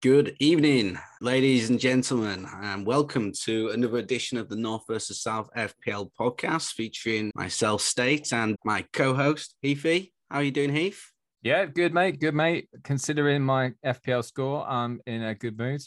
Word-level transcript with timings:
Good 0.00 0.36
evening, 0.38 0.96
ladies 1.20 1.70
and 1.70 1.80
gentlemen, 1.80 2.46
and 2.62 2.86
welcome 2.86 3.32
to 3.42 3.70
another 3.70 3.98
edition 3.98 4.38
of 4.38 4.48
the 4.48 4.54
North 4.54 4.84
versus 4.86 5.20
South 5.20 5.50
FPL 5.56 6.10
podcast 6.16 6.74
featuring 6.74 7.32
myself, 7.34 7.80
State, 7.80 8.32
and 8.32 8.54
my 8.64 8.86
co-host, 8.92 9.56
Heathy. 9.60 10.12
How 10.30 10.38
are 10.38 10.42
you 10.44 10.52
doing, 10.52 10.72
Heath? 10.72 11.02
Yeah, 11.42 11.66
good, 11.66 11.92
mate. 11.92 12.20
Good, 12.20 12.36
mate. 12.36 12.68
Considering 12.84 13.42
my 13.42 13.72
FPL 13.84 14.24
score, 14.24 14.64
I'm 14.68 15.00
in 15.04 15.24
a 15.24 15.34
good 15.34 15.58
mood. 15.58 15.80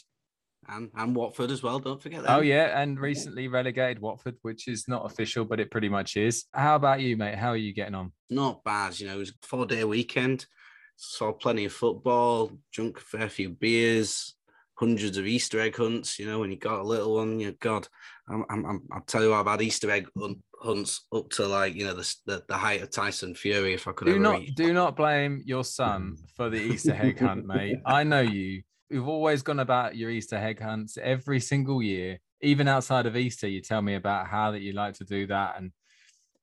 And, 0.68 0.90
and 0.94 1.16
Watford 1.16 1.50
as 1.50 1.62
well, 1.62 1.78
don't 1.78 2.02
forget 2.02 2.20
that. 2.22 2.36
Oh, 2.36 2.42
yeah. 2.42 2.78
And 2.78 3.00
recently 3.00 3.48
relegated 3.48 3.98
Watford, 3.98 4.36
which 4.42 4.68
is 4.68 4.88
not 4.88 5.06
official, 5.06 5.46
but 5.46 5.58
it 5.58 5.70
pretty 5.70 5.88
much 5.88 6.18
is. 6.18 6.44
How 6.52 6.76
about 6.76 7.00
you, 7.00 7.16
mate? 7.16 7.36
How 7.36 7.48
are 7.48 7.56
you 7.56 7.72
getting 7.72 7.94
on? 7.94 8.12
Not 8.28 8.62
bad. 8.62 9.00
You 9.00 9.06
know, 9.06 9.14
it 9.14 9.20
was 9.20 9.30
a 9.30 9.46
four 9.46 9.64
day 9.64 9.84
weekend 9.84 10.44
saw 11.02 11.32
plenty 11.32 11.64
of 11.64 11.72
football, 11.72 12.52
drunk 12.72 12.98
a 12.98 13.00
fair 13.00 13.28
few 13.28 13.50
beers, 13.50 14.34
hundreds 14.74 15.18
of 15.18 15.26
Easter 15.26 15.60
egg 15.60 15.76
hunts. 15.76 16.18
You 16.18 16.26
know, 16.26 16.38
when 16.38 16.50
you 16.50 16.56
got 16.56 16.80
a 16.80 16.84
little 16.84 17.16
one, 17.16 17.40
you 17.40 17.52
God, 17.60 17.88
I'm, 18.28 18.44
I'm, 18.48 18.82
I'll 18.92 19.02
tell 19.02 19.22
you 19.22 19.30
what, 19.30 19.40
I've 19.40 19.46
had 19.46 19.62
Easter 19.62 19.90
egg 19.90 20.08
hunts 20.60 21.06
up 21.12 21.28
to 21.30 21.46
like 21.46 21.74
you 21.74 21.84
know 21.84 21.94
the 21.94 22.16
the, 22.26 22.44
the 22.48 22.56
height 22.56 22.82
of 22.82 22.90
Tyson 22.90 23.34
Fury. 23.34 23.74
If 23.74 23.88
I 23.88 23.92
could 23.92 24.06
do 24.06 24.18
not 24.18 24.42
eat. 24.42 24.54
do 24.54 24.72
not 24.72 24.96
blame 24.96 25.42
your 25.44 25.64
son 25.64 26.16
hmm. 26.16 26.24
for 26.36 26.48
the 26.48 26.58
Easter 26.58 26.94
egg 26.94 27.18
hunt, 27.18 27.46
mate. 27.46 27.78
I 27.84 28.04
know 28.04 28.20
you. 28.20 28.62
You've 28.88 29.08
always 29.08 29.42
gone 29.42 29.60
about 29.60 29.96
your 29.96 30.10
Easter 30.10 30.36
egg 30.36 30.60
hunts 30.60 30.98
every 31.02 31.40
single 31.40 31.82
year. 31.82 32.18
Even 32.42 32.68
outside 32.68 33.06
of 33.06 33.16
Easter, 33.16 33.48
you 33.48 33.60
tell 33.60 33.82
me 33.82 33.94
about 33.94 34.26
how 34.26 34.50
that 34.52 34.60
you 34.60 34.72
like 34.72 34.94
to 34.94 35.04
do 35.04 35.26
that 35.28 35.54
and 35.56 35.72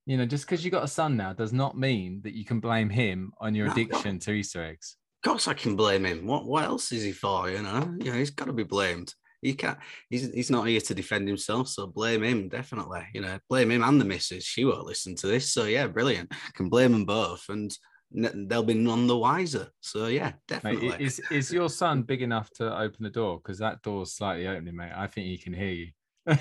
you 0.09 0.17
know, 0.17 0.25
just 0.25 0.47
because 0.47 0.65
you 0.65 0.71
got 0.71 0.83
a 0.83 0.87
son 0.87 1.15
now 1.17 1.33
does 1.33 1.53
not 1.53 1.77
mean 1.77 2.21
that 2.23 2.33
you 2.33 2.43
can 2.43 2.59
blame 2.59 2.89
him 2.89 3.31
on 3.39 3.53
your 3.53 3.67
addiction 3.67 4.17
to 4.17 4.31
Easter 4.31 4.63
eggs. 4.63 4.97
Of 5.23 5.29
course, 5.29 5.47
I 5.47 5.53
can 5.53 5.75
blame 5.75 6.03
him. 6.03 6.25
What 6.25 6.45
what 6.45 6.63
else 6.63 6.91
is 6.91 7.03
he 7.03 7.11
for? 7.11 7.47
You 7.47 7.61
know, 7.61 7.95
you 7.99 8.11
know, 8.11 8.17
he's 8.17 8.31
got 8.31 8.45
to 8.45 8.53
be 8.53 8.63
blamed. 8.63 9.13
He 9.43 9.53
can't. 9.53 9.77
He's 10.09 10.33
he's 10.33 10.49
not 10.49 10.67
here 10.67 10.81
to 10.81 10.95
defend 10.95 11.27
himself, 11.27 11.67
so 11.67 11.85
blame 11.85 12.23
him 12.23 12.49
definitely. 12.49 13.05
You 13.13 13.21
know, 13.21 13.37
blame 13.47 13.69
him 13.69 13.83
and 13.83 14.01
the 14.01 14.05
missus. 14.05 14.45
She 14.45 14.65
won't 14.65 14.87
listen 14.87 15.13
to 15.17 15.27
this, 15.27 15.53
so 15.53 15.65
yeah, 15.65 15.85
brilliant. 15.85 16.31
Can 16.55 16.69
blame 16.69 16.91
them 16.91 17.05
both, 17.05 17.45
and 17.49 17.71
they'll 18.11 18.63
be 18.63 18.73
none 18.73 19.05
the 19.05 19.15
wiser. 19.15 19.67
So 19.79 20.07
yeah, 20.07 20.31
definitely. 20.47 20.89
Mate, 20.89 21.01
is 21.01 21.21
is 21.29 21.53
your 21.53 21.69
son 21.69 22.01
big 22.01 22.23
enough 22.23 22.49
to 22.53 22.75
open 22.75 23.03
the 23.03 23.11
door? 23.11 23.37
Because 23.37 23.59
that 23.59 23.83
door's 23.83 24.13
slightly 24.13 24.47
opening, 24.47 24.75
mate. 24.75 24.91
I 24.95 25.05
think 25.05 25.27
he 25.27 25.37
can 25.37 25.53
hear 25.53 25.69
you 25.69 25.89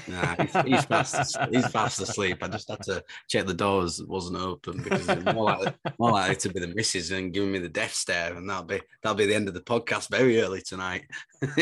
nah, 0.08 0.34
he's, 0.36 0.66
he's, 0.66 0.84
fast. 0.84 1.36
He's 1.50 1.66
fast 1.68 2.00
asleep. 2.00 2.38
I 2.42 2.48
just 2.48 2.68
had 2.68 2.82
to 2.84 3.02
check 3.28 3.46
the 3.46 3.54
doors 3.54 4.02
wasn't 4.02 4.38
open 4.38 4.82
because 4.82 5.08
it's 5.08 5.34
more 5.34 5.44
likely, 5.44 5.72
more 5.98 6.12
likely 6.12 6.36
to 6.36 6.48
be 6.50 6.60
the 6.60 6.74
missus 6.74 7.10
and 7.10 7.32
giving 7.32 7.52
me 7.52 7.58
the 7.58 7.68
death 7.68 7.94
stare, 7.94 8.34
and 8.34 8.48
that'll 8.48 8.64
be 8.64 8.80
that'll 9.02 9.16
be 9.16 9.26
the 9.26 9.34
end 9.34 9.48
of 9.48 9.54
the 9.54 9.60
podcast 9.60 10.10
very 10.10 10.40
early 10.40 10.60
tonight. 10.60 11.04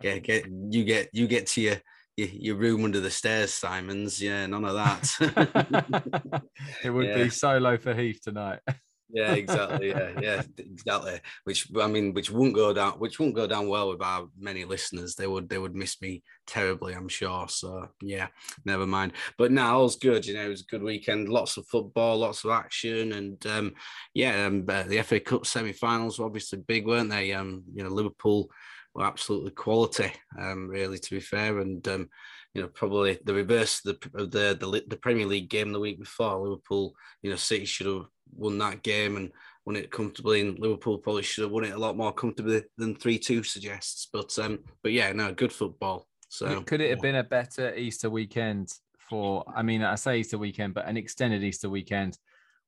yeah, 0.00 0.18
get 0.18 0.46
you 0.48 0.84
get 0.84 1.08
you 1.12 1.26
get 1.26 1.46
to 1.48 1.60
your 1.60 1.76
your, 2.16 2.28
your 2.28 2.56
room 2.56 2.84
under 2.84 3.00
the 3.00 3.10
stairs, 3.10 3.52
Simons. 3.52 4.20
Yeah, 4.20 4.46
none 4.46 4.64
of 4.64 4.74
that. 4.74 6.42
it 6.84 6.90
would 6.90 7.06
yeah. 7.06 7.16
be 7.16 7.30
solo 7.30 7.78
for 7.78 7.94
Heath 7.94 8.20
tonight 8.22 8.60
yeah, 9.12 9.34
exactly. 9.34 9.90
Yeah, 9.90 10.10
yeah, 10.20 10.42
exactly. 10.58 11.20
Which 11.44 11.68
I 11.78 11.86
mean, 11.86 12.14
which 12.14 12.30
won't 12.30 12.54
go 12.54 12.72
down, 12.72 12.92
which 12.92 13.20
won't 13.20 13.34
go 13.34 13.46
down 13.46 13.68
well 13.68 13.90
with 13.90 14.02
our 14.02 14.26
many 14.38 14.64
listeners. 14.64 15.14
They 15.14 15.26
would, 15.26 15.48
they 15.48 15.58
would 15.58 15.74
miss 15.74 16.00
me 16.00 16.22
terribly, 16.46 16.94
I'm 16.94 17.08
sure. 17.08 17.46
So 17.48 17.88
yeah, 18.00 18.28
never 18.64 18.86
mind. 18.86 19.12
But 19.36 19.52
now 19.52 19.78
all's 19.78 19.96
good. 19.96 20.26
You 20.26 20.34
know, 20.34 20.46
it 20.46 20.48
was 20.48 20.62
a 20.62 20.70
good 20.70 20.82
weekend. 20.82 21.28
Lots 21.28 21.58
of 21.58 21.66
football, 21.66 22.18
lots 22.18 22.44
of 22.44 22.50
action, 22.52 23.12
and 23.12 23.46
um, 23.46 23.74
yeah, 24.14 24.46
um, 24.46 24.64
uh, 24.68 24.84
the 24.84 25.02
FA 25.02 25.20
Cup 25.20 25.46
semi-finals 25.46 26.18
were 26.18 26.26
obviously 26.26 26.60
big, 26.66 26.86
weren't 26.86 27.10
they? 27.10 27.32
Um, 27.32 27.64
you 27.74 27.84
know, 27.84 27.90
Liverpool 27.90 28.48
were 28.94 29.04
absolutely 29.04 29.50
quality. 29.50 30.12
Um, 30.38 30.68
really, 30.68 30.98
to 30.98 31.10
be 31.10 31.20
fair, 31.20 31.58
and 31.58 31.86
um, 31.88 32.08
you 32.54 32.62
know, 32.62 32.68
probably 32.68 33.18
the 33.24 33.34
reverse 33.34 33.84
of 33.86 33.98
the, 34.00 34.26
the 34.26 34.56
the 34.60 34.84
the 34.88 34.96
Premier 34.96 35.26
League 35.26 35.48
game 35.48 35.72
the 35.72 35.80
week 35.80 35.98
before. 35.98 36.42
Liverpool, 36.42 36.94
you 37.22 37.30
know, 37.30 37.36
City 37.36 37.64
should 37.64 37.86
have 37.86 38.06
won 38.34 38.58
that 38.58 38.82
game 38.82 39.16
and 39.16 39.30
won 39.64 39.76
it 39.76 39.90
comfortably. 39.90 40.40
And 40.40 40.58
Liverpool 40.58 40.98
probably 40.98 41.22
should 41.22 41.42
have 41.42 41.52
won 41.52 41.64
it 41.64 41.74
a 41.74 41.78
lot 41.78 41.96
more 41.96 42.12
comfortably 42.12 42.62
than 42.78 42.94
three 42.94 43.18
two 43.18 43.42
suggests. 43.42 44.08
But 44.12 44.36
um, 44.38 44.60
but 44.82 44.92
yeah, 44.92 45.12
no, 45.12 45.32
good 45.32 45.52
football. 45.52 46.06
So 46.28 46.62
could 46.62 46.80
it 46.80 46.90
have 46.90 47.00
been 47.00 47.16
a 47.16 47.24
better 47.24 47.74
Easter 47.74 48.08
weekend 48.08 48.72
for? 49.10 49.44
I 49.54 49.62
mean, 49.62 49.82
I 49.82 49.96
say 49.96 50.18
Easter 50.18 50.38
weekend, 50.38 50.74
but 50.74 50.86
an 50.86 50.96
extended 50.96 51.44
Easter 51.44 51.68
weekend 51.68 52.16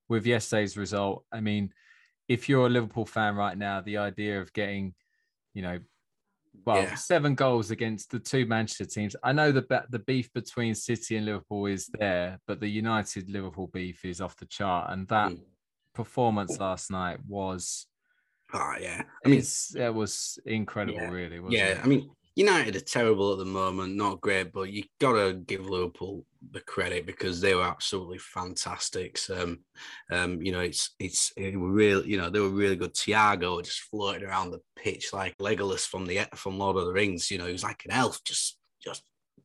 with 0.08 0.26
yesterday's 0.26 0.76
result. 0.76 1.24
I 1.32 1.40
mean, 1.40 1.72
if 2.28 2.48
you're 2.48 2.66
a 2.66 2.70
Liverpool 2.70 3.06
fan 3.06 3.36
right 3.36 3.56
now, 3.56 3.80
the 3.80 3.98
idea 3.98 4.40
of 4.40 4.52
getting, 4.52 4.94
you 5.54 5.62
know, 5.62 5.78
well, 6.64 6.82
yeah. 6.82 6.94
seven 6.94 7.34
goals 7.34 7.70
against 7.70 8.10
the 8.10 8.18
two 8.18 8.46
Manchester 8.46 8.84
teams. 8.84 9.16
I 9.22 9.32
know 9.32 9.52
the 9.52 9.84
the 9.90 9.98
beef 9.98 10.32
between 10.32 10.74
City 10.74 11.16
and 11.16 11.26
Liverpool 11.26 11.66
is 11.66 11.88
there, 11.98 12.38
but 12.46 12.60
the 12.60 12.68
United 12.68 13.28
Liverpool 13.28 13.68
beef 13.68 14.04
is 14.04 14.20
off 14.20 14.36
the 14.36 14.46
chart, 14.46 14.90
and 14.92 15.08
that 15.08 15.32
mm 15.32 15.40
performance 15.94 16.58
last 16.58 16.90
night 16.90 17.18
was. 17.26 17.86
Oh 18.52 18.74
yeah, 18.80 19.02
I 19.24 19.28
mean 19.28 19.42
it 19.76 19.94
was 19.94 20.38
incredible, 20.44 21.00
yeah, 21.00 21.08
really. 21.08 21.40
yeah, 21.48 21.66
it? 21.66 21.80
I 21.82 21.86
mean 21.86 22.10
United 22.36 22.74
are 22.74 22.80
terrible 22.80 23.32
at 23.32 23.38
the 23.38 23.44
moment, 23.44 23.94
not 23.94 24.20
great, 24.20 24.52
but 24.52 24.70
you 24.70 24.82
gotta 25.00 25.34
give 25.34 25.68
Liverpool 25.68 26.24
the 26.50 26.60
credit 26.60 27.06
because 27.06 27.40
they 27.40 27.54
were 27.54 27.62
absolutely 27.62 28.18
fantastic. 28.18 29.18
Um, 29.30 29.60
um, 30.10 30.42
you 30.42 30.50
know, 30.50 30.60
it's 30.60 30.90
it's 30.98 31.32
it 31.36 31.56
were 31.56 31.70
real. 31.70 32.04
You 32.04 32.18
know, 32.18 32.30
they 32.30 32.40
were 32.40 32.48
really 32.48 32.76
good. 32.76 32.94
Thiago 32.94 33.62
just 33.62 33.82
floating 33.82 34.24
around 34.24 34.50
the 34.50 34.60
pitch 34.76 35.12
like 35.12 35.38
Legolas 35.38 35.86
from 35.86 36.06
the 36.06 36.26
from 36.34 36.58
Lord 36.58 36.76
of 36.76 36.86
the 36.86 36.92
Rings. 36.92 37.30
You 37.30 37.38
know, 37.38 37.46
he 37.46 37.52
was 37.52 37.62
like 37.62 37.84
an 37.84 37.92
elf, 37.92 38.22
just 38.24 38.58
just 38.82 39.04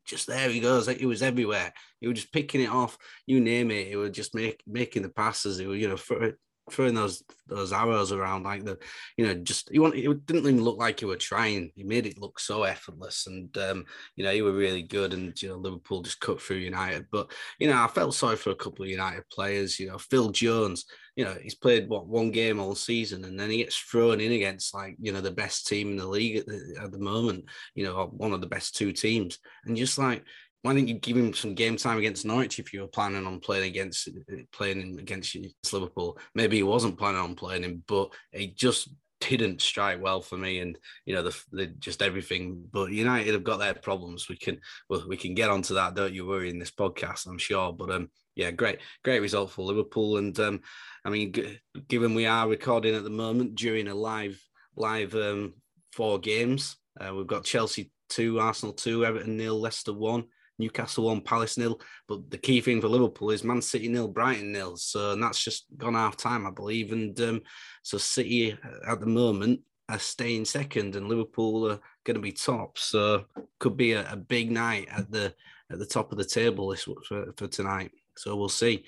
just 0.09 0.27
there 0.27 0.49
he 0.49 0.59
goes. 0.59 0.87
He 0.87 1.05
was 1.05 1.21
everywhere. 1.21 1.71
He 2.01 2.07
was 2.07 2.19
just 2.19 2.33
picking 2.33 2.61
it 2.61 2.69
off. 2.69 2.97
You 3.27 3.39
name 3.39 3.69
it. 3.69 3.87
He 3.87 3.95
was 3.95 4.09
just 4.09 4.33
make, 4.33 4.61
making 4.65 5.03
the 5.03 5.09
passes. 5.09 5.59
He 5.59 5.67
was, 5.67 5.79
you 5.79 5.87
know, 5.87 5.97
for, 5.97 6.33
throwing 6.71 6.93
those 6.93 7.23
those 7.47 7.73
arrows 7.73 8.11
around 8.11 8.43
like 8.43 8.63
the 8.63 8.77
you 9.17 9.25
know 9.25 9.33
just 9.33 9.69
he 9.71 9.79
want 9.79 9.95
it 9.95 10.25
didn't 10.25 10.43
even 10.43 10.63
look 10.63 10.77
like 10.77 11.01
you 11.01 11.07
were 11.07 11.15
trying. 11.15 11.71
He 11.75 11.83
made 11.83 12.05
it 12.05 12.19
look 12.19 12.39
so 12.39 12.63
effortless 12.63 13.27
and 13.27 13.55
um 13.57 13.85
you 14.15 14.23
know 14.23 14.31
he 14.31 14.41
were 14.41 14.51
really 14.51 14.83
good 14.83 15.13
and 15.13 15.39
you 15.41 15.49
know 15.49 15.55
liverpool 15.55 16.01
just 16.01 16.19
cut 16.19 16.41
through 16.41 16.57
united. 16.57 17.05
But 17.11 17.31
you 17.59 17.67
know 17.67 17.81
i 17.81 17.87
felt 17.87 18.13
sorry 18.13 18.35
for 18.35 18.51
a 18.51 18.55
couple 18.55 18.83
of 18.83 18.91
united 18.91 19.23
players 19.29 19.79
you 19.79 19.87
know 19.87 19.97
phil 19.97 20.29
jones 20.29 20.85
you 21.15 21.25
know 21.25 21.35
he's 21.41 21.55
played 21.55 21.89
what 21.89 22.07
one 22.07 22.31
game 22.31 22.59
all 22.59 22.75
season 22.75 23.25
and 23.25 23.39
then 23.39 23.49
he 23.49 23.57
gets 23.57 23.77
thrown 23.77 24.21
in 24.21 24.31
against 24.31 24.73
like 24.73 24.95
you 25.01 25.11
know 25.11 25.21
the 25.21 25.31
best 25.31 25.67
team 25.67 25.89
in 25.89 25.97
the 25.97 26.07
league 26.07 26.37
at 26.37 26.45
the, 26.45 26.79
at 26.81 26.91
the 26.91 26.99
moment 26.99 27.43
you 27.75 27.83
know 27.83 28.05
one 28.11 28.33
of 28.33 28.41
the 28.41 28.47
best 28.47 28.75
two 28.75 28.91
teams. 28.91 29.39
And 29.65 29.77
just 29.77 29.97
like 29.97 30.23
why 30.61 30.73
didn't 30.73 30.89
you 30.89 30.95
give 30.95 31.15
him 31.15 31.33
some 31.33 31.53
game 31.53 31.77
time 31.77 31.97
against 31.97 32.25
Norwich 32.25 32.59
if 32.59 32.73
you 32.73 32.81
were 32.81 32.87
planning 32.87 33.25
on 33.25 33.39
playing 33.39 33.69
against 33.69 34.09
playing 34.51 34.99
against 34.99 35.35
Liverpool? 35.71 36.17
Maybe 36.35 36.57
he 36.57 36.63
wasn't 36.63 36.97
planning 36.97 37.21
on 37.21 37.35
playing 37.35 37.63
him, 37.63 37.83
but 37.87 38.11
he 38.31 38.47
just 38.47 38.89
didn't 39.21 39.61
strike 39.61 40.01
well 40.01 40.21
for 40.21 40.37
me, 40.37 40.59
and 40.59 40.77
you 41.05 41.13
know 41.13 41.23
the, 41.23 41.43
the 41.51 41.67
just 41.67 42.01
everything. 42.01 42.63
But 42.71 42.91
United 42.91 43.33
have 43.33 43.43
got 43.43 43.57
their 43.59 43.73
problems. 43.73 44.27
We 44.29 44.37
can 44.37 44.59
well 44.89 45.05
we 45.07 45.17
can 45.17 45.33
get 45.33 45.49
onto 45.49 45.75
that. 45.75 45.95
Don't 45.95 46.13
you 46.13 46.25
worry 46.25 46.49
in 46.49 46.59
this 46.59 46.71
podcast, 46.71 47.27
I'm 47.27 47.37
sure. 47.37 47.71
But 47.73 47.91
um 47.91 48.09
yeah, 48.35 48.51
great 48.51 48.79
great 49.03 49.21
result 49.21 49.51
for 49.51 49.65
Liverpool, 49.65 50.17
and 50.17 50.37
um 50.39 50.61
I 51.05 51.09
mean 51.09 51.33
g- 51.33 51.59
given 51.87 52.13
we 52.15 52.25
are 52.25 52.47
recording 52.47 52.95
at 52.95 53.03
the 53.03 53.09
moment 53.09 53.55
during 53.55 53.87
a 53.87 53.95
live 53.95 54.41
live 54.75 55.15
um 55.15 55.53
four 55.93 56.19
games, 56.19 56.77
uh, 56.99 57.13
we've 57.13 57.27
got 57.27 57.43
Chelsea 57.43 57.91
two, 58.09 58.39
Arsenal 58.39 58.73
two, 58.73 59.05
Everton 59.05 59.37
nil, 59.37 59.59
Leicester 59.59 59.93
one. 59.93 60.25
Newcastle 60.59 61.05
won, 61.05 61.21
Palace 61.21 61.57
nil. 61.57 61.79
But 62.07 62.29
the 62.29 62.37
key 62.37 62.61
thing 62.61 62.81
for 62.81 62.87
Liverpool 62.87 63.31
is 63.31 63.43
Man 63.43 63.61
City 63.61 63.87
nil, 63.87 64.07
Brighton 64.07 64.51
nil. 64.51 64.77
So 64.77 65.11
and 65.11 65.23
that's 65.23 65.43
just 65.43 65.65
gone 65.77 65.95
half 65.95 66.17
time, 66.17 66.45
I 66.45 66.51
believe. 66.51 66.91
And 66.91 67.19
um, 67.21 67.41
so 67.81 67.97
City 67.97 68.53
uh, 68.53 68.91
at 68.91 68.99
the 68.99 69.07
moment 69.07 69.61
are 69.87 69.99
staying 69.99 70.45
second, 70.45 70.95
and 70.95 71.07
Liverpool 71.09 71.71
are 71.71 71.79
going 72.03 72.15
to 72.15 72.21
be 72.21 72.31
top. 72.31 72.77
So 72.77 73.25
could 73.57 73.75
be 73.75 73.93
a, 73.93 74.11
a, 74.11 74.15
big 74.15 74.51
night 74.51 74.87
at 74.91 75.09
the 75.11 75.33
at 75.71 75.79
the 75.79 75.85
top 75.85 76.11
of 76.11 76.17
the 76.17 76.25
table 76.25 76.69
this 76.69 76.83
for, 76.83 77.33
for 77.35 77.47
tonight. 77.47 77.91
So 78.15 78.35
we'll 78.35 78.49
see 78.49 78.85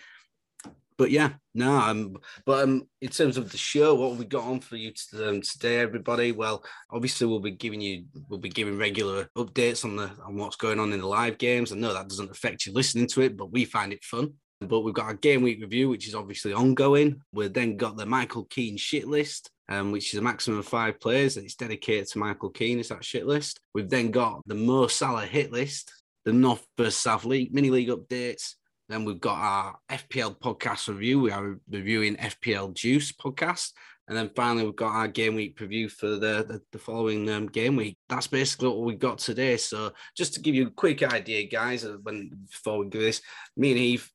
but 0.98 1.12
yeah, 1.12 1.34
no, 1.54 2.14
but 2.46 2.64
um, 2.64 2.88
in 3.02 3.10
terms 3.10 3.38
of 3.38 3.52
the 3.52 3.58
show, 3.58 3.96
what 3.96 4.12
have 4.12 4.20
we 4.20 4.26
got 4.26 4.46
on 4.46 4.60
for 4.60 4.76
you 4.76 4.92
um, 5.24 5.42
today, 5.42 5.80
everybody? 5.80 6.32
Well, 6.32 6.64
obviously 6.92 7.28
we'll 7.28 7.40
be 7.40 7.52
giving 7.52 7.82
you, 7.82 8.06
we'll 8.30 8.40
be 8.40 8.50
giving 8.50 8.78
regular 8.78 9.28
updates 9.38 9.84
on 9.84 9.96
the 9.96 10.12
on 10.26 10.38
what's 10.38 10.58
going 10.58 10.80
on 10.80 10.94
in 10.94 11.00
the 11.00 11.08
live 11.08 11.38
games. 11.38 11.72
I 11.72 11.76
know 11.76 11.94
that 11.94 12.08
doesn't 12.08 12.32
affect 12.32 12.66
you 12.66 12.74
listening 12.74 13.08
to 13.08 13.22
it, 13.22 13.36
but 13.36 13.52
we 13.52 13.66
find 13.66 13.94
it 13.94 14.04
fun. 14.04 14.34
But 14.62 14.82
we've 14.82 14.94
got 14.94 15.06
our 15.06 15.16
game 15.16 15.42
week 15.42 15.60
review, 15.60 15.90
which 15.90 16.08
is 16.08 16.14
obviously 16.14 16.54
ongoing. 16.54 17.22
We've 17.34 17.52
then 17.52 17.78
got 17.78 17.98
the 17.98 18.06
Michael 18.06 18.46
Keane 18.46 18.78
shit 18.78 19.08
list, 19.08 19.50
um, 19.70 19.92
which 19.92 20.14
is 20.14 20.20
a 20.20 20.22
maximum 20.22 20.60
of 20.60 20.68
five 20.68 21.00
players. 21.00 21.36
It's 21.36 21.56
dedicated 21.56 22.08
to 22.10 22.20
Michael 22.20 22.52
Keane. 22.52 22.80
Is 22.80 22.90
that 22.90 23.04
shit 23.04 23.26
list? 23.26 23.60
We've 23.74 23.90
then 23.90 24.12
got 24.12 24.42
the 24.46 24.54
Mo 24.54 24.86
Salah 24.86 25.26
hit 25.26 25.52
list, 25.52 25.92
the 26.26 26.34
North 26.34 26.64
versus 26.78 26.98
South 26.98 27.26
League 27.26 27.54
mini 27.54 27.72
league 27.72 27.90
updates, 27.90 28.54
then 28.92 29.06
we've 29.06 29.20
got 29.20 29.38
our 29.38 29.76
FPL 29.90 30.40
podcast 30.40 30.88
review. 30.88 31.20
We 31.20 31.32
are 31.32 31.60
reviewing 31.70 32.16
FPL 32.18 32.74
Juice 32.74 33.12
podcast. 33.12 33.72
And 34.08 34.18
then 34.18 34.32
finally, 34.36 34.66
we've 34.66 34.76
got 34.76 34.94
our 34.94 35.08
game 35.08 35.36
week 35.36 35.58
preview 35.58 35.90
for 35.90 36.08
the, 36.08 36.44
the, 36.44 36.62
the 36.74 36.78
following 36.80 37.30
um, 37.30 37.48
game 37.48 37.78
week. 37.78 37.98
That's 38.10 38.28
basically 38.28 38.68
what 38.68 38.82
we've 38.82 39.00
got 39.00 39.20
today. 39.20 39.56
So, 39.56 39.94
just 40.18 40.34
to 40.34 40.42
give 40.42 40.54
you 40.54 40.68
a 40.68 40.72
quick 40.72 41.02
idea, 41.02 41.48
guys, 41.48 41.88
when 42.04 42.32
before 42.52 42.80
we 42.80 42.90
do 42.90 43.00
this, 43.00 43.22
me 43.56 43.72
and 43.72 43.80
Heath 43.80 44.12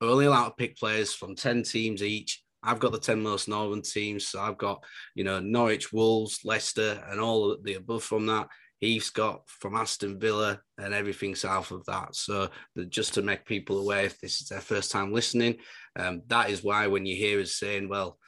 are 0.00 0.08
only 0.08 0.24
allowed 0.24 0.48
to 0.50 0.54
pick 0.56 0.78
players 0.78 1.12
from 1.12 1.34
10 1.34 1.64
teams 1.64 2.02
each. 2.02 2.42
I've 2.62 2.78
got 2.78 2.92
the 2.92 2.98
10 2.98 3.22
most 3.22 3.48
northern 3.48 3.82
teams. 3.82 4.28
So, 4.28 4.40
I've 4.40 4.56
got, 4.56 4.82
you 5.14 5.24
know, 5.24 5.40
Norwich, 5.40 5.92
Wolves, 5.92 6.40
Leicester, 6.44 7.04
and 7.10 7.20
all 7.20 7.58
the 7.62 7.74
above 7.74 8.04
from 8.04 8.24
that. 8.26 8.48
He's 8.80 9.10
got 9.10 9.42
from 9.46 9.76
Aston 9.76 10.18
Villa 10.18 10.60
and 10.78 10.94
everything 10.94 11.34
south 11.34 11.70
of 11.70 11.84
that. 11.86 12.16
So 12.16 12.48
just 12.88 13.14
to 13.14 13.22
make 13.22 13.44
people 13.44 13.78
aware, 13.78 14.04
if 14.04 14.18
this 14.18 14.40
is 14.40 14.48
their 14.48 14.60
first 14.60 14.90
time 14.90 15.12
listening, 15.12 15.56
um, 15.98 16.22
that 16.28 16.50
is 16.50 16.64
why 16.64 16.86
when 16.86 17.06
you 17.06 17.14
hear 17.14 17.40
us 17.40 17.56
saying, 17.56 17.88
"Well, 17.88 18.18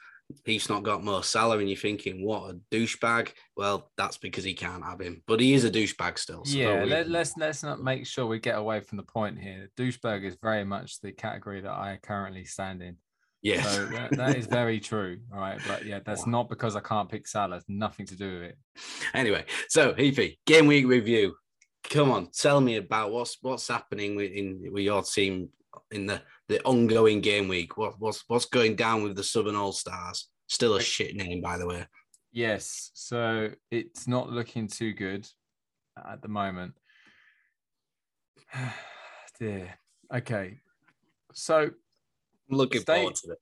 He's 0.45 0.69
not 0.69 0.83
got 0.83 1.03
Mo 1.03 1.21
Salah, 1.21 1.57
and 1.57 1.69
you're 1.69 1.77
thinking, 1.77 2.25
what 2.25 2.51
a 2.51 2.59
douchebag. 2.71 3.29
Well, 3.55 3.91
that's 3.97 4.17
because 4.17 4.43
he 4.43 4.53
can't 4.53 4.83
have 4.83 4.99
him, 4.99 5.21
but 5.27 5.39
he 5.39 5.53
is 5.53 5.63
a 5.63 5.71
douchebag 5.71 6.17
still. 6.17 6.43
So 6.45 6.57
yeah, 6.57 6.83
let, 6.83 7.05
us 7.05 7.07
let's, 7.09 7.37
let's 7.37 7.63
not 7.63 7.81
make 7.81 8.05
sure 8.05 8.25
we 8.25 8.39
get 8.39 8.57
away 8.57 8.79
from 8.81 8.97
the 8.97 9.03
point 9.03 9.39
here. 9.39 9.69
Douchebag 9.77 10.23
is 10.23 10.37
very 10.41 10.63
much 10.63 10.99
the 11.01 11.11
category 11.11 11.61
that 11.61 11.71
I 11.71 11.99
currently 12.01 12.45
stand 12.45 12.81
in. 12.81 12.97
Yeah, 13.43 13.61
so 13.63 13.85
that, 13.87 14.11
that 14.11 14.37
is 14.37 14.47
very 14.47 14.79
true. 14.79 15.17
All 15.33 15.39
right, 15.39 15.59
but 15.67 15.85
yeah, 15.85 15.99
that's 16.05 16.25
not 16.25 16.47
because 16.47 16.77
I 16.77 16.79
can't 16.79 17.09
pick 17.09 17.27
Salah. 17.27 17.57
It's 17.57 17.65
nothing 17.67 18.05
to 18.05 18.15
do 18.15 18.35
with 18.35 18.43
it. 18.43 18.57
Anyway, 19.13 19.43
so 19.67 19.91
Heafy, 19.93 20.37
game 20.45 20.65
week 20.65 20.87
review. 20.87 21.35
Come 21.89 22.09
on, 22.09 22.29
tell 22.31 22.61
me 22.61 22.77
about 22.77 23.11
what's 23.11 23.37
what's 23.41 23.67
happening 23.67 24.15
with 24.15 24.31
in 24.31 24.71
with 24.71 24.83
your 24.83 25.03
team 25.03 25.49
in 25.91 26.05
the 26.05 26.21
the 26.47 26.63
ongoing 26.63 27.19
game 27.19 27.49
week. 27.49 27.75
What, 27.75 27.99
what's 27.99 28.23
what's 28.27 28.45
going 28.45 28.77
down 28.77 29.03
with 29.03 29.17
the 29.17 29.23
Southern 29.23 29.57
All 29.57 29.73
Stars? 29.73 30.29
Still 30.47 30.75
a 30.75 30.81
shit 30.81 31.13
name, 31.17 31.41
by 31.41 31.57
the 31.57 31.67
way. 31.67 31.85
Yes, 32.31 32.91
so 32.93 33.49
it's 33.69 34.07
not 34.07 34.29
looking 34.29 34.69
too 34.69 34.93
good 34.93 35.27
at 35.97 36.21
the 36.21 36.29
moment. 36.29 36.75
Dear. 39.39 39.73
Okay, 40.15 40.59
so 41.33 41.71
looking 42.55 42.81
State, 42.81 42.95
forward 42.95 43.15
to 43.15 43.35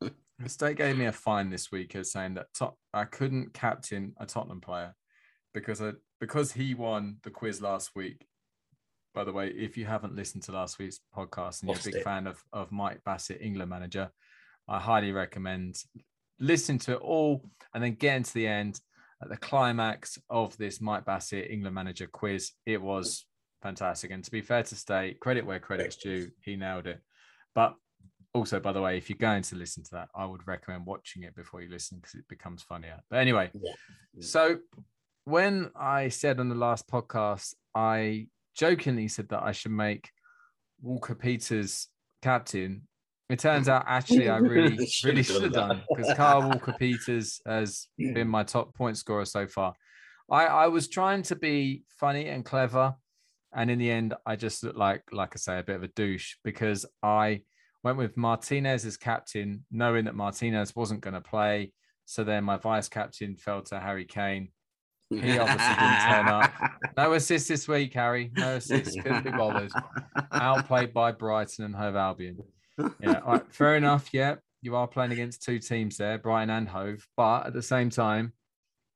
this. 0.00 0.10
the 0.38 0.48
State 0.48 0.76
gave 0.76 0.96
me 0.96 1.06
a 1.06 1.12
fine 1.12 1.50
this 1.50 1.70
week 1.72 1.94
as 1.96 2.12
saying 2.12 2.34
that 2.34 2.46
top, 2.54 2.76
I 2.92 3.04
couldn't 3.04 3.54
captain 3.54 4.14
a 4.18 4.26
Tottenham 4.26 4.60
player 4.60 4.94
because 5.54 5.80
I, 5.80 5.92
because 6.20 6.52
he 6.52 6.74
won 6.74 7.16
the 7.22 7.30
quiz 7.30 7.60
last 7.60 7.90
week 7.94 8.26
by 9.18 9.24
the 9.24 9.32
way, 9.32 9.48
if 9.48 9.76
you 9.76 9.84
haven't 9.84 10.14
listened 10.14 10.44
to 10.44 10.52
last 10.52 10.78
week's 10.78 11.00
podcast 11.12 11.62
and 11.62 11.70
you're 11.70 11.78
a 11.80 11.82
big 11.82 11.96
it. 11.96 12.04
fan 12.04 12.28
of, 12.28 12.40
of 12.52 12.70
Mike 12.70 13.00
Bassett, 13.04 13.40
England 13.40 13.68
manager, 13.68 14.10
I 14.68 14.78
highly 14.78 15.10
recommend 15.10 15.76
listening 16.38 16.78
to 16.78 16.92
it 16.92 17.00
all 17.00 17.42
and 17.74 17.82
then 17.82 17.94
getting 17.94 18.22
to 18.22 18.34
the 18.34 18.46
end 18.46 18.80
at 19.20 19.28
the 19.28 19.36
climax 19.36 20.18
of 20.30 20.56
this 20.56 20.80
Mike 20.80 21.04
Bassett 21.04 21.50
England 21.50 21.74
manager 21.74 22.06
quiz. 22.06 22.52
It 22.64 22.80
was 22.80 23.26
fantastic. 23.60 24.12
And 24.12 24.22
to 24.22 24.30
be 24.30 24.40
fair 24.40 24.62
to 24.62 24.76
state, 24.76 25.18
credit 25.18 25.44
where 25.44 25.58
credit's 25.58 25.96
due, 25.96 26.30
he 26.42 26.54
nailed 26.54 26.86
it. 26.86 27.00
But 27.56 27.74
also, 28.34 28.60
by 28.60 28.72
the 28.72 28.80
way, 28.80 28.98
if 28.98 29.08
you're 29.08 29.18
going 29.18 29.42
to 29.42 29.56
listen 29.56 29.82
to 29.84 29.90
that, 29.92 30.08
I 30.14 30.24
would 30.24 30.46
recommend 30.46 30.86
watching 30.86 31.22
it 31.22 31.34
before 31.34 31.62
you 31.62 31.70
listen 31.70 31.98
because 31.98 32.14
it 32.14 32.28
becomes 32.28 32.62
funnier. 32.62 33.00
But 33.10 33.20
anyway, 33.20 33.50
yeah. 33.54 33.72
so 34.20 34.58
when 35.24 35.70
I 35.78 36.08
said 36.08 36.40
on 36.40 36.48
the 36.48 36.54
last 36.54 36.88
podcast, 36.88 37.54
I 37.74 38.28
jokingly 38.54 39.08
said 39.08 39.28
that 39.30 39.42
I 39.42 39.52
should 39.52 39.72
make 39.72 40.10
Walker 40.80 41.14
Peters 41.14 41.88
captain. 42.22 42.82
It 43.28 43.38
turns 43.38 43.66
mm-hmm. 43.66 43.76
out 43.76 43.84
actually 43.86 44.28
I 44.28 44.38
really 44.38 44.86
should 44.86 45.08
really 45.08 45.22
should 45.22 45.42
have 45.42 45.52
done 45.52 45.82
because 45.88 46.14
Carl 46.14 46.48
Walker 46.48 46.74
Peters 46.78 47.40
has 47.46 47.88
mm. 48.00 48.14
been 48.14 48.28
my 48.28 48.42
top 48.42 48.74
point 48.74 48.96
scorer 48.96 49.24
so 49.24 49.46
far. 49.46 49.74
I, 50.30 50.46
I 50.46 50.66
was 50.68 50.88
trying 50.88 51.22
to 51.24 51.36
be 51.36 51.84
funny 51.98 52.28
and 52.28 52.44
clever, 52.44 52.94
and 53.54 53.70
in 53.70 53.78
the 53.78 53.90
end, 53.90 54.14
I 54.26 54.36
just 54.36 54.62
looked 54.62 54.76
like 54.76 55.02
like 55.12 55.32
I 55.34 55.38
say 55.38 55.58
a 55.58 55.62
bit 55.62 55.76
of 55.76 55.82
a 55.82 55.88
douche 55.88 56.36
because 56.42 56.86
I 57.02 57.42
went 57.88 57.98
with 57.98 58.16
Martinez 58.16 58.84
as 58.84 58.96
captain, 58.96 59.64
knowing 59.70 60.04
that 60.04 60.14
Martinez 60.14 60.76
wasn't 60.76 61.00
going 61.00 61.14
to 61.14 61.20
play. 61.20 61.72
So 62.04 62.24
then 62.24 62.44
my 62.44 62.56
vice 62.56 62.88
captain 62.88 63.36
fell 63.36 63.62
to 63.62 63.80
Harry 63.80 64.04
Kane. 64.04 64.50
He 65.10 65.38
obviously 65.38 65.74
didn't 65.74 66.00
turn 66.06 66.28
up. 66.28 66.52
No 66.96 67.12
assist 67.12 67.48
this 67.48 67.68
week, 67.68 67.94
Harry. 67.94 68.30
No 68.36 68.56
assist. 68.56 69.00
Couldn't 69.00 69.24
be 69.24 69.30
bothered. 69.30 69.70
Outplayed 70.32 70.92
by 70.92 71.12
Brighton 71.12 71.64
and 71.64 71.74
Hove 71.74 71.94
Albion. 71.94 72.38
Yeah, 73.00 73.20
right, 73.20 73.42
fair 73.54 73.76
enough. 73.76 74.08
Yeah, 74.12 74.36
you 74.62 74.74
are 74.74 74.88
playing 74.88 75.12
against 75.12 75.42
two 75.42 75.60
teams 75.60 75.96
there, 75.96 76.18
Brighton 76.18 76.50
and 76.50 76.68
Hove, 76.68 77.06
but 77.16 77.46
at 77.46 77.52
the 77.52 77.62
same 77.62 77.88
time, 77.88 78.32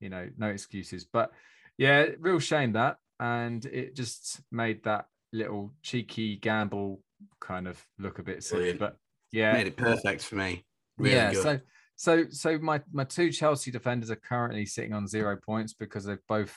you 0.01 0.09
know, 0.09 0.29
no 0.37 0.49
excuses. 0.49 1.05
But 1.05 1.31
yeah, 1.79 2.07
real 2.19 2.41
shame 2.41 2.73
that, 2.73 2.97
and 3.21 3.65
it 3.65 3.95
just 3.95 4.41
made 4.51 4.83
that 4.85 5.07
little 5.33 5.73
cheeky 5.83 6.37
gamble 6.37 7.01
kind 7.41 7.69
of 7.69 7.83
look 7.99 8.19
a 8.19 8.23
bit 8.23 8.43
silly. 8.43 8.61
Brilliant. 8.61 8.81
But 8.81 8.97
yeah, 9.33 9.53
made 9.53 9.67
it 9.67 9.77
perfect 9.77 10.25
for 10.25 10.37
me. 10.37 10.65
Really 10.99 11.17
yeah, 11.17 11.33
good. 11.33 11.43
so 11.43 11.61
so, 11.97 12.25
so 12.31 12.59
my 12.59 12.81
my 12.93 13.05
two 13.05 13.31
Chelsea 13.31 13.71
defenders 13.71 14.11
are 14.11 14.17
currently 14.17 14.67
sitting 14.67 14.93
on 14.93 15.07
zero 15.07 15.37
points 15.37 15.73
because 15.73 16.05
they've 16.05 16.19
both 16.29 16.55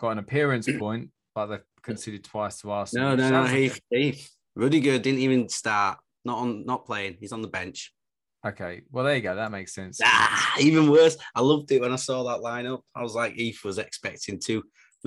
got 0.00 0.10
an 0.10 0.18
appearance 0.18 0.68
point, 0.78 1.10
but 1.34 1.46
they've 1.46 1.64
conceded 1.82 2.24
twice 2.24 2.60
to 2.62 2.70
Arsenal. 2.70 3.16
No, 3.16 3.28
no, 3.28 3.42
no. 3.42 3.46
Heath, 3.46 3.78
Heath. 3.90 4.30
Rudiger 4.54 4.98
didn't 4.98 5.20
even 5.20 5.48
start. 5.48 5.98
Not 6.24 6.38
on, 6.38 6.64
not 6.64 6.86
playing. 6.86 7.18
He's 7.20 7.32
on 7.32 7.42
the 7.42 7.48
bench. 7.48 7.92
Okay, 8.44 8.82
well 8.90 9.04
there 9.04 9.16
you 9.16 9.20
go. 9.20 9.34
That 9.34 9.52
makes 9.52 9.74
sense. 9.74 10.00
Ah, 10.02 10.56
even 10.60 10.90
worse. 10.90 11.16
I 11.34 11.40
loved 11.40 11.70
it 11.72 11.80
when 11.80 11.92
I 11.92 11.96
saw 11.96 12.22
that 12.24 12.40
lineup. 12.40 12.80
I 12.94 13.02
was 13.02 13.14
like, 13.14 13.34
Heath 13.34 13.64
was 13.64 13.78
expecting 13.78 14.40
to 14.46 14.62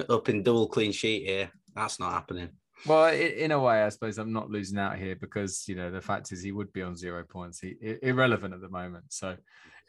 up 0.07 0.29
in 0.29 0.43
double 0.43 0.67
clean 0.67 0.91
sheet 0.91 1.25
here. 1.25 1.49
That's 1.73 1.99
not 1.99 2.13
happening. 2.13 2.49
Well, 2.85 3.13
in 3.13 3.51
a 3.51 3.59
way, 3.59 3.83
I 3.83 3.89
suppose 3.89 4.17
I'm 4.17 4.31
not 4.31 4.49
losing 4.49 4.77
out 4.77 4.97
here 4.97 5.15
because 5.15 5.65
you 5.67 5.75
know 5.75 5.91
the 5.91 6.01
fact 6.01 6.31
is 6.31 6.41
he 6.41 6.51
would 6.51 6.71
be 6.71 6.81
on 6.81 6.95
zero 6.95 7.23
points. 7.29 7.59
He 7.59 7.75
irrelevant 8.01 8.53
at 8.53 8.61
the 8.61 8.69
moment. 8.69 9.05
So, 9.09 9.35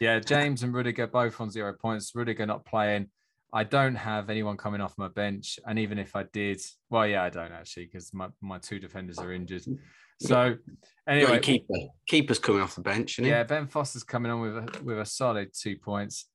yeah, 0.00 0.18
James 0.24 0.62
and 0.62 0.74
Rudiger 0.74 1.06
both 1.06 1.40
on 1.40 1.50
zero 1.50 1.72
points. 1.72 2.12
Rudiger 2.14 2.46
not 2.46 2.64
playing. 2.64 3.08
I 3.52 3.64
don't 3.64 3.96
have 3.96 4.30
anyone 4.30 4.56
coming 4.56 4.80
off 4.80 4.96
my 4.96 5.08
bench, 5.08 5.58
and 5.66 5.78
even 5.78 5.98
if 5.98 6.14
I 6.14 6.24
did, 6.32 6.60
well, 6.88 7.06
yeah, 7.06 7.24
I 7.24 7.30
don't 7.30 7.52
actually 7.52 7.86
because 7.86 8.14
my, 8.14 8.28
my 8.40 8.58
two 8.58 8.78
defenders 8.78 9.18
are 9.18 9.32
injured. 9.32 9.64
So, 10.20 10.54
anyway, 11.08 11.40
keeper 11.40 11.74
keeper's 12.06 12.38
coming 12.38 12.62
off 12.62 12.74
the 12.74 12.82
bench, 12.82 13.18
yeah. 13.18 13.42
Ben 13.42 13.66
Foster's 13.66 14.04
coming 14.04 14.30
on 14.30 14.40
with 14.40 14.56
a 14.56 14.82
with 14.84 14.98
a 15.00 15.04
solid 15.04 15.50
two 15.52 15.76
points. 15.76 16.26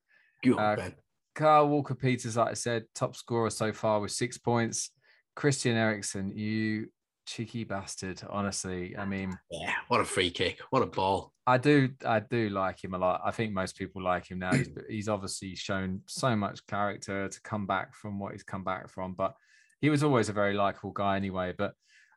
Good, 0.43 0.57
uh, 0.57 0.75
Ben. 0.75 0.95
Carl 1.35 1.67
Walker 1.67 1.95
Peters, 1.95 2.37
like 2.37 2.51
I 2.51 2.53
said, 2.53 2.85
top 2.95 3.15
scorer 3.15 3.49
so 3.49 3.73
far 3.73 3.99
with 3.99 4.11
six 4.11 4.37
points. 4.37 4.89
Christian 5.35 5.75
Eriksen, 5.75 6.31
you 6.35 6.87
cheeky 7.25 7.63
bastard. 7.63 8.21
Honestly, 8.29 8.95
I 8.97 9.05
mean, 9.05 9.37
yeah, 9.51 9.73
what 9.87 10.01
a 10.01 10.05
free 10.05 10.29
kick, 10.29 10.59
what 10.69 10.81
a 10.81 10.87
ball. 10.87 11.33
I 11.47 11.57
do, 11.57 11.89
I 12.05 12.19
do 12.19 12.49
like 12.49 12.83
him 12.83 12.93
a 12.93 12.97
lot. 12.97 13.21
I 13.23 13.31
think 13.31 13.53
most 13.53 13.77
people 13.77 14.01
like 14.01 14.27
him 14.29 14.39
now. 14.39 14.53
He's, 14.53 14.69
he's 14.89 15.09
obviously 15.09 15.55
shown 15.55 16.01
so 16.07 16.35
much 16.35 16.65
character 16.67 17.27
to 17.27 17.41
come 17.41 17.67
back 17.67 17.95
from 17.95 18.19
what 18.19 18.31
he's 18.31 18.43
come 18.43 18.63
back 18.63 18.89
from, 18.89 19.13
but 19.13 19.35
he 19.81 19.89
was 19.89 20.03
always 20.03 20.29
a 20.29 20.33
very 20.33 20.53
likable 20.53 20.91
guy 20.91 21.17
anyway. 21.17 21.53
But 21.55 21.73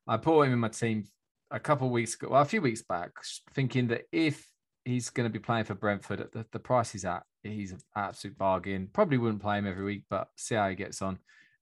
I 0.07 0.17
put 0.17 0.43
him 0.43 0.53
in 0.53 0.59
my 0.59 0.69
team 0.69 1.05
a 1.51 1.61
couple 1.61 1.91
weeks 1.91 2.15
ago, 2.15 2.29
well, 2.31 2.43
a 2.43 2.47
few 2.47 2.63
weeks 2.63 2.83
back, 2.83 3.11
thinking 3.55 3.89
that 3.89 4.03
if 4.13 4.47
he's 4.85 5.11
going 5.11 5.29
to 5.29 5.33
be 5.33 5.39
playing 5.39 5.65
for 5.65 5.75
Brentford 5.75 6.21
at 6.21 6.33
the, 6.33 6.47
the 6.53 6.59
price 6.59 6.93
he's 6.93 7.05
at, 7.05 7.23
he's 7.43 7.73
an 7.73 7.81
absolute 7.97 8.39
bargain. 8.39 8.89
Probably 8.93 9.19
wouldn't 9.19 9.43
play 9.43 9.59
him 9.59 9.67
every 9.67 9.85
week, 9.85 10.05
but 10.09 10.29
see 10.37 10.55
how 10.55 10.69
he 10.69 10.75
gets 10.75 11.03
on 11.03 11.19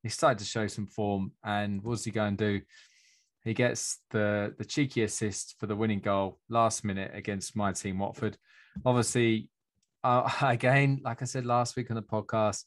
he 0.07 0.11
started 0.11 0.39
to 0.39 0.45
show 0.45 0.69
some 0.69 0.87
form. 0.87 1.33
And 1.45 1.83
what's 1.83 2.05
he 2.05 2.13
going 2.13 2.37
to 2.37 2.59
do? 2.59 2.65
He 3.43 3.55
gets 3.55 3.99
the 4.11 4.55
the 4.57 4.65
cheeky 4.65 5.03
assist 5.03 5.57
for 5.59 5.67
the 5.67 5.77
winning 5.77 6.01
goal 6.01 6.39
last 6.49 6.85
minute 6.85 7.11
against 7.13 7.57
my 7.57 7.73
team 7.73 7.99
Watford. 7.99 8.39
Obviously, 8.85 9.51
uh, 10.05 10.31
again, 10.43 11.01
like 11.05 11.23
I 11.23 11.25
said 11.25 11.45
last 11.45 11.77
week 11.77 11.91
on 11.91 11.97
the 11.97 12.03
podcast, 12.03 12.65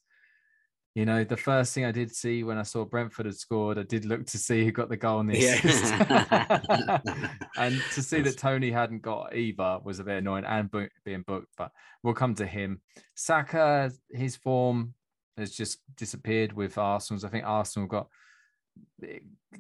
you 0.96 1.06
know, 1.06 1.24
the 1.24 1.38
first 1.38 1.74
thing 1.74 1.86
I 1.86 1.92
did 1.92 2.14
see 2.14 2.44
when 2.44 2.58
I 2.58 2.64
saw 2.64 2.84
Brentford 2.84 3.28
had 3.28 3.36
scored, 3.36 3.78
I 3.78 3.84
did 3.84 4.04
look 4.04 4.26
to 4.28 4.38
see 4.38 4.66
who 4.66 4.72
got 4.72 4.90
the 4.90 4.98
goal 4.98 5.20
on 5.20 5.28
the 5.28 5.46
assist. 5.46 5.94
And 7.58 7.82
to 7.94 8.02
see 8.02 8.22
that 8.22 8.38
Toney 8.38 8.72
hadn't 8.72 9.02
got 9.02 9.36
either 9.36 9.80
was 9.84 10.00
a 10.00 10.04
bit 10.04 10.18
annoying 10.18 10.46
and 10.46 10.70
being 11.06 11.24
booked, 11.26 11.54
but 11.58 11.72
we'll 12.04 12.14
come 12.14 12.36
to 12.36 12.46
him. 12.46 12.82
Saka, 13.16 13.92
his 14.12 14.36
form 14.36 14.94
has 15.40 15.52
just 15.52 15.80
disappeared 15.96 16.54
with 16.54 16.78
Arsenal's. 16.78 17.24
I 17.24 17.30
think 17.30 17.46
Arsenal 17.46 17.88
got 17.88 18.08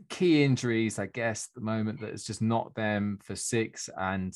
key 0.10 0.44
injuries, 0.44 1.00
I 1.00 1.08
guess, 1.08 1.50
at 1.50 1.60
the 1.60 1.66
moment 1.66 2.02
that 2.02 2.10
it's 2.10 2.26
just 2.26 2.42
not 2.42 2.74
them 2.76 3.20
for 3.24 3.36
six 3.36 3.90
and 3.98 4.36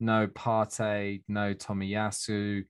no 0.00 0.26
Partey, 0.26 1.22
no 1.28 1.54
Tomiyasu. 1.54 2.64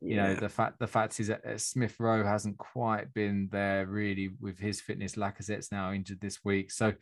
You 0.00 0.14
yeah. 0.14 0.28
know, 0.28 0.34
the 0.36 0.48
fact 0.48 0.78
the 0.78 0.86
fact 0.86 1.18
is 1.18 1.26
that 1.26 1.44
uh, 1.44 1.58
Smith 1.58 1.96
Rowe 1.98 2.24
hasn't 2.24 2.56
quite 2.56 3.12
been 3.14 3.48
there 3.50 3.86
really 3.86 4.30
with 4.40 4.58
his 4.58 4.80
fitness. 4.80 5.16
Lacazette's 5.16 5.72
now 5.72 5.92
injured 5.92 6.20
this 6.20 6.38
week. 6.44 6.70
So 6.70 6.92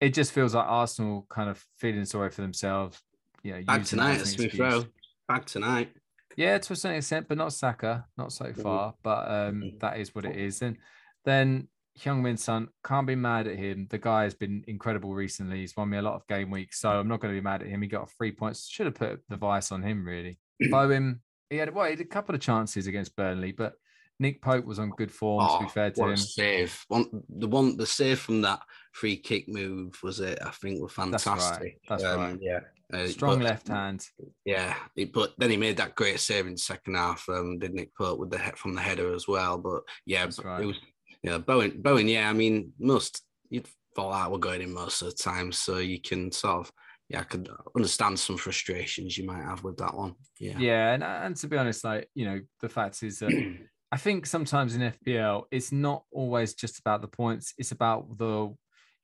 it 0.00 0.14
just 0.14 0.32
feels 0.32 0.54
like 0.54 0.66
Arsenal 0.66 1.26
kind 1.28 1.50
of 1.50 1.64
feeling 1.78 2.04
sorry 2.04 2.30
for 2.30 2.42
themselves. 2.42 3.00
You 3.42 3.54
know, 3.54 3.62
back 3.62 3.84
tonight 3.84 4.18
Smith 4.18 4.56
Rowe. 4.56 4.84
Back 5.26 5.46
tonight. 5.46 5.90
Yeah, 6.38 6.56
to 6.56 6.72
a 6.72 6.76
certain 6.76 6.98
extent, 6.98 7.26
but 7.28 7.36
not 7.36 7.52
Saka, 7.52 8.06
not 8.16 8.32
so 8.32 8.44
Mm-hmm. 8.46 8.62
far. 8.62 8.94
But 9.02 9.28
um, 9.30 9.72
that 9.80 9.98
is 9.98 10.14
what 10.14 10.24
it 10.24 10.36
is. 10.36 10.62
And 10.62 10.76
then 11.24 11.66
Heung-Min 11.98 12.36
Son, 12.36 12.68
can't 12.84 13.08
be 13.08 13.16
mad 13.16 13.48
at 13.48 13.56
him. 13.56 13.88
The 13.90 13.98
guy 13.98 14.22
has 14.22 14.34
been 14.34 14.62
incredible 14.68 15.14
recently. 15.16 15.58
He's 15.58 15.76
won 15.76 15.90
me 15.90 15.98
a 15.98 16.02
lot 16.02 16.14
of 16.14 16.26
game 16.28 16.52
weeks, 16.52 16.80
so 16.80 16.90
I'm 16.90 17.08
not 17.08 17.18
going 17.20 17.34
to 17.34 17.40
be 17.40 17.44
mad 17.44 17.62
at 17.62 17.68
him. 17.68 17.82
He 17.82 17.88
got 17.88 18.08
three 18.12 18.30
points. 18.30 18.68
Should 18.68 18.86
have 18.86 18.94
put 18.94 19.20
the 19.28 19.36
vice 19.36 19.72
on 19.72 19.82
him, 19.82 20.04
really. 20.04 20.38
Bowen, 20.70 21.20
he 21.50 21.56
had 21.56 21.74
well, 21.74 21.86
he 21.86 21.90
had 21.92 22.00
a 22.00 22.04
couple 22.04 22.36
of 22.36 22.40
chances 22.40 22.86
against 22.86 23.16
Burnley, 23.16 23.50
but 23.50 23.72
Nick 24.20 24.40
Pope 24.40 24.64
was 24.64 24.78
on 24.78 24.90
good 24.90 25.10
form. 25.10 25.48
to 25.48 25.58
be 25.58 25.64
Oh, 25.64 25.68
fair 25.68 25.90
to 25.90 26.08
him, 26.08 26.16
save! 26.16 26.84
One, 26.86 27.06
the 27.28 27.48
one, 27.48 27.76
the 27.76 27.86
save 27.86 28.20
from 28.20 28.42
that 28.42 28.60
free 28.92 29.16
kick 29.16 29.48
move 29.48 29.98
was 30.04 30.20
it? 30.20 30.38
I 30.40 30.50
think 30.50 30.80
were 30.80 30.86
That's 30.88 31.26
right, 31.26 31.36
fantastic. 31.36 31.80
that's 31.88 32.04
right. 32.04 32.38
Yeah, 32.40 32.60
uh, 32.92 33.06
strong 33.06 33.38
but- 33.38 33.44
left 33.44 33.68
hand. 33.68 34.06
Yeah, 34.44 34.74
he, 34.94 35.04
but 35.04 35.34
then 35.38 35.50
he 35.50 35.56
made 35.56 35.76
that 35.76 35.94
great 35.94 36.20
save 36.20 36.46
in 36.46 36.52
the 36.52 36.58
second 36.58 36.94
half. 36.94 37.28
Um, 37.28 37.58
did 37.58 37.74
Nick 37.74 37.94
Pope 37.96 38.18
with 38.18 38.30
the 38.30 38.38
head 38.38 38.56
from 38.56 38.74
the 38.74 38.80
header 38.80 39.14
as 39.14 39.28
well? 39.28 39.58
But 39.58 39.82
yeah, 40.06 40.26
but 40.26 40.44
right. 40.44 40.62
it 40.62 40.66
was 40.66 40.78
yeah 41.22 41.38
Bowen. 41.38 41.80
Bowen, 41.82 42.08
yeah. 42.08 42.30
I 42.30 42.32
mean, 42.32 42.72
most 42.78 43.22
you'd 43.50 43.68
thought 43.94 44.12
that 44.12 44.30
were 44.30 44.38
going 44.38 44.62
in 44.62 44.72
most 44.72 45.02
of 45.02 45.08
the 45.08 45.14
time, 45.14 45.52
so 45.52 45.78
you 45.78 46.00
can 46.00 46.32
sort 46.32 46.60
of 46.66 46.72
yeah, 47.08 47.20
I 47.20 47.24
could 47.24 47.48
understand 47.74 48.18
some 48.18 48.36
frustrations 48.36 49.16
you 49.16 49.24
might 49.26 49.42
have 49.42 49.64
with 49.64 49.78
that 49.78 49.94
one. 49.94 50.14
Yeah, 50.38 50.58
Yeah, 50.58 50.92
and 50.92 51.02
and 51.02 51.36
to 51.36 51.48
be 51.48 51.56
honest, 51.56 51.84
like 51.84 52.08
you 52.14 52.26
know, 52.26 52.40
the 52.60 52.68
fact 52.68 53.02
is 53.02 53.20
that 53.20 53.32
I 53.92 53.96
think 53.96 54.26
sometimes 54.26 54.74
in 54.74 54.92
FPL, 54.92 55.44
it's 55.50 55.72
not 55.72 56.04
always 56.12 56.54
just 56.54 56.78
about 56.78 57.00
the 57.00 57.08
points. 57.08 57.54
It's 57.56 57.72
about 57.72 58.18
the, 58.18 58.54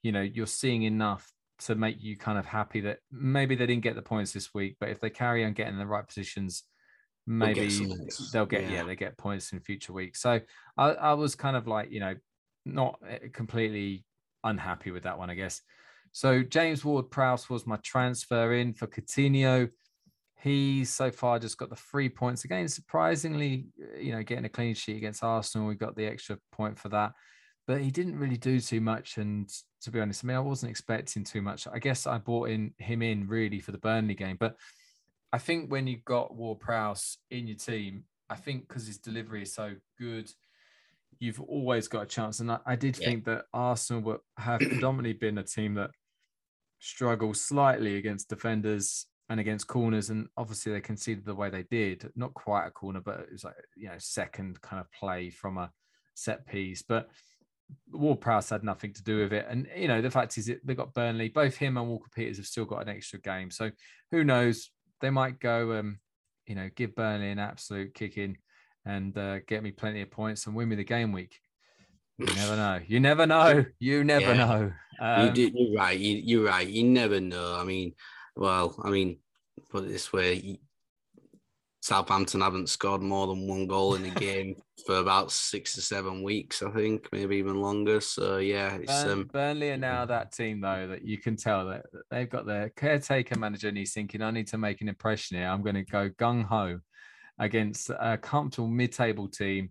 you 0.02 0.12
know, 0.12 0.20
you're 0.20 0.46
seeing 0.46 0.82
enough 0.82 1.32
to 1.60 1.74
make 1.74 2.02
you 2.02 2.16
kind 2.16 2.38
of 2.38 2.46
happy 2.46 2.80
that 2.80 2.98
maybe 3.10 3.54
they 3.54 3.66
didn't 3.66 3.82
get 3.82 3.94
the 3.94 4.02
points 4.02 4.32
this 4.32 4.52
week, 4.54 4.76
but 4.80 4.88
if 4.88 5.00
they 5.00 5.10
carry 5.10 5.44
on 5.44 5.52
getting 5.52 5.78
the 5.78 5.86
right 5.86 6.06
positions, 6.06 6.64
They'll 7.26 7.54
get 7.54 7.56
maybe 7.56 8.08
they'll 8.32 8.46
get 8.46 8.62
yeah. 8.64 8.70
yeah. 8.70 8.82
they 8.84 8.96
get 8.96 9.16
points 9.16 9.52
in 9.52 9.60
future 9.60 9.94
weeks. 9.94 10.20
So 10.20 10.40
I, 10.76 10.90
I 10.90 11.12
was 11.14 11.34
kind 11.34 11.56
of 11.56 11.66
like 11.66 11.90
you 11.90 12.00
know 12.00 12.14
not 12.66 12.98
eh, 13.08 13.28
completely 13.32 14.04
unhappy 14.42 14.90
with 14.90 15.04
that 15.04 15.18
one, 15.18 15.30
I 15.30 15.34
guess. 15.34 15.62
So 16.12 16.42
James 16.42 16.84
Ward 16.84 17.10
Prowse 17.10 17.48
was 17.48 17.66
my 17.66 17.76
transfer 17.82 18.52
in 18.54 18.74
for 18.74 18.86
Coutinho. 18.86 19.70
He 20.40 20.84
so 20.84 21.10
far 21.10 21.38
just 21.38 21.56
got 21.56 21.70
the 21.70 21.76
three 21.76 22.10
points 22.10 22.44
again. 22.44 22.68
Surprisingly, 22.68 23.68
uh, 23.82 23.98
you 23.98 24.12
know, 24.12 24.22
getting 24.22 24.44
a 24.44 24.50
clean 24.50 24.74
sheet 24.74 24.98
against 24.98 25.24
Arsenal, 25.24 25.66
we 25.66 25.76
got 25.76 25.96
the 25.96 26.06
extra 26.06 26.36
point 26.52 26.78
for 26.78 26.90
that. 26.90 27.12
But 27.66 27.80
he 27.80 27.90
didn't 27.90 28.18
really 28.18 28.36
do 28.36 28.60
too 28.60 28.80
much. 28.80 29.16
And 29.16 29.50
to 29.82 29.90
be 29.90 30.00
honest, 30.00 30.24
I 30.24 30.28
mean, 30.28 30.36
I 30.36 30.40
wasn't 30.40 30.70
expecting 30.70 31.24
too 31.24 31.40
much. 31.40 31.66
I 31.66 31.78
guess 31.78 32.06
I 32.06 32.18
brought 32.18 32.50
in 32.50 32.74
him 32.78 33.00
in 33.02 33.26
really 33.26 33.60
for 33.60 33.72
the 33.72 33.78
Burnley 33.78 34.14
game. 34.14 34.36
But 34.38 34.56
I 35.32 35.38
think 35.38 35.70
when 35.70 35.86
you've 35.86 36.04
got 36.04 36.34
Ward 36.34 36.60
Prowse 36.60 37.18
in 37.30 37.46
your 37.46 37.56
team, 37.56 38.04
I 38.28 38.36
think 38.36 38.68
because 38.68 38.86
his 38.86 38.98
delivery 38.98 39.42
is 39.42 39.54
so 39.54 39.74
good, 39.98 40.30
you've 41.18 41.40
always 41.40 41.88
got 41.88 42.02
a 42.02 42.06
chance. 42.06 42.40
And 42.40 42.52
I, 42.52 42.58
I 42.66 42.76
did 42.76 42.96
Yeah. 42.98 43.06
think 43.06 43.24
that 43.24 43.46
Arsenal 43.52 44.02
were, 44.02 44.20
have 44.36 44.60
predominantly 44.60 45.14
been 45.14 45.38
a 45.38 45.42
team 45.42 45.74
that 45.74 45.90
struggle 46.78 47.32
slightly 47.34 47.96
against 47.96 48.28
defenders 48.28 49.06
and 49.30 49.40
against 49.40 49.66
corners. 49.68 50.10
And 50.10 50.28
obviously 50.36 50.72
they 50.72 50.80
conceded 50.80 51.24
the 51.24 51.34
way 51.34 51.50
they 51.50 51.62
did, 51.62 52.10
not 52.14 52.34
quite 52.34 52.66
a 52.66 52.70
corner, 52.70 53.00
but 53.00 53.20
it 53.20 53.32
was 53.32 53.44
like, 53.44 53.54
you 53.74 53.88
know, 53.88 53.96
second 53.98 54.60
kind 54.60 54.80
of 54.80 54.90
play 54.92 55.30
from 55.30 55.56
a 55.56 55.72
set 56.14 56.46
piece. 56.46 56.82
But 56.82 57.08
Ward 57.92 58.20
Prowse 58.20 58.50
had 58.50 58.64
nothing 58.64 58.92
to 58.92 59.02
do 59.02 59.18
with 59.18 59.32
it. 59.32 59.46
And, 59.48 59.68
you 59.76 59.88
know, 59.88 60.02
the 60.02 60.10
fact 60.10 60.36
is 60.38 60.46
that 60.46 60.64
they 60.66 60.74
got 60.74 60.94
Burnley, 60.94 61.28
both 61.28 61.56
him 61.56 61.76
and 61.76 61.88
Walker 61.88 62.10
Peters 62.14 62.36
have 62.38 62.46
still 62.46 62.64
got 62.64 62.82
an 62.82 62.88
extra 62.88 63.20
game. 63.20 63.50
So 63.50 63.70
who 64.10 64.24
knows? 64.24 64.70
They 65.00 65.10
might 65.10 65.38
go, 65.40 65.78
um, 65.78 65.98
you 66.46 66.54
know, 66.54 66.68
give 66.74 66.94
Burnley 66.94 67.30
an 67.30 67.38
absolute 67.38 67.94
kick 67.94 68.16
in 68.18 68.36
and 68.84 69.16
uh, 69.16 69.38
get 69.46 69.62
me 69.62 69.70
plenty 69.70 70.02
of 70.02 70.10
points 70.10 70.46
and 70.46 70.54
win 70.54 70.68
me 70.68 70.76
the 70.76 70.84
game 70.84 71.12
week. 71.12 71.38
You 72.18 72.26
never 72.26 72.56
know. 72.56 72.80
You 72.86 73.00
never 73.00 73.26
know. 73.26 73.64
You 73.78 74.04
never 74.04 74.34
Yeah. 74.34 74.46
know. 74.46 74.72
Um, 75.00 75.26
you 75.26 75.32
do, 75.32 75.50
you're 75.54 75.76
right. 75.78 75.98
You, 75.98 76.16
you're 76.16 76.46
right. 76.46 76.66
You 76.68 76.84
never 76.84 77.20
know. 77.20 77.56
I 77.58 77.64
mean, 77.64 77.94
well, 78.36 78.74
I 78.84 78.90
mean, 78.90 79.18
put 79.70 79.84
it 79.84 79.88
this 79.88 80.12
way: 80.12 80.34
you- 80.34 80.58
Southampton 81.84 82.40
haven't 82.40 82.70
scored 82.70 83.02
more 83.02 83.26
than 83.26 83.46
one 83.46 83.66
goal 83.66 83.94
in 83.94 84.06
a 84.06 84.10
game 84.18 84.56
for 84.86 84.96
about 84.96 85.30
six 85.30 85.74
to 85.74 85.82
seven 85.82 86.22
weeks, 86.22 86.62
I 86.62 86.70
think, 86.70 87.10
maybe 87.12 87.36
even 87.36 87.60
longer. 87.60 88.00
So 88.00 88.38
yeah, 88.38 88.76
it's 88.76 89.04
um, 89.04 89.28
Burnley 89.30 89.70
are 89.70 89.76
now 89.76 90.06
that 90.06 90.32
team 90.32 90.62
though 90.62 90.86
that 90.88 91.04
you 91.04 91.18
can 91.18 91.36
tell 91.36 91.66
that 91.66 91.84
they've 92.10 92.30
got 92.30 92.46
their 92.46 92.70
caretaker 92.70 93.38
manager 93.38 93.68
and 93.68 93.76
he's 93.76 93.92
thinking, 93.92 94.22
I 94.22 94.30
need 94.30 94.46
to 94.46 94.56
make 94.56 94.80
an 94.80 94.88
impression 94.88 95.36
here. 95.36 95.46
I'm 95.46 95.60
going 95.60 95.74
to 95.74 95.82
go 95.82 96.08
gung 96.08 96.42
ho 96.46 96.78
against 97.38 97.90
a 97.90 98.16
comfortable 98.16 98.68
mid-table 98.68 99.28
team. 99.28 99.70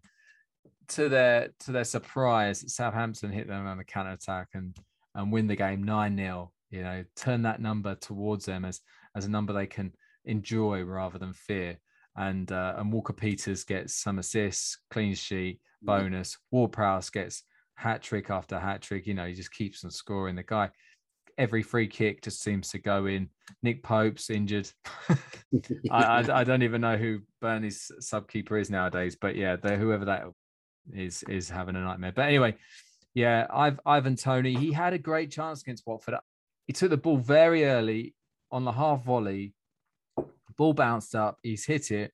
To 0.90 1.10
their 1.10 1.50
to 1.62 1.72
their 1.72 1.84
surprise, 1.84 2.76
Southampton 2.76 3.32
hit 3.32 3.48
them 3.48 3.66
on 3.66 3.80
the 3.80 3.84
counter 3.84 4.12
attack 4.12 4.50
and 4.54 4.78
and 5.16 5.32
win 5.32 5.48
the 5.48 5.56
game 5.56 5.82
nine 5.82 6.16
0 6.16 6.52
You 6.70 6.84
know, 6.84 7.06
turn 7.16 7.42
that 7.42 7.60
number 7.60 7.96
towards 7.96 8.46
them 8.46 8.66
as 8.66 8.82
as 9.16 9.26
a 9.26 9.32
number 9.32 9.52
they 9.52 9.66
can 9.66 9.94
enjoy 10.26 10.84
rather 10.84 11.18
than 11.18 11.34
fear. 11.34 11.80
And 12.16 12.52
uh, 12.52 12.76
and 12.78 12.92
Walker 12.92 13.14
Peters 13.14 13.64
gets 13.64 13.96
some 13.96 14.20
assists, 14.20 14.78
clean 14.92 15.16
sheet, 15.16 15.60
bonus. 15.82 16.38
Ward 16.52 16.72
Prowse 16.72 17.10
gets 17.10 17.44
hat 17.76 18.02
trick 18.02 18.30
after 18.30 18.60
hat 18.60 18.82
trick. 18.82 19.08
You 19.08 19.14
know, 19.14 19.26
he 19.26 19.34
just 19.34 19.52
keeps 19.52 19.84
on 19.84 19.92
scoring. 19.92 20.36
The 20.36 20.44
guy, 20.44 20.70
every 21.38 21.64
free 21.64 21.88
kick 21.88 22.22
just 22.22 22.42
seems 22.42 22.70
to 22.70 22.80
go 22.80 23.06
in. 23.06 23.30
Nick 23.62 23.84
Pope's 23.84 24.30
injured. 24.30 24.70
I, 25.92 26.04
I, 26.04 26.40
I 26.40 26.44
don't 26.44 26.64
even 26.64 26.82
know 26.82 26.98
who 26.98 27.20
Burnley's 27.42 27.92
subkeeper 28.02 28.60
is 28.60 28.70
nowadays, 28.70 29.16
but 29.20 29.36
yeah, 29.36 29.56
they, 29.56 29.78
whoever 29.78 30.06
that 30.06 30.26
is 30.94 31.24
is 31.24 31.50
having 31.50 31.76
a 31.76 31.82
nightmare. 31.82 32.14
But 32.16 32.28
anyway, 32.28 32.56
yeah, 33.14 33.48
I've 33.54 33.80
Ivan 33.86 34.16
Toney. 34.16 34.56
He 34.56 34.72
had 34.72 34.94
a 34.94 34.98
great 34.98 35.32
chance 35.32 35.62
against 35.62 35.86
Watford. 35.86 36.16
He 36.68 36.74
took 36.74 36.90
the 36.90 36.98
ball 36.98 37.18
very 37.18 37.66
early 37.66 38.16
on 38.52 38.64
the 38.64 38.72
half 38.72 39.04
volley. 39.04 39.54
Ball 40.58 40.74
bounced 40.74 41.16
up. 41.16 41.38
He's 41.44 41.66
hit 41.66 41.92
it. 41.92 42.12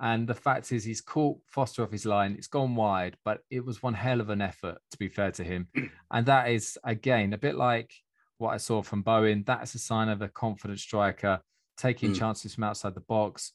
And 0.00 0.26
the 0.26 0.34
fact 0.34 0.72
is, 0.72 0.82
he's 0.84 1.00
caught 1.00 1.38
Foster 1.46 1.82
off 1.84 1.92
his 1.92 2.04
line. 2.04 2.34
It's 2.36 2.48
gone 2.48 2.74
wide, 2.74 3.16
but 3.24 3.40
it 3.50 3.64
was 3.64 3.82
one 3.82 3.94
hell 3.94 4.20
of 4.20 4.28
an 4.28 4.40
effort, 4.42 4.78
to 4.90 4.98
be 4.98 5.08
fair 5.08 5.30
to 5.32 5.44
him. 5.44 5.68
And 6.10 6.26
that 6.26 6.48
is, 6.50 6.78
again, 6.84 7.32
a 7.32 7.38
bit 7.38 7.54
like 7.56 7.92
what 8.38 8.50
I 8.54 8.56
saw 8.58 8.82
from 8.82 9.02
Bowen. 9.02 9.44
That's 9.46 9.74
a 9.74 9.78
sign 9.78 10.08
of 10.08 10.22
a 10.22 10.28
confident 10.28 10.78
striker, 10.80 11.40
taking 11.76 12.10
Mm. 12.12 12.18
chances 12.18 12.54
from 12.54 12.64
outside 12.64 12.94
the 12.94 13.00
box, 13.00 13.52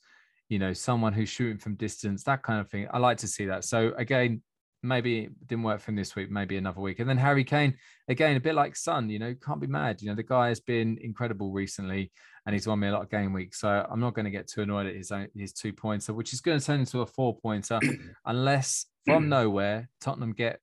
you 0.49 0.59
know, 0.59 0.73
someone 0.73 1.13
who's 1.13 1.29
shooting 1.29 1.57
from 1.57 1.75
distance, 1.75 2.23
that 2.23 2.41
kind 2.43 2.59
of 2.59 2.69
thing. 2.69 2.87
I 2.91 2.97
like 2.97 3.17
to 3.19 3.27
see 3.27 3.45
that. 3.45 3.63
So, 3.65 3.93
again, 3.97 4.41
maybe 4.81 5.19
it 5.19 5.47
didn't 5.47 5.63
work 5.63 5.81
for 5.81 5.91
him 5.91 5.95
this 5.95 6.15
week, 6.15 6.31
maybe 6.31 6.57
another 6.57 6.81
week. 6.81 6.99
And 6.99 7.09
then 7.09 7.17
Harry 7.17 7.43
Kane, 7.43 7.75
again, 8.07 8.35
a 8.35 8.39
bit 8.39 8.55
like 8.55 8.75
Son, 8.75 9.09
you 9.09 9.19
know, 9.19 9.35
can't 9.35 9.59
be 9.59 9.67
mad. 9.67 10.01
You 10.01 10.09
know, 10.09 10.15
the 10.15 10.23
guy 10.23 10.49
has 10.49 10.59
been 10.59 10.97
incredible 11.01 11.51
recently 11.51 12.11
and 12.45 12.53
he's 12.53 12.67
won 12.67 12.79
me 12.79 12.87
a 12.87 12.91
lot 12.91 13.03
of 13.03 13.09
game 13.09 13.33
weeks. 13.33 13.59
So 13.59 13.85
I'm 13.89 13.99
not 13.99 14.13
going 14.13 14.25
to 14.25 14.31
get 14.31 14.47
too 14.47 14.61
annoyed 14.61 14.87
at 14.87 14.95
his 14.95 15.11
own, 15.11 15.27
his 15.35 15.53
two 15.53 15.73
pointer, 15.73 16.13
which 16.13 16.33
is 16.33 16.41
going 16.41 16.59
to 16.59 16.65
turn 16.65 16.79
into 16.79 17.01
a 17.01 17.05
four 17.05 17.37
pointer 17.37 17.79
unless 18.25 18.85
from 19.05 19.29
nowhere 19.29 19.89
Tottenham 19.99 20.33
get 20.33 20.59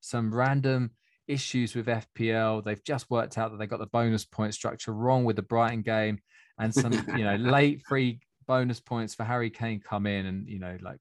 some 0.00 0.34
random 0.34 0.92
issues 1.26 1.74
with 1.74 1.86
FPL. 1.86 2.64
They've 2.64 2.82
just 2.82 3.10
worked 3.10 3.36
out 3.36 3.50
that 3.50 3.58
they 3.58 3.66
got 3.66 3.80
the 3.80 3.86
bonus 3.86 4.24
point 4.24 4.54
structure 4.54 4.92
wrong 4.92 5.24
with 5.24 5.36
the 5.36 5.42
Brighton 5.42 5.82
game 5.82 6.20
and 6.58 6.74
some, 6.74 6.92
you 7.16 7.24
know, 7.24 7.36
late 7.38 7.82
free 7.86 8.20
bonus 8.46 8.80
points 8.80 9.14
for 9.14 9.24
Harry 9.24 9.50
Kane 9.50 9.80
come 9.80 10.06
in 10.06 10.26
and, 10.26 10.48
you 10.48 10.58
know, 10.58 10.78
like 10.80 11.00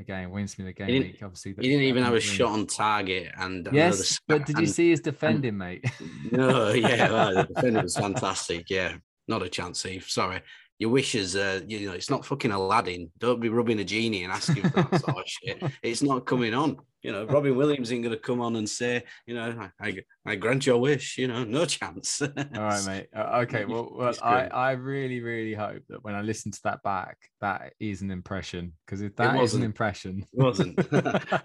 again, 0.00 0.30
wins 0.30 0.58
me 0.58 0.64
the 0.64 0.72
game 0.72 0.88
week. 0.88 1.20
Obviously, 1.22 1.54
he 1.60 1.68
didn't 1.68 1.84
even 1.84 2.02
have 2.02 2.12
a 2.12 2.16
win. 2.16 2.20
shot 2.22 2.50
on 2.52 2.66
target. 2.66 3.32
And 3.38 3.68
I 3.68 3.70
know 3.70 3.70
the 3.70 3.76
Yes, 3.76 4.20
but 4.26 4.46
did 4.46 4.56
you 4.56 4.64
and- 4.64 4.70
see 4.70 4.90
his 4.90 5.00
defending, 5.10 5.56
mate? 5.58 5.84
No, 6.32 6.72
yeah, 6.72 7.10
well, 7.10 7.34
the 7.34 7.44
defender 7.54 7.82
was 7.82 7.96
fantastic. 7.96 8.68
Yeah, 8.70 8.96
not 9.28 9.42
a 9.42 9.48
chance, 9.48 9.84
Eve. 9.86 10.04
Sorry. 10.08 10.40
Your 10.78 10.90
wishes, 10.90 11.36
uh, 11.36 11.60
you 11.68 11.86
know, 11.88 11.92
it's 11.94 12.10
not 12.10 12.24
fucking 12.26 12.50
Aladdin. 12.50 13.12
Don't 13.18 13.38
be 13.40 13.48
rubbing 13.48 13.78
a 13.78 13.84
genie 13.84 14.24
and 14.24 14.32
asking 14.32 14.62
for 14.68 14.82
that 14.82 15.00
sort 15.00 15.16
of 15.18 15.24
shit. 15.26 15.62
It's 15.82 16.02
not 16.02 16.26
coming 16.26 16.54
on. 16.54 16.78
You 17.02 17.12
know, 17.12 17.24
Robin 17.24 17.56
Williams 17.56 17.92
ain't 17.92 18.04
going 18.04 18.14
to 18.14 18.20
come 18.20 18.40
on 18.40 18.54
and 18.56 18.68
say, 18.68 19.02
you 19.26 19.34
know, 19.34 19.68
I, 19.80 19.88
I, 19.88 19.96
I 20.24 20.34
grant 20.36 20.66
your 20.66 20.78
wish. 20.78 21.18
You 21.18 21.28
know, 21.28 21.42
no 21.44 21.64
chance. 21.64 22.22
All 22.22 22.30
right, 22.36 22.82
mate. 22.86 23.08
Uh, 23.14 23.40
okay, 23.42 23.64
well, 23.64 23.92
well 23.92 24.14
I. 24.22 24.46
I 24.46 24.72
really, 24.72 25.20
really 25.20 25.54
hope 25.54 25.82
that 25.88 26.04
when 26.04 26.14
I 26.14 26.22
listen 26.22 26.52
to 26.52 26.60
that 26.64 26.82
back, 26.82 27.18
that 27.40 27.72
is 27.80 28.02
an 28.02 28.10
impression. 28.10 28.74
Because 28.86 29.02
if 29.02 29.16
that 29.16 29.40
is 29.40 29.54
an 29.54 29.62
impression, 29.62 30.24
It 30.32 30.42
wasn't. 30.42 30.78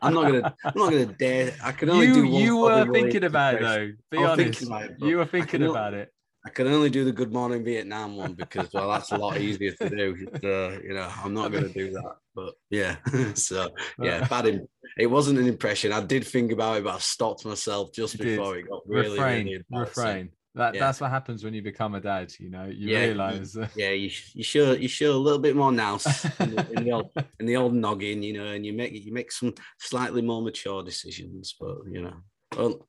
I'm 0.02 0.14
not 0.14 0.32
gonna. 0.32 0.56
I'm 0.64 0.74
not 0.76 0.92
gonna 0.92 1.06
dare. 1.08 1.54
I 1.64 1.72
can 1.72 1.90
only 1.90 2.08
you 2.08 2.14
do. 2.14 2.30
One 2.30 2.42
you 2.42 2.58
were 2.58 2.94
thinking 2.94 3.24
about 3.24 3.56
it 3.56 3.62
though. 3.62 3.92
Be 4.12 4.18
honest, 4.24 4.60
thinking 4.60 4.68
about 4.68 4.84
it, 4.84 5.00
but 5.00 5.08
you 5.08 5.18
were 5.18 5.26
thinking 5.26 5.64
about 5.64 5.94
it. 5.94 6.12
I 6.48 6.50
can 6.50 6.68
only 6.68 6.90
do 6.90 7.04
the 7.04 7.12
Good 7.12 7.34
Morning 7.34 7.62
Vietnam 7.62 8.16
one 8.16 8.32
because, 8.32 8.72
well, 8.72 8.90
that's 8.90 9.12
a 9.12 9.18
lot 9.18 9.38
easier 9.38 9.74
to 9.74 9.90
do. 9.90 10.28
So, 10.42 10.80
you 10.82 10.94
know, 10.94 11.10
I'm 11.22 11.34
not 11.34 11.52
going 11.52 11.66
to 11.66 11.74
do 11.74 11.92
that. 11.92 12.16
But 12.34 12.54
yeah, 12.70 12.96
so 13.34 13.68
yeah, 14.00 14.26
bad. 14.30 14.48
Im- 14.48 14.68
it 14.98 15.08
wasn't 15.08 15.40
an 15.40 15.48
impression. 15.48 15.92
I 15.92 16.00
did 16.00 16.26
think 16.26 16.54
about 16.54 16.78
it, 16.78 16.86
but 16.86 16.96
I 16.96 17.00
stopped 17.00 17.46
myself 17.46 17.92
just 17.92 18.18
before 18.18 18.58
it 18.58 18.70
got 18.70 18.84
really, 18.88 19.10
refrain, 19.10 19.46
really 19.48 19.64
refrain. 19.70 20.30
that 20.56 20.74
yeah. 20.74 20.80
that's 20.80 21.02
what 21.02 21.10
happens 21.10 21.44
when 21.44 21.54
you 21.54 21.62
become 21.62 21.96
a 21.96 22.00
dad. 22.00 22.32
You 22.40 22.50
know, 22.50 22.64
you 22.64 22.92
yeah, 22.92 23.00
realize. 23.08 23.58
Yeah, 23.76 23.90
you 23.90 24.10
you 24.34 24.44
show 24.44 24.72
you 24.72 24.88
show 24.88 25.12
a 25.12 25.18
little 25.18 25.40
bit 25.40 25.58
more 25.58 25.74
now 25.74 25.96
in, 26.40 26.56
the, 26.56 26.68
in, 26.78 26.84
the 26.86 26.92
old, 26.94 27.10
in 27.42 27.46
the 27.46 27.58
old 27.58 27.74
noggin, 27.74 28.24
you 28.24 28.32
know, 28.32 28.46
and 28.46 28.66
you 28.66 28.72
make 28.72 28.94
you 28.94 29.12
make 29.12 29.34
some 29.34 29.54
slightly 29.82 30.22
more 30.22 30.42
mature 30.42 30.82
decisions. 30.82 31.56
But 31.60 31.80
you 31.92 32.04
know, 32.04 32.16
well, 32.58 32.88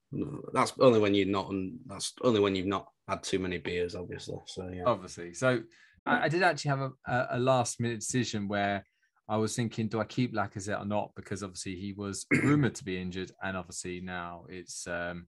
that's 0.52 0.72
only 0.80 0.98
when 0.98 1.14
you're 1.14 1.26
not. 1.26 1.50
And 1.50 1.78
that's 1.86 2.14
only 2.22 2.40
when 2.40 2.54
you've 2.54 2.66
not 2.66 2.88
had 3.08 3.22
too 3.22 3.38
many 3.38 3.58
beers, 3.58 3.94
obviously. 3.94 4.38
So 4.46 4.70
yeah, 4.72 4.84
obviously. 4.86 5.34
So 5.34 5.62
I, 6.06 6.24
I 6.24 6.28
did 6.28 6.42
actually 6.42 6.70
have 6.70 6.92
a, 7.06 7.26
a 7.30 7.38
last 7.38 7.80
minute 7.80 8.00
decision 8.00 8.48
where 8.48 8.84
I 9.28 9.36
was 9.36 9.54
thinking, 9.54 9.88
do 9.88 10.00
I 10.00 10.04
keep 10.04 10.34
Lacazette 10.34 10.80
or 10.80 10.86
not? 10.86 11.10
Because 11.14 11.42
obviously 11.42 11.74
he 11.74 11.92
was 11.92 12.26
rumored 12.42 12.74
to 12.76 12.84
be 12.84 13.00
injured, 13.00 13.30
and 13.42 13.56
obviously 13.56 14.00
now 14.00 14.44
it's 14.48 14.86
um, 14.86 15.26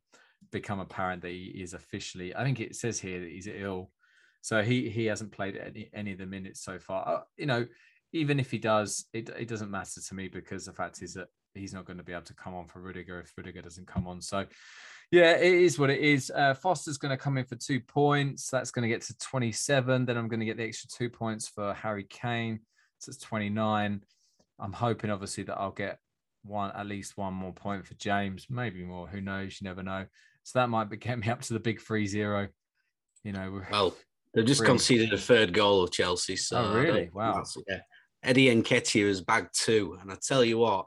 become 0.50 0.80
apparent 0.80 1.22
that 1.22 1.32
he 1.32 1.54
is 1.62 1.74
officially. 1.74 2.34
I 2.34 2.44
think 2.44 2.60
it 2.60 2.76
says 2.76 2.98
here 2.98 3.20
that 3.20 3.30
he's 3.30 3.46
ill, 3.46 3.90
so 4.40 4.62
he 4.62 4.88
he 4.88 5.04
hasn't 5.06 5.32
played 5.32 5.56
any 5.56 5.90
any 5.92 6.12
of 6.12 6.18
the 6.18 6.26
minutes 6.26 6.64
so 6.64 6.78
far. 6.78 7.06
Uh, 7.06 7.20
you 7.36 7.46
know, 7.46 7.66
even 8.12 8.40
if 8.40 8.50
he 8.50 8.58
does, 8.58 9.04
it 9.12 9.28
it 9.38 9.48
doesn't 9.48 9.70
matter 9.70 10.00
to 10.00 10.14
me 10.14 10.28
because 10.28 10.64
the 10.64 10.72
fact 10.72 11.02
is 11.02 11.14
that 11.14 11.28
he's 11.54 11.74
not 11.74 11.84
going 11.84 11.98
to 11.98 12.04
be 12.04 12.12
able 12.12 12.22
to 12.22 12.34
come 12.34 12.54
on 12.54 12.66
for 12.66 12.80
Rudiger 12.80 13.20
if 13.20 13.32
Rudiger 13.36 13.62
doesn't 13.62 13.86
come 13.86 14.06
on. 14.06 14.20
So. 14.20 14.46
Yeah, 15.12 15.32
it 15.32 15.54
is 15.54 15.76
what 15.76 15.90
it 15.90 15.98
is. 15.98 16.30
Uh, 16.32 16.54
Foster's 16.54 16.96
going 16.96 17.10
to 17.10 17.16
come 17.16 17.36
in 17.36 17.44
for 17.44 17.56
two 17.56 17.80
points. 17.80 18.48
That's 18.48 18.70
going 18.70 18.84
to 18.84 18.88
get 18.88 19.02
to 19.02 19.18
27. 19.18 20.04
Then 20.06 20.16
I'm 20.16 20.28
going 20.28 20.38
to 20.38 20.46
get 20.46 20.56
the 20.56 20.62
extra 20.62 20.88
two 20.88 21.10
points 21.10 21.48
for 21.48 21.74
Harry 21.74 22.06
Kane. 22.08 22.60
So 22.98 23.10
it's 23.10 23.18
29. 23.18 24.04
I'm 24.60 24.72
hoping, 24.72 25.10
obviously, 25.10 25.42
that 25.44 25.58
I'll 25.58 25.72
get 25.72 25.98
one 26.42 26.70
at 26.72 26.86
least 26.86 27.16
one 27.16 27.34
more 27.34 27.52
point 27.52 27.86
for 27.86 27.94
James, 27.94 28.46
maybe 28.48 28.84
more. 28.84 29.06
Who 29.06 29.20
knows? 29.20 29.60
You 29.60 29.66
never 29.66 29.82
know. 29.82 30.06
So 30.42 30.58
that 30.58 30.68
might 30.68 30.90
get 31.00 31.18
me 31.18 31.28
up 31.28 31.42
to 31.42 31.52
the 31.52 31.60
big 31.60 31.80
three 31.80 32.06
zero. 32.06 32.48
You 33.24 33.32
know, 33.32 33.62
well, 33.70 33.94
they've 34.32 34.46
just 34.46 34.60
three. 34.60 34.68
conceded 34.68 35.12
a 35.12 35.18
third 35.18 35.52
goal 35.52 35.82
of 35.82 35.90
Chelsea. 35.90 36.36
So 36.36 36.58
oh, 36.58 36.74
really? 36.74 37.10
Wow. 37.12 37.44
Yeah. 37.68 37.80
Eddie 38.22 38.54
Nketiah 38.54 39.08
has 39.08 39.20
bagged 39.20 39.54
two, 39.54 39.98
and 40.00 40.10
I 40.10 40.16
tell 40.20 40.44
you 40.44 40.58
what, 40.58 40.86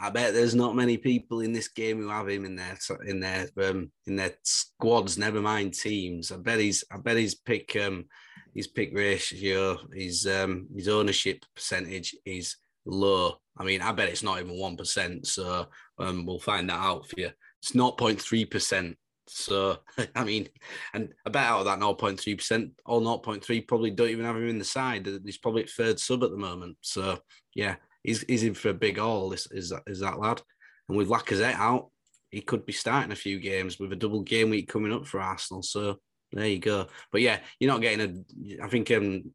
I 0.00 0.08
bet 0.10 0.32
there's 0.32 0.54
not 0.54 0.76
many 0.76 0.96
people 0.96 1.40
in 1.40 1.52
this 1.52 1.68
game 1.68 2.00
who 2.00 2.08
have 2.08 2.28
him 2.28 2.44
in 2.46 2.56
their 2.56 2.78
in 3.06 3.20
their 3.20 3.48
um, 3.62 3.90
in 4.06 4.16
their 4.16 4.32
squads. 4.42 5.18
Never 5.18 5.42
mind 5.42 5.74
teams. 5.74 6.32
I 6.32 6.38
bet 6.38 6.58
he's 6.58 6.84
I 6.90 6.96
bet 6.96 7.18
he's 7.18 7.34
pick 7.34 7.76
um, 7.76 8.06
his 8.54 8.66
pick 8.66 8.94
ratio, 8.94 9.78
his 9.94 10.26
um, 10.26 10.68
his 10.74 10.88
ownership 10.88 11.44
percentage 11.54 12.16
is 12.24 12.56
low. 12.86 13.36
I 13.58 13.64
mean, 13.64 13.82
I 13.82 13.92
bet 13.92 14.08
it's 14.08 14.22
not 14.22 14.40
even 14.40 14.58
one 14.58 14.76
percent. 14.76 15.26
So 15.26 15.66
um, 15.98 16.24
we'll 16.24 16.40
find 16.40 16.68
that 16.70 16.80
out 16.80 17.06
for 17.08 17.20
you. 17.20 17.30
It's 17.62 17.74
not 17.74 17.98
0.3 17.98 18.50
percent. 18.50 18.96
So 19.26 19.78
I 20.16 20.24
mean, 20.24 20.48
and 20.94 21.12
I 21.26 21.30
bet 21.30 21.44
out 21.44 21.60
of 21.60 21.66
that 21.66 21.78
0.3 21.78 22.36
percent, 22.36 22.72
all 22.86 23.02
0.3 23.02 23.68
probably 23.68 23.90
don't 23.90 24.08
even 24.08 24.24
have 24.24 24.36
him 24.36 24.48
in 24.48 24.58
the 24.58 24.64
side. 24.64 25.06
He's 25.24 25.38
probably 25.38 25.64
third 25.64 26.00
sub 26.00 26.24
at 26.24 26.30
the 26.30 26.38
moment. 26.38 26.78
So 26.80 27.18
yeah, 27.54 27.76
he's 28.02 28.22
he's 28.22 28.42
in 28.42 28.54
for 28.54 28.70
a 28.70 28.74
big 28.74 28.98
haul. 28.98 29.32
Is 29.32 29.46
is 29.50 29.70
that 29.70 29.82
is 29.86 30.00
that 30.00 30.18
lad? 30.18 30.42
And 30.88 30.96
with 30.96 31.08
Lacazette 31.08 31.54
out, 31.54 31.90
he 32.30 32.40
could 32.40 32.66
be 32.66 32.72
starting 32.72 33.12
a 33.12 33.16
few 33.16 33.38
games 33.38 33.78
with 33.78 33.92
a 33.92 33.96
double 33.96 34.22
game 34.22 34.50
week 34.50 34.68
coming 34.68 34.92
up 34.92 35.06
for 35.06 35.20
Arsenal. 35.20 35.62
So 35.62 35.98
there 36.32 36.46
you 36.46 36.58
go. 36.58 36.86
But 37.12 37.22
yeah, 37.22 37.40
you're 37.58 37.70
not 37.70 37.80
getting 37.80 38.24
a. 38.58 38.64
I 38.64 38.68
think 38.68 38.90
um, 38.90 39.30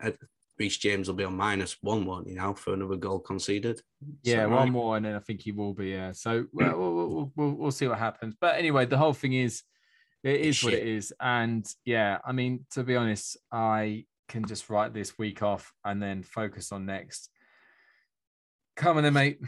Reece 0.58 0.78
James 0.78 1.08
will 1.08 1.16
be 1.16 1.26
on 1.26 1.36
minus 1.36 1.78
one, 1.82 2.06
won't 2.06 2.28
you 2.28 2.36
now 2.36 2.54
for 2.54 2.74
another 2.74 2.96
goal 2.96 3.20
conceded? 3.20 3.82
Yeah, 4.24 4.46
one 4.46 4.72
more, 4.72 4.96
and 4.96 5.06
then 5.06 5.16
I 5.16 5.20
think 5.20 5.42
he 5.42 5.52
will 5.52 5.74
be. 5.74 5.90
Yeah, 5.90 6.14
so 6.14 6.46
we'll, 6.54 6.78
we'll, 6.78 7.32
we'll, 7.36 7.52
we'll 7.52 7.72
see 7.72 7.88
what 7.88 8.00
happens. 8.00 8.36
But 8.40 8.56
anyway, 8.56 8.86
the 8.86 8.98
whole 8.98 9.14
thing 9.14 9.34
is, 9.34 9.64
it 10.24 10.40
is 10.40 10.56
Shit. 10.56 10.66
what 10.66 10.74
it 10.74 10.88
is, 10.88 11.14
and 11.20 11.66
yeah, 11.84 12.20
I 12.26 12.32
mean, 12.32 12.66
to 12.72 12.84
be 12.84 12.96
honest, 12.96 13.38
I 13.52 14.06
can 14.30 14.46
just 14.46 14.70
write 14.70 14.94
this 14.94 15.18
week 15.18 15.44
off 15.44 15.72
and 15.84 16.02
then 16.02 16.24
focus 16.24 16.72
on 16.72 16.86
next. 16.86 17.30
Come 18.76 18.98
on, 18.98 19.04
then, 19.04 19.14
mate. 19.14 19.40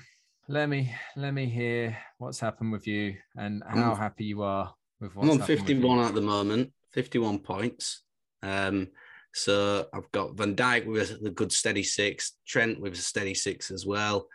Let 0.47 0.69
me 0.69 0.93
let 1.17 1.33
me 1.33 1.45
hear 1.47 1.97
what's 2.17 2.39
happened 2.39 2.71
with 2.71 2.87
you 2.87 3.17
and 3.35 3.61
how 3.67 3.93
happy 3.93 4.23
you 4.23 4.41
are 4.41 4.73
with 5.01 5.13
what's 5.15 5.29
I'm 5.29 5.41
on 5.41 5.45
51 5.45 5.99
at 5.99 6.13
the 6.13 6.21
moment. 6.21 6.71
51 6.93 7.39
points. 7.39 8.03
Um, 8.41 8.87
so 9.33 9.87
I've 9.93 10.09
got 10.13 10.37
Van 10.37 10.55
Dijk 10.55 10.85
with 10.85 11.19
a 11.25 11.29
good 11.29 11.51
steady 11.51 11.83
six, 11.83 12.37
Trent 12.47 12.79
with 12.79 12.93
a 12.93 12.97
steady 12.97 13.33
six 13.33 13.69
as 13.69 13.85
well. 13.85 14.27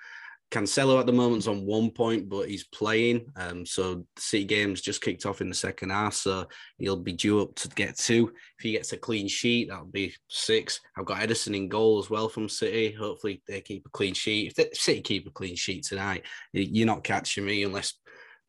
Cancelo 0.52 1.00
at 1.00 1.06
the 1.06 1.12
moment's 1.12 1.46
on 1.46 1.64
one 1.64 1.90
point, 1.90 2.28
but 2.28 2.48
he's 2.48 2.64
playing. 2.64 3.24
Um, 3.36 3.64
so 3.64 3.94
the 3.94 4.04
City 4.18 4.44
game's 4.44 4.82
just 4.82 5.00
kicked 5.00 5.24
off 5.24 5.40
in 5.40 5.48
the 5.48 5.54
second 5.54 5.90
half, 5.90 6.12
so 6.14 6.46
he'll 6.78 6.96
be 6.96 7.14
due 7.14 7.40
up 7.40 7.54
to 7.56 7.68
get 7.68 7.96
two. 7.96 8.28
If 8.58 8.62
he 8.62 8.72
gets 8.72 8.92
a 8.92 8.98
clean 8.98 9.26
sheet, 9.28 9.70
that'll 9.70 9.86
be 9.86 10.14
six. 10.28 10.80
I've 10.96 11.06
got 11.06 11.20
Ederson 11.20 11.56
in 11.56 11.68
goal 11.68 11.98
as 11.98 12.10
well 12.10 12.28
from 12.28 12.48
City. 12.48 12.92
Hopefully 12.92 13.42
they 13.48 13.62
keep 13.62 13.86
a 13.86 13.90
clean 13.90 14.12
sheet. 14.12 14.52
If 14.56 14.76
City 14.76 15.00
keep 15.00 15.26
a 15.26 15.30
clean 15.30 15.56
sheet 15.56 15.84
tonight, 15.84 16.26
you're 16.52 16.86
not 16.86 17.02
catching 17.02 17.46
me 17.46 17.64
unless 17.64 17.94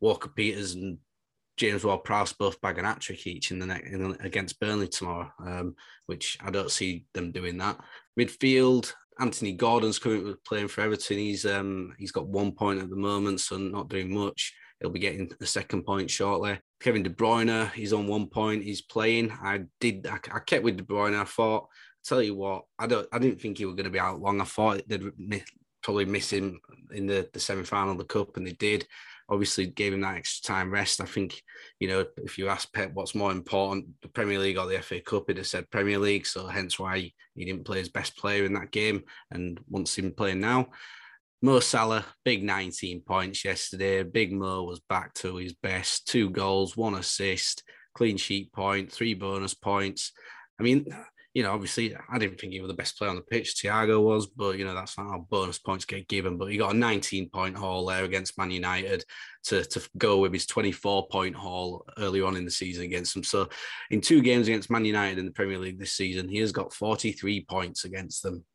Walker 0.01 0.29
Peters 0.29 0.73
and 0.73 0.97
James 1.55 1.85
Ward 1.85 2.03
Prowse 2.03 2.33
both 2.33 2.59
bag 2.61 2.79
an 2.79 2.85
hat 2.85 2.99
trick 2.99 3.25
each 3.27 3.51
in 3.51 3.59
the 3.59 3.65
next 3.65 3.93
against 4.21 4.59
Burnley 4.59 4.87
tomorrow, 4.87 5.31
um, 5.45 5.75
which 6.07 6.37
I 6.43 6.49
don't 6.49 6.71
see 6.71 7.05
them 7.13 7.31
doing 7.31 7.57
that. 7.59 7.79
Midfield, 8.19 8.91
Anthony 9.19 9.53
Gordon's 9.53 9.99
currently 9.99 10.35
playing 10.45 10.67
for 10.67 10.81
Everton. 10.81 11.17
He's 11.17 11.45
um, 11.45 11.93
he's 11.97 12.11
got 12.11 12.27
one 12.27 12.51
point 12.51 12.81
at 12.81 12.89
the 12.89 12.95
moment, 12.95 13.39
so 13.39 13.57
not 13.57 13.89
doing 13.89 14.13
much. 14.13 14.53
He'll 14.79 14.89
be 14.89 14.99
getting 14.99 15.31
the 15.39 15.47
second 15.47 15.83
point 15.83 16.09
shortly. 16.09 16.59
Kevin 16.79 17.03
De 17.03 17.09
Bruyne, 17.09 17.71
he's 17.71 17.93
on 17.93 18.07
one 18.07 18.27
point. 18.27 18.63
He's 18.63 18.81
playing. 18.81 19.31
I 19.31 19.61
did. 19.79 20.07
I, 20.07 20.15
I 20.33 20.39
kept 20.39 20.63
with 20.63 20.77
De 20.77 20.83
Bruyne. 20.83 21.19
I 21.19 21.25
thought. 21.25 21.67
Tell 22.05 22.21
you 22.21 22.35
what, 22.35 22.65
I 22.77 22.85
don't. 22.85 23.07
I 23.13 23.19
didn't 23.19 23.39
think 23.39 23.57
he 23.57 23.65
was 23.65 23.75
going 23.75 23.85
to 23.85 23.89
be 23.89 23.99
out 23.99 24.19
long. 24.19 24.41
I 24.41 24.43
thought 24.43 24.81
they'd 24.87 25.03
probably 25.81 26.03
miss 26.03 26.33
him 26.33 26.59
in 26.91 27.07
the, 27.07 27.29
the 27.31 27.39
semi 27.39 27.63
final 27.63 27.93
of 27.93 27.97
the 27.97 28.03
cup, 28.03 28.35
and 28.35 28.45
they 28.45 28.51
did 28.51 28.85
obviously 29.29 29.67
gave 29.67 29.93
him 29.93 30.01
that 30.01 30.17
extra 30.17 30.53
time 30.53 30.71
rest. 30.71 31.01
I 31.01 31.05
think, 31.05 31.41
you 31.79 31.87
know, 31.87 32.05
if 32.17 32.37
you 32.37 32.49
ask 32.49 32.71
Pep 32.73 32.91
what's 32.93 33.15
more 33.15 33.31
important, 33.31 33.87
the 34.01 34.07
Premier 34.09 34.39
League 34.39 34.57
or 34.57 34.67
the 34.67 34.81
FA 34.81 34.99
Cup, 35.01 35.25
he'd 35.27 35.37
have 35.37 35.47
said 35.47 35.69
Premier 35.69 35.99
League. 35.99 36.25
So 36.25 36.47
hence 36.47 36.77
why 36.77 37.11
he 37.35 37.45
didn't 37.45 37.65
play 37.65 37.79
his 37.79 37.89
best 37.89 38.17
player 38.17 38.45
in 38.45 38.53
that 38.53 38.71
game 38.71 39.03
and 39.31 39.59
wants 39.69 39.97
him 39.97 40.11
playing 40.11 40.39
now. 40.39 40.67
Mo 41.41 41.59
Salah, 41.59 42.05
big 42.23 42.43
19 42.43 43.01
points 43.01 43.43
yesterday. 43.43 44.01
Big 44.03 44.31
Mo 44.31 44.63
was 44.63 44.79
back 44.79 45.13
to 45.15 45.35
his 45.35 45.53
best. 45.53 46.07
Two 46.07 46.29
goals, 46.29 46.77
one 46.77 46.95
assist, 46.95 47.63
clean 47.93 48.15
sheet 48.15 48.53
point, 48.53 48.91
three 48.91 49.13
bonus 49.13 49.53
points. 49.53 50.13
I 50.59 50.63
mean, 50.63 50.85
you 51.33 51.41
know, 51.41 51.51
obviously, 51.51 51.95
I 51.95 52.19
didn't 52.19 52.39
think 52.39 52.53
he 52.53 52.61
was 52.61 52.69
the 52.69 52.75
best 52.75 52.95
player 52.95 53.09
on 53.09 53.15
the 53.15 53.23
pitch. 53.23 53.55
Thiago 53.55 54.03
was, 54.03 54.27
but 54.27 54.57
you 54.57 54.65
know, 54.65 54.75
that's 54.75 54.97
not 54.99 55.09
how 55.09 55.25
bonus 55.31 55.57
points 55.57 55.83
get 55.83 56.07
given. 56.07 56.37
But 56.37 56.51
he 56.51 56.57
got 56.57 56.75
a 56.75 56.77
19 56.77 57.29
point 57.29 57.57
haul 57.57 57.87
there 57.87 58.03
against 58.03 58.37
Man 58.37 58.51
United 58.51 59.03
to, 59.45 59.65
to 59.65 59.89
go 59.97 60.19
with 60.19 60.31
his 60.31 60.45
24 60.45 61.07
point 61.07 61.35
haul 61.35 61.85
early 61.97 62.21
on 62.21 62.37
in 62.37 62.45
the 62.45 62.51
season 62.51 62.83
against 62.83 63.15
them. 63.15 63.23
So, 63.23 63.49
in 63.89 63.99
two 63.99 64.21
games 64.21 64.47
against 64.47 64.69
Man 64.69 64.85
United 64.85 65.17
in 65.17 65.25
the 65.25 65.31
Premier 65.31 65.57
League 65.57 65.79
this 65.79 65.93
season, 65.93 66.29
he 66.29 66.37
has 66.37 66.51
got 66.51 66.71
43 66.71 67.45
points 67.45 67.83
against 67.83 68.21
them. 68.21 68.45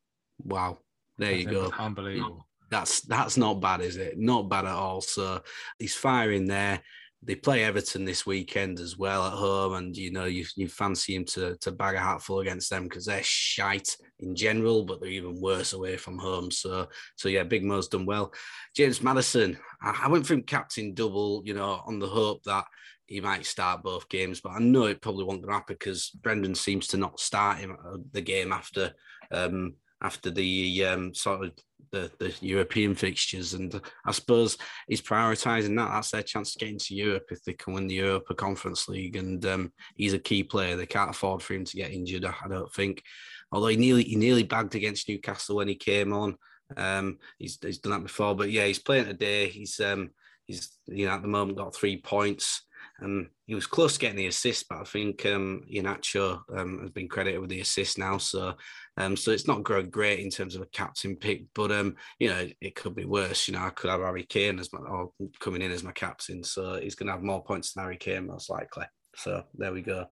Wow, 0.44 0.78
there 1.18 1.32
that's 1.32 1.42
you 1.42 1.50
go, 1.50 1.72
unbelievable. 1.76 2.46
That's 2.70 3.00
that's 3.00 3.36
not 3.36 3.60
bad, 3.60 3.80
is 3.80 3.96
it? 3.96 4.18
Not 4.18 4.48
bad 4.48 4.66
at 4.66 4.74
all. 4.74 5.00
So 5.00 5.42
he's 5.80 5.96
firing 5.96 6.46
there 6.46 6.80
they 7.22 7.34
play 7.34 7.64
Everton 7.64 8.04
this 8.04 8.24
weekend 8.24 8.78
as 8.78 8.96
well 8.96 9.26
at 9.26 9.32
home, 9.32 9.74
and 9.74 9.96
you 9.96 10.12
know 10.12 10.26
you, 10.26 10.44
you 10.56 10.68
fancy 10.68 11.14
him 11.16 11.24
to 11.26 11.56
to 11.56 11.72
bag 11.72 11.96
a 11.96 12.00
hatful 12.00 12.40
against 12.40 12.70
them 12.70 12.84
because 12.84 13.06
they're 13.06 13.22
shite 13.22 13.96
in 14.20 14.34
general, 14.36 14.84
but 14.84 15.00
they're 15.00 15.10
even 15.10 15.40
worse 15.40 15.72
away 15.72 15.96
from 15.96 16.18
home. 16.18 16.50
So 16.50 16.88
so 17.16 17.28
yeah, 17.28 17.42
Big 17.42 17.64
Mo's 17.64 17.88
done 17.88 18.06
well. 18.06 18.32
James 18.76 19.02
Maddison, 19.02 19.58
I, 19.82 20.08
went 20.08 20.26
from 20.26 20.42
captain 20.42 20.94
double, 20.94 21.42
you 21.44 21.54
know, 21.54 21.82
on 21.86 21.98
the 21.98 22.06
hope 22.06 22.44
that 22.44 22.64
he 23.06 23.20
might 23.20 23.46
start 23.46 23.82
both 23.82 24.08
games, 24.08 24.40
but 24.40 24.50
I 24.50 24.58
know 24.60 24.84
it 24.84 25.00
probably 25.00 25.24
won't 25.24 25.48
happen 25.48 25.76
because 25.78 26.10
Brendan 26.10 26.54
seems 26.54 26.86
to 26.88 26.98
not 26.98 27.18
start 27.18 27.58
him 27.58 27.76
uh, 27.84 27.96
the 28.12 28.20
game 28.20 28.52
after 28.52 28.92
um, 29.32 29.74
after 30.02 30.30
the 30.30 30.84
um, 30.84 31.14
sort 31.14 31.44
of 31.44 31.52
the, 31.90 32.10
the 32.18 32.34
European 32.40 32.94
fixtures. 32.94 33.54
And 33.54 33.80
I 34.04 34.12
suppose 34.12 34.56
he's 34.88 35.02
prioritising 35.02 35.76
that. 35.76 35.90
That's 35.90 36.10
their 36.10 36.22
chance 36.22 36.52
to 36.52 36.58
get 36.58 36.68
into 36.68 36.94
Europe 36.94 37.26
if 37.30 37.42
they 37.44 37.54
can 37.54 37.74
win 37.74 37.86
the 37.86 37.94
Europa 37.94 38.34
Conference 38.34 38.88
League. 38.88 39.16
And 39.16 39.44
um, 39.46 39.72
he's 39.96 40.14
a 40.14 40.18
key 40.18 40.42
player. 40.42 40.76
They 40.76 40.86
can't 40.86 41.10
afford 41.10 41.42
for 41.42 41.54
him 41.54 41.64
to 41.64 41.76
get 41.76 41.92
injured, 41.92 42.24
I 42.24 42.48
don't 42.48 42.72
think. 42.72 43.02
Although 43.50 43.68
he 43.68 43.76
nearly 43.76 44.04
he 44.04 44.16
nearly 44.16 44.42
bagged 44.42 44.74
against 44.74 45.08
Newcastle 45.08 45.56
when 45.56 45.68
he 45.68 45.74
came 45.74 46.12
on. 46.12 46.36
Um, 46.76 47.18
he's, 47.38 47.58
he's 47.62 47.78
done 47.78 47.92
that 47.92 48.02
before, 48.02 48.36
but 48.36 48.50
yeah, 48.50 48.66
he's 48.66 48.78
playing 48.78 49.06
today. 49.06 49.48
He's 49.48 49.80
um, 49.80 50.10
he's 50.46 50.76
you 50.86 51.06
know 51.06 51.12
at 51.12 51.22
the 51.22 51.28
moment 51.28 51.58
got 51.58 51.74
three 51.74 52.00
points. 52.00 52.66
Um, 53.02 53.30
he 53.46 53.54
was 53.54 53.66
close 53.66 53.94
to 53.94 54.00
getting 54.00 54.16
the 54.16 54.26
assist, 54.26 54.66
but 54.68 54.78
I 54.78 54.84
think 54.84 55.24
um, 55.26 55.62
Iheanacho 55.72 56.40
um, 56.56 56.80
has 56.80 56.90
been 56.90 57.08
credited 57.08 57.40
with 57.40 57.50
the 57.50 57.60
assist 57.60 57.96
now. 57.98 58.18
So, 58.18 58.54
um, 58.96 59.16
so 59.16 59.30
it's 59.30 59.46
not 59.46 59.62
going 59.62 59.90
great 59.90 60.20
in 60.20 60.30
terms 60.30 60.56
of 60.56 60.62
a 60.62 60.66
captain 60.66 61.14
pick, 61.16 61.44
but 61.54 61.70
um, 61.70 61.94
you 62.18 62.28
know, 62.28 62.48
it 62.60 62.74
could 62.74 62.96
be 62.96 63.04
worse. 63.04 63.46
You 63.46 63.54
know, 63.54 63.60
I 63.60 63.70
could 63.70 63.90
have 63.90 64.00
Harry 64.00 64.24
Kane 64.24 64.58
as 64.58 64.72
my 64.72 64.80
or 64.80 65.12
coming 65.38 65.62
in 65.62 65.70
as 65.70 65.84
my 65.84 65.92
captain, 65.92 66.42
so 66.42 66.80
he's 66.80 66.96
going 66.96 67.06
to 67.06 67.12
have 67.12 67.22
more 67.22 67.42
points 67.42 67.72
than 67.72 67.84
Harry 67.84 67.96
Kane 67.96 68.26
most 68.26 68.50
likely. 68.50 68.86
So 69.14 69.44
there 69.54 69.72
we 69.72 69.82
go. 69.82 70.06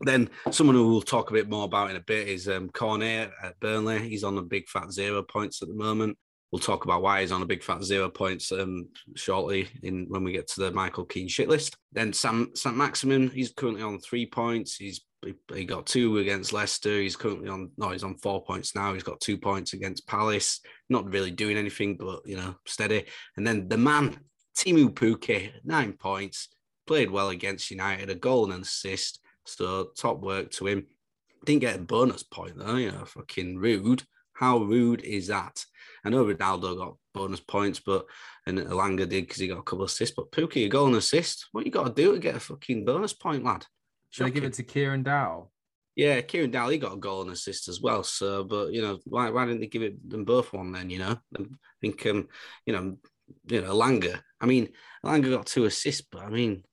then 0.00 0.30
someone 0.50 0.76
who 0.76 0.88
we'll 0.88 1.02
talk 1.02 1.30
a 1.30 1.34
bit 1.34 1.48
more 1.48 1.64
about 1.64 1.90
in 1.90 1.96
a 1.96 2.00
bit 2.00 2.28
is 2.28 2.48
um, 2.48 2.70
Cornet 2.70 3.30
at 3.42 3.60
Burnley. 3.60 4.08
He's 4.08 4.24
on 4.24 4.38
a 4.38 4.42
big 4.42 4.68
fat 4.68 4.92
zero 4.92 5.22
points 5.22 5.62
at 5.62 5.68
the 5.68 5.74
moment. 5.74 6.16
We'll 6.50 6.60
talk 6.60 6.84
about 6.84 7.02
why 7.02 7.20
he's 7.20 7.30
on 7.30 7.42
a 7.42 7.46
big 7.46 7.62
fat 7.62 7.84
zero 7.84 8.08
points 8.08 8.50
um, 8.50 8.88
shortly 9.14 9.68
in 9.82 10.06
when 10.08 10.24
we 10.24 10.32
get 10.32 10.48
to 10.48 10.60
the 10.60 10.72
Michael 10.72 11.04
Keane 11.04 11.28
shit 11.28 11.48
list. 11.48 11.76
Then 11.92 12.12
Sam 12.12 12.50
Sam 12.54 12.76
Maximin, 12.76 13.30
he's 13.30 13.52
currently 13.52 13.82
on 13.82 14.00
three 14.00 14.26
points. 14.26 14.76
He's 14.76 15.00
he 15.54 15.64
got 15.64 15.86
two 15.86 16.18
against 16.18 16.52
Leicester. 16.52 17.00
He's 17.00 17.14
currently 17.14 17.48
on 17.48 17.70
no, 17.76 17.90
he's 17.90 18.02
on 18.02 18.16
four 18.16 18.42
points 18.42 18.74
now. 18.74 18.94
He's 18.94 19.02
got 19.02 19.20
two 19.20 19.38
points 19.38 19.74
against 19.74 20.06
Palace. 20.06 20.60
Not 20.88 21.12
really 21.12 21.30
doing 21.30 21.56
anything, 21.56 21.96
but 21.96 22.26
you 22.26 22.36
know, 22.36 22.56
steady. 22.66 23.04
And 23.36 23.46
then 23.46 23.68
the 23.68 23.76
man, 23.76 24.18
Teemu 24.56 24.92
Pukki, 24.92 25.52
nine 25.62 25.92
points, 25.92 26.48
played 26.86 27.10
well 27.10 27.28
against 27.28 27.70
United, 27.70 28.10
a 28.10 28.14
goal 28.16 28.46
and 28.46 28.54
an 28.54 28.62
assist. 28.62 29.20
So 29.44 29.90
top 29.96 30.20
work 30.20 30.50
to 30.52 30.66
him. 30.66 30.86
Didn't 31.44 31.60
get 31.60 31.76
a 31.76 31.80
bonus 31.80 32.22
point 32.22 32.58
though, 32.58 32.76
you 32.76 32.90
know, 32.90 33.04
fucking 33.04 33.58
rude. 33.58 34.02
How 34.32 34.58
rude 34.58 35.02
is 35.02 35.28
that? 35.28 35.64
I 36.04 36.10
know 36.10 36.24
Ronaldo 36.24 36.76
got 36.76 36.96
bonus 37.14 37.40
points, 37.40 37.80
but 37.80 38.06
and 38.46 38.58
Elanga 38.58 39.08
did 39.08 39.22
because 39.26 39.38
he 39.38 39.48
got 39.48 39.58
a 39.58 39.62
couple 39.62 39.82
of 39.84 39.90
assists. 39.90 40.14
But 40.16 40.32
Pukki, 40.32 40.66
a 40.66 40.68
goal 40.68 40.86
and 40.86 40.96
assist. 40.96 41.48
What 41.52 41.64
you 41.66 41.72
got 41.72 41.94
to 41.94 42.02
do 42.02 42.12
to 42.12 42.18
get 42.18 42.36
a 42.36 42.40
fucking 42.40 42.84
bonus 42.84 43.12
point, 43.12 43.44
lad? 43.44 43.66
Should 44.10 44.26
I 44.26 44.30
give 44.30 44.44
it 44.44 44.54
to 44.54 44.62
Kieran 44.62 45.02
Dowell? 45.02 45.52
Yeah, 45.96 46.20
Kieran 46.22 46.50
Dowell, 46.50 46.70
he 46.70 46.78
got 46.78 46.94
a 46.94 46.98
goal 46.98 47.22
and 47.22 47.30
assist 47.30 47.68
as 47.68 47.80
well. 47.80 48.02
So, 48.02 48.44
but 48.44 48.72
you 48.72 48.80
know, 48.80 48.98
why, 49.04 49.30
why 49.30 49.44
didn't 49.44 49.60
they 49.60 49.66
give 49.66 49.82
it 49.82 50.08
them 50.08 50.24
both 50.24 50.52
one 50.52 50.72
then? 50.72 50.88
You 50.90 50.98
know, 51.00 51.18
I 51.38 51.44
think 51.80 52.06
um, 52.06 52.28
you 52.64 52.72
know, 52.72 52.96
you 53.48 53.60
know, 53.60 53.72
Elanga. 53.74 54.20
I 54.40 54.46
mean, 54.46 54.68
Elanga 55.04 55.30
got 55.30 55.46
two 55.46 55.64
assists, 55.66 56.02
but 56.10 56.22
I 56.22 56.30
mean, 56.30 56.64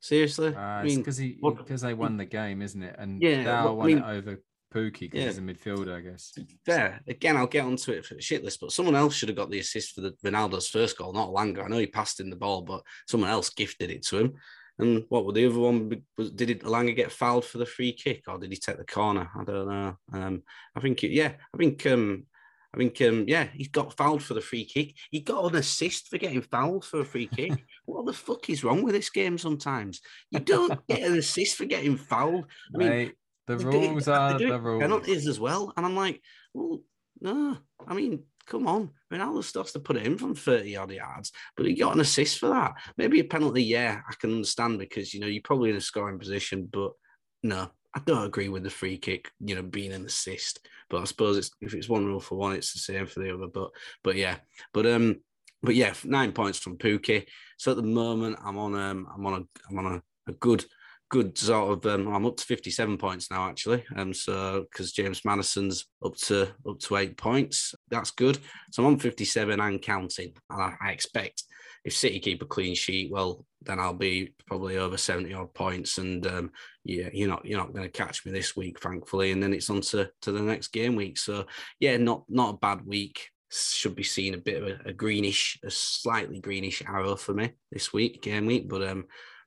seriously, 0.00 0.54
uh, 0.54 0.58
I 0.58 0.82
mean, 0.82 0.98
because 0.98 1.16
he 1.16 1.38
because 1.40 1.82
they 1.82 1.94
won 1.94 2.16
the 2.16 2.24
game, 2.24 2.62
isn't 2.62 2.82
it? 2.82 2.96
And 2.98 3.22
Yeah, 3.22 3.44
Dowell 3.44 3.64
well, 3.64 3.72
I 3.72 3.76
won 3.76 3.86
mean- 3.86 3.98
it 3.98 4.04
over 4.04 4.42
Pukki 4.74 5.00
because 5.00 5.20
Yeah. 5.20 5.26
he's 5.26 5.38
a 5.38 5.42
midfielder, 5.42 5.96
I 5.96 6.00
guess. 6.00 6.32
fair. 6.66 7.00
Again, 7.06 7.36
I'll 7.36 7.46
get 7.46 7.64
onto 7.64 7.92
it 7.92 8.04
for 8.04 8.14
the 8.14 8.20
shit 8.22 8.42
list, 8.42 8.60
but 8.60 8.72
someone 8.72 8.96
else 8.96 9.14
should 9.14 9.28
have 9.28 9.36
got 9.36 9.50
the 9.50 9.60
assist 9.60 9.94
for 9.94 10.00
the 10.00 10.12
Ronaldo's 10.24 10.68
first 10.68 10.98
goal, 10.98 11.12
not 11.12 11.28
Elanga. 11.30 11.64
I 11.64 11.68
know 11.68 11.78
he 11.78 11.86
passed 11.86 12.20
in 12.20 12.30
the 12.30 12.36
ball, 12.36 12.62
but 12.62 12.82
someone 13.06 13.30
else 13.30 13.50
gifted 13.50 13.90
it 13.90 14.04
to 14.06 14.18
him. 14.18 14.34
And 14.78 15.04
what 15.08 15.24
would 15.24 15.36
the 15.36 15.46
other 15.46 15.58
one? 15.58 16.02
Was, 16.18 16.32
did 16.32 16.50
it, 16.50 16.62
Elanga 16.64 16.96
get 16.96 17.12
fouled 17.12 17.44
for 17.44 17.58
the 17.58 17.66
free 17.66 17.92
kick, 17.92 18.24
or 18.26 18.38
did 18.38 18.50
he 18.50 18.56
take 18.56 18.76
the 18.76 18.84
corner? 18.84 19.30
I 19.38 19.44
don't 19.44 19.68
know. 19.68 19.96
Um, 20.12 20.42
I 20.74 20.80
think 20.80 21.04
it, 21.04 21.12
yeah, 21.12 21.34
I 21.54 21.56
think 21.56 21.86
um, 21.86 22.26
I 22.74 22.78
think 22.78 23.00
um, 23.02 23.24
yeah, 23.28 23.46
he 23.54 23.66
got 23.66 23.96
fouled 23.96 24.24
for 24.24 24.34
the 24.34 24.40
free 24.40 24.64
kick. 24.64 24.96
He 25.12 25.20
got 25.20 25.44
an 25.44 25.54
assist 25.56 26.08
for 26.08 26.18
getting 26.18 26.42
fouled 26.42 26.84
for 26.84 27.00
a 27.00 27.04
free 27.04 27.28
kick. 27.28 27.52
what 27.84 28.04
the 28.04 28.12
fuck 28.12 28.50
is 28.50 28.64
wrong 28.64 28.82
with 28.82 28.94
this 28.94 29.10
game? 29.10 29.38
Sometimes 29.38 30.00
you 30.32 30.40
don't 30.40 30.84
get 30.88 31.02
an 31.02 31.16
assist 31.18 31.56
for 31.56 31.66
getting 31.66 31.96
fouled. 31.96 32.46
I 32.74 32.78
mean, 32.78 32.88
Mate, 32.88 33.14
the 33.46 33.58
rules 33.58 34.08
are 34.08 34.38
the 34.38 34.60
rules. 34.60 34.82
penalties 34.82 35.28
as 35.28 35.38
well. 35.38 35.72
And 35.76 35.84
I'm 35.84 35.96
like, 35.96 36.20
well, 36.52 36.80
no. 37.20 37.58
I 37.86 37.94
mean, 37.94 38.24
come 38.46 38.66
on. 38.66 38.90
Ronaldo 39.12 39.44
starts 39.44 39.72
to 39.72 39.80
put 39.80 39.96
it 39.96 40.06
in 40.06 40.18
from 40.18 40.34
30 40.34 40.76
odd 40.76 40.90
yards, 40.90 41.32
but 41.56 41.66
he 41.66 41.74
got 41.74 41.94
an 41.94 42.00
assist 42.00 42.38
for 42.38 42.48
that. 42.48 42.74
Maybe 42.96 43.20
a 43.20 43.24
penalty, 43.24 43.62
yeah, 43.62 44.00
I 44.08 44.14
can 44.14 44.32
understand 44.32 44.78
because 44.78 45.14
you 45.14 45.20
know 45.20 45.26
you're 45.26 45.42
probably 45.42 45.70
in 45.70 45.76
a 45.76 45.80
scoring 45.80 46.18
position, 46.18 46.68
but 46.70 46.92
no, 47.42 47.70
I 47.94 48.00
don't 48.04 48.26
agree 48.26 48.48
with 48.48 48.64
the 48.64 48.70
free 48.70 48.98
kick, 48.98 49.30
you 49.40 49.54
know, 49.54 49.62
being 49.62 49.92
an 49.92 50.04
assist. 50.04 50.66
But 50.90 51.02
I 51.02 51.04
suppose 51.04 51.36
it's 51.36 51.50
if 51.60 51.74
it's 51.74 51.88
one 51.88 52.06
rule 52.06 52.20
for 52.20 52.36
one, 52.36 52.54
it's 52.54 52.72
the 52.72 52.80
same 52.80 53.06
for 53.06 53.20
the 53.20 53.34
other. 53.34 53.46
But 53.46 53.70
but 54.02 54.16
yeah. 54.16 54.36
But 54.72 54.86
um 54.86 55.20
but 55.62 55.74
yeah, 55.74 55.94
nine 56.04 56.32
points 56.32 56.58
from 56.58 56.76
Pukki. 56.76 57.26
So 57.56 57.70
at 57.70 57.76
the 57.76 57.82
moment 57.82 58.38
I'm 58.44 58.58
on 58.58 58.74
um 58.74 59.08
I'm 59.14 59.26
on 59.26 59.34
a 59.34 59.60
I'm 59.70 59.78
on 59.78 59.94
a, 59.94 60.02
a 60.30 60.34
good 60.34 60.64
good 61.10 61.36
sort 61.36 61.84
of 61.84 61.92
um, 61.92 62.12
I'm 62.12 62.26
up 62.26 62.36
to 62.36 62.44
57 62.44 62.98
points 62.98 63.30
now 63.30 63.48
actually. 63.48 63.84
Um 63.96 64.12
so 64.14 64.66
because 64.70 64.92
James 64.92 65.24
Maddison's 65.24 65.86
up 66.04 66.16
to 66.16 66.48
up 66.68 66.78
to 66.80 66.96
eight 66.96 67.16
points. 67.16 67.74
That's 67.90 68.10
good. 68.10 68.38
So 68.72 68.82
I'm 68.82 68.94
on 68.94 68.98
57 68.98 69.60
and 69.60 69.82
counting. 69.82 70.32
And 70.50 70.62
I, 70.62 70.74
I 70.80 70.90
expect 70.90 71.44
if 71.84 71.94
City 71.94 72.18
keep 72.18 72.42
a 72.42 72.46
clean 72.46 72.74
sheet, 72.74 73.10
well, 73.12 73.44
then 73.62 73.78
I'll 73.78 73.94
be 73.94 74.32
probably 74.46 74.78
over 74.78 74.96
70 74.96 75.32
odd 75.34 75.52
points. 75.52 75.98
And 75.98 76.26
um, 76.26 76.50
yeah, 76.82 77.10
you're 77.12 77.28
not 77.28 77.44
you're 77.44 77.58
not 77.58 77.72
going 77.72 77.84
to 77.84 77.90
catch 77.90 78.24
me 78.24 78.32
this 78.32 78.56
week, 78.56 78.80
thankfully. 78.80 79.32
And 79.32 79.42
then 79.42 79.52
it's 79.52 79.70
on 79.70 79.82
to, 79.82 80.10
to 80.22 80.32
the 80.32 80.40
next 80.40 80.68
game 80.68 80.96
week. 80.96 81.18
So 81.18 81.46
yeah, 81.80 81.96
not 81.98 82.24
not 82.28 82.54
a 82.54 82.58
bad 82.58 82.84
week. 82.86 83.28
Should 83.52 83.94
be 83.94 84.02
seeing 84.02 84.34
a 84.34 84.38
bit 84.38 84.62
of 84.62 84.68
a, 84.68 84.88
a 84.88 84.92
greenish, 84.92 85.58
a 85.62 85.70
slightly 85.70 86.40
greenish 86.40 86.82
arrow 86.82 87.14
for 87.16 87.34
me 87.34 87.52
this 87.70 87.92
week, 87.92 88.22
game 88.22 88.46
week. 88.46 88.68
But 88.68 88.82
um, 88.82 89.04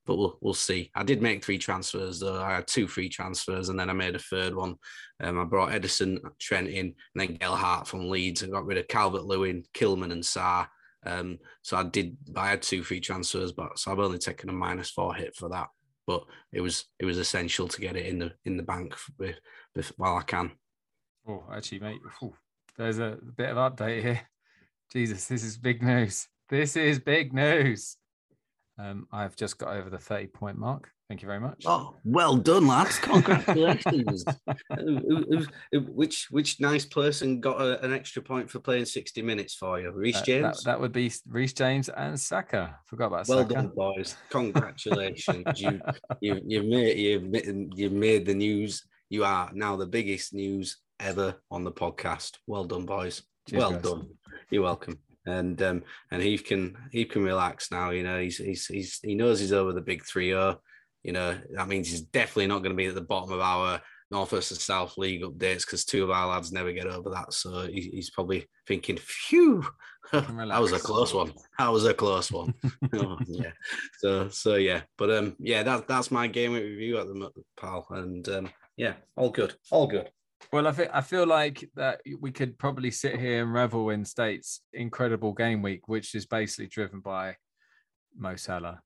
but 0.07 0.17
we'll 0.17 0.37
we'll 0.41 0.53
see. 0.53 0.89
I 0.95 1.03
did 1.03 1.21
make 1.21 1.43
three 1.43 1.57
transfers 1.57 2.19
though. 2.19 2.41
I 2.41 2.55
had 2.55 2.67
two 2.67 2.87
free 2.87 3.09
transfers, 3.09 3.69
and 3.69 3.79
then 3.79 3.89
I 3.89 3.93
made 3.93 4.15
a 4.15 4.19
third 4.19 4.55
one. 4.55 4.75
Um, 5.21 5.39
I 5.39 5.43
brought 5.43 5.71
Ederson, 5.71 6.19
Trent 6.39 6.69
in, 6.69 6.85
and 6.87 6.95
then 7.15 7.35
Gelhardt 7.35 7.87
from 7.87 8.09
Leeds, 8.09 8.41
and 8.41 8.51
got 8.51 8.65
rid 8.65 8.77
of 8.77 8.87
Calvert 8.87 9.25
Lewin, 9.25 9.63
Kilman, 9.73 10.11
and 10.11 10.23
Sarr. 10.23 10.67
Um, 11.05 11.37
so 11.61 11.77
I 11.77 11.83
did. 11.83 12.17
I 12.35 12.49
had 12.49 12.61
two 12.61 12.83
free 12.83 13.01
transfers, 13.01 13.51
but 13.51 13.77
so 13.77 13.91
I've 13.91 13.99
only 13.99 14.17
taken 14.17 14.49
a 14.49 14.53
minus 14.53 14.89
four 14.89 15.13
hit 15.13 15.35
for 15.35 15.49
that. 15.49 15.67
But 16.07 16.23
it 16.53 16.61
was 16.61 16.85
it 16.99 17.05
was 17.05 17.17
essential 17.17 17.67
to 17.67 17.81
get 17.81 17.97
it 17.97 18.05
in 18.05 18.17
the 18.17 18.31
in 18.45 18.55
the 18.55 18.63
bank 18.63 18.95
with, 19.19 19.35
with, 19.75 19.91
while 19.97 20.15
I 20.15 20.23
can. 20.23 20.51
Oh, 21.27 21.43
actually, 21.51 21.79
mate, 21.79 21.99
phew, 22.17 22.33
there's 22.77 22.99
a 22.99 23.17
bit 23.35 23.49
of 23.49 23.57
update 23.57 24.01
here. 24.01 24.21
Jesus, 24.91 25.27
this 25.27 25.43
is 25.43 25.57
big 25.57 25.83
news. 25.83 26.27
This 26.47 26.77
is 26.77 26.99
big 26.99 27.33
news. 27.33 27.97
Um, 28.79 29.07
I've 29.11 29.35
just 29.35 29.57
got 29.57 29.75
over 29.75 29.89
the 29.89 29.97
30 29.97 30.27
point 30.27 30.57
mark. 30.57 30.89
Thank 31.09 31.21
you 31.21 31.27
very 31.27 31.39
much. 31.39 31.63
Oh, 31.65 31.95
well 32.03 32.35
done, 32.35 32.67
lads! 32.67 32.99
Congratulations. 32.99 34.25
Which 35.71 36.27
which 36.31 36.59
nice 36.59 36.85
person 36.85 37.39
got 37.39 37.61
a, 37.61 37.81
an 37.83 37.93
extra 37.93 38.21
point 38.21 38.49
for 38.49 38.59
playing 38.59 38.85
sixty 38.85 39.21
minutes 39.21 39.53
for 39.55 39.79
you, 39.79 39.91
Reece 39.91 40.17
Uh, 40.17 40.23
James? 40.25 40.63
that, 40.63 40.71
that 40.71 40.81
would 40.81 40.91
be 40.91 41.11
Reece 41.29 41.53
James 41.53 41.87
and 41.89 42.19
Saka. 42.19 42.77
Forgot 42.85 43.07
about 43.07 43.27
well 43.29 43.37
Saka. 43.39 43.53
done, 43.53 43.67
boys! 43.69 44.17
Congratulations! 44.29 45.61
you 45.61 45.79
you 46.19 46.41
you've 46.45 46.65
made 46.65 46.97
you've, 46.97 47.69
you've 47.75 47.93
made 47.93 48.25
the 48.25 48.33
news. 48.33 48.83
You 49.09 49.23
are 49.23 49.49
now 49.53 49.77
the 49.77 49.87
biggest 49.87 50.33
news 50.33 50.77
ever 50.99 51.35
on 51.49 51.63
the 51.63 51.71
podcast. 51.71 52.37
Well 52.47 52.65
done, 52.65 52.85
boys. 52.85 53.23
Cheers, 53.49 53.61
well 53.61 53.71
guys. 53.71 53.81
done. 53.81 54.09
You're 54.49 54.63
welcome. 54.63 54.99
And 55.27 55.61
um 55.61 55.83
and 56.11 56.21
he 56.21 56.37
can 56.37 56.77
he 56.91 57.05
can 57.05 57.23
relax 57.23 57.71
now. 57.71 57.91
You 57.91 58.03
know 58.03 58.19
he's 58.19 58.37
he's, 58.37 58.65
he's 58.65 58.99
he 59.03 59.15
knows 59.15 59.39
he's 59.39 59.53
over 59.53 59.73
the 59.73 59.81
big 59.81 60.03
three 60.05 60.29
zero. 60.29 60.59
You 61.03 61.13
know 61.13 61.37
that 61.53 61.67
means 61.67 61.89
he's 61.89 62.01
definitely 62.01 62.47
not 62.47 62.59
going 62.59 62.71
to 62.71 62.77
be 62.77 62.87
at 62.87 62.95
the 62.95 63.01
bottom 63.01 63.31
of 63.31 63.41
our 63.41 63.81
North 64.09 64.29
versus 64.29 64.63
South 64.63 64.97
League 64.97 65.21
updates 65.21 65.65
because 65.65 65.83
two 65.83 66.03
of 66.03 66.11
our 66.11 66.27
lads 66.27 66.51
never 66.51 66.71
get 66.71 66.87
over 66.87 67.09
that. 67.09 67.33
So 67.33 67.67
he, 67.67 67.81
he's 67.93 68.09
probably 68.09 68.47
thinking, 68.65 68.97
"Phew, 68.97 69.65
that 70.11 70.61
was 70.61 70.71
a 70.71 70.79
close 70.79 71.13
one. 71.13 71.33
That 71.59 71.71
was 71.71 71.85
a 71.85 71.93
close 71.93 72.31
one." 72.31 72.53
oh, 72.93 73.17
yeah. 73.27 73.51
So 73.99 74.29
so 74.29 74.55
yeah, 74.55 74.81
but 74.97 75.11
um 75.11 75.35
yeah, 75.39 75.63
that 75.63 75.87
that's 75.87 76.11
my 76.11 76.27
game 76.27 76.53
review 76.53 76.97
at 76.99 77.07
the 77.07 77.29
pal, 77.59 77.85
and 77.89 78.27
um 78.29 78.49
yeah, 78.77 78.93
all 79.15 79.29
good, 79.29 79.55
all 79.71 79.87
good. 79.87 80.09
Well, 80.53 80.67
I 80.67 80.71
feel 80.71 80.87
I 80.93 81.01
feel 81.01 81.25
like 81.27 81.69
that 81.75 82.01
we 82.19 82.31
could 82.31 82.57
probably 82.57 82.91
sit 82.91 83.19
here 83.19 83.43
and 83.43 83.53
revel 83.53 83.89
in 83.89 84.05
State's 84.05 84.61
incredible 84.73 85.33
game 85.33 85.61
week, 85.61 85.87
which 85.87 86.15
is 86.15 86.25
basically 86.25 86.67
driven 86.67 86.99
by 87.01 87.35
Mo 88.17 88.35
Salah. 88.35 88.81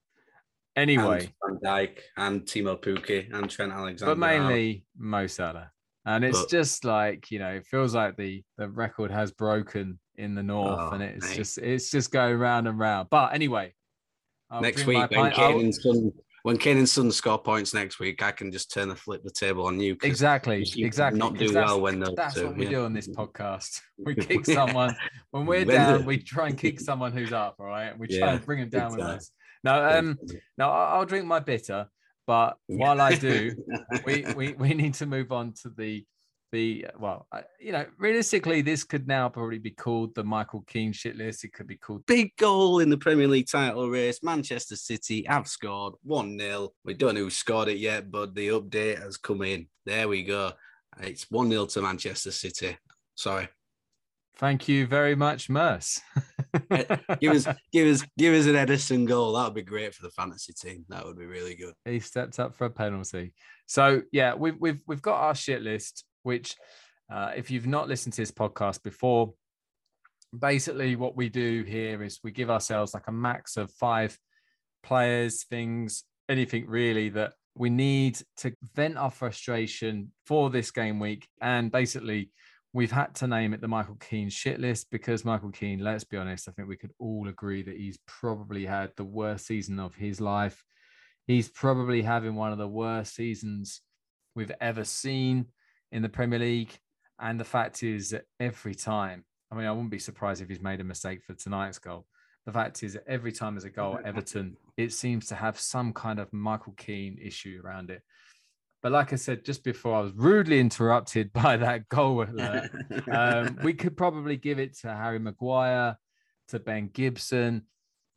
Anyway, 0.76 1.32
and 1.44 1.60
Van 1.62 1.88
Dijk 1.88 2.00
and 2.18 2.42
Teemu 2.44 2.82
Pukki 2.82 3.32
and 3.34 3.50
Trent 3.50 3.74
Alexander. 3.74 4.12
but 4.16 4.18
mainly 4.20 4.86
Mo 4.98 5.28
Salah. 5.28 5.70
And 6.06 6.24
it's 6.26 6.40
But- 6.42 6.50
just 6.50 6.84
like, 6.84 7.30
you 7.30 7.38
know, 7.40 7.52
it 7.54 7.66
feels 7.68 7.94
like 7.94 8.18
the 8.18 8.44
the 8.58 8.68
record 8.70 9.12
has 9.12 9.32
broken 9.32 10.00
in 10.16 10.34
the 10.34 10.44
north 10.44 10.80
Oh, 10.80 10.90
and 10.92 11.04
it's 11.04 11.28
mate. 11.30 11.36
just 11.36 11.58
it's 11.60 11.92
just 11.92 12.12
going 12.12 12.38
round 12.38 12.68
and 12.68 12.80
round. 12.80 13.10
But 13.12 13.34
anyway, 13.36 13.74
I'll 14.50 14.62
next 14.62 14.86
week 14.86 14.98
when 15.12 15.32
pint- 15.32 15.38
and 15.38 15.76
Son 15.76 16.12
when 16.44 16.58
Kane 16.58 16.78
and 16.78 16.90
Son 16.90 17.12
score 17.12 17.38
points 17.38 17.74
next 17.74 18.00
week, 18.00 18.24
I 18.24 18.32
can 18.32 18.52
just 18.52 18.72
turn 18.72 18.90
the 18.90 18.96
flip 18.96 19.24
the 19.24 19.32
table 19.32 19.66
on 19.66 19.80
you. 19.80 19.96
Exactly, 20.04 20.64
you 20.64 20.86
exactly. 20.86 21.20
Not 21.20 21.38
do 21.38 21.54
well 21.54 21.82
when 21.82 22.00
those 22.00 22.16
That's 22.16 22.36
two, 22.36 22.48
what 22.48 22.58
we 22.58 22.66
yeah. 22.66 22.72
do 22.72 22.86
on 22.86 22.94
this 22.94 23.08
podcast. 23.08 23.80
We 24.04 24.16
kick 24.16 24.48
someone 24.48 24.96
when 25.30 25.46
we're 25.46 25.64
down. 25.64 26.06
We 26.06 26.18
try 26.18 26.48
and 26.48 26.58
kick 26.58 26.80
someone 26.90 27.12
who's 27.12 27.32
up. 27.32 27.58
All 27.60 27.68
right, 27.68 27.98
we 27.98 28.08
try 28.08 28.18
Yeah, 28.18 28.34
and 28.34 28.46
bring 28.46 28.60
them 28.62 28.70
down 28.70 28.94
with 28.94 29.02
us. 29.02 29.30
No, 29.64 29.88
um, 29.88 30.18
no, 30.58 30.72
I'll 30.72 31.06
drink 31.06 31.28
my 31.28 31.40
bitter. 31.40 31.88
But 32.26 32.58
while 32.66 33.00
I 33.00 33.14
do, 33.16 33.52
we, 34.06 34.26
we 34.36 34.54
we 34.54 34.74
need 34.74 34.96
to 34.96 35.06
move 35.06 35.32
on 35.32 35.54
to 35.62 35.70
the 35.78 36.04
the 36.52 36.88
uh, 36.88 36.98
well, 37.00 37.28
I, 37.32 37.44
you 37.60 37.72
know, 37.72 37.86
realistically, 37.98 38.62
this 38.62 38.84
could 38.84 39.08
now 39.08 39.30
probably 39.30 39.60
be 39.60 39.72
called 39.72 40.16
the 40.16 40.24
Michael 40.24 40.64
Keane 40.68 40.94
shit 40.94 41.16
list. 41.16 41.44
It 41.44 41.54
could 41.54 41.68
be 41.68 41.78
called 41.78 42.06
big 42.06 42.36
goal 42.38 42.80
in 42.80 42.90
the 42.90 42.98
Premier 42.98 43.28
League 43.28 43.48
title 43.50 43.90
race. 43.90 44.22
Manchester 44.24 44.76
City 44.76 45.26
have 45.28 45.48
scored 45.48 45.94
1 46.04 46.40
0. 46.40 46.70
We 46.84 46.94
don't 46.94 47.16
know 47.16 47.22
who 47.22 47.30
scored 47.30 47.70
it 47.70 47.78
yet, 47.78 48.12
but 48.12 48.36
the 48.36 48.50
update 48.50 49.02
has 49.02 49.18
come 49.18 49.42
in. 49.42 49.68
There 49.86 50.08
we 50.08 50.24
go. 50.24 50.54
It's 51.00 51.30
1 51.30 51.50
0 51.50 51.66
to 51.68 51.82
Manchester 51.82 52.32
City. 52.32 52.78
Sorry. 53.16 53.48
Thank 54.38 54.68
you 54.68 54.88
very 54.88 55.16
much, 55.16 55.50
Merce. 55.50 56.02
Uh, 56.72 56.98
give 57.20 57.34
us, 57.34 57.48
give 57.72 57.88
us, 57.88 58.04
give 58.18 58.34
us 58.34 58.48
an 58.48 58.56
Ederson 58.56 59.08
goal. 59.08 59.34
That 59.34 59.46
would 59.46 59.54
be 59.54 59.62
great 59.62 59.94
for 59.94 60.02
the 60.02 60.10
fantasy 60.10 60.54
team. 60.54 60.86
That 60.90 61.06
would 61.06 61.18
be 61.18 61.26
really 61.26 61.54
good. 61.54 61.74
He 61.86 62.00
stepped 62.00 62.40
up 62.40 62.56
for 62.56 62.66
a 62.66 62.70
penalty. 62.70 63.34
So 63.68 64.02
yeah, 64.12 64.34
we've 64.34 64.60
we've 64.60 64.82
we've 64.88 65.02
got 65.02 65.22
our 65.22 65.36
shit 65.36 65.62
list. 65.62 66.06
Which, 66.24 66.56
uh, 67.12 67.32
if 67.36 67.52
you've 67.52 67.68
not 67.68 67.88
listened 67.88 68.14
to 68.14 68.22
this 68.22 68.32
podcast 68.32 68.84
before, 68.84 69.34
basically 70.38 70.96
what 70.96 71.16
we 71.16 71.30
do 71.30 71.64
here 71.64 72.02
is 72.04 72.20
we 72.24 72.32
give 72.32 72.50
ourselves 72.50 72.94
like 72.94 73.08
a 73.08 73.12
max 73.12 73.58
of 73.58 73.72
five 73.72 74.18
players, 74.84 75.44
things, 75.44 76.04
anything 76.30 76.66
really 76.68 77.10
that 77.10 77.34
we 77.56 77.70
need 77.70 78.18
to 78.38 78.54
vent 78.76 78.98
our 78.98 79.12
frustration 79.12 80.12
for 80.26 80.50
this 80.50 80.72
game 80.72 81.00
week. 81.00 81.28
And 81.42 81.72
basically, 81.72 82.32
we've 82.74 82.92
had 82.92 83.14
to 83.16 83.28
name 83.28 83.54
it 83.54 83.62
the 83.62 83.68
Michael 83.68 83.96
Keane 83.96 84.30
shit 84.30 84.60
list 84.60 84.88
because 84.92 85.26
Michael 85.26 85.52
Keane, 85.52 85.80
let's 85.80 86.06
be 86.06 86.18
honest, 86.18 86.48
I 86.48 86.54
think 86.54 86.70
we 86.70 86.78
could 86.78 86.94
all 87.00 87.28
agree 87.28 87.64
that 87.64 87.76
he's 87.76 88.00
probably 88.08 88.66
had 88.66 88.92
the 88.96 89.04
worst 89.04 89.46
season 89.46 89.80
of 89.80 89.96
his 89.96 90.22
life. 90.22 90.64
He's 91.28 91.50
probably 91.50 92.02
having 92.02 92.36
one 92.36 92.52
of 92.52 92.58
the 92.58 92.68
worst 92.68 93.16
seasons 93.16 93.82
we've 94.36 94.52
ever 94.62 94.86
seen 94.86 95.48
in 95.92 96.02
the 96.02 96.10
Premier 96.10 96.40
League. 96.40 96.78
And 97.20 97.40
the 97.40 97.46
fact 97.46 97.84
is 97.84 98.10
that 98.12 98.24
every 98.40 98.76
time, 98.76 99.26
I 99.52 99.56
mean, 99.56 99.66
I 99.66 99.72
wouldn't 99.72 99.92
be 99.92 100.00
surprised 100.00 100.42
if 100.42 100.50
he's 100.50 100.62
made 100.62 100.80
a 100.80 100.84
mistake 100.84 101.24
for 101.24 101.34
tonight's 101.34 101.80
goal. 101.80 102.06
The 102.46 102.52
fact 102.52 102.82
is 102.84 102.94
that 102.94 103.04
every 103.08 103.32
time 103.32 103.54
there's 103.54 103.66
a 103.66 103.70
goal 103.70 103.98
at 103.98 104.06
Everton, 104.06 104.58
it 104.78 104.94
seems 104.94 105.28
to 105.28 105.36
have 105.36 105.60
some 105.60 105.94
kind 105.94 106.20
of 106.20 106.34
Michael 106.34 106.74
Keane 106.74 107.20
issue 107.22 107.62
around 107.64 107.92
it. 107.92 108.02
But 108.82 108.92
like 108.92 109.14
I 109.14 109.18
said 109.18 109.46
just 109.46 109.64
before, 109.64 109.96
I 109.96 110.02
was 110.02 110.14
rudely 110.14 110.60
interrupted 110.60 111.32
by 111.34 111.58
that 111.58 111.88
goal 111.90 112.24
alert. 112.24 112.72
um, 113.12 113.60
we 113.64 113.74
could 113.74 113.96
probably 113.96 114.38
give 114.38 114.58
it 114.58 114.78
to 114.80 114.94
Harry 114.94 115.20
Maguire, 115.20 115.98
to 116.48 116.60
Ben 116.60 116.90
Gibson. 116.92 117.68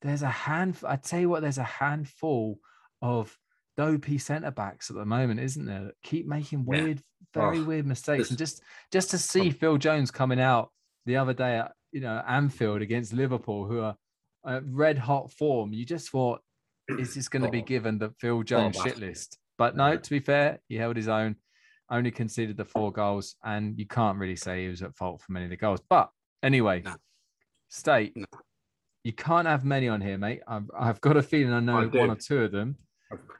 There's 0.01 0.23
a 0.23 0.29
handful. 0.29 0.89
I 0.89 0.97
tell 0.97 1.21
you 1.21 1.29
what, 1.29 1.43
there's 1.43 1.59
a 1.59 1.65
handful 1.65 2.59
of 3.03 3.37
dopey 3.77 4.19
centre 4.19 4.51
backs 4.51 4.91
at 4.91 4.97
the 4.97 5.05
moment, 5.05 5.41
isn't 5.41 5.67
there? 5.67 5.85
That 5.85 5.95
keep 6.03 6.27
making 6.27 6.65
weird, 6.65 7.03
yeah. 7.35 7.43
very 7.43 7.59
oh, 7.59 7.65
weird 7.65 7.87
mistakes. 7.87 8.31
And 8.31 8.39
just 8.39 8.63
just 8.93 9.11
to 9.11 9.19
see 9.19 9.51
Phil 9.51 9.79
Jones 9.79 10.11
coming 10.11 10.41
out 10.41 10.71
the 11.07 11.17
other 11.17 11.35
day 11.35 11.59
at 11.59 11.73
you 11.93 12.01
know 12.01 12.23
Anfield 12.27 12.83
against 12.83 13.13
Liverpool, 13.13 13.67
who 13.67 13.81
are 13.81 13.97
uh, 14.45 14.61
red 14.65 14.99
hot 14.99 15.31
form, 15.31 15.73
you 15.73 15.85
just 15.85 16.11
thought, 16.11 16.41
is 16.89 17.15
this 17.15 17.29
going 17.29 17.43
to 17.43 17.51
be 17.51 17.63
oh. 17.63 17.65
given 17.65 17.99
the 17.99 18.11
Phil 18.21 18.43
Jones 18.43 18.77
oh, 18.79 18.85
shit 18.85 18.99
list? 18.99 19.39
But 19.57 19.77
no, 19.77 19.97
to 19.97 20.11
be 20.11 20.21
fair, 20.21 20.61
he 20.69 20.77
held 20.77 20.97
his 20.97 21.09
own, 21.09 21.37
only 21.91 22.11
conceded 22.11 22.57
the 22.57 22.65
four 22.65 22.93
goals, 22.93 23.37
and 23.45 23.79
you 23.79 23.87
can't 23.87 24.19
really 24.19 24.37
say 24.37 24.63
he 24.63 24.69
was 24.69 24.83
at 24.83 24.97
fault 24.97 25.23
for 25.23 25.33
many 25.33 25.47
of 25.47 25.51
the 25.51 25.57
goals. 25.57 25.81
But 25.89 26.11
anyway, 26.43 26.83
no. 26.85 26.97
state, 27.69 28.17
no. 28.17 28.27
you 29.05 29.13
can't 29.13 29.47
have 29.47 29.65
many 29.65 29.89
on 29.89 30.01
here, 30.01 30.19
mate. 30.19 30.41
I've, 30.47 30.71
I've 30.77 31.01
got 31.01 31.17
a 31.17 31.23
feeling 31.23 31.53
I 31.53 31.61
know 31.61 31.79
I 31.79 31.87
one 31.87 32.11
or 32.11 32.17
two 32.17 32.43
of 32.43 32.53
them. 32.53 32.77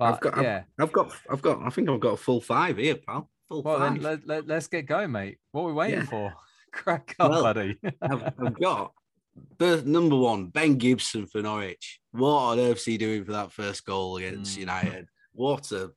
I've, 0.01 0.21
got, 0.21 0.43
yeah, 0.43 0.63
I've, 0.79 0.85
I've, 0.85 0.93
got, 0.93 1.13
I've 1.31 1.43
got, 1.43 1.63
I 1.63 1.71
think 1.71 1.89
I've 1.89 2.01
got 2.01 2.15
a 2.15 2.17
full 2.17 2.41
five 2.41 2.77
here, 2.79 2.97
pal. 2.97 3.29
Full 3.49 3.63
well, 3.63 3.79
five. 3.79 4.03
then 4.03 4.21
let, 4.27 4.47
let, 4.47 4.57
us 4.57 4.67
get 4.67 4.87
going, 4.87 5.13
mate. 5.13 5.39
What 5.53 5.63
are 5.63 5.67
we 5.67 5.73
waiting 5.73 6.01
yeah. 6.01 6.07
for? 6.07 6.35
Crack 6.73 7.15
up, 7.19 7.31
well, 7.31 7.43
buddy. 7.43 7.79
I've, 8.03 8.33
I've 8.39 8.61
got 8.61 8.93
First, 9.59 9.87
number 9.87 10.17
one, 10.17 10.47
Ben 10.47 10.77
Gibson 10.77 11.27
for 11.27 11.43
Norwich. 11.43 12.01
What 12.13 12.29
on 12.29 12.61
earth 12.61 12.79
is 12.79 12.85
he 12.85 12.99
doing 12.99 13.25
for 13.25 13.33
that 13.33 13.53
first 13.53 13.85
goal 13.85 14.17
against 14.17 14.57
mm. 14.57 14.61
United? 14.61 15.09
What 15.33 15.71
a 15.73 15.93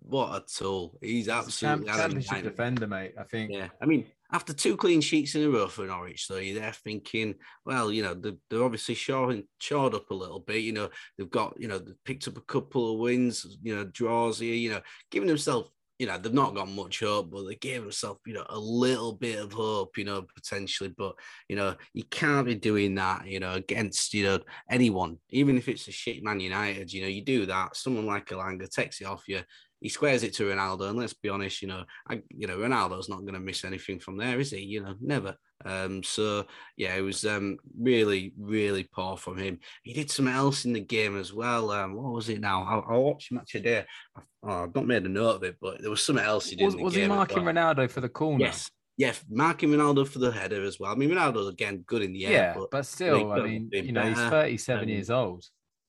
what 0.00 0.34
a 0.34 0.44
tool! 0.46 0.98
He's 1.00 1.28
absolutely 1.28 1.86
Champ- 1.86 1.98
championship 1.98 2.42
defender, 2.42 2.86
mate. 2.86 3.14
I 3.18 3.24
think. 3.24 3.52
Yeah, 3.52 3.68
I 3.80 3.86
mean, 3.86 4.06
after 4.32 4.52
two 4.52 4.76
clean 4.76 5.00
sheets 5.00 5.34
in 5.34 5.44
a 5.44 5.50
row 5.50 5.68
for 5.68 5.86
Norwich, 5.86 6.28
though, 6.28 6.38
you're 6.38 6.60
there 6.60 6.72
thinking, 6.72 7.34
well, 7.64 7.92
you 7.92 8.02
know, 8.02 8.14
they're, 8.14 8.36
they're 8.48 8.64
obviously 8.64 8.94
shoring, 8.94 9.44
shored 9.58 9.94
up 9.94 10.10
a 10.10 10.14
little 10.14 10.40
bit. 10.40 10.62
You 10.62 10.72
know, 10.72 10.90
they've 11.18 11.30
got, 11.30 11.60
you 11.60 11.68
know, 11.68 11.78
they've 11.78 12.04
picked 12.04 12.28
up 12.28 12.36
a 12.36 12.42
couple 12.42 12.92
of 12.92 13.00
wins, 13.00 13.58
you 13.62 13.74
know, 13.74 13.84
draws 13.84 14.38
here, 14.38 14.54
you 14.54 14.70
know, 14.70 14.80
giving 15.10 15.28
themselves 15.28 15.70
you 16.00 16.06
know, 16.06 16.16
they've 16.16 16.32
not 16.32 16.54
got 16.54 16.66
much 16.66 17.00
hope, 17.00 17.30
but 17.30 17.46
they 17.46 17.56
gave 17.56 17.82
themselves, 17.82 18.20
you 18.24 18.32
know, 18.32 18.46
a 18.48 18.58
little 18.58 19.12
bit 19.12 19.38
of 19.38 19.52
hope, 19.52 19.98
you 19.98 20.04
know, 20.06 20.24
potentially. 20.34 20.88
But, 20.96 21.14
you 21.46 21.56
know, 21.56 21.76
you 21.92 22.04
can't 22.04 22.46
be 22.46 22.54
doing 22.54 22.94
that, 22.94 23.26
you 23.26 23.38
know, 23.38 23.52
against, 23.52 24.14
you 24.14 24.24
know, 24.24 24.38
anyone, 24.70 25.18
even 25.28 25.58
if 25.58 25.68
it's 25.68 25.88
a 25.88 25.92
shit 25.92 26.24
Man 26.24 26.40
United, 26.40 26.90
you 26.90 27.02
know, 27.02 27.08
you 27.08 27.22
do 27.22 27.44
that. 27.44 27.76
Someone 27.76 28.06
like 28.06 28.28
Elanga 28.28 28.66
takes 28.66 29.02
it 29.02 29.04
off 29.04 29.28
you, 29.28 29.42
he 29.80 29.88
squares 29.88 30.22
it 30.22 30.34
to 30.34 30.44
Ronaldo, 30.44 30.90
and 30.90 30.98
let's 30.98 31.14
be 31.14 31.28
honest, 31.28 31.62
you 31.62 31.68
know, 31.68 31.84
I, 32.08 32.22
you 32.28 32.46
know, 32.46 32.58
Ronaldo's 32.58 33.08
not 33.08 33.20
going 33.22 33.34
to 33.34 33.40
miss 33.40 33.64
anything 33.64 33.98
from 33.98 34.16
there, 34.16 34.38
is 34.38 34.50
he? 34.50 34.60
You 34.60 34.82
know, 34.82 34.94
never. 35.00 35.36
Um, 35.64 36.02
so 36.02 36.46
yeah, 36.76 36.94
it 36.94 37.02
was 37.02 37.24
um 37.26 37.58
really, 37.78 38.32
really 38.38 38.84
poor 38.84 39.16
from 39.16 39.38
him. 39.38 39.58
He 39.82 39.92
did 39.92 40.10
something 40.10 40.34
else 40.34 40.64
in 40.64 40.72
the 40.72 40.80
game 40.80 41.18
as 41.18 41.32
well. 41.32 41.70
Um, 41.70 41.94
what 41.94 42.12
was 42.12 42.28
it 42.28 42.40
now? 42.40 42.62
I, 42.62 42.94
I 42.94 42.96
watched 42.96 43.32
match 43.32 43.54
a 43.54 43.60
day. 43.60 43.84
I, 44.16 44.20
oh, 44.42 44.64
I've 44.64 44.74
not 44.74 44.86
made 44.86 45.04
a 45.04 45.08
note 45.08 45.36
of 45.36 45.42
it, 45.44 45.56
but 45.60 45.80
there 45.80 45.90
was 45.90 46.04
something 46.04 46.24
else 46.24 46.48
he 46.48 46.56
did. 46.56 46.64
Was, 46.64 46.76
was 46.76 46.94
he 46.94 47.06
marking 47.06 47.44
well. 47.44 47.54
Ronaldo 47.54 47.90
for 47.90 48.00
the 48.00 48.08
corner? 48.08 48.44
Yes. 48.44 48.70
Yeah, 48.96 49.14
marking 49.30 49.70
Ronaldo 49.70 50.06
for 50.06 50.18
the 50.18 50.30
header 50.30 50.62
as 50.62 50.78
well. 50.78 50.92
I 50.92 50.94
mean, 50.94 51.10
Ronaldo's 51.10 51.48
again 51.48 51.84
good 51.86 52.02
in 52.02 52.12
the 52.12 52.26
air. 52.26 52.32
Yeah, 52.32 52.54
but, 52.54 52.70
but 52.70 52.84
still, 52.84 53.32
I 53.32 53.40
mean, 53.40 53.70
you 53.72 53.92
know, 53.92 54.02
better. 54.02 54.44
he's 54.46 54.66
37 54.66 54.82
um, 54.82 54.88
years 54.90 55.08
old. 55.08 55.44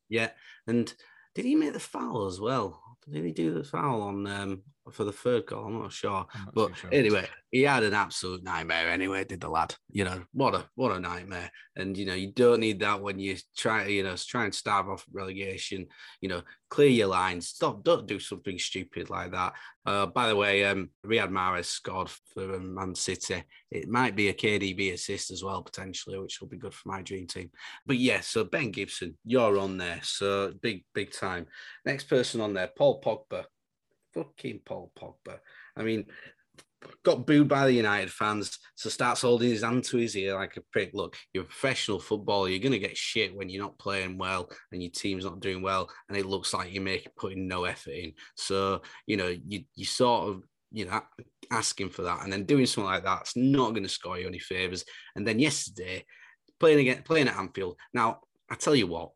Yeah, 0.08 0.30
and 0.66 0.94
did 1.36 1.44
he 1.44 1.56
make 1.56 1.74
the 1.74 1.80
foul 1.80 2.28
as 2.28 2.40
well? 2.40 2.81
Did 3.10 3.26
he 3.26 3.32
do 3.32 3.54
the 3.54 3.64
foul 3.64 4.02
on 4.02 4.28
um, 4.28 4.62
for 4.92 5.04
the 5.04 5.12
third 5.12 5.46
goal? 5.46 5.66
I'm 5.66 5.80
not 5.80 5.92
sure. 5.92 6.26
I'm 6.34 6.46
not 6.46 6.54
but 6.54 6.78
sure. 6.78 6.90
anyway, 6.94 7.28
he 7.52 7.64
had 7.64 7.84
an 7.84 7.94
absolute 7.94 8.44
nightmare. 8.44 8.90
Anyway, 8.90 9.24
did 9.24 9.42
the 9.42 9.50
lad? 9.50 9.76
You 9.92 10.06
know 10.06 10.24
what 10.34 10.56
a 10.56 10.66
what 10.76 10.96
a 10.96 11.00
nightmare. 11.00 11.52
And 11.76 11.98
you 11.98 12.06
know 12.06 12.14
you 12.14 12.32
don't 12.32 12.60
need 12.60 12.80
that 12.80 13.02
when 13.02 13.20
you 13.20 13.38
try 13.58 13.88
you 13.88 14.04
know 14.04 14.16
try 14.16 14.46
and 14.46 14.56
starve 14.56 14.90
off 14.90 15.06
relegation. 15.12 15.88
You 16.22 16.30
know 16.30 16.42
clear 16.70 16.90
your 16.90 17.08
lines. 17.08 17.50
Stop. 17.50 17.84
Don't 17.84 18.08
do 18.08 18.20
something 18.20 18.58
stupid 18.58 19.10
like 19.10 19.32
that. 19.32 19.54
Uh, 19.86 20.06
by 20.06 20.28
the 20.28 20.36
way, 20.36 20.64
um, 20.64 20.90
Riyad 21.06 21.30
Mahrez 21.30 21.66
scored 21.66 22.10
for 22.34 22.56
um, 22.56 22.74
Man 22.74 22.96
City. 22.96 23.44
It 23.70 23.90
might 23.90 24.16
be 24.16 24.30
a 24.30 24.34
KDB 24.34 24.94
assist 24.94 25.32
as 25.32 25.44
well 25.44 25.62
potentially, 25.62 26.18
which 26.18 26.40
will 26.40 26.48
be 26.48 26.58
good 26.58 26.74
for 26.74 26.88
my 26.88 27.02
dream 27.02 27.28
team. 27.28 27.52
But 27.86 27.98
yeah, 27.98 28.22
so 28.22 28.46
Ben 28.46 28.72
Gibson, 28.72 29.18
you're 29.26 29.58
on 29.58 29.78
there. 29.78 30.00
So 30.04 30.54
big 30.62 30.86
big 30.96 31.12
time. 31.12 31.48
Next 31.86 32.06
person 32.06 32.42
on 32.42 32.54
there, 32.54 32.70
Paul 32.76 33.02
Pogba. 33.02 33.46
Fucking 34.14 34.62
Paul 34.66 34.92
Pogba. 34.98 35.40
I 35.76 35.84
mean, 35.84 36.06
got 37.04 37.26
booed 37.26 37.48
by 37.48 37.66
the 37.66 37.74
United 37.74 38.12
fans, 38.12 38.58
so 38.76 38.90
starts 38.90 39.22
holding 39.22 39.50
his 39.50 39.64
hand 39.64 39.84
to 39.86 39.98
his 39.98 40.16
ear 40.16 40.36
like 40.36 40.58
a 40.58 40.62
prick. 40.72 40.92
Look, 40.94 41.18
you're 41.34 41.44
a 41.44 41.48
professional 41.48 42.00
footballer. 42.00 42.50
You're 42.50 42.60
going 42.60 42.72
to 42.72 42.80
get 42.80 42.98
shit 42.98 43.36
when 43.36 43.50
you're 43.50 43.64
not 43.64 43.78
playing 43.78 44.18
well 44.18 44.50
and 44.72 44.82
your 44.82 44.92
team's 44.92 45.26
not 45.26 45.40
doing 45.40 45.62
well, 45.62 45.90
and 46.10 46.18
it 46.18 46.26
looks 46.26 46.54
like 46.54 46.74
you're 46.74 46.84
making 46.84 47.12
putting 47.18 47.48
no 47.48 47.66
effort 47.66 47.92
in. 47.92 48.14
So 48.36 48.82
you 49.08 49.18
know, 49.18 49.36
you 49.46 49.64
you 49.76 49.86
sort 49.86 50.30
of 50.30 50.44
you 50.72 50.86
know 50.86 51.02
asking 51.52 51.90
for 51.90 52.04
that, 52.04 52.24
and 52.24 52.32
then 52.32 52.46
doing 52.46 52.66
something 52.66 52.92
like 52.92 53.04
that's 53.04 53.36
not 53.36 53.72
going 53.72 53.84
to 53.84 53.90
score 53.90 54.20
you 54.20 54.28
any 54.28 54.40
favors. 54.40 54.86
And 55.16 55.26
then 55.26 55.40
yesterday, 55.40 56.06
playing 56.60 56.80
again, 56.80 57.04
playing 57.04 57.28
at 57.28 57.38
Anfield. 57.38 57.78
Now 57.94 58.22
I 58.50 58.56
tell 58.56 58.76
you 58.76 58.88
what, 58.88 59.12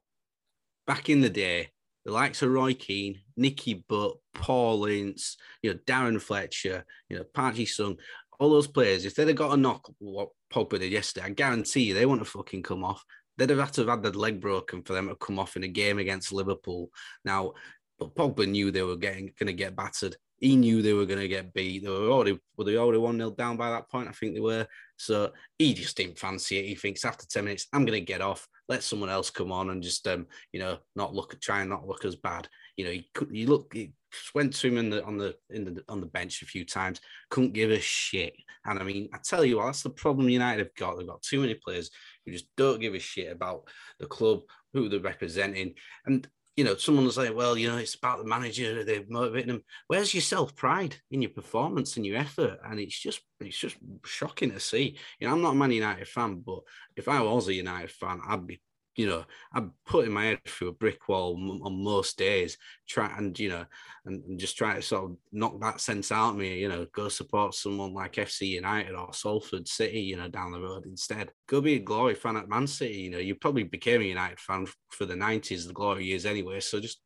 back 0.87 1.09
in 1.09 1.21
the 1.21 1.29
day, 1.29 1.69
the 2.05 2.11
likes 2.11 2.41
of 2.41 2.51
Roy 2.51 2.73
Keane, 2.73 3.19
Nicky 3.35 3.83
Butt, 3.87 4.17
Paul 4.33 4.85
Ince, 4.85 5.37
you 5.61 5.73
know, 5.73 5.79
Darren 5.87 6.21
Fletcher, 6.21 6.85
you 7.09 7.17
know, 7.17 7.23
Park 7.33 7.55
Ji-sung, 7.55 7.97
all 8.39 8.51
those 8.51 8.67
players, 8.67 9.05
if 9.05 9.15
they'd 9.15 9.27
have 9.27 9.37
got 9.37 9.53
a 9.53 9.57
knock, 9.57 9.91
what 9.99 10.29
Pogba 10.53 10.79
did 10.79 10.91
yesterday, 10.91 11.25
I 11.25 11.29
guarantee 11.31 11.83
you 11.83 11.93
they 11.93 12.05
wouldn't 12.05 12.25
have 12.25 12.31
fucking 12.31 12.63
come 12.63 12.83
off. 12.83 13.03
They'd 13.37 13.49
have 13.49 13.59
had 13.59 13.73
to 13.73 13.81
have 13.81 13.89
had 13.89 14.03
their 14.03 14.11
leg 14.11 14.39
broken 14.39 14.83
for 14.83 14.93
them 14.93 15.09
to 15.09 15.15
come 15.15 15.39
off 15.39 15.55
in 15.55 15.63
a 15.63 15.67
game 15.67 15.99
against 15.99 16.31
Liverpool. 16.31 16.89
Now, 17.25 17.53
but 17.99 18.15
Pogba 18.15 18.47
knew 18.47 18.71
they 18.71 18.83
were 18.83 18.97
getting 18.97 19.31
going 19.39 19.47
to 19.47 19.53
get 19.53 19.75
battered. 19.75 20.15
He 20.39 20.55
knew 20.55 20.81
they 20.81 20.93
were 20.93 21.05
going 21.05 21.19
to 21.19 21.27
get 21.27 21.53
beat. 21.53 21.83
They 21.83 21.89
were 21.89 22.09
already 22.09 22.39
were 22.57 22.65
they 22.65 22.77
already 22.77 22.99
one 22.99 23.17
0 23.17 23.31
down 23.31 23.57
by 23.57 23.69
that 23.69 23.89
point. 23.89 24.09
I 24.09 24.11
think 24.11 24.33
they 24.33 24.41
were. 24.41 24.67
So 24.97 25.31
he 25.57 25.73
just 25.73 25.97
didn't 25.97 26.19
fancy 26.19 26.57
it. 26.57 26.65
He 26.65 26.75
thinks 26.75 27.05
after 27.05 27.25
ten 27.25 27.45
minutes, 27.45 27.67
I'm 27.73 27.85
going 27.85 27.99
to 27.99 28.05
get 28.05 28.21
off. 28.21 28.47
Let 28.67 28.83
someone 28.83 29.09
else 29.09 29.29
come 29.29 29.51
on 29.51 29.69
and 29.69 29.83
just 29.83 30.07
um 30.07 30.25
you 30.51 30.59
know 30.59 30.77
not 30.95 31.13
look 31.13 31.39
try 31.39 31.61
and 31.61 31.69
not 31.69 31.87
look 31.87 32.05
as 32.05 32.15
bad. 32.15 32.47
You 32.77 32.85
know 32.85 32.91
he 32.91 33.09
could 33.13 33.29
he 33.31 33.45
look 33.45 33.73
he 33.73 33.93
went 34.33 34.53
to 34.55 34.67
him 34.67 34.77
in 34.77 34.89
the 34.89 35.03
on 35.05 35.17
the 35.17 35.35
in 35.49 35.65
the 35.65 35.83
on 35.87 36.01
the 36.01 36.07
bench 36.07 36.41
a 36.41 36.45
few 36.45 36.65
times. 36.65 36.99
Couldn't 37.29 37.53
give 37.53 37.71
a 37.71 37.79
shit. 37.79 38.33
And 38.65 38.79
I 38.79 38.83
mean 38.83 39.09
I 39.13 39.19
tell 39.23 39.45
you 39.45 39.57
what, 39.57 39.67
that's 39.67 39.83
the 39.83 39.89
problem 39.89 40.29
United 40.29 40.59
have 40.59 40.75
got. 40.75 40.97
They've 40.97 41.07
got 41.07 41.21
too 41.21 41.41
many 41.41 41.55
players 41.55 41.91
who 42.25 42.31
just 42.31 42.47
don't 42.57 42.81
give 42.81 42.95
a 42.95 42.99
shit 42.99 43.31
about 43.31 43.67
the 43.99 44.07
club 44.07 44.41
who 44.73 44.89
they're 44.89 44.99
representing. 44.99 45.75
And 46.05 46.27
you 46.55 46.63
know, 46.63 46.75
someone 46.77 47.03
will 47.03 47.11
say, 47.11 47.29
well, 47.31 47.57
you 47.57 47.67
know, 47.67 47.77
it's 47.77 47.95
about 47.95 48.19
the 48.19 48.25
manager, 48.25 48.83
they're 48.83 49.03
motivating 49.09 49.49
them. 49.49 49.63
Where's 49.87 50.13
your 50.13 50.21
self-pride 50.21 50.95
in 51.11 51.21
your 51.21 51.31
performance 51.31 51.97
and 51.97 52.05
your 52.05 52.17
effort? 52.17 52.59
And 52.65 52.79
it's 52.79 52.97
just 52.97 53.21
it's 53.41 53.57
just 53.57 53.75
shocking 54.05 54.51
to 54.51 54.59
see. 54.59 54.97
You 55.19 55.27
know, 55.27 55.33
I'm 55.33 55.41
not 55.41 55.51
a 55.51 55.55
Man 55.55 55.71
United 55.71 56.07
fan, 56.07 56.41
but 56.45 56.59
if 56.95 57.07
I 57.09 57.21
was 57.21 57.47
a 57.47 57.53
United 57.53 57.91
fan, 57.91 58.21
I'd 58.25 58.47
be 58.47 58.61
you 58.95 59.07
know, 59.07 59.25
I'm 59.53 59.73
putting 59.85 60.13
my 60.13 60.25
head 60.25 60.39
through 60.47 60.69
a 60.69 60.73
brick 60.73 61.07
wall 61.09 61.35
on 61.63 61.83
most 61.83 62.17
days, 62.17 62.57
try 62.87 63.13
and 63.17 63.37
you 63.37 63.49
know, 63.49 63.65
and, 64.05 64.23
and, 64.23 64.39
just 64.39 64.57
try 64.57 64.75
to 64.75 64.81
sort 64.81 65.11
of 65.11 65.17
knock 65.31 65.59
that 65.61 65.81
sense 65.81 66.11
out 66.11 66.31
of 66.31 66.35
me. 66.37 66.59
You 66.59 66.69
know, 66.69 66.85
go 66.93 67.09
support 67.09 67.53
someone 67.53 67.93
like 67.93 68.13
FC 68.13 68.47
United 68.47 68.95
or 68.95 69.13
Salford 69.13 69.67
City, 69.67 69.99
you 69.99 70.17
know, 70.17 70.29
down 70.29 70.51
the 70.51 70.61
road 70.61 70.85
instead. 70.85 71.31
Go 71.47 71.61
be 71.61 71.75
a 71.75 71.79
glory 71.79 72.15
fan 72.15 72.37
at 72.37 72.49
Man 72.49 72.67
City. 72.67 72.95
You 72.95 73.11
know, 73.11 73.17
you 73.17 73.35
probably 73.35 73.63
became 73.63 74.01
a 74.01 74.05
United 74.05 74.39
fan 74.39 74.65
for 74.91 75.05
the 75.05 75.15
'90s, 75.15 75.67
the 75.67 75.73
glory 75.73 76.05
years 76.05 76.25
anyway. 76.25 76.61
So 76.61 76.79
just 76.79 77.01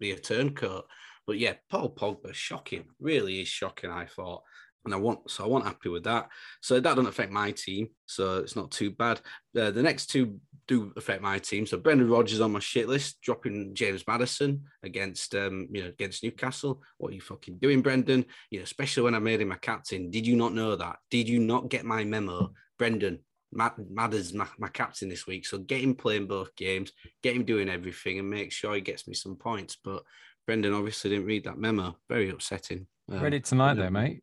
be 0.00 0.12
a 0.12 0.18
turncoat. 0.18 0.86
But 1.26 1.38
yeah, 1.38 1.54
Paul 1.70 1.94
Pogba, 1.94 2.32
shocking, 2.32 2.86
really 2.98 3.42
is 3.42 3.48
shocking. 3.48 3.90
I 3.90 4.06
thought 4.06 4.42
and 4.88 4.94
I 4.94 4.98
want 4.98 5.30
so 5.30 5.44
I 5.44 5.46
want 5.48 5.66
happy 5.66 5.90
with 5.90 6.04
that. 6.04 6.28
So 6.62 6.74
that 6.74 6.82
doesn't 6.82 7.06
affect 7.06 7.30
my 7.30 7.50
team, 7.50 7.88
so 8.06 8.38
it's 8.38 8.56
not 8.56 8.70
too 8.70 8.90
bad. 8.90 9.20
Uh, 9.56 9.70
the 9.70 9.82
next 9.82 10.06
two 10.06 10.40
do 10.66 10.92
affect 10.96 11.22
my 11.22 11.38
team. 11.38 11.66
So 11.66 11.76
Brendan 11.76 12.08
Rodgers 12.08 12.40
on 12.40 12.52
my 12.52 12.58
shit 12.58 12.88
list, 12.88 13.20
dropping 13.20 13.74
James 13.74 14.06
Maddison 14.06 14.64
against 14.82 15.34
um 15.34 15.68
you 15.70 15.82
know 15.82 15.88
against 15.88 16.24
Newcastle. 16.24 16.82
What 16.96 17.12
are 17.12 17.14
you 17.14 17.20
fucking 17.20 17.58
doing, 17.58 17.82
Brendan? 17.82 18.24
You 18.50 18.60
know, 18.60 18.64
especially 18.64 19.02
when 19.02 19.14
I 19.14 19.18
made 19.18 19.42
him 19.42 19.48
my 19.48 19.56
captain. 19.56 20.10
Did 20.10 20.26
you 20.26 20.36
not 20.36 20.54
know 20.54 20.74
that? 20.74 20.96
Did 21.10 21.28
you 21.28 21.38
not 21.38 21.68
get 21.68 21.84
my 21.84 22.04
memo, 22.04 22.52
Brendan? 22.78 23.20
Mad, 23.50 23.72
Madder's 23.90 24.34
my, 24.34 24.46
my 24.58 24.68
captain 24.68 25.08
this 25.08 25.26
week, 25.26 25.46
so 25.46 25.56
get 25.56 25.80
him 25.80 25.94
playing 25.94 26.26
both 26.26 26.54
games, 26.54 26.92
get 27.22 27.34
him 27.34 27.44
doing 27.44 27.70
everything, 27.70 28.18
and 28.18 28.28
make 28.28 28.52
sure 28.52 28.74
he 28.74 28.82
gets 28.82 29.08
me 29.08 29.14
some 29.14 29.36
points. 29.36 29.78
But 29.82 30.02
Brendan 30.46 30.74
obviously 30.74 31.10
didn't 31.10 31.24
read 31.24 31.44
that 31.44 31.56
memo. 31.56 31.96
Very 32.10 32.28
upsetting. 32.28 32.86
Um, 33.10 33.20
read 33.20 33.32
it 33.32 33.46
tonight, 33.46 33.74
though, 33.74 33.88
mate. 33.88 34.20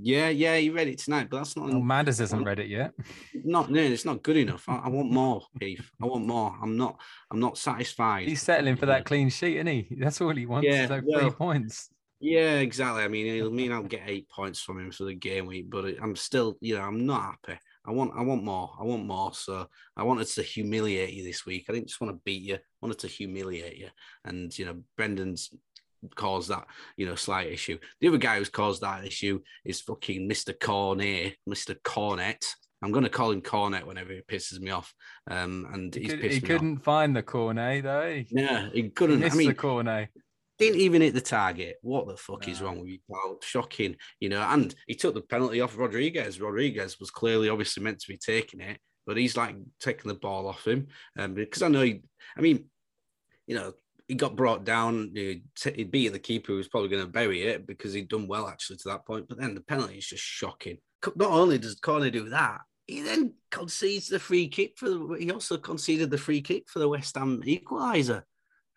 Yeah, 0.00 0.28
yeah, 0.30 0.56
he 0.56 0.70
read 0.70 0.88
it 0.88 0.98
tonight, 0.98 1.28
but 1.30 1.38
that's 1.38 1.56
not. 1.56 1.70
Oh, 1.70 1.80
Manders 1.80 2.18
hasn't 2.18 2.46
read 2.46 2.58
it 2.58 2.68
yet. 2.68 2.92
Not 3.44 3.70
no, 3.70 3.80
it's 3.80 4.04
not 4.04 4.22
good 4.22 4.36
enough. 4.36 4.64
I, 4.68 4.82
I, 4.84 4.88
want 4.88 5.10
more, 5.10 5.42
Keith. 5.60 5.90
I 6.02 6.06
want 6.06 6.26
more. 6.26 6.56
I'm 6.62 6.76
not. 6.76 6.98
I'm 7.30 7.40
not 7.40 7.58
satisfied. 7.58 8.28
He's 8.28 8.42
settling 8.42 8.76
for 8.76 8.86
that 8.86 9.04
clean 9.04 9.28
sheet, 9.28 9.56
isn't 9.56 9.66
he? 9.66 9.88
That's 9.98 10.20
all 10.20 10.34
he 10.34 10.46
wants. 10.46 10.66
Yeah, 10.66 10.88
so 10.88 11.02
well, 11.04 11.20
three 11.20 11.30
points. 11.30 11.90
Yeah, 12.20 12.60
exactly. 12.60 13.02
I 13.02 13.08
mean, 13.08 13.26
it'll 13.26 13.50
mean 13.50 13.72
I'll 13.72 13.82
get 13.82 14.02
eight 14.06 14.28
points 14.28 14.62
from 14.62 14.78
him 14.78 14.92
for 14.92 15.04
the 15.04 15.14
game 15.14 15.44
week, 15.44 15.68
but 15.68 15.96
I'm 16.00 16.14
still, 16.14 16.56
you 16.60 16.76
know, 16.76 16.82
I'm 16.82 17.04
not 17.04 17.22
happy. 17.22 17.58
I 17.84 17.90
want, 17.90 18.12
I 18.16 18.22
want 18.22 18.44
more. 18.44 18.70
I 18.78 18.84
want 18.84 19.04
more. 19.04 19.34
So 19.34 19.66
I 19.96 20.04
wanted 20.04 20.28
to 20.28 20.42
humiliate 20.42 21.12
you 21.12 21.24
this 21.24 21.44
week. 21.44 21.64
I 21.68 21.72
didn't 21.72 21.88
just 21.88 22.00
want 22.00 22.14
to 22.14 22.20
beat 22.24 22.42
you. 22.42 22.54
I 22.54 22.58
wanted 22.80 23.00
to 23.00 23.08
humiliate 23.08 23.76
you. 23.76 23.88
And 24.24 24.56
you 24.56 24.66
know, 24.66 24.82
Brendan's 24.96 25.50
caused 26.14 26.50
that, 26.50 26.66
you 26.96 27.06
know, 27.06 27.14
slight 27.14 27.50
issue. 27.50 27.78
The 28.00 28.08
other 28.08 28.18
guy 28.18 28.38
who's 28.38 28.48
caused 28.48 28.82
that 28.82 29.04
issue 29.04 29.40
is 29.64 29.80
fucking 29.80 30.28
Mr. 30.28 30.58
Cornet, 30.58 31.36
Mr. 31.48 31.76
Cornet. 31.82 32.46
I'm 32.82 32.90
going 32.90 33.04
to 33.04 33.10
call 33.10 33.30
him 33.30 33.42
Cornet 33.42 33.86
whenever 33.86 34.12
he 34.12 34.20
pisses 34.22 34.60
me 34.60 34.70
off. 34.70 34.92
Um, 35.30 35.68
and 35.72 35.94
he, 35.94 36.08
could, 36.08 36.32
he 36.32 36.40
couldn't 36.40 36.78
off. 36.78 36.84
find 36.84 37.14
the 37.14 37.22
Cornet 37.22 37.84
though. 37.84 38.24
Yeah, 38.30 38.70
he 38.72 38.90
couldn't. 38.90 39.20
Mr. 39.20 39.32
I 39.32 39.36
mean, 39.36 39.54
Cornet 39.54 40.08
didn't 40.58 40.80
even 40.80 41.02
hit 41.02 41.14
the 41.14 41.20
target. 41.20 41.76
What 41.82 42.08
the 42.08 42.16
fuck 42.16 42.46
no. 42.46 42.52
is 42.52 42.60
wrong 42.60 42.80
with 42.80 42.88
you? 42.88 42.98
Well, 43.08 43.38
shocking, 43.42 43.96
you 44.20 44.28
know. 44.28 44.42
And 44.42 44.74
he 44.86 44.94
took 44.94 45.14
the 45.14 45.20
penalty 45.20 45.60
off 45.60 45.76
Rodriguez. 45.76 46.40
Rodriguez 46.40 46.98
was 46.98 47.10
clearly, 47.10 47.48
obviously, 47.48 47.82
meant 47.82 48.00
to 48.00 48.08
be 48.08 48.16
taking 48.16 48.60
it, 48.60 48.78
but 49.06 49.16
he's 49.16 49.36
like 49.36 49.56
taking 49.80 50.08
the 50.08 50.14
ball 50.14 50.48
off 50.48 50.66
him. 50.66 50.88
Um, 51.18 51.34
because 51.34 51.62
I 51.62 51.68
know, 51.68 51.82
he, 51.82 52.02
I 52.36 52.40
mean, 52.40 52.66
you 53.46 53.56
know, 53.56 53.72
he 54.12 54.16
got 54.16 54.36
brought 54.36 54.64
down. 54.64 55.10
He'd, 55.14 55.90
beat 55.90 56.08
the 56.08 56.18
keeper 56.18 56.52
who 56.52 56.58
was 56.58 56.68
probably 56.68 56.90
going 56.90 57.02
to 57.02 57.10
bury 57.10 57.44
it 57.44 57.66
because 57.66 57.94
he'd 57.94 58.10
done 58.10 58.28
well 58.28 58.46
actually 58.46 58.76
to 58.76 58.90
that 58.90 59.06
point. 59.06 59.26
But 59.26 59.38
then 59.38 59.54
the 59.54 59.62
penalty 59.62 59.96
is 59.96 60.06
just 60.06 60.22
shocking. 60.22 60.76
Not 61.16 61.30
only 61.30 61.56
does 61.56 61.76
Cornet 61.76 62.12
do 62.12 62.28
that, 62.28 62.60
he 62.86 63.00
then 63.00 63.32
concedes 63.50 64.08
the 64.08 64.18
free 64.18 64.48
kick 64.48 64.74
for 64.76 64.90
the. 64.90 65.16
He 65.18 65.30
also 65.30 65.56
conceded 65.56 66.10
the 66.10 66.18
free 66.18 66.42
kick 66.42 66.64
for 66.68 66.78
the 66.78 66.90
West 66.90 67.16
Ham 67.16 67.42
equaliser. 67.46 68.22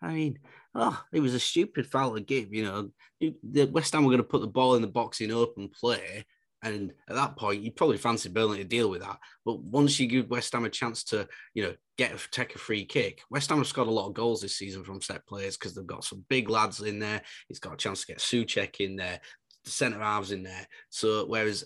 I 0.00 0.14
mean, 0.14 0.38
oh, 0.74 0.98
it 1.12 1.20
was 1.20 1.34
a 1.34 1.40
stupid 1.40 1.86
foul 1.86 2.14
to 2.14 2.22
give. 2.22 2.54
You 2.54 2.64
know, 2.64 2.90
the 3.20 3.66
West 3.66 3.92
Ham 3.92 4.04
were 4.04 4.10
going 4.10 4.22
to 4.22 4.24
put 4.24 4.40
the 4.40 4.46
ball 4.46 4.74
in 4.74 4.80
the 4.80 4.88
box 4.88 5.20
in 5.20 5.32
open 5.32 5.68
play, 5.68 6.24
and 6.62 6.92
at 7.08 7.14
that 7.14 7.36
point, 7.36 7.62
you 7.62 7.70
probably 7.70 7.98
fancy 7.98 8.28
Burnley 8.28 8.58
to 8.58 8.64
deal 8.64 8.88
with 8.88 9.02
that. 9.02 9.18
But 9.44 9.60
once 9.60 10.00
you 10.00 10.06
give 10.06 10.30
West 10.30 10.52
Ham 10.52 10.64
a 10.64 10.70
chance 10.70 11.04
to, 11.04 11.28
you 11.54 11.62
know, 11.62 11.74
get 11.98 12.12
a, 12.12 12.30
take 12.30 12.54
a 12.54 12.58
free 12.58 12.84
kick, 12.84 13.22
West 13.30 13.50
Ham 13.50 13.58
have 13.58 13.66
scored 13.66 13.88
a 13.88 13.92
lot 13.92 14.08
of 14.08 14.14
goals 14.14 14.40
this 14.40 14.56
season 14.56 14.82
from 14.82 15.02
set 15.02 15.26
players 15.26 15.56
because 15.56 15.74
they've 15.74 15.86
got 15.86 16.04
some 16.04 16.24
big 16.28 16.48
lads 16.48 16.80
in 16.80 16.98
there. 16.98 17.22
He's 17.48 17.58
got 17.58 17.74
a 17.74 17.76
chance 17.76 18.00
to 18.00 18.06
get 18.06 18.18
Soucek 18.18 18.80
in 18.80 18.96
there, 18.96 19.20
the 19.64 19.70
centre 19.70 20.00
halves 20.00 20.32
in 20.32 20.42
there. 20.42 20.66
So 20.88 21.26
whereas 21.26 21.64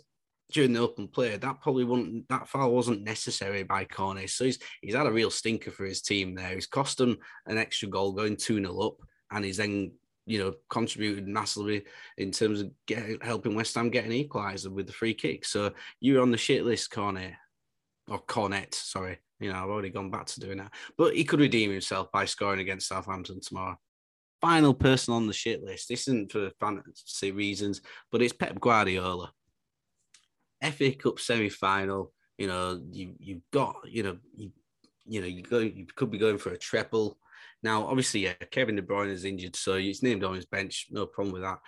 during 0.50 0.72
the 0.72 0.80
open 0.80 1.08
play, 1.08 1.36
that 1.36 1.60
probably 1.60 1.84
wasn't 1.84 2.28
that 2.28 2.48
foul 2.48 2.74
wasn't 2.74 3.04
necessary 3.04 3.62
by 3.62 3.84
Cornet. 3.84 4.30
So 4.30 4.44
he's 4.44 4.58
he's 4.82 4.94
had 4.94 5.06
a 5.06 5.12
real 5.12 5.30
stinker 5.30 5.70
for 5.70 5.84
his 5.84 6.02
team 6.02 6.34
there. 6.34 6.54
He's 6.54 6.66
cost 6.66 6.98
them 6.98 7.16
an 7.46 7.58
extra 7.58 7.88
goal 7.88 8.12
going 8.12 8.36
2 8.36 8.56
0 8.56 8.78
up, 8.80 8.96
and 9.30 9.44
he's 9.44 9.58
then 9.58 9.92
you 10.30 10.38
know, 10.38 10.54
contributed 10.68 11.26
massively 11.26 11.82
in 12.16 12.30
terms 12.30 12.60
of 12.60 12.70
get, 12.86 13.20
helping 13.20 13.56
West 13.56 13.74
Ham 13.74 13.90
get 13.90 14.04
an 14.04 14.12
equaliser 14.12 14.70
with 14.70 14.86
the 14.86 14.92
free 14.92 15.12
kick. 15.12 15.44
So 15.44 15.72
you're 15.98 16.22
on 16.22 16.30
the 16.30 16.38
shit 16.38 16.64
list, 16.64 16.92
Cornet, 16.92 17.32
or 18.06 18.20
Cornet, 18.20 18.72
sorry. 18.72 19.18
You 19.40 19.52
know, 19.52 19.58
I've 19.58 19.70
already 19.70 19.90
gone 19.90 20.08
back 20.08 20.26
to 20.26 20.38
doing 20.38 20.58
that. 20.58 20.72
But 20.96 21.16
he 21.16 21.24
could 21.24 21.40
redeem 21.40 21.72
himself 21.72 22.12
by 22.12 22.26
scoring 22.26 22.60
against 22.60 22.86
Southampton 22.86 23.40
tomorrow. 23.40 23.76
Final 24.40 24.72
person 24.72 25.14
on 25.14 25.26
the 25.26 25.32
shit 25.32 25.64
list. 25.64 25.88
This 25.88 26.06
isn't 26.06 26.30
for 26.30 26.52
fantasy 26.60 27.32
reasons, 27.32 27.80
but 28.12 28.22
it's 28.22 28.32
Pep 28.32 28.60
Guardiola. 28.60 29.32
FA 30.62 30.92
Cup 30.92 31.18
semi-final. 31.18 32.12
You 32.38 32.46
know, 32.46 32.80
you 32.92 33.14
you've 33.18 33.50
got 33.52 33.74
you 33.84 34.04
know 34.04 34.18
you 34.36 34.52
you 35.06 35.20
know 35.20 35.26
you 35.26 35.42
go 35.42 35.58
you 35.58 35.86
could 35.96 36.12
be 36.12 36.18
going 36.18 36.38
for 36.38 36.52
a 36.52 36.58
treble. 36.58 37.18
Now, 37.62 37.86
obviously, 37.86 38.20
yeah, 38.20 38.34
Kevin 38.50 38.76
De 38.76 38.82
Bruyne 38.82 39.10
is 39.10 39.24
injured, 39.24 39.56
so 39.56 39.76
he's 39.76 40.02
named 40.02 40.24
on 40.24 40.34
his 40.34 40.46
bench. 40.46 40.86
No 40.90 41.06
problem 41.06 41.32
with 41.34 41.42
that. 41.42 41.58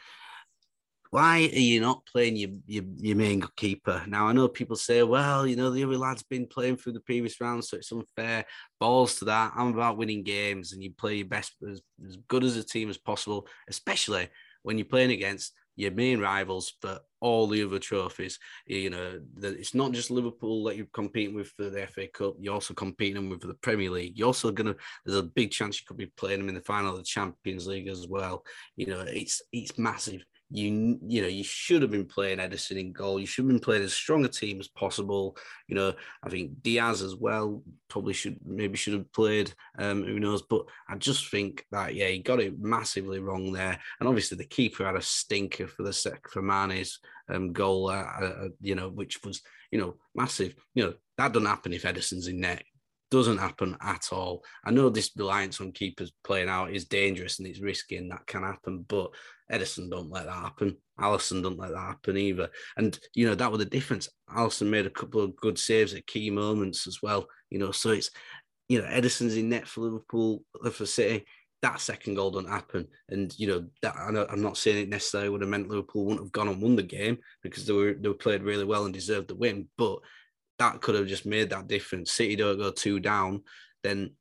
Why 1.11 1.41
are 1.41 1.59
you 1.59 1.83
not 1.83 2.07
playing 2.07 2.37
your, 2.37 2.51
your, 2.67 2.85
your 2.97 3.17
main 3.17 3.45
keeper? 3.57 4.03
Now, 4.09 4.29
I 4.29 4.33
know 4.33 4.49
people 4.49 4.77
say, 4.77 5.03
well, 5.03 5.47
you 5.47 5.57
know, 5.57 5.69
the 5.69 5.85
other 5.85 5.99
lad's 5.99 6.23
been 6.23 6.47
playing 6.47 6.79
through 6.79 6.95
the 6.95 7.01
previous 7.01 7.39
round, 7.39 7.63
so 7.65 7.77
it's 7.77 7.93
unfair. 7.93 8.47
Balls 8.81 9.17
to 9.19 9.27
that. 9.27 9.53
I'm 9.55 9.75
about 9.75 9.99
winning 9.99 10.23
games, 10.23 10.73
and 10.73 10.83
you 10.83 10.91
play 10.91 11.17
your 11.17 11.27
best 11.27 11.53
as, 11.71 11.83
as 12.07 12.17
good 12.29 12.45
as 12.45 12.57
a 12.57 12.65
team 12.65 12.89
as 12.89 12.97
possible, 12.97 13.47
especially 13.69 14.31
when 14.63 14.79
you're 14.79 14.87
playing 14.87 15.11
against 15.11 15.53
your 15.77 15.91
main 15.93 16.21
rivals 16.21 16.75
for 16.81 16.99
all 17.21 17.47
the 17.47 17.63
other 17.63 17.79
trophies. 17.79 18.39
You 18.67 18.91
know, 18.91 19.21
it's 19.43 19.75
not 19.75 19.93
just 19.93 20.11
Liverpool 20.11 20.65
that 20.65 20.77
you're 20.77 20.87
competing 20.93 21.35
with 21.35 21.49
for 21.57 21.71
the 21.71 21.87
FA 21.87 22.09
Cup. 22.09 22.35
You're 22.41 22.55
also 22.55 22.75
competing 22.75 23.31
with 23.31 23.41
the 23.41 23.55
Premier 23.55 23.91
League. 23.91 24.19
You're 24.19 24.27
also 24.27 24.51
gonna. 24.51 24.75
There's 25.05 25.19
a 25.19 25.23
big 25.23 25.51
chance 25.51 25.81
you 25.81 25.87
could 25.87 25.97
be 25.97 26.13
playing 26.17 26.41
them 26.41 26.49
in 26.49 26.55
the 26.55 26.63
final 26.63 26.93
of 26.93 26.99
the 26.99 27.05
Champions 27.05 27.67
League 27.67 27.89
as 27.89 28.07
well. 28.09 28.45
You 28.77 28.87
know, 28.87 29.01
it's 29.01 29.41
it's 29.53 29.79
massive 29.79 30.25
you 30.53 30.99
you 31.07 31.23
know 31.23 31.29
you 31.29 31.43
should 31.43 31.83
have 31.83 31.91
been 31.91 32.05
playing 32.05 32.39
Ederson 32.39 32.79
in 32.79 32.93
goal. 32.93 33.19
You 33.19 33.27
should 33.27 33.45
have 33.45 33.51
been 33.51 33.61
playing 33.61 33.83
as 33.83 33.95
strong 33.95 34.25
a 34.25 34.29
team 34.29 34.61
as 34.61 34.69
possible. 34.69 35.37
You 35.67 35.77
know, 35.77 35.95
I 36.23 36.29
think 36.29 36.63
Diaz 36.63 37.01
as 37.03 37.17
well 37.17 37.63
probably 37.89 38.13
should 38.13 38.39
maybe 38.45 38.77
should 38.77 38.93
have 38.93 39.13
played. 39.13 39.53
Um, 39.79 40.05
who 40.05 40.21
knows? 40.21 40.43
But 40.43 40.67
I 40.89 40.97
just 40.97 41.31
think 41.31 41.65
that 41.73 41.95
yeah, 41.95 42.09
he 42.09 42.19
got 42.19 42.41
it 42.41 42.61
massively 42.61 43.19
wrong 43.19 43.53
there. 43.53 43.79
And 43.99 44.09
obviously 44.09 44.37
the 44.37 44.45
keeper 44.45 44.85
had 44.85 44.97
a 44.97 45.03
stinker 45.03 45.67
for 45.67 45.83
the 45.83 45.93
sec 45.93 46.29
for 46.29 46.43
Mane's 46.43 46.99
um, 47.29 47.53
goal. 47.53 47.89
Uh, 47.89 48.03
uh, 48.03 48.49
you 48.61 48.75
know, 48.75 48.91
which 48.91 49.23
was 49.25 49.41
you 49.71 49.79
know 49.79 49.97
massive. 50.15 50.55
You 50.75 50.85
know 50.85 50.95
that 51.17 51.33
doesn't 51.33 51.49
happen 51.49 51.73
if 51.73 51.85
Ederson's 51.85 52.29
in 52.29 52.41
net 52.41 52.63
doesn't 53.13 53.39
happen 53.39 53.77
at 53.83 54.09
all. 54.11 54.43
I 54.65 54.71
know 54.71 54.89
this 54.89 55.11
reliance 55.17 55.61
on 55.61 55.71
keepers 55.73 56.11
playing 56.25 56.49
out 56.49 56.73
is 56.73 56.87
dangerous 56.87 57.39
and 57.39 57.47
it's 57.47 57.61
risky 57.61 57.99
and 57.99 58.11
that 58.11 58.27
can 58.27 58.43
happen, 58.43 58.87
but 58.89 59.11
Ederson 59.53 59.91
don't 59.91 60.11
let 60.11 60.27
that 60.27 60.33
happen. 60.33 60.77
Alisson 60.99 61.43
don't 61.43 61.59
let 61.59 61.73
that 61.73 61.79
happen 61.79 62.17
either. 62.17 62.49
And 62.77 62.99
you 63.15 63.27
know, 63.27 63.35
that 63.35 63.51
was 63.51 63.59
the 63.59 63.65
difference. 63.65 64.09
Alisson 64.35 64.69
made 64.69 64.87
a 64.87 64.91
couple 64.91 65.21
of 65.21 65.37
good 65.37 65.59
saves 65.59 65.95
at 65.95 66.07
key 66.07 66.31
moments 66.31 66.87
as 66.87 66.99
well. 67.03 67.27
You 67.51 67.59
know, 67.59 67.71
so 67.71 67.91
it's 67.91 68.11
you 68.69 68.81
know, 68.81 68.89
Ederson's 68.89 69.37
in 69.37 69.51
net 69.51 69.69
for 69.69 69.83
Liverpool, 69.83 70.45
for 70.73 70.87
City. 70.87 71.27
That 71.61 71.81
second 71.81 72.15
goal 72.15 72.31
don't 72.31 72.49
happen. 72.49 72.89
And 73.09 73.33
you 73.39 73.47
know, 73.47 73.67
that 73.83 73.95
I 73.97 74.33
am 74.33 74.43
not 74.43 74.57
saying 74.57 74.79
it 74.79 74.89
necessarily 74.89 75.29
would 75.29 75.43
have 75.43 75.51
meant 75.51 75.69
Liverpool 75.69 76.05
wouldn't 76.05 76.25
have 76.25 76.33
gone 76.33 76.49
and 76.49 76.61
won 76.61 76.77
the 76.77 76.83
game 76.83 77.19
because 77.43 77.67
they 77.67 77.73
were 77.73 77.95
they 77.95 78.09
were 78.09 78.15
played 78.15 78.43
really 78.43 78.65
well 78.65 78.85
and 78.85 78.95
deserved 78.95 79.29
the 79.29 79.35
win. 79.35 79.69
But 79.77 79.99
that 80.59 80.81
could 80.81 80.95
have 80.95 81.07
just 81.07 81.27
made 81.27 81.51
that 81.51 81.69
difference. 81.69 82.13
City 82.13 82.37
don't 82.37 82.59
go 82.59 82.71
two 82.71 83.01
down, 83.01 83.43
then 83.83 84.13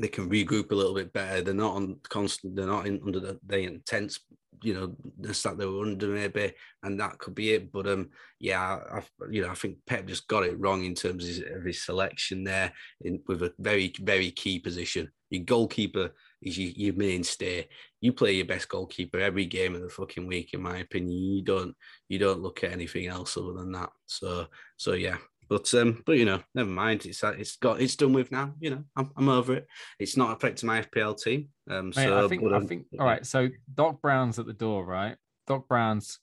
they 0.00 0.08
can 0.08 0.30
regroup 0.30 0.70
a 0.70 0.74
little 0.74 0.94
bit 0.94 1.12
better. 1.12 1.42
They're 1.42 1.54
not 1.54 1.74
on 1.74 1.96
constant. 2.08 2.56
They're 2.56 2.66
not 2.66 2.86
in, 2.86 3.00
under 3.04 3.20
the, 3.20 3.38
the 3.46 3.60
intense, 3.60 4.20
you 4.62 4.74
know, 4.74 4.94
the 5.18 5.28
that 5.44 5.58
they 5.58 5.66
were 5.66 5.82
under 5.82 6.08
maybe, 6.08 6.52
and 6.82 7.00
that 7.00 7.18
could 7.18 7.34
be 7.34 7.52
it. 7.52 7.72
But 7.72 7.86
um, 7.86 8.10
yeah, 8.38 8.78
I, 8.92 9.02
you 9.30 9.42
know, 9.42 9.50
I 9.50 9.54
think 9.54 9.78
Pep 9.86 10.06
just 10.06 10.28
got 10.28 10.44
it 10.44 10.58
wrong 10.58 10.84
in 10.84 10.94
terms 10.94 11.24
of 11.24 11.28
his, 11.28 11.38
of 11.38 11.64
his 11.64 11.84
selection 11.84 12.44
there, 12.44 12.72
in 13.02 13.20
with 13.26 13.42
a 13.42 13.52
very 13.58 13.92
very 14.00 14.30
key 14.30 14.58
position. 14.58 15.10
Your 15.30 15.44
goalkeeper 15.44 16.10
is 16.42 16.58
your, 16.58 16.70
your 16.70 16.94
mainstay. 16.94 17.68
You 18.00 18.12
play 18.12 18.32
your 18.32 18.46
best 18.46 18.68
goalkeeper 18.68 19.18
every 19.18 19.46
game 19.46 19.74
of 19.74 19.82
the 19.82 19.90
fucking 19.90 20.26
week, 20.26 20.54
in 20.54 20.62
my 20.62 20.78
opinion. 20.78 21.12
You 21.12 21.42
don't 21.42 21.74
you 22.08 22.18
don't 22.18 22.42
look 22.42 22.64
at 22.64 22.72
anything 22.72 23.06
else 23.06 23.36
other 23.36 23.52
than 23.52 23.72
that. 23.72 23.90
So 24.06 24.46
so 24.76 24.94
yeah, 24.94 25.18
but 25.48 25.72
um, 25.74 26.02
but 26.04 26.18
you 26.18 26.24
know, 26.24 26.40
never 26.54 26.68
mind. 26.68 27.06
It's 27.06 27.24
uh, 27.24 27.34
it's 27.38 27.56
got 27.56 27.80
it's 27.80 27.96
done 27.96 28.12
with 28.12 28.30
now. 28.30 28.54
You 28.60 28.70
know, 28.70 28.84
I'm, 28.96 29.10
I'm 29.16 29.28
over 29.28 29.54
it. 29.54 29.66
It's 29.98 30.16
not 30.16 30.36
affecting 30.36 30.66
my 30.66 30.82
FPL 30.82 31.20
team. 31.20 31.48
Um, 31.70 31.86
Mate, 31.86 31.94
so 31.94 32.24
I 32.24 32.28
think 32.28 32.42
but, 32.42 32.52
um, 32.52 32.62
I 32.62 32.66
think 32.66 32.86
all 32.98 33.06
right. 33.06 33.24
So 33.26 33.48
Doc 33.74 34.00
Brown's 34.00 34.38
at 34.38 34.46
the 34.46 34.52
door, 34.52 34.84
right? 34.84 35.16
Doc 35.46 35.66
Brown's 35.68 36.18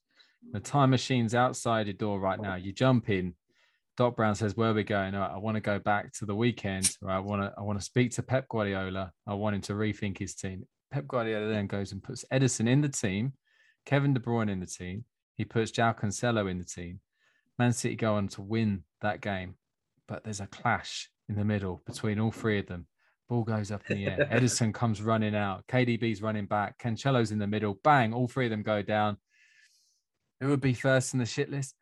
the 0.52 0.60
time 0.60 0.92
machine's 0.92 1.34
outside 1.34 1.88
your 1.88 1.94
door 1.94 2.20
right 2.20 2.40
now. 2.40 2.56
You 2.56 2.72
jump 2.72 3.10
in. 3.10 3.36
Doc 3.98 4.16
Brown 4.16 4.36
says, 4.36 4.56
"Where 4.56 4.72
are 4.72 4.74
we 4.74 4.84
going? 4.84 5.16
Right, 5.16 5.32
I 5.32 5.38
want 5.38 5.56
to 5.56 5.62
go 5.62 5.80
back 5.80 6.14
to 6.14 6.26
the 6.26 6.36
weekend. 6.36 6.92
Right, 7.02 7.16
I 7.16 7.20
want 7.20 7.42
to 7.42 7.54
I 7.58 7.62
want 7.62 7.80
to 7.80 7.86
speak 7.86 8.12
to 8.12 8.24
Pep 8.24 8.48
Guardiola. 8.50 9.12
I 9.26 9.34
want 9.34 9.56
him 9.56 9.62
to 9.64 9.74
rethink 9.74 10.18
his 10.18 10.36
team." 10.36 10.66
Pep 10.92 11.08
Guardiola 11.08 11.48
then 11.48 11.68
goes 11.68 11.92
and 11.92 12.04
puts 12.04 12.26
Ederson 12.32 12.70
in 12.70 12.82
the 12.82 12.90
team, 12.90 13.34
Kevin 13.86 14.14
De 14.14 14.20
Bruyne 14.20 14.52
in 14.52 14.60
the 14.60 14.68
team. 14.68 15.06
He 15.36 15.46
puts 15.46 15.72
João 15.72 15.98
Cancelo 15.98 16.50
in 16.50 16.58
the 16.58 16.64
team. 16.64 17.00
Man 17.58 17.74
City 17.74 17.96
go 17.96 18.16
on 18.16 18.28
to 18.30 18.42
win 18.42 18.84
that 19.02 19.22
game, 19.22 19.56
but 20.08 20.24
there's 20.24 20.42
a 20.42 20.48
clash 20.48 21.10
in 21.30 21.36
the 21.36 21.46
middle 21.46 21.82
between 21.86 22.20
all 22.20 22.32
three 22.32 22.60
of 22.60 22.68
them. 22.68 22.88
Ball 23.28 23.44
goes 23.44 23.72
up 23.72 23.82
in 23.90 23.98
the 23.98 24.06
air. 24.06 24.28
Ederson 24.32 24.74
comes 24.74 25.02
running 25.02 25.36
out. 25.36 25.66
KDB's 25.68 26.22
running 26.22 26.46
back. 26.46 26.78
Cancelo's 26.78 27.32
in 27.32 27.40
the 27.40 27.48
middle. 27.48 27.80
Bang! 27.84 28.14
All 28.14 28.28
three 28.28 28.46
of 28.46 28.52
them 28.52 28.62
go 28.62 28.82
down. 28.82 29.18
Who 30.42 30.50
would 30.50 30.62
be 30.62 30.74
first 30.74 31.14
in 31.14 31.20
the 31.20 31.26
shit 31.26 31.50
list? 31.50 31.76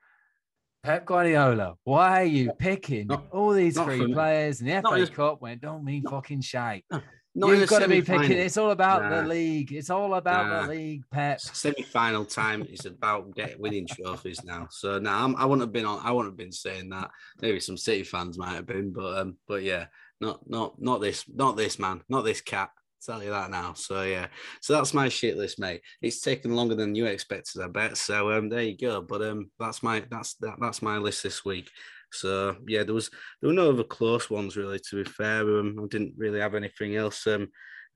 Pep 0.84 1.06
Guardiola. 1.06 1.76
Why 1.84 2.22
are 2.22 2.26
you 2.26 2.52
picking 2.54 3.08
not, 3.08 3.28
all 3.32 3.52
these 3.52 3.78
three 3.78 4.14
players? 4.14 4.62
And 4.62 4.70
the 4.70 4.82
FA 4.82 5.08
Cup 5.08 5.42
went, 5.42 5.62
don't 5.62 5.84
mean 5.84 6.04
not, 6.04 6.12
fucking 6.12 6.42
shite. 6.42 6.86
Not 7.36 7.50
You've 7.50 7.68
got 7.68 7.80
to 7.80 7.88
be 7.88 8.02
picking. 8.02 8.38
It's 8.38 8.58
all 8.58 8.70
about 8.70 9.02
nah. 9.02 9.22
the 9.22 9.28
league. 9.28 9.72
It's 9.72 9.90
all 9.90 10.14
about 10.14 10.48
nah. 10.48 10.62
the 10.64 10.74
league, 10.74 11.04
Pep. 11.12 11.42
Semi-final 11.42 12.26
time 12.26 12.64
is 12.70 12.86
about 12.86 13.34
getting 13.34 13.60
winning 13.60 13.88
trophies 13.88 14.44
now. 14.44 14.68
So 14.70 15.00
now 15.00 15.26
nah, 15.26 15.40
I 15.40 15.46
wouldn't 15.46 15.62
have 15.62 15.74
been 15.74 15.86
on. 15.86 16.00
I 16.04 16.12
wouldn't 16.12 16.34
have 16.34 16.38
been 16.38 16.52
saying 16.52 16.90
that. 16.90 17.10
Maybe 17.42 17.60
some 17.60 17.78
City 17.78 18.04
fans 18.04 18.38
might 18.38 18.54
have 18.54 18.68
been, 18.68 18.94
but 18.94 19.18
um, 19.18 19.38
but 19.48 19.64
yeah, 19.64 19.88
not 20.22 20.48
not 20.48 20.80
not 20.80 21.02
this, 21.02 21.26
not 21.28 21.58
this 21.58 21.80
man, 21.80 22.02
not 22.08 22.24
this 22.24 22.42
cat. 22.42 22.70
I'll 23.10 23.16
tell 23.16 23.24
you 23.24 23.32
that 23.32 23.50
now. 23.50 23.74
So 23.74 24.04
yeah, 24.04 24.28
so 24.62 24.74
that's 24.74 24.94
my 24.94 25.10
shit 25.10 25.36
list, 25.36 25.60
mate. 25.60 25.82
It's 26.04 26.22
taken 26.22 26.56
longer 26.56 26.76
than 26.76 26.94
you 26.94 27.08
expected, 27.08 27.64
I 27.64 27.68
bet. 27.68 27.98
So 27.98 28.32
um, 28.32 28.48
there 28.48 28.62
you 28.62 28.78
go. 28.78 29.02
But 29.02 29.24
um, 29.24 29.50
that's 29.60 29.82
my 29.82 30.04
that's 30.12 30.36
that, 30.36 30.58
that's 30.62 30.84
my 30.84 31.00
list 31.00 31.24
this 31.24 31.44
week. 31.44 31.72
So 32.14 32.58
yeah, 32.68 32.84
there 32.84 32.94
was 32.94 33.10
there 33.42 33.50
were 33.50 33.54
no 33.54 33.70
other 33.70 33.84
close 33.84 34.30
ones 34.30 34.56
really. 34.56 34.80
To 34.80 35.04
be 35.04 35.10
fair, 35.10 35.42
um, 35.60 35.80
I 35.82 35.88
didn't 35.88 36.14
really 36.18 36.40
have 36.40 36.56
anything 36.56 36.96
else. 36.96 37.26
Um, 37.28 37.50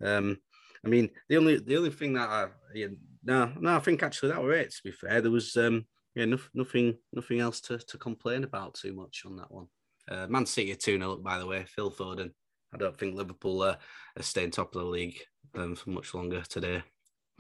um, 0.04 0.38
I 0.86 0.90
mean, 0.90 1.10
the 1.30 1.38
only 1.38 1.60
the 1.60 1.78
only 1.78 1.90
thing 1.90 2.14
that 2.14 2.30
I 2.30 2.48
yeah, 2.74 2.88
no 3.24 3.52
no 3.60 3.76
I 3.76 3.80
think 3.80 4.04
actually 4.04 4.30
that 4.30 4.42
were 4.42 4.54
it. 4.54 4.72
To 4.72 4.82
be 4.84 4.92
fair, 4.92 5.22
there 5.22 5.32
was 5.32 5.56
um 5.58 5.86
yeah 6.16 6.26
no, 6.26 6.40
nothing 6.54 6.98
nothing 7.14 7.40
else 7.40 7.62
to 7.62 7.78
to 7.78 7.98
complain 7.98 8.44
about 8.44 8.76
too 8.76 8.94
much 8.94 9.24
on 9.26 9.38
that 9.38 9.52
one. 9.52 9.68
Uh, 10.10 10.28
Man 10.28 10.46
City 10.46 10.76
two 10.76 10.98
0 10.98 11.18
by 11.18 11.38
the 11.38 11.46
way. 11.46 11.66
Phil 11.68 11.92
Foden. 11.92 12.32
I 12.74 12.78
don't 12.78 12.98
think 12.98 13.16
Liverpool 13.16 13.62
uh, 13.62 13.76
are 14.18 14.24
staying 14.24 14.52
top 14.52 14.76
of 14.76 14.82
the 14.82 14.88
league 14.88 15.20
um, 15.56 15.76
for 15.76 15.90
much 15.90 16.14
longer 16.14 16.42
today. 16.42 16.84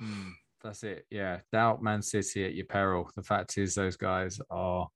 Mm, 0.01 0.31
that's 0.63 0.83
it. 0.83 1.05
Yeah, 1.09 1.39
doubt 1.51 1.83
Man 1.83 2.01
City 2.01 2.45
at 2.45 2.55
your 2.55 2.65
peril. 2.65 3.09
The 3.15 3.23
fact 3.23 3.57
is, 3.57 3.75
those 3.75 3.97
guys 3.97 4.39
are 4.49 4.87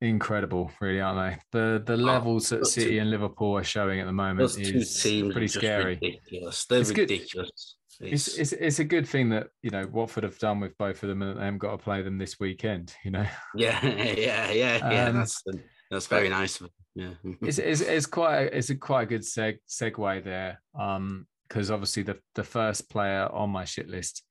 incredible, 0.00 0.70
really, 0.80 1.00
aren't 1.00 1.38
they? 1.52 1.58
The 1.58 1.82
the 1.84 1.94
oh, 1.94 1.96
levels 1.96 2.48
that 2.50 2.66
City 2.66 2.92
two, 2.92 3.00
and 3.00 3.10
Liverpool 3.10 3.56
are 3.56 3.64
showing 3.64 4.00
at 4.00 4.06
the 4.06 4.12
moment 4.12 4.58
is 4.58 5.00
pretty 5.32 5.48
scary. 5.48 5.98
Ridiculous. 6.00 6.66
They're 6.66 6.80
it's 6.80 6.90
ridiculous. 6.90 7.76
It's, 8.00 8.38
it's, 8.38 8.52
it's 8.52 8.78
a 8.80 8.84
good 8.84 9.08
thing 9.08 9.30
that 9.30 9.48
you 9.62 9.70
know 9.70 9.86
Watford 9.86 10.24
have 10.24 10.38
done 10.38 10.60
with 10.60 10.76
both 10.78 11.02
of 11.02 11.08
them, 11.08 11.22
and 11.22 11.38
they 11.38 11.44
haven't 11.44 11.58
got 11.58 11.72
to 11.72 11.78
play 11.78 12.02
them 12.02 12.18
this 12.18 12.38
weekend. 12.40 12.94
You 13.04 13.12
know. 13.12 13.26
Yeah, 13.54 13.84
yeah, 13.86 14.50
yeah, 14.50 14.90
yeah. 14.90 15.04
Um, 15.06 15.16
that's 15.16 15.42
that's 15.90 16.06
very 16.06 16.28
nice. 16.28 16.60
Yeah, 16.94 17.10
it's, 17.42 17.58
it's 17.58 17.80
it's 17.80 18.06
quite 18.06 18.36
a, 18.36 18.56
it's 18.58 18.70
a 18.70 18.74
quite 18.76 19.02
a 19.02 19.06
good 19.06 19.22
seg 19.22 19.58
segue 19.68 20.24
there. 20.24 20.60
Um, 20.78 21.26
because 21.48 21.70
obviously 21.70 22.02
the 22.02 22.18
the 22.34 22.42
first 22.42 22.90
player 22.90 23.28
on 23.30 23.50
my 23.50 23.64
shit 23.64 23.88
list, 23.88 24.24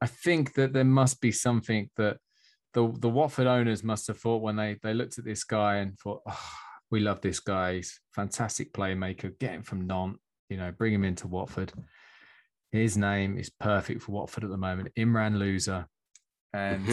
I 0.00 0.06
think 0.06 0.54
that 0.54 0.72
there 0.72 0.84
must 0.84 1.20
be 1.20 1.32
something 1.32 1.90
that 1.96 2.18
the 2.74 2.92
the 2.98 3.08
Watford 3.08 3.46
owners 3.46 3.84
must 3.84 4.06
have 4.06 4.18
thought 4.18 4.42
when 4.42 4.56
they 4.56 4.76
they 4.82 4.94
looked 4.94 5.18
at 5.18 5.24
this 5.24 5.44
guy 5.44 5.76
and 5.76 5.98
thought, 5.98 6.22
oh, 6.26 6.50
we 6.90 7.00
love 7.00 7.20
this 7.20 7.40
guy. 7.40 7.76
He's 7.76 8.00
fantastic 8.14 8.72
playmaker. 8.72 9.38
Get 9.38 9.52
him 9.52 9.62
from 9.62 9.86
Nantes, 9.86 10.20
you 10.48 10.56
know, 10.56 10.72
bring 10.72 10.92
him 10.92 11.04
into 11.04 11.26
Watford. 11.26 11.72
His 12.70 12.96
name 12.96 13.36
is 13.36 13.50
perfect 13.50 14.02
for 14.02 14.12
Watford 14.12 14.44
at 14.44 14.50
the 14.50 14.56
moment. 14.56 14.90
Imran 14.98 15.36
Louza. 15.36 15.86
And 16.54 16.86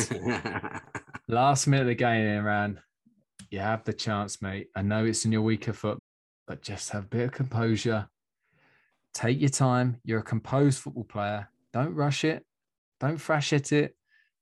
last 1.27 1.67
minute 1.67 1.81
of 1.81 1.87
the 1.87 1.95
game, 1.95 2.25
Imran, 2.25 2.77
you 3.49 3.59
have 3.59 3.83
the 3.83 3.93
chance, 3.93 4.41
mate. 4.41 4.67
I 4.75 4.81
know 4.81 5.05
it's 5.05 5.25
in 5.25 5.31
your 5.31 5.41
weaker 5.41 5.73
foot, 5.73 5.99
but 6.47 6.61
just 6.61 6.91
have 6.91 7.05
a 7.05 7.07
bit 7.07 7.25
of 7.25 7.31
composure. 7.31 8.07
Take 9.13 9.39
your 9.39 9.49
time. 9.49 9.99
You're 10.03 10.19
a 10.19 10.23
composed 10.23 10.79
football 10.79 11.03
player. 11.03 11.49
Don't 11.73 11.93
rush 11.93 12.23
it. 12.23 12.45
Don't 12.99 13.19
thrash 13.19 13.53
at 13.53 13.71
it. 13.71 13.95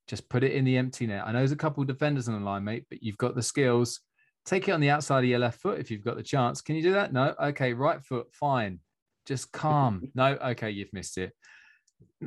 Just 0.07 0.29
put 0.29 0.43
it 0.43 0.53
in 0.53 0.63
the 0.63 0.77
empty 0.77 1.05
net. 1.05 1.23
I 1.25 1.31
know 1.31 1.39
there's 1.39 1.51
a 1.51 1.55
couple 1.55 1.81
of 1.81 1.87
defenders 1.87 2.27
on 2.27 2.39
the 2.39 2.45
line, 2.45 2.63
mate, 2.63 2.85
but 2.89 3.03
you've 3.03 3.17
got 3.17 3.35
the 3.35 3.43
skills. 3.43 3.99
Take 4.45 4.69
it 4.69 4.71
on 4.71 4.79
the 4.79 4.89
outside 4.89 5.19
of 5.19 5.29
your 5.29 5.39
left 5.39 5.59
foot 5.59 5.79
if 5.79 5.91
you've 5.91 6.05
got 6.05 6.15
the 6.15 6.23
chance. 6.23 6.61
Can 6.61 6.75
you 6.75 6.81
do 6.81 6.93
that? 6.93 7.11
No. 7.11 7.35
Okay, 7.41 7.73
right 7.73 8.01
foot, 8.01 8.27
fine. 8.31 8.79
Just 9.25 9.51
calm. 9.51 10.09
No. 10.15 10.37
Okay, 10.37 10.71
you've 10.71 10.93
missed 10.93 11.17
it. 11.17 11.33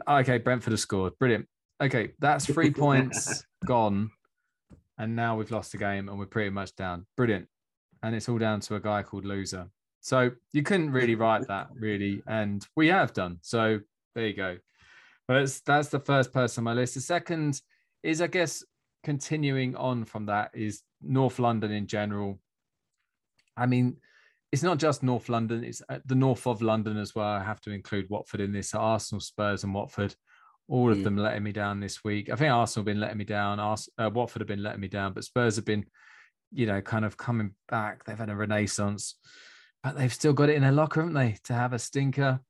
Okay, 0.07 0.39
Brentford 0.39 0.72
have 0.72 0.81
scored. 0.81 1.18
Brilliant. 1.18 1.47
Okay, 1.83 2.11
that's 2.18 2.45
three 2.45 2.70
points 2.70 3.43
gone. 3.64 4.11
And 4.99 5.16
now 5.16 5.37
we've 5.37 5.51
lost 5.51 5.72
the 5.72 5.78
game 5.78 6.11
and 6.11 6.18
we're 6.18 6.26
pretty 6.26 6.51
much 6.51 6.76
down. 6.76 7.07
Brilliant. 7.16 7.49
And 8.03 8.14
it's 8.14 8.28
all 8.28 8.39
down 8.39 8.61
to 8.61 8.74
a 8.74 8.81
guy 8.81 9.03
called 9.03 9.24
Loser. 9.24 9.68
So 10.03 10.31
you 10.53 10.62
couldn't 10.62 10.91
really 10.93 11.14
write 11.14 11.49
that, 11.49 11.68
really. 11.74 12.22
And 12.26 12.66
we 12.76 12.89
have 12.89 13.14
done. 13.14 13.39
So 13.41 13.81
there 14.14 14.26
you 14.26 14.35
go. 14.35 14.59
But 15.26 15.41
that's, 15.41 15.61
that's 15.61 15.89
the 15.89 16.01
first 16.01 16.33
person 16.33 16.62
on 16.62 16.64
my 16.64 16.74
list. 16.74 16.95
The 16.95 17.01
second 17.01 17.61
is 18.03 18.20
I 18.20 18.26
guess 18.26 18.64
continuing 19.05 19.76
on 19.76 20.05
from 20.05 20.26
that 20.26 20.51
is 20.55 20.82
North 21.03 21.38
London 21.38 21.70
in 21.70 21.86
general. 21.86 22.38
I 23.57 23.66
mean, 23.66 23.96
it's 24.53 24.62
not 24.62 24.78
just 24.78 25.03
North 25.03 25.28
London; 25.28 25.64
it's 25.64 25.82
uh, 25.88 25.98
the 26.07 26.14
north 26.14 26.46
of 26.46 26.62
London 26.62 26.96
as 26.96 27.14
well. 27.14 27.26
I 27.26 27.42
have 27.42 27.61
to 27.62 27.70
include 27.70 28.11
Watford 28.11 28.40
in 28.40 28.53
this. 28.53 28.74
Arsenal, 28.74 29.20
Spurs, 29.20 29.64
and 29.64 29.74
Watford, 29.74 30.14
all 30.68 30.90
of 30.90 30.98
mm. 30.98 31.05
them 31.05 31.16
letting 31.16 31.42
me 31.42 31.53
down 31.53 31.80
this 31.80 32.03
week. 32.03 32.30
I 32.30 32.36
think 32.36 32.53
Arsenal 32.53 32.82
have 32.82 32.92
been 32.92 33.01
letting 33.01 33.18
me 33.18 33.24
down. 33.24 33.61
Ars- 33.61 33.88
uh, 33.98 34.11
Watford 34.12 34.40
have 34.40 34.48
been 34.48 34.62
letting 34.62 34.80
me 34.80 34.88
down, 34.88 35.12
but 35.12 35.24
Spurs 35.24 35.57
have 35.57 35.64
been, 35.64 35.84
you 36.53 36.66
know, 36.66 36.80
kind 36.80 37.05
of 37.05 37.16
coming 37.16 37.55
back. 37.68 38.05
They've 38.05 38.18
had 38.18 38.30
a 38.30 38.36
renaissance, 38.36 39.16
but 39.82 39.96
they've 39.96 40.12
still 40.12 40.32
got 40.32 40.48
it 40.48 40.57
in 40.57 40.62
their 40.62 40.72
locker, 40.72 41.01
haven't 41.01 41.14
they? 41.14 41.36
To 41.44 41.53
have 41.53 41.72
a 41.72 41.78
stinker. 41.78 42.40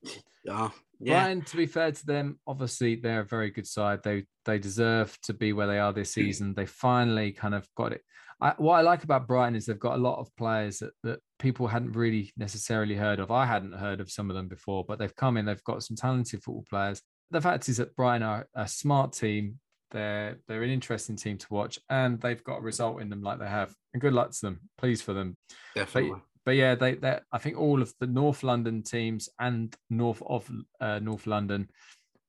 Yeah, 0.44 0.70
yeah. 1.00 1.24
Brighton, 1.24 1.42
to 1.42 1.56
be 1.56 1.66
fair 1.66 1.92
to 1.92 2.06
them, 2.06 2.38
obviously 2.46 2.96
they're 2.96 3.20
a 3.20 3.26
very 3.26 3.50
good 3.50 3.66
side. 3.66 4.02
They 4.02 4.24
they 4.44 4.58
deserve 4.58 5.16
to 5.22 5.32
be 5.32 5.52
where 5.52 5.66
they 5.66 5.78
are 5.78 5.92
this 5.92 6.14
hmm. 6.14 6.22
season. 6.22 6.54
They 6.54 6.66
finally 6.66 7.32
kind 7.32 7.54
of 7.54 7.68
got 7.76 7.92
it. 7.92 8.02
I, 8.40 8.54
what 8.56 8.76
I 8.76 8.80
like 8.80 9.04
about 9.04 9.26
Brighton 9.26 9.54
is 9.54 9.66
they've 9.66 9.78
got 9.78 9.96
a 9.96 10.02
lot 10.02 10.18
of 10.18 10.34
players 10.36 10.78
that, 10.78 10.92
that 11.02 11.20
people 11.38 11.66
hadn't 11.66 11.92
really 11.92 12.32
necessarily 12.36 12.94
heard 12.94 13.20
of. 13.20 13.30
I 13.30 13.44
hadn't 13.44 13.72
heard 13.72 14.00
of 14.00 14.10
some 14.10 14.30
of 14.30 14.36
them 14.36 14.48
before, 14.48 14.84
but 14.86 14.98
they've 14.98 15.14
come 15.14 15.36
in. 15.36 15.44
They've 15.44 15.62
got 15.64 15.82
some 15.82 15.96
talented 15.96 16.42
football 16.42 16.64
players. 16.68 17.02
The 17.30 17.40
fact 17.40 17.68
is 17.68 17.76
that 17.76 17.94
Brighton 17.94 18.22
are 18.22 18.48
a 18.54 18.66
smart 18.66 19.12
team. 19.12 19.60
They're 19.90 20.38
they're 20.46 20.62
an 20.62 20.70
interesting 20.70 21.16
team 21.16 21.36
to 21.36 21.46
watch, 21.50 21.78
and 21.88 22.20
they've 22.20 22.42
got 22.42 22.58
a 22.58 22.62
result 22.62 23.02
in 23.02 23.10
them 23.10 23.22
like 23.22 23.40
they 23.40 23.48
have. 23.48 23.74
And 23.92 24.00
good 24.00 24.12
luck 24.12 24.30
to 24.30 24.40
them. 24.40 24.60
Pleased 24.78 25.04
for 25.04 25.12
them. 25.12 25.36
Definitely. 25.74 26.12
But, 26.12 26.20
but 26.44 26.52
yeah, 26.52 26.74
they, 26.74 26.94
they 26.94 27.18
I 27.32 27.38
think 27.38 27.58
all 27.58 27.82
of 27.82 27.92
the 28.00 28.06
North 28.06 28.42
London 28.42 28.82
teams 28.82 29.28
and 29.38 29.74
north 29.88 30.22
of 30.26 30.50
uh, 30.80 30.98
North 30.98 31.26
London 31.26 31.68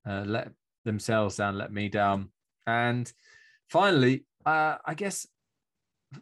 uh, 0.08 0.24
let 0.26 0.52
themselves 0.86 1.38
down, 1.38 1.58
let 1.58 1.72
me 1.72 1.90
down, 1.90 2.30
and 2.68 3.12
finally, 3.70 4.26
uh, 4.46 4.78
I 4.86 4.94
guess 4.96 5.28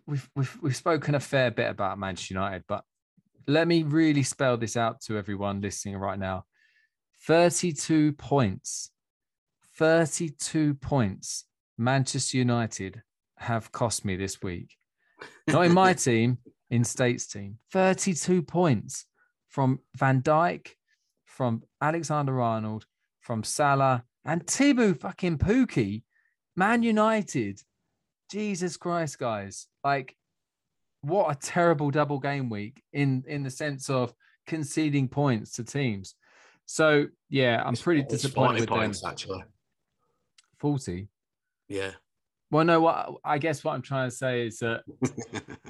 we've 0.05 0.29
we've 0.35 0.57
we've 0.61 0.75
spoken 0.75 1.15
a 1.15 1.19
fair 1.19 1.51
bit 1.51 1.69
about 1.69 1.99
Manchester 1.99 2.35
United, 2.35 2.63
but 2.67 2.83
let 3.47 3.67
me 3.67 3.83
really 3.83 4.23
spell 4.23 4.57
this 4.57 4.77
out 4.77 5.01
to 5.01 5.17
everyone 5.17 5.61
listening 5.61 5.97
right 5.97 6.19
now: 6.19 6.45
thirty-two 7.25 8.13
points, 8.13 8.91
thirty-two 9.77 10.75
points. 10.75 11.45
Manchester 11.77 12.37
United 12.37 13.01
have 13.37 13.71
cost 13.71 14.03
me 14.03 14.17
this 14.17 14.41
week. 14.41 14.75
Not 15.47 15.65
in 15.65 15.73
my 15.73 15.93
team, 16.07 16.39
in 16.69 16.83
States 16.83 17.27
team. 17.27 17.57
32 17.71 18.41
points 18.41 19.05
from 19.47 19.79
Van 19.95 20.21
Dijk, 20.21 20.69
from 21.25 21.63
Alexander 21.81 22.39
Arnold, 22.39 22.85
from 23.21 23.43
Salah, 23.43 24.03
and 24.25 24.45
Teemu 24.45 24.99
fucking 24.99 25.37
Pukki. 25.37 26.03
Man 26.55 26.83
United. 26.83 27.61
Jesus 28.31 28.77
Christ, 28.77 29.17
guys. 29.17 29.67
Like, 29.83 30.15
what 31.01 31.31
a 31.31 31.39
terrible 31.39 31.89
double 31.89 32.19
game 32.19 32.49
week 32.49 32.81
in, 32.93 33.23
in 33.27 33.43
the 33.43 33.49
sense 33.49 33.89
of 33.89 34.13
conceding 34.45 35.07
points 35.07 35.53
to 35.53 35.63
teams. 35.63 36.15
So, 36.65 37.07
yeah, 37.29 37.63
I'm 37.65 37.75
pretty 37.75 38.01
it's 38.01 38.13
disappointed 38.13 38.61
with 38.61 38.69
points, 38.69 39.01
them. 39.01 39.09
Actually. 39.09 39.43
40? 40.59 41.07
Yeah. 41.67 41.91
Well, 42.51 42.65
no, 42.65 42.81
what 42.81 43.15
I 43.23 43.37
guess 43.37 43.63
what 43.63 43.73
I'm 43.73 43.81
trying 43.81 44.09
to 44.09 44.15
say 44.15 44.47
is 44.47 44.59
that 44.59 44.81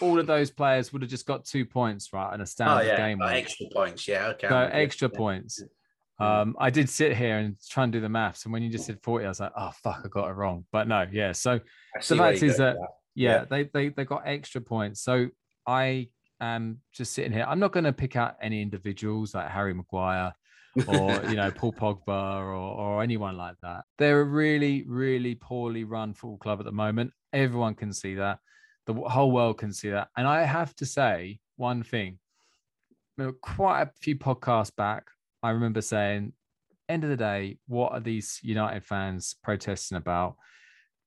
all 0.00 0.18
of 0.18 0.26
those 0.26 0.50
players 0.50 0.92
would 0.92 1.02
have 1.02 1.10
just 1.10 1.26
got 1.26 1.44
two 1.44 1.64
points, 1.64 2.12
right? 2.12 2.32
and 2.32 2.42
a 2.42 2.46
standard 2.46 2.84
oh, 2.84 2.92
yeah. 2.92 2.96
game. 2.96 3.20
Oh, 3.22 3.26
extra 3.26 3.66
points, 3.72 4.06
yeah. 4.06 4.28
Okay. 4.28 4.48
So 4.48 4.56
extra 4.72 5.08
points. 5.08 5.62
Um, 6.20 6.56
I 6.58 6.70
did 6.70 6.88
sit 6.88 7.16
here 7.16 7.38
and 7.38 7.56
try 7.68 7.84
and 7.84 7.92
do 7.92 8.00
the 8.00 8.08
maths, 8.08 8.44
and 8.44 8.52
when 8.52 8.62
you 8.62 8.70
just 8.70 8.86
said 8.86 8.98
40, 9.02 9.24
I 9.24 9.28
was 9.28 9.40
like, 9.40 9.52
oh 9.56 9.70
fuck, 9.82 10.02
I 10.04 10.08
got 10.08 10.28
it 10.28 10.32
wrong. 10.32 10.64
But 10.72 10.88
no, 10.88 11.06
yeah. 11.12 11.32
So 11.32 11.60
the 11.94 12.16
fact 12.16 12.42
is 12.42 12.56
that, 12.56 12.74
that. 12.74 12.88
Yeah, 13.14 13.30
yeah, 13.30 13.44
they, 13.48 13.64
they 13.72 13.88
they 13.90 14.04
got 14.04 14.22
extra 14.26 14.60
points. 14.60 15.00
So 15.02 15.28
I 15.66 16.08
am 16.40 16.80
just 16.92 17.12
sitting 17.12 17.32
here. 17.32 17.44
I'm 17.48 17.60
not 17.60 17.72
going 17.72 17.84
to 17.84 17.92
pick 17.92 18.16
out 18.16 18.36
any 18.42 18.62
individuals 18.62 19.34
like 19.34 19.48
Harry 19.48 19.74
Maguire 19.74 20.32
or 20.86 21.22
you 21.28 21.36
know 21.36 21.50
Paul 21.50 21.72
Pogba 21.72 22.08
or 22.08 22.52
or 22.52 23.02
anyone 23.02 23.36
like 23.36 23.56
that. 23.62 23.84
They're 23.98 24.20
a 24.20 24.24
really 24.24 24.84
really 24.88 25.36
poorly 25.36 25.84
run 25.84 26.14
football 26.14 26.38
club 26.38 26.58
at 26.58 26.64
the 26.64 26.72
moment. 26.72 27.12
Everyone 27.32 27.74
can 27.74 27.92
see 27.92 28.14
that. 28.16 28.38
The 28.88 28.94
whole 28.94 29.30
world 29.30 29.58
can 29.58 29.72
see 29.72 29.90
that. 29.90 30.08
And 30.16 30.26
I 30.26 30.42
have 30.42 30.74
to 30.76 30.86
say 30.86 31.38
one 31.56 31.82
thing. 31.82 32.18
Quite 33.42 33.82
a 33.82 33.90
few 34.00 34.16
podcasts 34.16 34.74
back, 34.74 35.08
I 35.42 35.50
remember 35.50 35.82
saying, 35.82 36.32
end 36.88 37.04
of 37.04 37.10
the 37.10 37.16
day, 37.16 37.58
what 37.66 37.92
are 37.92 38.00
these 38.00 38.40
United 38.42 38.84
fans 38.84 39.36
protesting 39.44 39.98
about? 39.98 40.36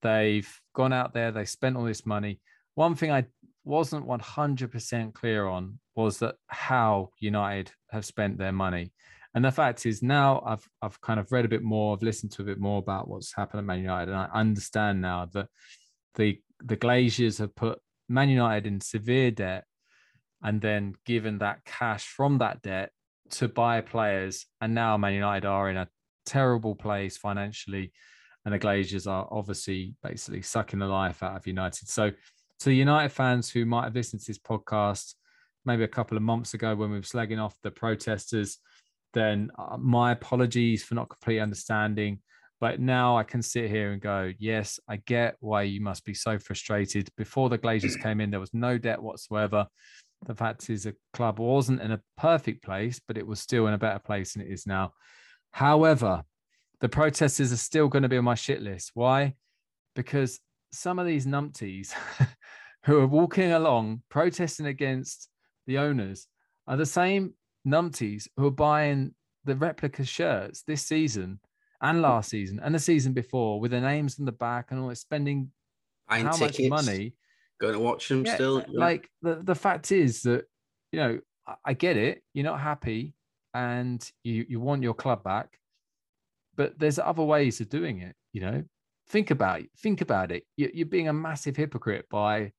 They've 0.04 0.50
gone 0.76 0.94
out 0.94 1.14
there, 1.14 1.32
they 1.32 1.46
spent 1.46 1.76
all 1.76 1.84
this 1.84 2.06
money. 2.06 2.40
One 2.76 2.96
thing 2.96 3.12
I 3.12 3.26
wasn't 3.64 4.08
100% 4.08 5.14
clear 5.14 5.48
on 5.48 5.80
was 5.96 6.20
that 6.20 6.36
how 6.48 7.10
United 7.20 7.72
have 7.90 8.06
spent 8.06 8.38
their 8.38 8.52
money. 8.52 8.94
And 9.34 9.44
the 9.44 9.52
fact 9.52 9.86
is 9.86 10.04
now 10.04 10.44
I've 10.46 10.68
I've 10.82 11.00
kind 11.02 11.20
of 11.20 11.32
read 11.32 11.46
a 11.46 11.50
bit 11.50 11.64
more, 11.64 11.96
I've 11.96 12.04
listened 12.04 12.34
to 12.34 12.42
a 12.42 12.46
bit 12.46 12.60
more 12.60 12.80
about 12.80 13.08
what's 13.08 13.34
happened 13.34 13.60
at 13.60 13.66
Man 13.66 13.80
United, 13.80 14.12
and 14.12 14.20
I 14.20 14.30
understand 14.34 15.02
now 15.02 15.26
that 15.34 15.48
the 16.16 16.40
the 16.64 16.78
Glazers 16.78 17.40
have 17.40 17.56
put 17.56 17.80
Man 18.10 18.30
United 18.30 18.68
in 18.68 18.82
severe 18.82 19.32
debt 19.32 19.66
and 20.44 20.62
then 20.62 20.96
given 21.06 21.40
that 21.40 21.64
cash 21.66 22.06
from 22.06 22.40
that 22.40 22.62
debt 22.62 22.92
to 23.32 23.48
buy 23.48 23.82
players. 23.82 24.46
And 24.60 24.74
now 24.74 24.98
Man 24.98 25.14
United 25.14 25.48
are 25.48 25.70
in 25.70 25.78
a 25.78 25.88
terrible 26.26 26.76
place 26.76 27.18
financially. 27.18 27.92
And 28.44 28.54
the 28.54 28.60
Glazers 28.60 29.10
are 29.10 29.28
obviously 29.32 29.96
basically 30.02 30.42
sucking 30.42 30.80
the 30.80 30.88
life 30.88 31.22
out 31.22 31.36
of 31.36 31.48
United. 31.48 31.88
So, 31.90 32.12
to 32.60 32.72
United 32.72 33.10
fans 33.10 33.50
who 33.50 33.66
might 33.66 33.86
have 33.86 33.96
listened 33.96 34.22
to 34.22 34.28
this 34.28 34.38
podcast 34.38 35.16
maybe 35.66 35.84
a 35.84 35.88
couple 35.88 36.18
of 36.18 36.24
months 36.24 36.54
ago 36.54 36.76
when 36.76 36.90
we 36.92 36.98
were 36.98 37.02
slagging 37.02 37.44
off 37.44 37.56
the 37.64 37.72
protesters, 37.72 38.58
then 39.14 39.52
uh, 39.58 39.78
my 39.78 40.12
apologies 40.12 40.84
for 40.84 40.96
not 40.96 41.10
completely 41.10 41.40
understanding. 41.40 42.20
But 42.62 42.80
now 42.80 43.18
I 43.18 43.24
can 43.24 43.42
sit 43.42 43.72
here 43.72 43.92
and 43.92 44.00
go, 44.00 44.32
yes, 44.38 44.80
I 44.88 44.98
get 44.98 45.36
why 45.40 45.64
you 45.64 45.82
must 45.82 46.06
be 46.06 46.14
so 46.14 46.38
frustrated. 46.38 47.10
Before 47.18 47.50
the 47.50 47.58
Glazers 47.58 48.00
came 48.04 48.22
in, 48.22 48.30
there 48.30 48.40
was 48.40 48.54
no 48.54 48.78
debt 48.78 49.02
whatsoever. 49.02 49.66
The 50.28 50.36
fact 50.36 50.70
is, 50.70 50.84
the 50.84 50.96
club 51.12 51.40
wasn't 51.40 51.82
in 51.82 51.92
a 51.92 52.02
perfect 52.18 52.64
place, 52.64 53.02
but 53.08 53.18
it 53.18 53.26
was 53.26 53.40
still 53.40 53.66
in 53.66 53.74
a 53.74 53.80
better 53.80 53.98
place 53.98 54.34
than 54.34 54.44
it 54.44 54.52
is 54.52 54.68
now. 54.68 54.94
However, 55.50 56.22
the 56.82 56.90
protesters 56.90 57.52
are 57.52 57.58
still 57.58 57.88
going 57.88 58.04
to 58.04 58.10
be 58.10 58.18
on 58.18 58.24
my 58.24 58.36
shit 58.36 58.62
list. 58.62 58.92
Why? 58.94 59.34
Because 59.96 60.40
some 60.72 61.00
of 61.00 61.08
these 61.08 61.26
numpties 61.26 61.94
who 62.86 63.00
are 63.00 63.08
walking 63.08 63.54
along 63.54 64.04
protesting 64.10 64.68
against 64.68 65.30
the 65.66 65.80
owners 65.80 66.28
are 66.68 66.78
the 66.78 66.86
same 66.86 67.34
numpties 67.68 68.28
who 68.38 68.46
are 68.46 68.52
buying 68.52 69.16
the 69.46 69.56
replica 69.56 70.06
shirts 70.06 70.62
this 70.62 70.84
season 70.84 71.40
and 71.82 72.02
last 72.02 72.30
season 72.30 72.60
and 72.64 72.74
the 72.76 72.80
season 72.80 73.14
before 73.14 73.60
with 73.60 73.72
the 73.72 73.82
names 73.82 74.20
on 74.20 74.26
the 74.26 74.32
back 74.32 74.68
and 74.70 74.80
all 74.80 74.90
it's 74.90 75.02
spending 75.02 75.52
Buying 76.08 76.26
how 76.26 76.32
tickets, 76.32 76.70
much 76.70 76.86
money. 76.86 77.14
going 77.60 77.74
to 77.74 77.80
watch 77.80 78.08
them 78.08 78.26
yeah, 78.26 78.36
still 78.36 78.64
like 78.70 79.10
the, 79.22 79.36
the 79.44 79.56
fact 79.56 79.92
is 79.92 80.22
that 80.24 80.46
you 80.92 81.00
know 81.00 81.20
I, 81.66 81.74
get 81.74 81.98
it 81.98 82.22
you're 82.34 82.46
not 82.46 82.60
happy 82.60 83.16
and 83.54 84.08
you 84.24 84.46
you 84.48 84.60
want 84.60 84.84
your 84.84 84.94
club 84.94 85.24
back 85.24 85.60
but 86.56 86.78
there's 86.78 87.00
other 87.00 87.24
ways 87.24 87.60
of 87.62 87.70
doing 87.70 88.00
it 88.00 88.16
you 88.34 88.42
know. 88.42 88.64
Think 89.10 89.32
about 89.32 89.60
it 89.60 89.70
think 89.78 90.00
about 90.00 90.32
it. 90.32 90.44
You're, 90.56 90.70
you're 90.74 90.86
being 90.86 91.10
a 91.10 91.14
massive 91.14 91.58
hypocrite 91.58 92.06
by 92.10 92.54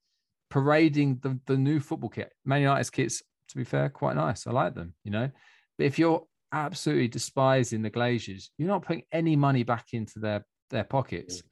parading 0.51 1.21
the, 1.23 1.39
the 1.47 1.57
new 1.57 1.81
football 1.81 2.11
kit. 2.11 2.31
Man 2.45 2.61
united's 2.61 2.91
kits 2.91 3.23
to 3.49 3.57
be 3.57 3.65
fair 3.65 3.89
quite 3.89 4.17
nice. 4.17 4.47
I 4.47 4.51
like 4.51 4.75
them 4.75 4.95
you 5.05 5.11
know. 5.13 5.31
But 5.79 5.87
if 5.87 5.99
you're 5.99 6.25
absolutely 6.53 7.09
despising 7.09 7.83
the 7.83 7.91
Glazers, 7.91 8.51
you're 8.59 8.69
not 8.69 8.85
putting 8.85 9.05
any 9.13 9.37
money 9.37 9.63
back 9.63 9.89
into 9.93 10.19
their 10.19 10.45
their 10.71 10.85
pockets. 10.85 11.43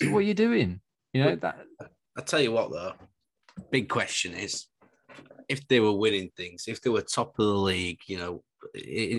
So 0.00 0.10
what 0.10 0.18
are 0.18 0.22
you 0.22 0.34
doing? 0.34 0.80
You 1.12 1.24
know 1.24 1.36
that. 1.36 1.58
I 2.16 2.22
tell 2.22 2.40
you 2.40 2.52
what, 2.52 2.70
though, 2.70 2.92
big 3.70 3.88
question 3.88 4.34
is 4.34 4.66
if 5.48 5.66
they 5.68 5.80
were 5.80 5.92
winning 5.92 6.30
things, 6.36 6.64
if 6.68 6.80
they 6.80 6.90
were 6.90 7.02
top 7.02 7.38
of 7.38 7.46
the 7.46 7.54
league, 7.54 8.00
you 8.06 8.18
know, 8.18 8.42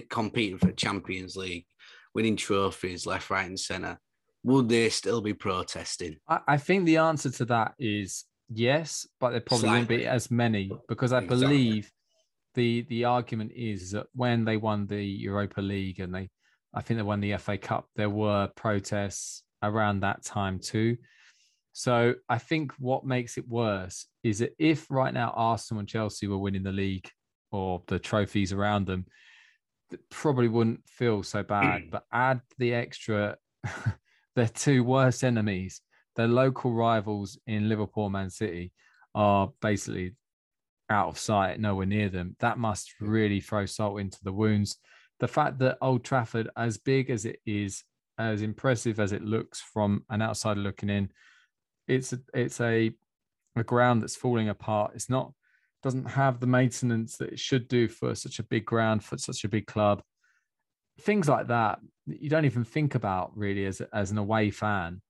competing 0.09 0.57
for 0.57 0.71
Champions 0.71 1.35
League, 1.35 1.65
winning 2.13 2.35
trophies 2.35 3.05
left, 3.05 3.29
right, 3.29 3.47
and 3.47 3.59
centre, 3.59 3.99
would 4.43 4.69
they 4.69 4.89
still 4.89 5.21
be 5.21 5.33
protesting? 5.33 6.17
I, 6.27 6.39
I 6.47 6.57
think 6.57 6.85
the 6.85 6.97
answer 6.97 7.29
to 7.31 7.45
that 7.45 7.73
is 7.77 8.25
yes, 8.49 9.07
but 9.19 9.31
there 9.31 9.41
probably 9.41 9.67
Slightly. 9.67 9.79
won't 9.79 9.89
be 9.89 10.05
as 10.07 10.31
many 10.31 10.71
because 10.87 11.13
I 11.13 11.19
exactly. 11.19 11.39
believe 11.39 11.91
the 12.53 12.85
the 12.89 13.05
argument 13.05 13.51
is 13.55 13.91
that 13.91 14.07
when 14.13 14.45
they 14.45 14.57
won 14.57 14.87
the 14.87 15.03
Europa 15.03 15.61
League 15.61 15.99
and 15.99 16.13
they, 16.13 16.29
I 16.73 16.81
think 16.81 16.97
they 16.97 17.03
won 17.03 17.21
the 17.21 17.37
FA 17.37 17.57
Cup, 17.57 17.87
there 17.95 18.09
were 18.09 18.49
protests 18.55 19.43
around 19.63 20.01
that 20.01 20.23
time 20.23 20.59
too. 20.59 20.97
So 21.73 22.15
I 22.27 22.37
think 22.37 22.73
what 22.79 23.05
makes 23.05 23.37
it 23.37 23.47
worse 23.47 24.05
is 24.23 24.39
that 24.39 24.53
if 24.59 24.89
right 24.89 25.13
now 25.13 25.33
Arsenal 25.35 25.79
and 25.79 25.87
Chelsea 25.87 26.27
were 26.27 26.37
winning 26.37 26.63
the 26.63 26.71
league 26.71 27.09
or 27.51 27.81
the 27.87 27.99
trophies 27.99 28.51
around 28.51 28.87
them, 28.87 29.05
probably 30.09 30.47
wouldn't 30.47 30.87
feel 30.87 31.23
so 31.23 31.43
bad. 31.43 31.83
but 31.91 32.03
add 32.11 32.41
the 32.57 32.73
extra, 32.73 33.37
their 34.35 34.49
two 34.49 34.83
worst 34.83 35.23
enemies, 35.23 35.81
their 36.15 36.27
local 36.27 36.73
rivals 36.73 37.39
in 37.47 37.69
Liverpool, 37.69 38.09
Man 38.09 38.29
City, 38.29 38.73
are 39.15 39.51
basically 39.61 40.15
out 40.91 41.09
of 41.09 41.17
sight, 41.17 41.59
nowhere 41.59 41.85
near 41.85 42.09
them, 42.09 42.35
that 42.39 42.57
must 42.57 42.93
really 42.99 43.39
throw 43.39 43.65
salt 43.65 43.99
into 43.99 44.19
the 44.23 44.33
wounds. 44.33 44.77
The 45.19 45.27
fact 45.27 45.59
that 45.59 45.77
Old 45.81 46.03
Trafford, 46.03 46.49
as 46.57 46.77
big 46.77 47.09
as 47.09 47.25
it 47.25 47.39
is, 47.45 47.83
as 48.17 48.41
impressive 48.41 48.99
as 48.99 49.11
it 49.11 49.23
looks 49.23 49.61
from 49.61 50.03
an 50.09 50.21
outsider 50.21 50.59
looking 50.59 50.89
in, 50.89 51.09
it's 51.87 52.13
a, 52.13 52.19
it's 52.33 52.61
a 52.61 52.91
a 53.55 53.63
ground 53.63 54.01
that's 54.01 54.15
falling 54.15 54.49
apart. 54.49 54.91
It's 54.95 55.09
not 55.09 55.33
doesn't 55.83 56.05
have 56.05 56.39
the 56.39 56.47
maintenance 56.47 57.17
that 57.17 57.33
it 57.33 57.39
should 57.39 57.67
do 57.67 57.87
for 57.87 58.13
such 58.13 58.37
a 58.37 58.43
big 58.43 58.65
ground 58.65 59.03
for 59.03 59.17
such 59.17 59.43
a 59.43 59.49
big 59.49 59.65
club. 59.65 60.03
Things 60.99 61.27
like 61.27 61.47
that 61.47 61.79
you 62.05 62.29
don't 62.29 62.45
even 62.45 62.63
think 62.63 62.95
about 62.95 63.35
really 63.35 63.65
as 63.65 63.81
as 63.93 64.11
an 64.11 64.17
away 64.17 64.51
fan. 64.51 65.01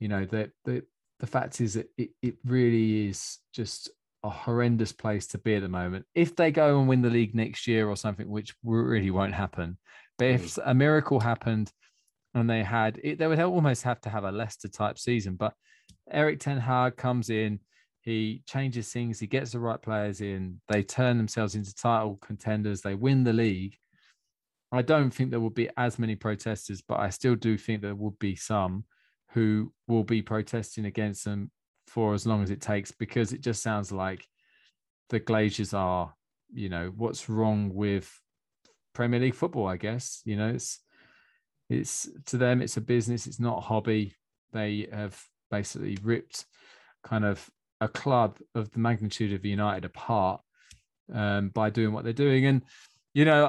You 0.00 0.08
know 0.08 0.24
that 0.26 0.50
the 0.64 0.82
the 1.20 1.26
fact 1.26 1.60
is 1.60 1.74
that 1.74 1.90
it, 1.96 2.10
it 2.22 2.36
really 2.44 3.08
is 3.08 3.38
just 3.52 3.90
a 4.24 4.30
horrendous 4.30 4.92
place 4.92 5.26
to 5.28 5.38
be 5.38 5.54
at 5.54 5.62
the 5.62 5.68
moment. 5.68 6.06
If 6.14 6.34
they 6.34 6.50
go 6.50 6.78
and 6.78 6.88
win 6.88 7.02
the 7.02 7.10
league 7.10 7.34
next 7.34 7.66
year 7.66 7.88
or 7.88 7.96
something, 7.96 8.28
which 8.28 8.54
really 8.64 9.10
won't 9.10 9.34
happen, 9.34 9.78
but 10.18 10.28
if 10.28 10.54
mm. 10.54 10.62
a 10.64 10.74
miracle 10.74 11.20
happened 11.20 11.72
and 12.34 12.48
they 12.48 12.62
had 12.62 13.00
it, 13.02 13.18
they 13.18 13.26
would 13.26 13.40
almost 13.40 13.82
have 13.84 14.00
to 14.02 14.10
have 14.10 14.24
a 14.24 14.32
Leicester 14.32 14.68
type 14.68 14.98
season. 14.98 15.36
But 15.36 15.54
Erik 16.10 16.40
Ten 16.40 16.58
Hag 16.58 16.96
comes 16.96 17.30
in, 17.30 17.60
he 18.00 18.42
changes 18.46 18.92
things, 18.92 19.20
he 19.20 19.26
gets 19.26 19.52
the 19.52 19.60
right 19.60 19.80
players 19.80 20.20
in, 20.20 20.60
they 20.68 20.82
turn 20.82 21.16
themselves 21.16 21.54
into 21.54 21.74
title 21.74 22.18
contenders, 22.20 22.80
they 22.80 22.94
win 22.94 23.24
the 23.24 23.32
league. 23.32 23.76
I 24.70 24.82
don't 24.82 25.10
think 25.10 25.30
there 25.30 25.40
will 25.40 25.50
be 25.50 25.70
as 25.76 25.98
many 25.98 26.14
protesters, 26.14 26.82
but 26.86 27.00
I 27.00 27.10
still 27.10 27.34
do 27.34 27.56
think 27.56 27.80
there 27.80 27.94
will 27.94 28.16
be 28.18 28.36
some 28.36 28.84
who 29.30 29.72
will 29.86 30.04
be 30.04 30.22
protesting 30.22 30.84
against 30.84 31.24
them 31.24 31.50
for 31.88 32.14
as 32.14 32.26
long 32.26 32.42
as 32.42 32.50
it 32.50 32.60
takes 32.60 32.92
because 32.92 33.32
it 33.32 33.40
just 33.40 33.62
sounds 33.62 33.90
like 33.90 34.26
the 35.10 35.20
Glazers 35.20 35.76
are, 35.76 36.14
you 36.52 36.68
know, 36.68 36.92
what's 36.96 37.28
wrong 37.28 37.74
with 37.74 38.10
Premier 38.94 39.20
League 39.20 39.34
football, 39.34 39.66
I 39.66 39.76
guess. 39.76 40.22
You 40.24 40.36
know, 40.36 40.48
it's 40.48 40.80
it's 41.70 42.08
to 42.26 42.36
them 42.36 42.62
it's 42.62 42.76
a 42.76 42.80
business, 42.80 43.26
it's 43.26 43.40
not 43.40 43.58
a 43.58 43.62
hobby. 43.62 44.14
They 44.52 44.88
have 44.92 45.20
basically 45.50 45.98
ripped 46.02 46.44
kind 47.02 47.24
of 47.24 47.48
a 47.80 47.88
club 47.88 48.38
of 48.54 48.70
the 48.70 48.78
magnitude 48.78 49.32
of 49.32 49.44
United 49.44 49.84
apart 49.84 50.40
um, 51.12 51.50
by 51.50 51.70
doing 51.70 51.92
what 51.92 52.04
they're 52.04 52.12
doing. 52.12 52.46
And 52.46 52.62
you 53.14 53.24
know, 53.24 53.46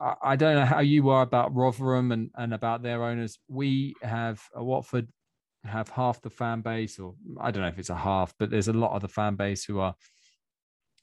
I, 0.00 0.14
I, 0.22 0.36
don't 0.36 0.56
know 0.56 0.64
how 0.64 0.80
you 0.80 1.08
are 1.08 1.22
about 1.22 1.54
Rotherham 1.54 2.12
and, 2.12 2.30
and 2.34 2.52
about 2.52 2.82
their 2.82 3.04
owners. 3.04 3.38
We 3.48 3.94
have 4.02 4.42
a 4.54 4.62
Watford 4.62 5.08
have 5.64 5.88
half 5.88 6.20
the 6.20 6.30
fan 6.30 6.60
base, 6.60 6.98
or 6.98 7.14
I 7.40 7.50
don't 7.50 7.62
know 7.62 7.68
if 7.68 7.78
it's 7.78 7.90
a 7.90 7.96
half, 7.96 8.34
but 8.38 8.50
there's 8.50 8.68
a 8.68 8.72
lot 8.72 8.92
of 8.92 9.02
the 9.02 9.08
fan 9.08 9.34
base 9.36 9.64
who 9.64 9.80
are 9.80 9.94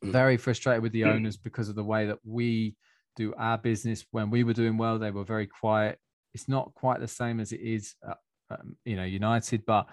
very 0.04 0.38
frustrated 0.38 0.84
with 0.84 0.92
the 0.92 1.02
mm. 1.02 1.14
owners 1.14 1.38
because 1.38 1.70
of 1.70 1.76
the 1.76 1.84
way 1.84 2.06
that 2.08 2.20
we 2.24 2.76
do 3.16 3.34
our 3.38 3.58
business. 3.58 4.06
When 4.12 4.30
we 4.30 4.44
were 4.44 4.54
doing 4.54 4.78
well, 4.78 5.00
they 5.00 5.12
were 5.12 5.24
very 5.24 5.48
quiet. 5.48 6.00
It's 6.34 6.48
not 6.48 6.74
quite 6.74 7.00
the 7.00 7.08
same 7.08 7.40
as 7.40 7.52
it 7.52 7.62
is, 7.62 7.96
uh, 8.08 8.14
um, 8.52 8.76
you 8.86 8.96
know, 8.96 9.04
United, 9.04 9.66
but 9.66 9.88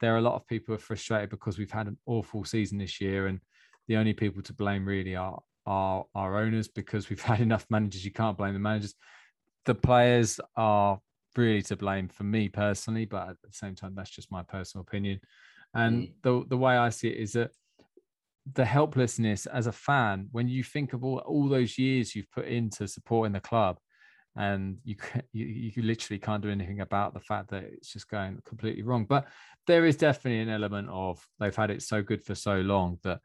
there 0.00 0.14
are 0.14 0.18
a 0.18 0.22
lot 0.22 0.34
of 0.34 0.46
people 0.46 0.72
who 0.72 0.76
are 0.76 0.82
frustrated 0.82 1.30
because 1.30 1.58
we've 1.58 1.70
had 1.70 1.86
an 1.86 1.98
awful 2.06 2.44
season 2.44 2.78
this 2.78 3.00
year, 3.00 3.26
and 3.26 3.40
the 3.88 3.96
only 3.96 4.12
people 4.12 4.42
to 4.42 4.52
blame 4.52 4.86
really 4.86 5.16
are 5.16 5.40
are 5.66 6.04
our 6.14 6.38
owners 6.38 6.66
because 6.68 7.10
we've 7.10 7.22
had 7.32 7.40
enough 7.40 7.66
managers. 7.70 8.04
You 8.04 8.12
can't 8.12 8.38
blame 8.38 8.54
the 8.54 8.60
managers. 8.60 8.94
The 9.64 9.74
players 9.74 10.40
are 10.56 11.00
really 11.38 11.62
to 11.62 11.76
blame 11.76 12.08
for 12.08 12.24
me 12.24 12.48
personally, 12.48 13.06
but 13.06 13.28
at 13.28 13.36
the 13.42 13.52
same 13.52 13.74
time, 13.74 13.94
that's 13.94 14.10
just 14.10 14.30
my 14.30 14.42
personal 14.42 14.82
opinion. 14.82 15.20
And 15.74 16.08
mm. 16.08 16.12
the 16.22 16.44
the 16.48 16.56
way 16.58 16.76
I 16.76 16.90
see 16.90 17.08
it 17.08 17.16
is 17.16 17.32
that 17.32 17.50
the 18.54 18.64
helplessness 18.64 19.46
as 19.46 19.66
a 19.66 19.72
fan 19.72 20.28
when 20.32 20.48
you 20.48 20.62
think 20.62 20.92
of 20.92 21.04
all, 21.04 21.18
all 21.18 21.48
those 21.48 21.78
years 21.78 22.14
you've 22.14 22.30
put 22.30 22.46
into 22.46 22.88
supporting 22.88 23.32
the 23.32 23.40
club 23.40 23.78
and 24.36 24.78
you, 24.84 24.96
you 25.32 25.44
you 25.74 25.82
literally 25.82 26.18
can't 26.18 26.42
do 26.42 26.50
anything 26.50 26.80
about 26.80 27.14
the 27.14 27.20
fact 27.20 27.50
that 27.50 27.64
it's 27.64 27.92
just 27.92 28.08
going 28.08 28.40
completely 28.46 28.82
wrong 28.82 29.04
but 29.04 29.26
there 29.66 29.84
is 29.84 29.96
definitely 29.96 30.40
an 30.40 30.48
element 30.48 30.88
of 30.90 31.22
they've 31.38 31.56
had 31.56 31.70
it 31.70 31.82
so 31.82 32.02
good 32.02 32.24
for 32.24 32.34
so 32.34 32.60
long 32.60 32.98
that 33.02 33.20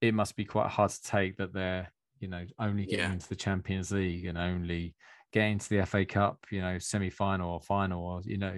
it 0.00 0.14
must 0.14 0.36
be 0.36 0.44
quite 0.44 0.70
hard 0.70 0.90
to 0.90 1.02
take 1.02 1.36
that 1.36 1.52
they're 1.52 1.92
you 2.20 2.28
know 2.28 2.44
only 2.58 2.84
getting 2.84 3.00
yeah. 3.00 3.12
into 3.12 3.28
the 3.28 3.36
champions 3.36 3.90
league 3.90 4.24
and 4.24 4.38
only 4.38 4.94
getting 5.34 5.58
to 5.58 5.68
the 5.68 5.84
fa 5.84 6.04
cup 6.06 6.38
you 6.50 6.62
know 6.62 6.78
semi-final 6.78 7.50
or 7.50 7.60
final 7.60 8.02
or 8.02 8.22
you 8.24 8.38
know 8.38 8.54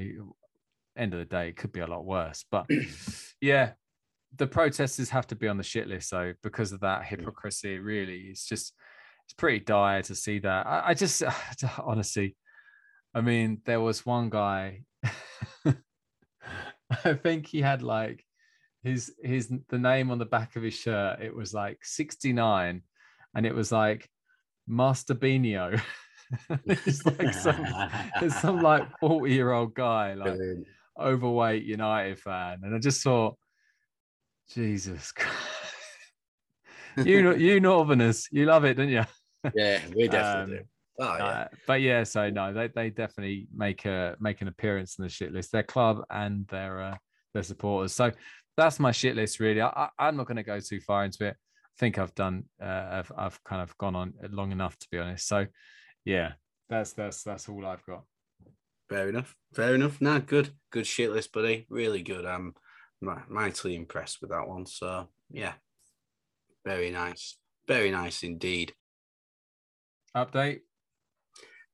end 0.97 1.13
of 1.13 1.19
the 1.19 1.25
day 1.25 1.49
it 1.49 1.57
could 1.57 1.73
be 1.73 1.81
a 1.81 1.87
lot 1.87 2.05
worse 2.05 2.45
but 2.51 2.67
yeah 3.41 3.73
the 4.39 4.47
protesters 4.47 5.11
have 5.11 5.27
to 5.29 5.35
be 5.35 5.49
on 5.49 5.57
the 5.57 5.63
shit 5.63 5.89
list 5.89 6.09
So 6.09 6.35
because 6.43 6.73
of 6.73 6.81
that 6.81 7.05
hypocrisy. 7.05 7.79
Really, 7.79 8.27
it's 8.31 8.47
just 8.47 8.73
it's 9.25 9.35
pretty 9.35 9.61
dire 9.61 10.03
to 10.03 10.15
see 10.15 10.39
that. 10.41 10.67
I, 10.67 10.89
I 10.89 10.95
just 10.95 11.23
honestly, 11.79 12.37
I 13.15 13.21
mean, 13.21 13.61
there 13.65 13.81
was 13.81 14.07
one 14.07 14.31
guy. 14.31 14.83
I 17.05 17.15
think 17.15 17.47
he 17.47 17.61
had 17.61 17.83
like 17.83 18.25
his 18.83 19.13
his 19.23 19.51
the 19.69 19.79
name 19.79 20.11
on 20.11 20.19
the 20.19 20.25
back 20.25 20.57
of 20.57 20.63
his 20.63 20.75
shirt. 20.75 21.21
It 21.21 21.35
was 21.35 21.53
like 21.55 21.79
sixty 21.83 22.33
nine, 22.33 22.83
and 23.35 23.47
it 23.47 23.55
was 23.55 23.73
like 23.73 24.09
Master 24.67 25.15
Beanio. 25.15 25.81
it's 26.67 27.05
like 27.07 27.33
some 27.35 27.67
it's 28.23 28.41
some 28.41 28.61
like 28.61 28.87
forty 28.99 29.33
year 29.33 29.53
old 29.53 29.75
guy, 29.75 30.15
like 30.15 30.37
Brilliant. 30.37 30.67
overweight 30.99 31.65
United 31.65 32.19
fan, 32.19 32.61
and 32.63 32.75
I 32.75 32.79
just 32.79 33.03
thought 33.03 33.37
Jesus 34.53 35.13
Christ. 35.13 35.37
you 37.05 37.23
know, 37.23 37.35
you 37.35 37.61
Northerners, 37.61 38.29
you 38.31 38.47
love 38.47 38.65
it, 38.65 38.75
don't 38.75 38.89
you? 38.89 39.05
Yeah, 39.55 39.81
we 39.95 40.09
definitely 40.09 40.57
um, 40.57 40.63
do. 40.63 40.69
Oh, 40.99 41.17
yeah. 41.19 41.25
Uh, 41.25 41.49
but 41.67 41.81
yeah, 41.83 42.05
so 42.05 42.31
no, 42.31 42.53
they, 42.53 42.69
they 42.69 42.91
definitely 42.91 43.49
make 43.55 43.85
a 43.85 44.17
make 44.19 44.41
an 44.41 44.49
appearance 44.49 44.99
in 44.99 45.05
the 45.05 45.09
shit 45.11 45.33
list. 45.33 45.53
Their 45.53 45.63
club 45.63 46.03
and 46.11 46.47
their 46.49 46.81
uh, 46.81 46.97
their 47.35 47.43
supporters. 47.43 47.93
So 47.93 48.13
that's 48.57 48.81
my 48.81 48.93
shit 48.93 49.15
list. 49.15 49.39
Really, 49.41 49.61
I, 49.61 49.89
am 49.99 50.17
not 50.17 50.27
going 50.27 50.39
to 50.39 50.43
go 50.43 50.59
too 50.59 50.81
far 50.81 51.05
into 51.05 51.27
it. 51.27 51.37
I 51.37 51.79
think 51.79 51.99
I've 51.99 52.15
done. 52.15 52.45
Uh, 52.63 52.87
I've 52.91 53.13
I've 53.17 53.45
kind 53.45 53.63
of 53.63 53.77
gone 53.77 53.95
on 53.95 54.15
long 54.31 54.53
enough 54.53 54.79
to 54.79 54.89
be 54.91 54.99
honest. 54.99 55.29
So 55.29 55.47
yeah, 56.07 56.33
that's 56.71 56.93
that's 56.93 57.23
that's 57.25 57.49
all 57.49 57.67
I've 57.67 57.85
got. 57.85 58.05
Fair 58.89 59.09
enough. 59.09 59.35
Fair 59.53 59.75
enough. 59.75 60.01
No, 60.01 60.21
good, 60.21 60.51
good 60.71 60.87
shit 60.87 61.11
list, 61.11 61.33
buddy. 61.33 61.67
Really 61.69 62.03
good. 62.03 62.25
Um, 62.25 62.55
mightily 63.29 63.75
impressed 63.75 64.19
with 64.21 64.31
that 64.31 64.47
one. 64.47 64.65
So 64.65 65.09
yeah, 65.31 65.55
very 66.65 66.91
nice, 66.91 67.37
very 67.67 67.91
nice 67.91 68.23
indeed. 68.23 68.73
Update. 70.17 70.61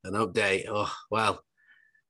An 0.05 0.15
update. 0.15 0.65
Oh 0.69 0.93
well, 1.11 1.45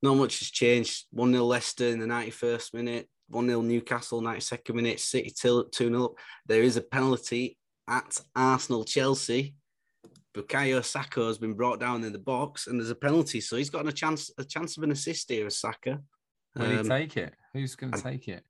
not 0.01 0.15
much 0.15 0.39
has 0.39 0.49
changed. 0.49 1.05
One 1.11 1.33
0 1.33 1.43
Leicester 1.43 1.87
in 1.87 1.99
the 1.99 2.07
ninety 2.07 2.31
first 2.31 2.73
minute. 2.73 3.09
One 3.27 3.47
0 3.47 3.61
Newcastle 3.61 4.21
ninety 4.21 4.39
second 4.39 4.77
minute. 4.77 5.01
City 5.01 5.31
till 5.37 5.65
two 5.65 5.89
0 5.89 6.15
There 6.47 6.63
is 6.63 6.77
a 6.77 6.81
penalty 6.81 7.57
at 7.89 8.19
Arsenal 8.33 8.85
Chelsea. 8.85 9.55
Bukayo 10.33 10.83
Saka 10.83 11.25
has 11.27 11.37
been 11.37 11.53
brought 11.53 11.79
down 11.79 12.03
in 12.03 12.11
the 12.11 12.19
box, 12.19 12.67
and 12.67 12.79
there's 12.79 12.89
a 12.89 12.95
penalty, 12.95 13.39
so 13.39 13.55
he's 13.55 13.69
got 13.69 13.87
a 13.87 13.91
chance 13.91 14.31
a 14.37 14.43
chance 14.43 14.77
of 14.77 14.83
an 14.83 14.91
assist 14.91 15.29
here, 15.29 15.45
as 15.45 15.57
Saka. 15.57 15.99
Will 16.55 16.65
um, 16.65 16.83
he 16.83 16.89
take 16.89 17.17
it? 17.17 17.33
Who's 17.53 17.75
going 17.75 17.93
to 17.93 18.01
take 18.01 18.27
it? 18.27 18.43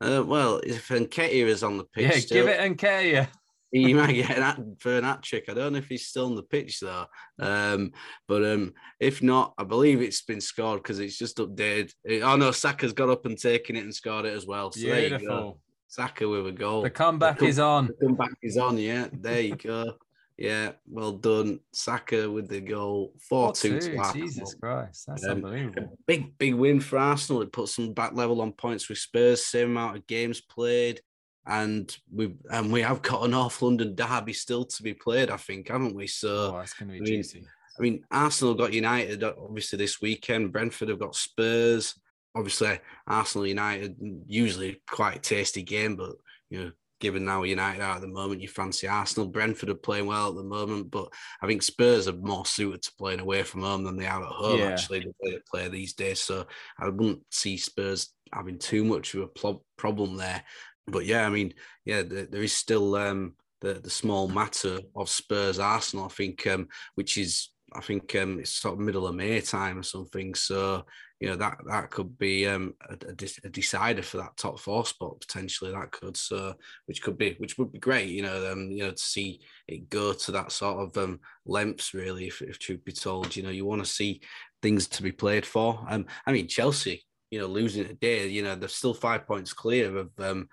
Uh, 0.00 0.22
well, 0.24 0.60
if 0.64 0.88
Nketiah 0.88 1.46
is 1.46 1.62
on 1.62 1.76
the 1.76 1.84
pitch, 1.84 2.10
yeah, 2.10 2.18
still, 2.18 2.46
give 2.46 2.54
it 2.54 2.76
Nketiah. 2.76 3.28
he 3.70 3.92
might 3.92 4.12
get 4.12 4.38
an 4.38 4.76
for 4.78 4.96
an 4.96 5.04
hat 5.04 5.22
trick. 5.22 5.44
I 5.48 5.54
don't 5.54 5.72
know 5.72 5.78
if 5.78 5.88
he's 5.88 6.06
still 6.06 6.26
on 6.26 6.36
the 6.36 6.42
pitch 6.42 6.80
though. 6.80 7.06
Um, 7.38 7.92
but 8.26 8.44
um, 8.44 8.72
if 8.98 9.22
not, 9.22 9.54
I 9.58 9.64
believe 9.64 10.00
it's 10.00 10.22
been 10.22 10.40
scored 10.40 10.82
because 10.82 11.00
it's 11.00 11.18
just 11.18 11.38
updated. 11.38 11.92
oh 12.22 12.36
no, 12.36 12.50
Saka's 12.50 12.92
got 12.92 13.10
up 13.10 13.26
and 13.26 13.38
taken 13.38 13.76
it 13.76 13.84
and 13.84 13.94
scored 13.94 14.24
it 14.24 14.34
as 14.34 14.46
well. 14.46 14.72
So 14.72 14.80
Beautiful. 14.80 15.60
Saka 15.88 16.28
with 16.28 16.46
a 16.46 16.52
goal. 16.52 16.82
The 16.82 16.90
comeback 16.90 17.36
the 17.36 17.40
come, 17.40 17.48
is 17.48 17.58
on. 17.58 17.86
The 17.86 18.06
comeback 18.06 18.34
is 18.42 18.56
on. 18.58 18.78
Yeah, 18.78 19.08
there 19.12 19.40
you 19.40 19.56
go. 19.56 19.94
Yeah, 20.38 20.72
well 20.88 21.12
done, 21.12 21.58
Saka 21.72 22.30
with 22.30 22.48
the 22.48 22.60
goal. 22.60 23.12
Four 23.28 23.52
two 23.52 23.80
to 23.80 24.12
Jesus 24.12 24.54
Christ, 24.54 25.06
that's 25.08 25.24
um, 25.24 25.32
unbelievable. 25.32 25.98
Big 26.06 26.38
big 26.38 26.54
win 26.54 26.78
for 26.78 26.96
Arsenal. 26.96 27.42
It 27.42 27.52
puts 27.52 27.74
them 27.74 27.92
back 27.92 28.14
level 28.14 28.40
on 28.40 28.52
points 28.52 28.88
with 28.88 28.98
Spurs. 28.98 29.44
Same 29.44 29.70
amount 29.70 29.96
of 29.96 30.06
games 30.06 30.40
played, 30.40 31.00
and 31.44 31.94
we 32.14 32.34
and 32.52 32.72
we 32.72 32.82
have 32.82 33.02
got 33.02 33.24
an 33.24 33.32
North 33.32 33.60
London 33.60 33.96
derby 33.96 34.32
still 34.32 34.64
to 34.64 34.82
be 34.84 34.94
played. 34.94 35.28
I 35.28 35.38
think, 35.38 35.66
haven't 35.68 35.96
we? 35.96 36.06
So 36.06 36.54
oh, 36.54 36.60
it's 36.60 36.72
going 36.72 36.90
to 36.90 36.92
be 36.92 36.98
I 36.98 37.02
mean, 37.02 37.22
juicy. 37.22 37.44
I 37.76 37.82
mean, 37.82 38.04
Arsenal 38.08 38.54
got 38.54 38.72
United 38.72 39.24
obviously 39.24 39.76
this 39.76 40.00
weekend. 40.00 40.52
Brentford 40.52 40.90
have 40.90 41.00
got 41.00 41.16
Spurs. 41.16 41.96
Obviously, 42.36 42.78
Arsenal 43.08 43.48
United 43.48 43.96
usually 44.28 44.82
quite 44.88 45.16
a 45.16 45.20
tasty 45.20 45.62
game, 45.62 45.96
but 45.96 46.14
you 46.48 46.64
know 46.64 46.70
given 47.00 47.24
now 47.24 47.42
United 47.42 47.82
are 47.82 47.96
at 47.96 48.00
the 48.00 48.08
moment, 48.08 48.40
you 48.40 48.48
fancy 48.48 48.88
Arsenal. 48.88 49.28
Brentford 49.28 49.70
are 49.70 49.74
playing 49.74 50.06
well 50.06 50.30
at 50.30 50.34
the 50.34 50.42
moment, 50.42 50.90
but 50.90 51.08
I 51.40 51.46
think 51.46 51.62
Spurs 51.62 52.08
are 52.08 52.12
more 52.12 52.46
suited 52.46 52.82
to 52.82 52.92
playing 52.98 53.20
away 53.20 53.42
from 53.42 53.62
home 53.62 53.84
than 53.84 53.96
they 53.96 54.06
are 54.06 54.22
at 54.22 54.28
home, 54.28 54.58
yeah. 54.58 54.66
actually, 54.66 55.00
the 55.00 55.12
way 55.20 55.32
they 55.32 55.40
play 55.50 55.68
these 55.68 55.94
days. 55.94 56.20
So 56.20 56.46
I 56.78 56.88
wouldn't 56.88 57.22
see 57.30 57.56
Spurs 57.56 58.10
having 58.32 58.58
too 58.58 58.84
much 58.84 59.14
of 59.14 59.22
a 59.22 59.54
problem 59.76 60.16
there. 60.16 60.42
But 60.86 61.06
yeah, 61.06 61.26
I 61.26 61.30
mean, 61.30 61.54
yeah, 61.84 62.02
there, 62.02 62.26
there 62.26 62.42
is 62.42 62.52
still 62.52 62.96
um, 62.96 63.34
the, 63.60 63.74
the 63.74 63.90
small 63.90 64.28
matter 64.28 64.80
of 64.96 65.08
Spurs 65.08 65.58
Arsenal, 65.58 66.06
I 66.06 66.08
think, 66.08 66.46
um, 66.46 66.68
which 66.94 67.18
is 67.18 67.50
I 67.74 67.80
think 67.80 68.14
um, 68.16 68.40
it's 68.40 68.50
sort 68.50 68.74
of 68.74 68.80
middle 68.80 69.06
of 69.06 69.14
May 69.14 69.40
time 69.40 69.78
or 69.78 69.82
something. 69.82 70.34
So 70.34 70.84
you 71.20 71.28
know 71.28 71.36
that 71.36 71.58
that 71.66 71.90
could 71.90 72.16
be 72.18 72.46
um, 72.46 72.74
a, 72.88 72.94
a, 72.94 73.48
decider 73.48 74.02
for 74.02 74.18
that 74.18 74.36
top 74.36 74.60
four 74.60 74.86
spot 74.86 75.20
potentially. 75.20 75.72
That 75.72 75.90
could 75.90 76.16
so 76.16 76.54
which 76.86 77.02
could 77.02 77.18
be 77.18 77.34
which 77.38 77.58
would 77.58 77.72
be 77.72 77.78
great. 77.78 78.08
You 78.08 78.22
know, 78.22 78.52
um, 78.52 78.70
you 78.70 78.84
know 78.84 78.92
to 78.92 78.98
see 78.98 79.40
it 79.66 79.90
go 79.90 80.12
to 80.12 80.32
that 80.32 80.52
sort 80.52 80.78
of 80.78 80.96
um, 80.96 81.20
lengths 81.44 81.92
really. 81.92 82.28
If, 82.28 82.40
if 82.40 82.58
truth 82.58 82.84
be 82.84 82.92
told, 82.92 83.34
you 83.34 83.42
know, 83.42 83.50
you 83.50 83.64
want 83.64 83.84
to 83.84 83.90
see 83.90 84.20
things 84.62 84.86
to 84.88 85.02
be 85.02 85.12
played 85.12 85.44
for. 85.44 85.84
Um, 85.88 86.06
I 86.26 86.32
mean 86.32 86.46
Chelsea. 86.46 87.04
You 87.30 87.40
know, 87.40 87.46
losing 87.46 87.86
today, 87.86 88.26
you 88.28 88.42
know, 88.42 88.54
they're 88.54 88.70
still 88.70 88.94
five 88.94 89.26
points 89.26 89.52
clear 89.52 89.94
of, 89.98 90.10
um, 90.18 90.48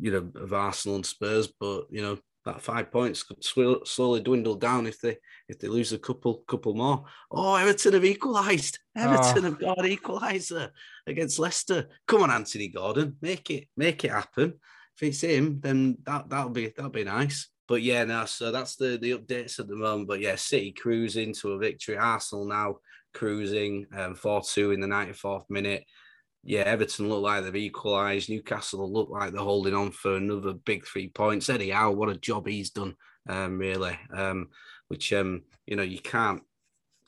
you 0.00 0.10
know, 0.10 0.28
of 0.42 0.52
Arsenal 0.52 0.96
and 0.96 1.06
Spurs, 1.06 1.46
but 1.60 1.84
you 1.88 2.02
know, 2.02 2.18
that 2.46 2.62
five 2.62 2.90
points 2.90 3.22
could 3.22 3.44
slowly 3.44 4.20
dwindle 4.22 4.54
down 4.54 4.86
if 4.86 5.00
they 5.00 5.18
if 5.48 5.58
they 5.58 5.68
lose 5.68 5.92
a 5.92 5.98
couple 5.98 6.42
couple 6.48 6.74
more. 6.74 7.04
Oh, 7.30 7.54
Everton 7.56 7.92
have 7.92 8.04
equalised. 8.04 8.78
Everton 8.96 9.44
oh. 9.44 9.50
have 9.50 9.60
got 9.60 9.84
an 9.84 9.94
equaliser 9.94 10.70
against 11.06 11.38
Leicester. 11.38 11.88
Come 12.06 12.22
on, 12.22 12.30
Anthony 12.30 12.68
Gordon, 12.68 13.16
make 13.20 13.50
it 13.50 13.68
make 13.76 14.04
it 14.04 14.12
happen. 14.12 14.54
If 14.96 15.02
it's 15.02 15.20
him, 15.20 15.60
then 15.60 15.98
that 16.04 16.30
that'll 16.30 16.50
be 16.50 16.68
that'll 16.68 16.90
be 16.90 17.04
nice. 17.04 17.48
But 17.68 17.82
yeah, 17.82 18.04
no, 18.04 18.24
so 18.24 18.50
that's 18.50 18.76
the 18.76 18.96
the 18.96 19.18
updates 19.18 19.58
at 19.58 19.68
the 19.68 19.76
moment. 19.76 20.08
But 20.08 20.20
yeah, 20.20 20.36
City 20.36 20.72
cruising 20.72 21.34
to 21.34 21.52
a 21.52 21.58
victory. 21.58 21.98
Arsenal 21.98 22.46
now 22.46 22.76
cruising 23.12 23.86
um, 23.96 24.14
4-2 24.14 24.74
in 24.74 24.80
the 24.80 24.86
94th 24.86 25.44
minute 25.48 25.84
yeah, 26.46 26.60
Everton 26.60 27.08
look 27.08 27.22
like 27.22 27.42
they've 27.42 27.56
equalised. 27.56 28.30
Newcastle 28.30 28.90
look 28.90 29.10
like 29.10 29.32
they're 29.32 29.42
holding 29.42 29.74
on 29.74 29.90
for 29.90 30.16
another 30.16 30.52
big 30.52 30.86
three 30.86 31.08
points. 31.08 31.48
Eddie 31.48 31.70
Howe, 31.70 31.90
what 31.90 32.08
a 32.08 32.16
job 32.16 32.46
he's 32.46 32.70
done, 32.70 32.94
um, 33.28 33.58
really. 33.58 33.98
Um, 34.14 34.50
which 34.86 35.12
um, 35.12 35.42
you 35.66 35.74
know 35.74 35.82
you 35.82 35.98
can't 35.98 36.40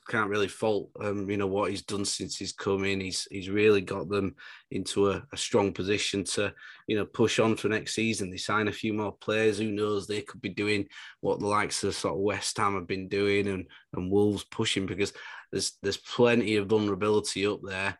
can't 0.09 0.29
really 0.29 0.49
fault 0.49 0.89
um, 1.01 1.29
you 1.29 1.37
know 1.37 1.47
what 1.47 1.69
he's 1.69 1.83
done 1.83 2.03
since 2.03 2.35
he's 2.35 2.51
come 2.51 2.83
in. 2.83 2.99
He's 2.99 3.29
he's 3.31 3.49
really 3.49 3.79
got 3.79 4.09
them 4.09 4.35
into 4.71 5.09
a, 5.09 5.23
a, 5.31 5.37
strong 5.37 5.71
position 5.71 6.25
to 6.25 6.53
you 6.87 6.97
know 6.97 7.05
push 7.05 7.39
on 7.39 7.55
for 7.55 7.69
next 7.69 7.95
season. 7.95 8.29
They 8.29 8.37
sign 8.37 8.67
a 8.67 8.73
few 8.73 8.93
more 8.93 9.15
players. 9.21 9.59
Who 9.59 9.71
knows? 9.71 10.05
They 10.05 10.21
could 10.21 10.41
be 10.41 10.49
doing 10.49 10.85
what 11.21 11.39
the 11.39 11.47
likes 11.47 11.81
of 11.85 11.95
sort 11.95 12.15
of 12.15 12.19
West 12.19 12.57
Ham 12.57 12.75
have 12.75 12.87
been 12.87 13.07
doing 13.07 13.47
and 13.47 13.65
and 13.93 14.11
Wolves 14.11 14.43
pushing 14.43 14.85
because 14.85 15.13
there's 15.53 15.77
there's 15.81 15.97
plenty 15.97 16.57
of 16.57 16.67
vulnerability 16.67 17.47
up 17.47 17.61
there 17.63 17.97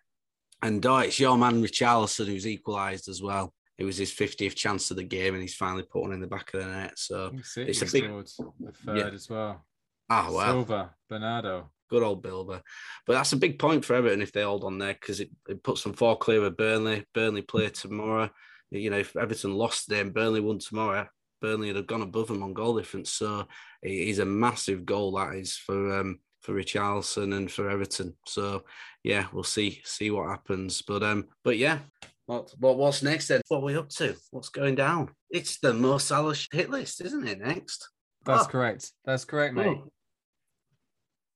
and 0.62 0.86
uh, 0.86 1.02
it's 1.06 1.20
your 1.20 1.38
man 1.38 1.64
Richarlison 1.64 2.28
who's 2.28 2.48
equalised 2.48 3.08
as 3.08 3.22
well. 3.22 3.54
It 3.78 3.86
was 3.86 3.98
his 3.98 4.12
50th 4.12 4.56
chance 4.56 4.92
of 4.92 4.98
the 4.98 5.04
game, 5.04 5.34
and 5.34 5.42
he's 5.42 5.56
finally 5.56 5.84
put 5.84 6.02
one 6.02 6.12
in 6.12 6.20
the 6.20 6.28
back 6.28 6.54
of 6.54 6.62
the 6.62 6.68
net. 6.68 7.00
So 7.00 7.32
it's 7.56 7.82
a 7.82 7.86
big 7.86 8.12
the 8.12 8.72
third 8.74 8.98
yeah. 8.98 9.08
as 9.08 9.30
well. 9.30 9.66
Ah, 10.10 10.30
well. 10.30 10.52
Silva, 10.52 10.96
Bernardo. 11.08 11.72
Good 11.90 12.04
old 12.04 12.22
Bilber. 12.22 12.62
But 13.08 13.14
that's 13.14 13.34
a 13.34 13.38
big 13.38 13.58
point 13.58 13.86
for 13.86 13.96
Everton 13.96 14.22
if 14.22 14.32
they 14.32 14.44
hold 14.44 14.64
on 14.64 14.78
there 14.78 14.94
because 14.94 15.22
it, 15.22 15.30
it 15.48 15.64
puts 15.64 15.84
them 15.84 15.94
four 15.94 16.18
clear 16.18 16.44
of 16.44 16.58
Burnley. 16.58 17.06
Burnley 17.14 17.42
play 17.42 17.70
tomorrow. 17.70 18.30
you 18.70 18.90
know, 18.90 19.00
if 19.00 19.16
Everton 19.16 19.56
lost 19.56 19.86
today 19.86 20.02
and 20.02 20.14
Burnley 20.14 20.42
won 20.42 20.60
tomorrow, 20.60 21.08
Burnley 21.42 21.68
would 21.68 21.78
have 21.78 21.88
gone 21.88 22.02
above 22.02 22.28
them 22.28 22.44
on 22.44 22.54
goal 22.54 22.78
difference. 22.78 23.12
So 23.12 23.48
it 23.82 23.92
is 23.92 24.20
a 24.20 24.26
massive 24.26 24.86
goal 24.86 25.14
that 25.14 25.36
is 25.36 25.56
for 25.56 26.00
um, 26.00 26.20
for 26.42 26.54
Richarlison 26.54 27.36
and 27.36 27.52
for 27.52 27.70
Everton. 27.70 28.16
So 28.26 28.64
yeah, 29.04 29.28
we'll 29.34 29.44
see 29.44 29.82
see 29.84 30.12
what 30.12 30.30
happens. 30.30 30.82
But 30.82 31.04
um, 31.04 31.28
but 31.44 31.58
yeah, 31.58 31.80
what, 32.26 32.54
what 32.60 32.78
what's 32.78 33.04
next 33.04 33.28
then? 33.28 33.42
What 33.48 33.60
are 33.60 33.64
we 33.64 33.76
up 33.76 33.90
to? 33.90 34.16
What's 34.32 34.50
going 34.50 34.76
down? 34.76 35.10
It's 35.30 35.60
the 35.60 35.74
Mo 35.74 35.98
Salah 35.98 36.36
hit 36.52 36.70
list, 36.70 37.02
isn't 37.02 37.28
it? 37.28 37.40
Next. 37.40 37.90
That's 38.26 38.46
oh. 38.46 38.48
correct. 38.48 38.92
That's 39.06 39.26
correct, 39.26 39.56
mate. 39.56 39.80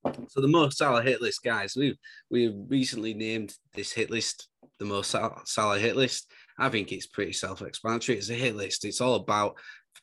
Oh. 0.06 0.12
So 0.28 0.40
the 0.40 0.48
Mo 0.48 0.68
Salah 0.68 1.02
hit 1.02 1.22
list, 1.22 1.42
guys. 1.42 1.74
We 1.76 1.98
we 2.30 2.48
recently 2.68 3.14
named 3.14 3.54
this 3.74 3.92
hit 3.92 4.10
list 4.10 4.48
the 4.78 4.84
Mo 4.84 5.02
Salah 5.02 5.78
hit 5.78 5.96
list. 5.96 6.30
I 6.58 6.68
think 6.68 6.92
it's 6.92 7.06
pretty 7.06 7.32
self-explanatory. 7.32 8.18
It's 8.18 8.30
a 8.30 8.34
hit 8.34 8.56
list. 8.56 8.84
It's 8.84 9.00
all 9.00 9.14
about 9.14 9.56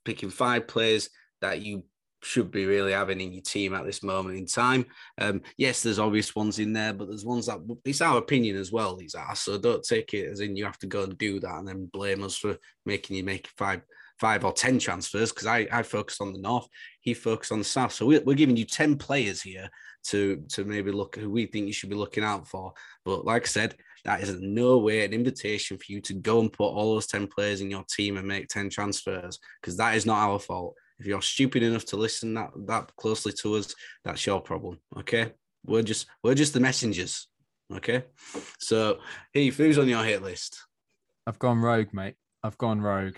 picking 0.06 0.30
five 0.30 0.68
players 0.68 1.10
that 1.41 1.62
you 1.62 1.84
should 2.24 2.52
be 2.52 2.66
really 2.66 2.92
having 2.92 3.20
in 3.20 3.34
your 3.34 3.42
team 3.42 3.74
at 3.74 3.86
this 3.86 4.04
moment 4.04 4.38
in 4.38 4.46
time. 4.46 4.86
Um, 5.20 5.42
yes, 5.58 5.82
there's 5.82 6.00
obvious 6.00 6.36
ones 6.36 6.60
in 6.60 6.74
there, 6.74 6.94
but 6.94 7.08
there's 7.08 7.26
ones 7.26 7.48
that 7.48 7.60
it's 7.86 8.02
our 8.02 8.18
opinion 8.18 8.56
as 8.58 8.72
well. 8.72 8.96
These 8.96 9.16
are 9.16 9.36
so 9.36 9.58
don't 9.58 9.84
take 9.84 10.14
it 10.14 10.30
as 10.30 10.40
in 10.40 10.56
you 10.56 10.66
have 10.66 10.80
to 10.80 10.88
go 10.88 11.04
and 11.04 11.18
do 11.18 11.40
that 11.40 11.56
and 11.56 11.68
then 11.68 11.90
blame 11.92 12.24
us 12.24 12.38
for 12.38 12.58
making 12.86 13.18
you 13.18 13.24
make 13.24 13.48
five 13.58 13.82
five 14.20 14.46
or 14.46 14.54
ten 14.54 14.78
transfers 14.78 15.32
because 15.32 15.48
I 15.48 15.68
I 15.72 15.84
focus 15.84 16.22
on 16.22 16.32
the 16.32 16.40
north, 16.40 16.68
he 17.00 17.14
focused 17.14 17.52
on 17.52 17.60
the 17.60 17.66
south. 17.66 17.94
So 17.94 18.06
we're, 18.06 18.24
we're 18.24 18.36
giving 18.36 18.58
you 18.58 18.66
ten 18.66 18.98
players 18.98 19.42
here 19.42 19.70
to 20.08 20.44
to 20.50 20.64
maybe 20.64 20.92
look 20.92 21.16
who 21.16 21.30
we 21.30 21.48
think 21.48 21.68
you 21.68 21.74
should 21.74 21.90
be 21.90 21.96
looking 21.96 22.24
out 22.24 22.48
for. 22.48 22.74
But 23.04 23.26
like 23.26 23.44
I 23.44 23.48
said, 23.48 23.76
that 24.06 24.22
is 24.22 24.30
in 24.30 24.54
no 24.54 24.78
way 24.78 25.06
an 25.06 25.14
invitation 25.14 25.78
for 25.78 25.86
you 25.88 26.02
to 26.02 26.14
go 26.14 26.40
and 26.40 26.52
put 26.52 26.66
all 26.66 26.94
those 26.94 27.08
10 27.08 27.28
players 27.28 27.62
in 27.62 27.70
your 27.70 27.84
team 27.84 28.18
and 28.18 28.28
make 28.28 28.48
10 28.48 28.70
transfers 28.70 29.40
because 29.62 29.78
that 29.78 29.96
is 29.96 30.06
not 30.06 30.18
our 30.18 30.40
fault. 30.40 30.76
If 31.02 31.08
you're 31.08 31.22
stupid 31.24 31.64
enough 31.64 31.86
to 31.86 31.97
listen 31.97 32.36
that 32.36 32.52
that 32.68 32.95
closely 32.95 33.34
to 33.41 33.56
us, 33.56 33.74
that's 34.04 34.24
your 34.24 34.39
problem. 34.39 34.78
Okay. 34.95 35.34
We're 35.66 35.82
just 35.82 36.06
we're 36.24 36.36
just 36.36 36.54
the 36.54 36.60
messengers. 36.60 37.28
Okay. 37.76 38.04
So 38.60 38.99
Heath, 39.34 39.58
who's 39.58 39.80
on 39.80 39.89
your 39.89 40.04
hit 40.04 40.22
list? 40.22 40.60
I've 41.26 41.39
gone 41.39 41.60
rogue, 41.60 41.91
mate. 41.91 42.18
I've 42.43 42.60
gone 42.60 42.82
rogue. 42.82 43.16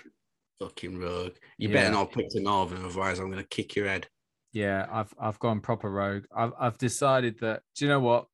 Fucking 0.61 0.97
rogue. 0.97 1.33
You 1.57 1.67
yeah. 1.67 1.73
better 1.73 1.91
not 1.91 2.13
pick 2.13 2.29
the 2.29 2.39
Northern, 2.39 2.85
otherwise 2.85 3.19
I'm 3.19 3.29
gonna 3.29 3.43
kick 3.43 3.75
your 3.75 3.87
head. 3.87 4.07
Yeah, 4.53 4.87
I've 4.89 5.13
I've 5.19 5.39
gone 5.39 5.59
proper 5.59 5.91
rogue. 5.91 6.23
I've 6.33 6.53
I've 6.57 6.77
decided 6.77 7.37
that 7.41 7.63
do 7.75 7.83
you 7.83 7.89
know 7.89 7.99
what? 7.99 8.27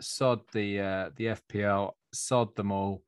Sod 0.00 0.40
the 0.54 0.80
uh 0.80 1.10
the 1.16 1.36
FPL, 1.52 1.92
sod 2.14 2.56
them 2.56 2.72
all. 2.72 3.02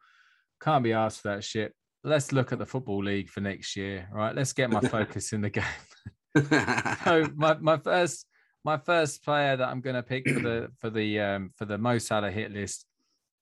Can't 0.61 0.85
be 0.85 0.93
asked 0.93 1.23
for 1.23 1.29
that 1.29 1.45
shit. 1.45 1.75
Let's 2.05 2.33
look 2.33 2.53
at 2.53 2.59
the 2.59 2.67
football 2.67 3.03
league 3.03 3.29
for 3.29 3.41
next 3.41 3.77
year. 3.77 4.09
Right. 4.13 4.35
Let's 4.35 4.53
get 4.53 4.71
my 4.71 4.81
focus 4.89 5.33
in 5.33 5.41
the 5.41 5.51
game. 5.51 5.65
so 7.05 7.29
my, 7.35 7.57
my 7.59 7.77
first 7.79 8.27
my 8.65 8.77
first 8.77 9.25
player 9.25 9.57
that 9.57 9.69
I'm 9.69 9.81
gonna 9.81 10.03
pick 10.03 10.29
for 10.29 10.41
the 10.41 10.71
for 10.79 10.91
the 10.91 11.21
um 11.21 11.51
for 11.57 11.65
the 11.65 11.79
Mo 11.79 11.99
Salah 11.99 12.31
hit 12.31 12.53
list 12.53 12.87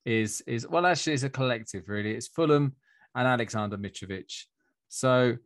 is 0.05 0.43
is 0.47 0.69
well 0.69 0.87
actually 0.87 1.15
it's 1.15 1.23
a 1.23 1.31
collective 1.31 1.89
really. 1.89 2.15
It's 2.15 2.29
Fulham 2.29 2.75
and 3.15 3.27
Alexander 3.27 3.77
Mitrovic. 3.77 4.45
So 4.89 5.37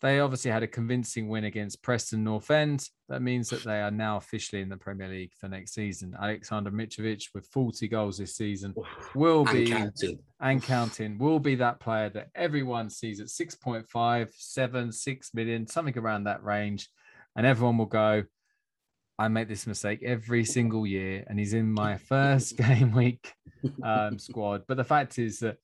they 0.00 0.20
obviously 0.20 0.50
had 0.50 0.62
a 0.62 0.68
convincing 0.68 1.28
win 1.28 1.44
against 1.44 1.82
Preston 1.82 2.24
North 2.24 2.50
End. 2.50 2.88
That 3.08 3.20
means 3.20 3.50
that 3.50 3.64
they 3.64 3.82
are 3.82 3.90
now 3.90 4.16
officially 4.16 4.62
in 4.62 4.70
the 4.70 4.76
Premier 4.76 5.08
League 5.08 5.32
for 5.38 5.48
next 5.48 5.74
season. 5.74 6.16
Alexander 6.20 6.70
Mitrovic, 6.70 7.24
with 7.34 7.46
40 7.48 7.86
goals 7.88 8.16
this 8.16 8.34
season, 8.34 8.74
will 9.14 9.44
be 9.44 9.70
and 9.70 9.82
counting. 9.82 10.18
and 10.40 10.62
counting 10.62 11.18
will 11.18 11.38
be 11.38 11.56
that 11.56 11.80
player 11.80 12.08
that 12.10 12.28
everyone 12.34 12.88
sees 12.88 13.20
at 13.20 13.26
6.5, 13.26 14.30
7, 14.32 14.92
6 14.92 15.34
million, 15.34 15.66
something 15.66 15.98
around 15.98 16.24
that 16.24 16.42
range. 16.42 16.88
And 17.36 17.46
everyone 17.46 17.76
will 17.76 17.86
go, 17.86 18.24
I 19.18 19.28
make 19.28 19.48
this 19.48 19.66
mistake 19.66 20.02
every 20.02 20.46
single 20.46 20.86
year, 20.86 21.24
and 21.26 21.38
he's 21.38 21.52
in 21.52 21.70
my 21.70 21.96
first 22.08 22.56
game 22.56 22.92
week 22.92 23.34
um, 23.82 24.18
squad. 24.18 24.62
But 24.66 24.78
the 24.78 24.84
fact 24.84 25.18
is 25.18 25.40
that 25.40 25.58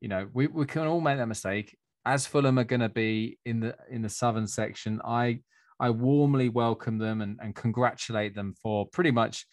you 0.00 0.08
know 0.08 0.26
we, 0.32 0.46
we 0.46 0.64
can 0.64 0.86
all 0.86 1.02
make 1.02 1.18
that 1.18 1.28
mistake 1.28 1.76
as 2.04 2.26
Fulham 2.26 2.58
are 2.58 2.64
going 2.64 2.80
to 2.80 2.88
be 2.88 3.38
in 3.44 3.60
the 3.60 3.76
in 3.90 4.02
the 4.02 4.08
southern 4.08 4.46
section, 4.46 5.00
I 5.04 5.40
I 5.78 5.90
warmly 5.90 6.48
welcome 6.48 6.98
them 6.98 7.20
and, 7.20 7.38
and 7.42 7.54
congratulate 7.54 8.34
them 8.34 8.54
for 8.62 8.86
pretty 8.86 9.10
much 9.10 9.46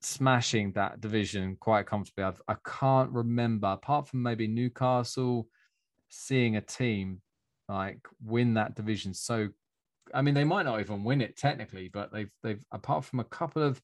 smashing 0.00 0.72
that 0.72 1.00
division 1.00 1.56
quite 1.58 1.86
comfortably. 1.86 2.24
I've, 2.24 2.40
I 2.48 2.56
can't 2.66 3.10
remember, 3.10 3.68
apart 3.68 4.08
from 4.08 4.22
maybe 4.22 4.46
Newcastle, 4.46 5.48
seeing 6.08 6.56
a 6.56 6.60
team 6.60 7.20
like 7.68 7.98
win 8.24 8.54
that 8.54 8.74
division. 8.74 9.14
So, 9.14 9.48
I 10.14 10.22
mean, 10.22 10.34
they 10.34 10.44
might 10.44 10.64
not 10.64 10.80
even 10.80 11.02
win 11.02 11.20
it 11.20 11.36
technically, 11.36 11.90
but 11.92 12.12
they've 12.12 12.30
they've 12.42 12.64
apart 12.72 13.04
from 13.04 13.20
a 13.20 13.24
couple 13.24 13.62
of 13.62 13.80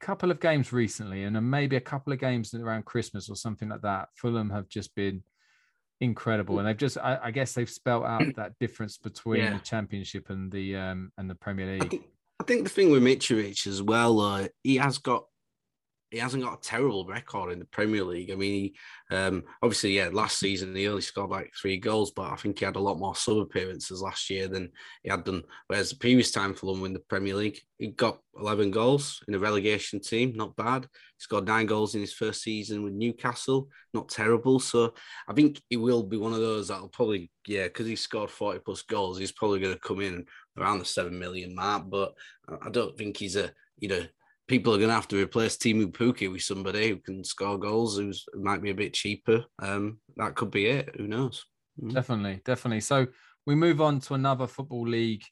couple 0.00 0.30
of 0.30 0.40
games 0.40 0.72
recently 0.72 1.24
and 1.24 1.50
maybe 1.50 1.76
a 1.76 1.80
couple 1.80 2.12
of 2.12 2.18
games 2.18 2.54
around 2.54 2.84
Christmas 2.84 3.28
or 3.28 3.36
something 3.36 3.68
like 3.68 3.82
that, 3.82 4.08
Fulham 4.16 4.50
have 4.50 4.68
just 4.68 4.94
been 4.94 5.22
incredible 6.02 6.58
and 6.58 6.66
they've 6.66 6.76
just 6.76 6.98
I, 6.98 7.18
I, 7.22 7.30
guess 7.30 7.52
they've 7.52 7.70
spelt 7.70 8.04
out 8.04 8.24
that 8.36 8.58
difference 8.58 8.98
between 8.98 9.40
yeah. 9.40 9.52
the 9.54 9.60
championship 9.60 10.30
and 10.30 10.50
the 10.50 10.76
um 10.76 11.12
and 11.16 11.30
the 11.30 11.36
premier 11.36 11.66
league 11.66 11.84
I 11.84 11.88
think, 11.88 12.04
I 12.40 12.44
think 12.44 12.64
the 12.64 12.70
thing 12.70 12.90
with 12.90 13.04
Mitrovic 13.04 13.68
as 13.68 13.80
well 13.80 14.20
uh, 14.20 14.48
he 14.64 14.76
has 14.76 14.98
got 14.98 15.26
he 16.12 16.18
hasn't 16.18 16.44
got 16.44 16.58
a 16.58 16.60
terrible 16.60 17.06
record 17.06 17.52
in 17.52 17.58
the 17.58 17.64
Premier 17.64 18.04
League. 18.04 18.30
I 18.30 18.34
mean, 18.34 18.52
he, 18.52 18.74
um, 19.16 19.44
obviously, 19.62 19.96
yeah, 19.96 20.10
last 20.12 20.38
season 20.38 20.76
he 20.76 20.86
only 20.86 21.00
scored 21.00 21.30
like 21.30 21.50
three 21.60 21.78
goals, 21.78 22.10
but 22.10 22.30
I 22.30 22.36
think 22.36 22.58
he 22.58 22.66
had 22.66 22.76
a 22.76 22.80
lot 22.80 22.98
more 22.98 23.16
sub 23.16 23.38
appearances 23.38 24.02
last 24.02 24.28
year 24.28 24.46
than 24.46 24.70
he 25.02 25.08
had 25.08 25.24
done. 25.24 25.42
Whereas 25.68 25.88
the 25.88 25.96
previous 25.96 26.30
time 26.30 26.52
for 26.52 26.66
them 26.66 26.84
in 26.84 26.92
the 26.92 26.98
Premier 26.98 27.34
League, 27.34 27.58
he 27.78 27.88
got 27.88 28.18
11 28.38 28.72
goals 28.72 29.22
in 29.26 29.34
a 29.34 29.38
relegation 29.38 30.00
team, 30.00 30.34
not 30.36 30.54
bad. 30.54 30.82
He 30.82 31.20
scored 31.20 31.46
nine 31.46 31.64
goals 31.64 31.94
in 31.94 32.02
his 32.02 32.12
first 32.12 32.42
season 32.42 32.82
with 32.82 32.92
Newcastle, 32.92 33.68
not 33.94 34.10
terrible. 34.10 34.60
So 34.60 34.92
I 35.26 35.32
think 35.32 35.62
he 35.70 35.78
will 35.78 36.02
be 36.02 36.18
one 36.18 36.34
of 36.34 36.40
those 36.40 36.68
that'll 36.68 36.88
probably, 36.88 37.30
yeah, 37.46 37.64
because 37.64 37.86
he 37.86 37.96
scored 37.96 38.30
40 38.30 38.58
plus 38.58 38.82
goals, 38.82 39.18
he's 39.18 39.32
probably 39.32 39.60
going 39.60 39.74
to 39.74 39.80
come 39.80 40.02
in 40.02 40.26
around 40.58 40.78
the 40.78 40.84
7 40.84 41.18
million 41.18 41.54
mark. 41.54 41.88
But 41.88 42.12
I 42.62 42.68
don't 42.68 42.98
think 42.98 43.16
he's 43.16 43.36
a, 43.36 43.50
you 43.78 43.88
know, 43.88 44.04
people 44.48 44.74
are 44.74 44.78
going 44.78 44.88
to 44.88 44.94
have 44.94 45.08
to 45.08 45.22
replace 45.22 45.56
Teemu 45.56 45.92
Pukki 45.92 46.30
with 46.30 46.42
somebody 46.42 46.88
who 46.88 46.96
can 46.96 47.24
score 47.24 47.58
goals, 47.58 47.96
who's 47.96 48.24
might 48.34 48.62
be 48.62 48.70
a 48.70 48.74
bit 48.74 48.94
cheaper. 48.94 49.44
Um, 49.60 49.98
that 50.16 50.34
could 50.34 50.50
be 50.50 50.66
it. 50.66 50.94
Who 50.96 51.06
knows? 51.06 51.44
Mm. 51.80 51.94
Definitely, 51.94 52.40
definitely. 52.44 52.80
So 52.80 53.06
we 53.46 53.54
move 53.54 53.80
on 53.80 54.00
to 54.00 54.14
another 54.14 54.46
football 54.46 54.86
league 54.86 55.24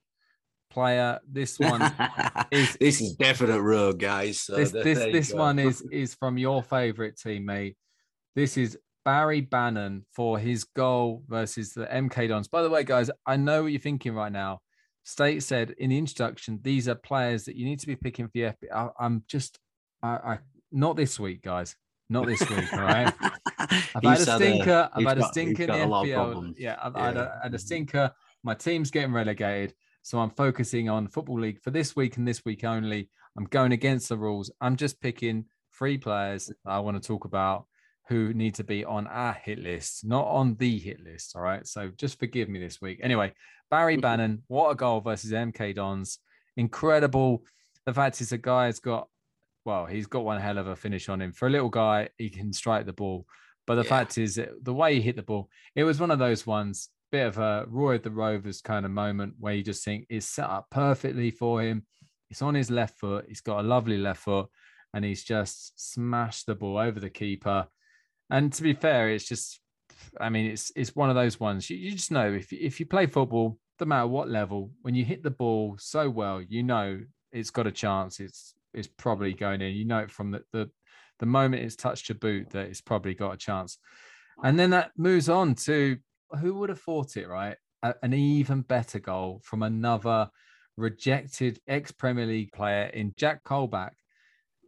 player. 0.70 1.18
This 1.30 1.58
one 1.58 1.82
is 2.50 2.76
this 2.80 3.00
is 3.00 3.14
definite 3.16 3.61
road, 3.61 3.98
guys. 3.98 4.40
So 4.40 4.56
this 4.56 4.70
this, 4.72 4.98
this 4.98 5.32
one 5.32 5.58
is 5.58 5.80
is 5.92 6.14
from 6.14 6.38
your 6.38 6.62
favorite 6.62 7.16
teammate. 7.16 7.76
This 8.34 8.56
is 8.56 8.78
Barry 9.04 9.40
Bannan 9.40 10.06
for 10.14 10.38
his 10.38 10.64
goal 10.64 11.24
versus 11.28 11.72
the 11.72 11.86
MK 11.86 12.28
Dons. 12.28 12.48
By 12.48 12.62
the 12.62 12.70
way, 12.70 12.84
guys, 12.84 13.11
I 13.26 13.36
know 13.36 13.64
what 13.64 13.72
you're 13.72 13.80
thinking 13.80 14.14
right 14.14 14.32
now. 14.32 14.61
State 15.11 15.42
said 15.42 15.74
in 15.76 15.90
the 15.90 15.98
introduction, 15.98 16.61
these 16.62 16.88
are 16.88 16.94
players 16.94 17.44
that 17.44 17.56
you 17.56 17.64
need 17.64 17.80
to 17.80 17.86
be 17.88 17.96
picking 17.96 18.26
for 18.26 18.32
the 18.32 18.42
FPL. 18.42 18.92
I, 18.96 19.04
am 19.04 19.24
just, 19.26 19.58
I, 20.04 20.08
I, 20.08 20.38
not 20.70 20.94
this 20.94 21.18
week, 21.18 21.42
guys. 21.42 21.74
Not 22.08 22.26
this 22.26 22.40
week, 22.48 22.72
all 22.72 22.80
right. 22.80 23.12
I've 23.58 24.04
had 24.04 24.20
a 24.20 24.36
stinker. 24.36 24.88
I've 24.92 25.04
had 25.04 25.18
a 25.18 25.24
stinker 25.24 25.64
in 25.64 25.68
the 25.68 25.74
FPL. 25.74 26.54
Yeah, 26.56 26.76
I've 26.80 26.94
yeah. 26.94 27.04
Had, 27.04 27.16
a, 27.16 27.40
had 27.42 27.54
a 27.54 27.58
stinker. 27.58 28.12
My 28.44 28.54
team's 28.54 28.92
getting 28.92 29.12
relegated, 29.12 29.74
so 30.02 30.20
I'm 30.20 30.30
focusing 30.30 30.88
on 30.88 31.08
football 31.08 31.40
league 31.40 31.61
for 31.61 31.72
this 31.72 31.96
week 31.96 32.16
and 32.16 32.26
this 32.26 32.44
week 32.44 32.62
only. 32.62 33.11
I'm 33.36 33.46
going 33.46 33.72
against 33.72 34.11
the 34.11 34.16
rules. 34.16 34.50
I'm 34.61 34.76
just 34.76 35.00
picking 35.00 35.46
three 35.76 35.98
players 35.98 36.52
I 36.64 36.78
want 36.78 37.02
to 37.02 37.06
talk 37.06 37.24
about 37.24 37.66
who 38.11 38.34
need 38.34 38.56
to 38.56 38.64
be 38.64 38.84
on 38.84 39.06
our 39.06 39.32
hit 39.32 39.61
list, 39.61 40.04
not 40.04 40.26
on 40.26 40.56
the 40.56 40.78
hit 40.78 40.98
list. 41.00 41.36
All 41.36 41.42
right. 41.42 41.64
So 41.64 41.90
just 41.96 42.18
forgive 42.18 42.48
me 42.48 42.58
this 42.58 42.80
week. 42.80 42.98
Anyway, 43.02 43.32
Barry 43.70 43.96
mm-hmm. 43.96 44.34
What 44.48 44.72
a 44.72 44.74
goal 44.74 45.00
versus 45.00 45.30
MK 45.30 45.76
Dons. 45.76 46.18
Incredible. 46.56 47.44
The 47.86 47.94
fact 47.94 48.20
is, 48.20 48.30
the 48.30 48.38
guy 48.38 48.66
has 48.66 48.80
got, 48.80 49.06
well, 49.64 49.86
he's 49.86 50.08
got 50.08 50.24
one 50.24 50.40
hell 50.40 50.58
of 50.58 50.66
a 50.66 50.74
finish 50.74 51.08
on 51.08 51.22
him. 51.22 51.32
For 51.32 51.46
a 51.46 51.50
little 51.50 51.68
guy, 51.68 52.08
he 52.18 52.30
can 52.30 52.52
strike 52.52 52.84
the 52.84 52.92
ball. 52.92 53.26
But 53.64 53.76
the 53.76 53.84
yeah. 53.84 53.88
fact 53.88 54.18
is, 54.18 54.40
the 54.61 54.74
way 54.74 54.96
he 54.96 55.00
hit 55.00 55.14
the 55.14 55.22
ball, 55.22 55.48
it 55.76 55.84
was 55.84 56.00
one 56.00 56.11
of 56.11 56.18
those 56.18 56.44
ones, 56.44 56.88
bit 57.12 57.28
of 57.28 57.38
a 57.38 57.64
Roy 57.68 57.94
of 57.94 58.02
the 58.02 58.11
Rovers 58.11 58.61
kind 58.61 58.84
of 58.84 58.90
moment 58.90 59.34
where 59.38 59.54
you 59.54 59.62
just 59.62 59.84
think 59.84 60.06
it's 60.11 60.26
set 60.26 60.50
up 60.50 60.66
perfectly 60.72 61.30
for 61.30 61.62
him. 61.62 61.86
It's 62.28 62.42
on 62.42 62.54
his 62.54 62.72
left 62.72 62.98
foot. 62.98 63.26
He's 63.28 63.40
got 63.40 63.61
a 63.61 63.68
lovely 63.68 63.98
left 63.98 64.22
foot 64.22 64.48
and 64.92 65.04
he's 65.04 65.22
just 65.22 65.92
smashed 65.92 66.46
the 66.46 66.56
ball 66.56 66.76
over 66.76 66.98
the 66.98 67.11
keeper. 67.11 67.68
And 68.31 68.53
to 68.53 68.62
be 68.62 68.72
fair, 68.72 69.11
it's 69.11 69.26
just 69.26 69.61
I 70.20 70.28
mean, 70.28 70.47
it's 70.47 70.72
it's 70.74 70.97
one 70.97 71.11
of 71.11 71.16
those 71.16 71.39
ones 71.39 71.70
you, 71.70 71.76
you 71.76 71.93
just 71.93 72.11
know 72.11 72.33
if 72.33 72.53
if 72.53 72.81
you 72.81 72.87
play 72.87 73.07
football, 73.07 73.59
no 73.81 73.87
matter 73.87 74.07
what 74.07 74.28
level, 74.28 74.70
when 74.83 74.95
you 74.95 75.05
hit 75.05 75.22
the 75.22 75.31
ball 75.31 75.76
so 75.78 76.09
well, 76.09 76.41
you 76.41 76.62
know 76.62 77.01
it's 77.33 77.51
got 77.51 77.66
a 77.66 77.72
chance. 77.72 78.20
It's 78.20 78.55
it's 78.74 78.89
probably 78.89 79.33
going 79.33 79.61
in. 79.61 79.74
You 79.74 79.85
know 79.85 79.99
it 79.99 80.11
from 80.11 80.31
the 80.33 80.43
the, 80.53 80.70
the 81.18 81.26
moment 81.26 81.62
it's 81.62 81.76
touched 81.76 82.09
your 82.09 82.18
boot 82.18 82.51
that 82.51 82.66
it's 82.66 82.81
probably 82.81 83.14
got 83.14 83.35
a 83.35 83.39
chance. 83.39 83.78
And 84.43 84.59
then 84.59 84.70
that 84.70 84.93
moves 84.97 85.28
on 85.28 85.55
to 85.66 85.99
who 86.41 86.55
would 86.55 86.70
have 86.70 86.81
thought 86.81 87.16
it, 87.16 87.28
right? 87.28 87.57
A, 87.83 87.95
an 88.03 88.14
even 88.14 88.62
better 88.62 88.99
goal 88.99 89.41
from 89.45 89.62
another 89.62 90.31
rejected 90.76 91.61
ex 91.68 91.93
Premier 91.93 92.26
League 92.26 92.53
player 92.53 92.85
in 92.87 93.12
Jack 93.16 93.45
Colback 93.45 93.91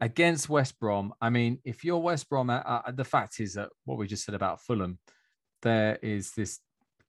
against 0.02 0.48
West 0.48 0.80
Brom. 0.80 1.14
I 1.20 1.30
mean, 1.30 1.60
if 1.64 1.84
you're 1.84 1.98
West 1.98 2.28
Brom, 2.28 2.50
uh, 2.50 2.56
uh, 2.66 2.90
the 2.90 3.04
fact 3.04 3.38
is 3.38 3.54
that 3.54 3.68
what 3.84 3.98
we 3.98 4.08
just 4.08 4.24
said 4.24 4.34
about 4.34 4.60
Fulham, 4.60 4.98
there 5.62 5.96
is 6.02 6.32
this 6.32 6.58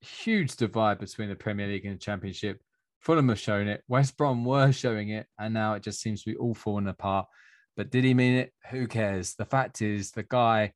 huge 0.00 0.54
divide 0.54 1.00
between 1.00 1.28
the 1.28 1.34
Premier 1.34 1.66
League 1.66 1.84
and 1.84 1.96
the 1.96 1.98
Championship. 1.98 2.60
Fulham 3.00 3.30
have 3.30 3.40
shown 3.40 3.66
it, 3.66 3.82
West 3.88 4.16
Brom 4.16 4.44
were 4.44 4.70
showing 4.70 5.08
it, 5.08 5.26
and 5.40 5.52
now 5.52 5.74
it 5.74 5.82
just 5.82 6.00
seems 6.00 6.22
to 6.22 6.30
be 6.30 6.36
all 6.36 6.54
falling 6.54 6.86
apart. 6.86 7.26
But 7.76 7.90
did 7.90 8.04
he 8.04 8.14
mean 8.14 8.34
it? 8.34 8.52
Who 8.70 8.86
cares? 8.86 9.34
The 9.34 9.44
fact 9.44 9.82
is, 9.82 10.12
the 10.12 10.22
guy, 10.22 10.72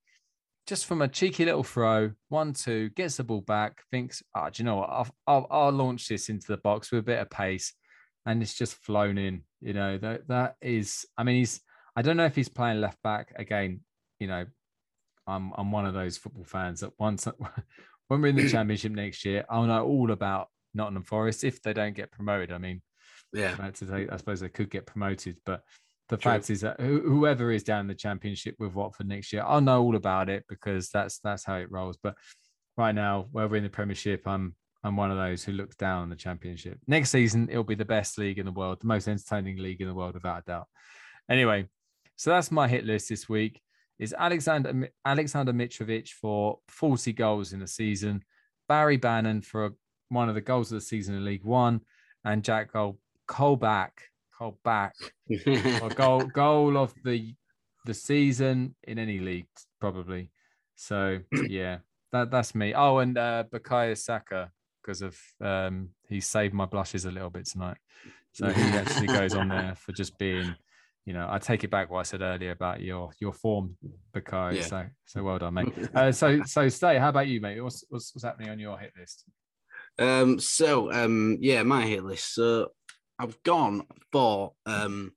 just 0.66 0.86
from 0.86 1.02
a 1.02 1.08
cheeky 1.08 1.44
little 1.44 1.62
throw, 1.62 2.10
one, 2.30 2.52
two, 2.52 2.90
gets 2.90 3.18
the 3.18 3.24
ball 3.24 3.42
back, 3.42 3.84
thinks, 3.92 4.24
oh, 4.34 4.50
do 4.50 4.60
you 4.60 4.64
know 4.64 4.76
what? 4.78 4.90
I'll, 4.90 5.08
I'll, 5.28 5.46
I'll 5.52 5.70
launch 5.70 6.08
this 6.08 6.28
into 6.28 6.48
the 6.48 6.56
box 6.56 6.90
with 6.90 6.98
a 6.98 7.04
bit 7.04 7.20
of 7.20 7.30
pace. 7.30 7.72
And 8.26 8.42
it's 8.42 8.54
just 8.54 8.74
flown 8.74 9.18
in. 9.18 9.44
You 9.60 9.72
know, 9.72 9.98
that 9.98 10.26
that 10.26 10.56
is, 10.60 11.06
I 11.16 11.22
mean, 11.22 11.36
he's, 11.36 11.60
I 11.98 12.02
don't 12.02 12.16
know 12.16 12.26
if 12.26 12.36
he's 12.36 12.48
playing 12.48 12.80
left 12.80 13.02
back 13.02 13.32
again. 13.34 13.80
You 14.20 14.28
know, 14.28 14.46
I'm 15.26 15.52
I'm 15.56 15.72
one 15.72 15.84
of 15.84 15.94
those 15.94 16.16
football 16.16 16.44
fans 16.44 16.78
that 16.78 16.92
once 16.96 17.26
when 18.06 18.22
we're 18.22 18.28
in 18.28 18.36
the 18.36 18.48
championship 18.52 18.92
next 18.92 19.24
year, 19.24 19.44
I'll 19.50 19.64
know 19.64 19.84
all 19.84 20.12
about 20.12 20.46
Nottingham 20.74 21.02
Forest 21.02 21.42
if 21.42 21.60
they 21.60 21.72
don't 21.72 21.96
get 21.96 22.12
promoted. 22.12 22.52
I 22.52 22.58
mean, 22.58 22.82
yeah, 23.32 23.56
I 23.58 23.72
suppose 24.16 24.38
they 24.38 24.48
could 24.48 24.70
get 24.70 24.86
promoted, 24.86 25.38
but 25.44 25.64
the 26.08 26.16
True. 26.16 26.30
fact 26.30 26.50
is 26.50 26.60
that 26.60 26.80
whoever 26.80 27.50
is 27.50 27.64
down 27.64 27.80
in 27.80 27.86
the 27.88 27.96
championship 27.96 28.54
with 28.60 28.74
Watford 28.74 29.08
next 29.08 29.32
year, 29.32 29.42
I'll 29.44 29.60
know 29.60 29.82
all 29.82 29.96
about 29.96 30.28
it 30.28 30.44
because 30.48 30.90
that's 30.90 31.18
that's 31.18 31.44
how 31.44 31.56
it 31.56 31.68
rolls. 31.68 31.98
But 32.00 32.14
right 32.76 32.94
now, 32.94 33.26
where 33.32 33.48
we're 33.48 33.56
in 33.56 33.64
the 33.64 33.70
Premiership, 33.70 34.22
I'm 34.24 34.54
I'm 34.84 34.96
one 34.96 35.10
of 35.10 35.16
those 35.16 35.42
who 35.42 35.50
looks 35.50 35.74
down 35.74 36.02
on 36.02 36.10
the 36.10 36.14
Championship. 36.14 36.78
Next 36.86 37.10
season, 37.10 37.48
it'll 37.50 37.64
be 37.64 37.74
the 37.74 37.84
best 37.84 38.18
league 38.18 38.38
in 38.38 38.46
the 38.46 38.52
world, 38.52 38.78
the 38.82 38.86
most 38.86 39.08
entertaining 39.08 39.58
league 39.58 39.80
in 39.80 39.88
the 39.88 39.94
world, 39.94 40.14
without 40.14 40.42
a 40.42 40.44
doubt. 40.46 40.68
Anyway, 41.28 41.66
so 42.18 42.30
that's 42.30 42.50
my 42.50 42.66
hit 42.66 42.84
list 42.84 43.08
this 43.08 43.28
week. 43.28 43.62
Is 44.00 44.14
Alexander 44.16 44.90
Alexander 45.04 45.52
Mitrovic 45.52 46.10
for 46.10 46.58
40 46.68 47.12
goals 47.14 47.52
in 47.52 47.60
the 47.60 47.66
season, 47.66 48.22
Barry 48.68 48.98
Bannan 48.98 49.42
for 49.42 49.70
one 50.08 50.28
of 50.28 50.34
the 50.34 50.40
goals 50.40 50.70
of 50.70 50.76
the 50.76 50.84
season 50.84 51.14
in 51.14 51.24
League 51.24 51.44
One, 51.44 51.80
and 52.24 52.44
Jack 52.44 52.72
Goal 52.72 52.98
Colback 53.28 53.90
Colback 54.38 54.92
or 55.82 55.88
goal 55.90 56.20
goal 56.34 56.76
of 56.76 56.92
the 57.04 57.34
the 57.86 57.94
season 57.94 58.74
in 58.84 58.98
any 58.98 59.20
league 59.20 59.46
probably. 59.80 60.30
So 60.74 61.20
yeah, 61.48 61.78
that 62.12 62.30
that's 62.30 62.54
me. 62.54 62.74
Oh, 62.74 62.98
and 62.98 63.16
uh, 63.16 63.44
Bukayo 63.50 63.96
Saka 63.96 64.50
because 64.82 65.02
of 65.02 65.16
um, 65.40 65.90
he 66.08 66.20
saved 66.20 66.54
my 66.54 66.64
blushes 66.64 67.04
a 67.04 67.10
little 67.10 67.30
bit 67.30 67.46
tonight. 67.46 67.76
So 68.32 68.48
he 68.48 68.62
actually 68.62 69.06
goes 69.08 69.34
on 69.34 69.48
there 69.48 69.74
for 69.76 69.92
just 69.92 70.16
being, 70.18 70.54
you 71.08 71.14
know, 71.14 71.26
I 71.26 71.38
take 71.38 71.64
it 71.64 71.70
back 71.70 71.90
what 71.90 72.00
I 72.00 72.02
said 72.02 72.20
earlier 72.20 72.50
about 72.50 72.82
your 72.82 73.10
your 73.18 73.32
form, 73.32 73.78
because 74.12 74.56
Yeah. 74.56 74.62
So 74.62 74.86
so 75.06 75.22
well 75.22 75.38
done, 75.38 75.54
mate. 75.54 75.72
Uh, 75.94 76.12
so 76.12 76.42
so 76.44 76.68
stay. 76.68 76.98
How 76.98 77.08
about 77.08 77.28
you, 77.28 77.40
mate? 77.40 77.58
What's, 77.62 77.82
what's 77.88 78.14
what's 78.14 78.24
happening 78.24 78.50
on 78.50 78.58
your 78.58 78.78
hit 78.78 78.92
list? 78.94 79.24
Um. 79.98 80.38
So 80.38 80.92
um. 80.92 81.38
Yeah, 81.40 81.62
my 81.62 81.86
hit 81.86 82.04
list. 82.04 82.34
So 82.34 82.72
I've 83.18 83.42
gone 83.42 83.86
for. 84.12 84.52
um 84.66 85.12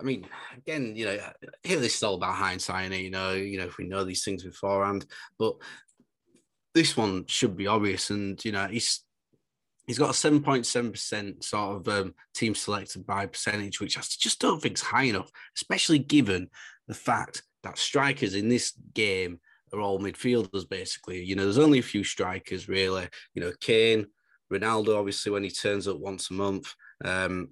I 0.00 0.02
mean, 0.02 0.26
again, 0.56 0.96
you 0.96 1.04
know, 1.04 1.18
here 1.62 1.78
this 1.78 1.96
is 1.96 2.02
all 2.02 2.14
about 2.14 2.36
hindsight. 2.36 2.90
You 2.92 3.10
know, 3.10 3.32
you 3.32 3.58
know, 3.58 3.66
if 3.66 3.76
we 3.76 3.84
know 3.84 4.02
these 4.02 4.24
things 4.24 4.44
beforehand, 4.44 5.04
but 5.38 5.56
this 6.74 6.96
one 6.96 7.26
should 7.26 7.54
be 7.54 7.66
obvious. 7.66 8.08
And 8.08 8.42
you 8.46 8.52
know, 8.52 8.66
he's 8.66 9.03
he's 9.86 9.98
got 9.98 10.10
a 10.10 10.12
7.7% 10.12 11.44
sort 11.44 11.76
of 11.76 11.88
um, 11.88 12.14
team 12.34 12.54
selected 12.54 13.06
by 13.06 13.26
percentage, 13.26 13.80
which 13.80 13.98
I 13.98 14.02
just 14.02 14.40
don't 14.40 14.60
think 14.60 14.76
is 14.76 14.82
high 14.82 15.04
enough, 15.04 15.30
especially 15.56 15.98
given 15.98 16.48
the 16.88 16.94
fact 16.94 17.42
that 17.62 17.78
strikers 17.78 18.34
in 18.34 18.48
this 18.48 18.72
game 18.94 19.40
are 19.72 19.80
all 19.80 19.98
midfielders, 19.98 20.68
basically. 20.68 21.22
You 21.22 21.36
know, 21.36 21.44
there's 21.44 21.58
only 21.58 21.78
a 21.78 21.82
few 21.82 22.04
strikers, 22.04 22.68
really. 22.68 23.08
You 23.34 23.42
know, 23.42 23.52
Kane, 23.60 24.06
Ronaldo, 24.52 24.98
obviously, 24.98 25.32
when 25.32 25.44
he 25.44 25.50
turns 25.50 25.88
up 25.88 25.98
once 25.98 26.30
a 26.30 26.34
month. 26.34 26.74
Um, 27.04 27.50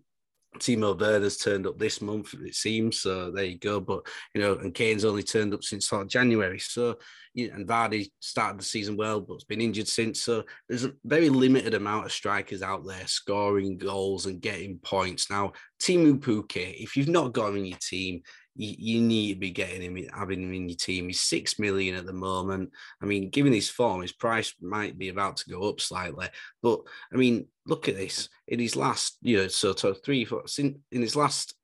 Timo 0.59 0.99
Werner's 0.99 1.39
turned 1.39 1.67
up 1.67 1.79
this 1.79 2.01
month, 2.01 2.35
it 2.35 2.55
seems. 2.55 3.01
So 3.01 3.31
there 3.31 3.45
you 3.45 3.59
go. 3.59 3.81
But 3.81 4.07
you 4.35 4.41
know, 4.41 4.57
and 4.57 4.75
Kane's 4.75 5.05
only 5.05 5.23
turned 5.23 5.55
up 5.55 5.65
since 5.65 5.89
sort 5.89 6.03
of 6.03 6.09
January. 6.09 6.59
So 6.59 6.99
you 7.35 7.49
know, 7.49 7.55
and 7.55 7.67
Vardy 7.67 8.11
started 8.21 8.61
the 8.61 8.65
season 8.65 8.97
well, 8.97 9.21
but's 9.21 9.45
been 9.45 9.61
injured 9.61 9.89
since. 9.89 10.23
So 10.23 10.45
there's 10.69 10.85
a 10.85 10.93
very 11.05 11.31
limited 11.31 11.75
amount 11.75 12.07
of 12.07 12.13
strikers 12.13 12.63
out 12.63 12.87
there 12.87 13.07
scoring 13.07 13.79
goals 13.79 14.27
and 14.27 14.41
getting 14.41 14.79
points. 14.79 15.31
Now, 15.31 15.53
Teemu 15.83 16.19
Pukki, 16.19 16.83
if 16.83 16.97
you've 16.97 17.09
not 17.09 17.33
got 17.33 17.51
him 17.51 17.57
in 17.57 17.67
your 17.67 17.79
team, 17.79 18.23
you, 18.55 18.75
you, 18.79 19.01
need 19.01 19.35
to 19.35 19.41
be 19.41 19.51
getting 19.51 19.83
him, 19.83 20.09
having 20.15 20.43
him 20.43 20.53
in 20.53 20.69
your 20.69 20.77
team. 20.77 21.07
He's 21.07 21.21
six 21.21 21.59
million 21.59 21.95
at 21.95 22.07
the 22.07 22.13
moment. 22.13 22.71
I 23.01 23.07
mean, 23.07 23.31
given 23.31 23.53
his 23.53 23.69
form, 23.69 24.03
his 24.03 24.13
price 24.13 24.55
might 24.61 24.99
be 24.99 25.09
about 25.09 25.39
to 25.39 25.51
go 25.51 25.69
up 25.69 25.81
slightly. 25.81 26.29
But 26.63 26.81
I 27.13 27.17
mean, 27.17 27.47
look 27.67 27.89
at 27.89 27.97
this. 27.97 28.29
In 28.49 28.59
his 28.59 28.77
last, 28.77 29.19
you 29.23 29.39
know, 29.39 29.49
so 29.49 29.73
three, 29.73 30.25
four, 30.25 30.45
in 30.59 30.81
his 30.91 31.17
last 31.17 31.55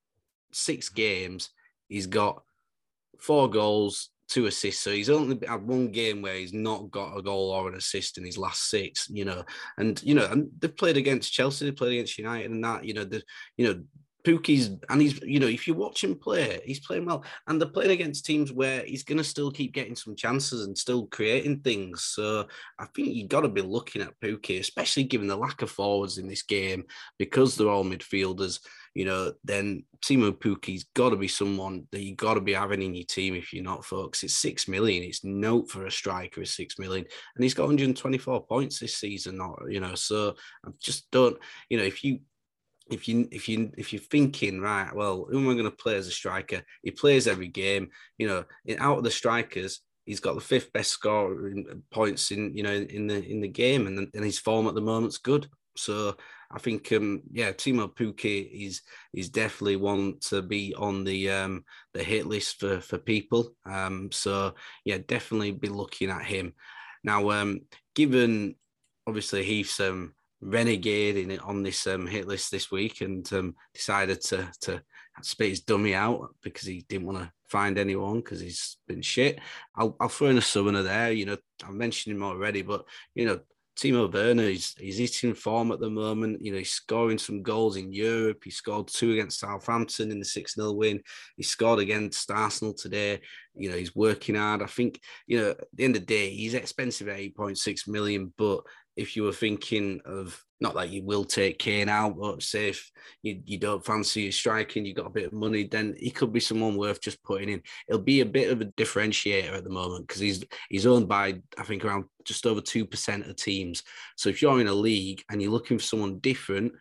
six 0.52 0.88
games, 0.88 1.50
he's 1.88 2.06
got 2.06 2.42
four 3.18 3.50
goals, 3.50 4.10
two 4.28 4.46
assists. 4.46 4.82
So 4.82 4.90
he's 4.90 5.10
only 5.10 5.38
had 5.46 5.66
one 5.66 5.90
game 5.90 6.22
where 6.22 6.36
he's 6.36 6.52
not 6.52 6.90
got 6.90 7.16
a 7.16 7.22
goal 7.22 7.50
or 7.50 7.68
an 7.68 7.74
assist 7.74 8.18
in 8.18 8.24
his 8.24 8.38
last 8.38 8.70
six, 8.70 9.08
you 9.10 9.24
know. 9.24 9.44
And 9.76 10.02
you 10.02 10.14
know, 10.14 10.26
and 10.26 10.48
they've 10.58 10.76
played 10.76 10.96
against 10.96 11.32
Chelsea, 11.32 11.66
they 11.66 11.72
played 11.72 11.92
against 11.92 12.18
United 12.18 12.50
and 12.50 12.64
that, 12.64 12.84
you 12.84 12.94
know, 12.94 13.04
the 13.04 13.22
you 13.56 13.66
know, 13.66 13.82
Pukki's 14.24 14.70
and 14.88 15.00
he's 15.00 15.20
you 15.22 15.38
know 15.38 15.46
if 15.46 15.66
you 15.66 15.74
watch 15.74 16.02
him 16.02 16.16
play, 16.16 16.60
he's 16.64 16.80
playing 16.80 17.06
well, 17.06 17.24
and 17.46 17.60
they're 17.60 17.68
playing 17.68 17.92
against 17.92 18.26
teams 18.26 18.52
where 18.52 18.84
he's 18.84 19.04
going 19.04 19.18
to 19.18 19.24
still 19.24 19.50
keep 19.50 19.72
getting 19.72 19.94
some 19.94 20.16
chances 20.16 20.66
and 20.66 20.76
still 20.76 21.06
creating 21.06 21.60
things. 21.60 22.04
So 22.04 22.46
I 22.78 22.86
think 22.94 23.08
you 23.08 23.28
got 23.28 23.42
to 23.42 23.48
be 23.48 23.62
looking 23.62 24.02
at 24.02 24.18
Pukki, 24.20 24.58
especially 24.58 25.04
given 25.04 25.28
the 25.28 25.36
lack 25.36 25.62
of 25.62 25.70
forwards 25.70 26.18
in 26.18 26.28
this 26.28 26.42
game 26.42 26.84
because 27.18 27.56
they're 27.56 27.68
all 27.68 27.84
midfielders. 27.84 28.60
You 28.94 29.04
know, 29.04 29.32
then 29.44 29.84
Teemu 30.04 30.32
Pukki's 30.32 30.86
got 30.94 31.10
to 31.10 31.16
be 31.16 31.28
someone 31.28 31.86
that 31.92 32.02
you 32.02 32.16
got 32.16 32.34
to 32.34 32.40
be 32.40 32.54
having 32.54 32.82
in 32.82 32.94
your 32.94 33.06
team 33.06 33.34
if 33.34 33.52
you're 33.52 33.62
not, 33.62 33.84
folks. 33.84 34.24
It's 34.24 34.34
six 34.34 34.66
million. 34.66 35.04
It's 35.04 35.24
note 35.24 35.70
for 35.70 35.86
a 35.86 35.90
striker 35.90 36.42
is 36.42 36.56
six 36.56 36.78
million, 36.78 37.06
and 37.36 37.44
he's 37.44 37.54
got 37.54 37.64
124 37.64 38.46
points 38.46 38.80
this 38.80 38.96
season. 38.96 39.36
Not 39.36 39.60
you 39.68 39.78
know, 39.78 39.94
so 39.94 40.34
I 40.66 40.70
just 40.80 41.08
don't. 41.12 41.36
You 41.68 41.78
know, 41.78 41.84
if 41.84 42.02
you 42.02 42.20
if 42.90 43.08
you 43.08 43.28
if 43.30 43.48
you 43.48 43.70
if 43.76 43.92
you're 43.92 44.02
thinking 44.02 44.60
right, 44.60 44.94
well, 44.94 45.26
who 45.30 45.38
am 45.38 45.48
I 45.48 45.52
going 45.52 45.64
to 45.64 45.70
play 45.70 45.96
as 45.96 46.06
a 46.06 46.12
striker? 46.12 46.62
He 46.82 46.90
plays 46.90 47.26
every 47.26 47.48
game. 47.48 47.90
You 48.16 48.28
know, 48.28 48.44
out 48.78 48.98
of 48.98 49.04
the 49.04 49.10
strikers, 49.10 49.80
he's 50.06 50.20
got 50.20 50.34
the 50.34 50.40
fifth 50.40 50.72
best 50.72 50.90
score 50.90 51.48
in 51.48 51.82
points 51.90 52.30
in 52.30 52.56
you 52.56 52.62
know 52.62 52.72
in 52.72 53.06
the 53.06 53.24
in 53.24 53.40
the 53.40 53.48
game, 53.48 53.86
and 53.86 54.08
and 54.14 54.24
his 54.24 54.38
form 54.38 54.66
at 54.66 54.74
the 54.74 54.80
moment's 54.80 55.18
good. 55.18 55.48
So 55.76 56.16
I 56.50 56.58
think 56.58 56.90
um 56.92 57.22
yeah, 57.30 57.52
Teemu 57.52 57.94
Pukki 57.94 58.66
is 58.66 58.82
is 59.14 59.28
definitely 59.28 59.76
one 59.76 60.18
to 60.28 60.42
be 60.42 60.74
on 60.74 61.04
the 61.04 61.30
um 61.30 61.64
the 61.94 62.02
hit 62.02 62.26
list 62.26 62.60
for 62.60 62.80
for 62.80 62.98
people. 62.98 63.54
Um 63.66 64.10
so 64.10 64.54
yeah, 64.84 64.98
definitely 65.06 65.52
be 65.52 65.68
looking 65.68 66.10
at 66.10 66.24
him. 66.24 66.54
Now 67.04 67.30
um 67.30 67.60
given 67.94 68.56
obviously 69.06 69.44
Heath's 69.44 69.78
um 69.80 70.14
renegade 70.40 71.16
in 71.16 71.30
it 71.30 71.42
on 71.42 71.62
this 71.62 71.86
um, 71.86 72.06
hit 72.06 72.26
list 72.26 72.50
this 72.50 72.70
week 72.70 73.00
and 73.00 73.30
um, 73.32 73.54
decided 73.74 74.20
to 74.20 74.50
to 74.60 74.82
spit 75.22 75.50
his 75.50 75.60
dummy 75.60 75.94
out 75.94 76.34
because 76.42 76.66
he 76.66 76.84
didn't 76.88 77.06
want 77.06 77.18
to 77.18 77.32
find 77.48 77.78
anyone 77.78 78.18
because 78.18 78.40
he's 78.40 78.76
been 78.86 79.02
shit. 79.02 79.40
I'll, 79.74 79.96
I'll 80.00 80.08
throw 80.08 80.28
in 80.28 80.38
a 80.38 80.42
southerner 80.42 80.82
there. 80.82 81.12
You 81.12 81.26
know, 81.26 81.36
I 81.66 81.70
mentioned 81.70 82.14
him 82.14 82.22
already, 82.22 82.62
but 82.62 82.84
you 83.14 83.26
know, 83.26 83.40
Timo 83.78 84.12
Werner 84.12 84.44
is 84.44 84.74
he's 84.76 84.98
hitting 84.98 85.34
form 85.34 85.70
at 85.70 85.78
the 85.78 85.88
moment. 85.88 86.44
You 86.44 86.52
know, 86.52 86.58
he's 86.58 86.72
scoring 86.72 87.18
some 87.18 87.42
goals 87.42 87.76
in 87.76 87.92
Europe. 87.92 88.42
He 88.42 88.50
scored 88.50 88.88
two 88.88 89.12
against 89.12 89.38
Southampton 89.38 90.10
in 90.10 90.18
the 90.18 90.24
6 90.24 90.54
0 90.54 90.72
win. 90.72 91.00
He 91.36 91.44
scored 91.44 91.78
against 91.78 92.28
Arsenal 92.30 92.74
today. 92.74 93.20
You 93.54 93.70
know, 93.70 93.76
he's 93.76 93.94
working 93.94 94.34
hard. 94.34 94.62
I 94.62 94.66
think, 94.66 95.00
you 95.28 95.38
know, 95.38 95.50
at 95.50 95.64
the 95.72 95.84
end 95.84 95.94
of 95.94 96.02
the 96.02 96.06
day, 96.06 96.30
he's 96.30 96.54
expensive 96.54 97.08
at 97.08 97.18
8.6 97.18 97.86
million, 97.86 98.32
but 98.36 98.62
if 98.98 99.14
you 99.14 99.22
were 99.22 99.32
thinking 99.32 100.00
of 100.04 100.44
not 100.60 100.74
that 100.74 100.90
you 100.90 101.04
will 101.04 101.24
take 101.24 101.60
Kane 101.60 101.88
out, 101.88 102.18
but 102.18 102.42
say 102.42 102.70
if 102.70 102.90
you, 103.22 103.40
you 103.46 103.58
don't 103.58 103.84
fancy 103.84 104.22
your 104.22 104.32
striking, 104.32 104.84
you 104.84 104.92
got 104.92 105.06
a 105.06 105.10
bit 105.10 105.26
of 105.26 105.32
money, 105.32 105.62
then 105.62 105.94
he 105.96 106.10
could 106.10 106.32
be 106.32 106.40
someone 106.40 106.76
worth 106.76 107.00
just 107.00 107.22
putting 107.22 107.48
in. 107.48 107.62
It'll 107.86 108.02
be 108.02 108.22
a 108.22 108.26
bit 108.26 108.50
of 108.50 108.60
a 108.60 108.64
differentiator 108.64 109.52
at 109.52 109.62
the 109.62 109.70
moment 109.70 110.08
because 110.08 110.20
he's 110.20 110.44
he's 110.68 110.84
owned 110.84 111.06
by 111.06 111.40
I 111.56 111.62
think 111.62 111.84
around 111.84 112.06
just 112.24 112.44
over 112.44 112.60
two 112.60 112.84
percent 112.84 113.26
of 113.26 113.36
teams. 113.36 113.84
So 114.16 114.30
if 114.30 114.42
you're 114.42 114.60
in 114.60 114.66
a 114.66 114.74
league 114.74 115.22
and 115.30 115.40
you're 115.40 115.52
looking 115.52 115.78
for 115.78 115.84
someone 115.84 116.18
different, 116.18 116.72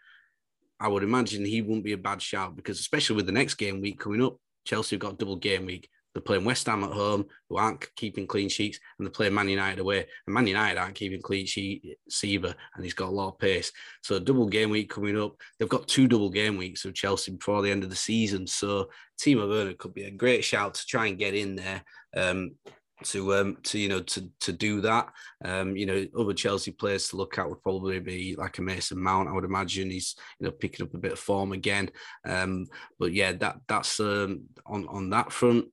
I 0.80 0.88
would 0.88 1.04
imagine 1.04 1.46
he 1.46 1.62
wouldn't 1.62 1.86
be 1.86 1.94
a 1.94 1.98
bad 1.98 2.20
shout 2.20 2.56
because 2.56 2.80
especially 2.80 3.18
with 3.18 3.28
the 3.28 3.32
next 3.32 3.56
game 3.56 3.80
week 3.80 4.00
coming 4.00 4.24
up, 4.24 4.38
Chelsea 4.66 4.96
have 4.96 5.02
got 5.02 5.20
double 5.20 5.36
game 5.36 5.68
week 5.68 5.88
They're 6.18 6.24
playing 6.24 6.46
West 6.46 6.66
Ham 6.66 6.84
at 6.84 6.92
home, 6.92 7.28
who 7.48 7.58
aren't 7.58 7.96
keeping 7.96 8.26
clean 8.26 8.50
sheets, 8.50 8.80
and 8.98 9.06
they're 9.06 9.12
playing 9.12 9.36
Man 9.36 9.50
United 9.50 9.78
away. 9.78 10.08
And 10.26 10.34
Man 10.34 10.48
United 10.48 10.80
aren't 10.80 10.96
keeping 10.96 11.22
clean 11.22 11.46
sheets 11.46 12.24
either, 12.24 12.56
and 12.74 12.84
he's 12.84 12.96
got 12.96 13.10
a 13.10 13.12
lot 13.12 13.28
of 13.28 13.38
pace. 13.38 13.72
So 14.02 14.18
double 14.18 14.48
game 14.48 14.72
week 14.72 14.90
coming 14.90 15.20
up. 15.22 15.36
They've 15.60 15.70
got 15.70 15.88
two 15.88 16.08
double 16.08 16.32
game 16.32 16.58
weeks 16.58 16.86
of 16.86 16.96
Chelsea 16.96 17.34
before 17.34 17.62
the 17.62 17.70
end 17.70 17.84
of 17.84 17.92
the 17.92 17.96
season. 17.96 18.48
So 18.48 18.90
Timo 19.22 19.48
Werner 19.48 19.76
could 19.76 19.94
be 19.94 20.06
a 20.06 20.12
great 20.12 20.44
shout 20.44 20.74
to 20.74 20.86
try 20.88 21.06
and 21.06 21.20
get 21.20 21.36
in 21.36 21.56
there. 21.56 21.84
Um, 22.16 22.56
to 23.04 23.36
um 23.36 23.58
to 23.62 23.78
you 23.78 23.90
know 23.90 24.02
to 24.02 24.28
to 24.40 24.52
do 24.52 24.82
that 24.82 25.08
um 25.46 25.78
you 25.78 25.86
know 25.86 26.04
other 26.18 26.34
Chelsea 26.34 26.72
players 26.72 27.08
to 27.08 27.16
look 27.16 27.38
at 27.38 27.48
would 27.48 27.62
probably 27.62 28.00
be 28.00 28.36
like 28.36 28.58
a 28.58 28.62
Mason 28.64 29.00
Mount 29.00 29.30
I 29.30 29.34
would 29.34 29.44
imagine 29.44 29.92
he's 29.92 30.16
you 30.40 30.48
know 30.48 30.52
picking 30.52 30.84
up 30.84 30.96
a 30.96 30.98
bit 30.98 31.12
of 31.12 31.20
form 31.20 31.52
again 31.52 31.92
um 32.26 32.66
but 32.98 33.14
yeah 33.14 33.34
that 33.34 33.58
that's 33.68 34.00
um 34.00 34.46
on 34.66 34.88
on 34.88 35.12
that 35.12 35.32
front 35.32 35.68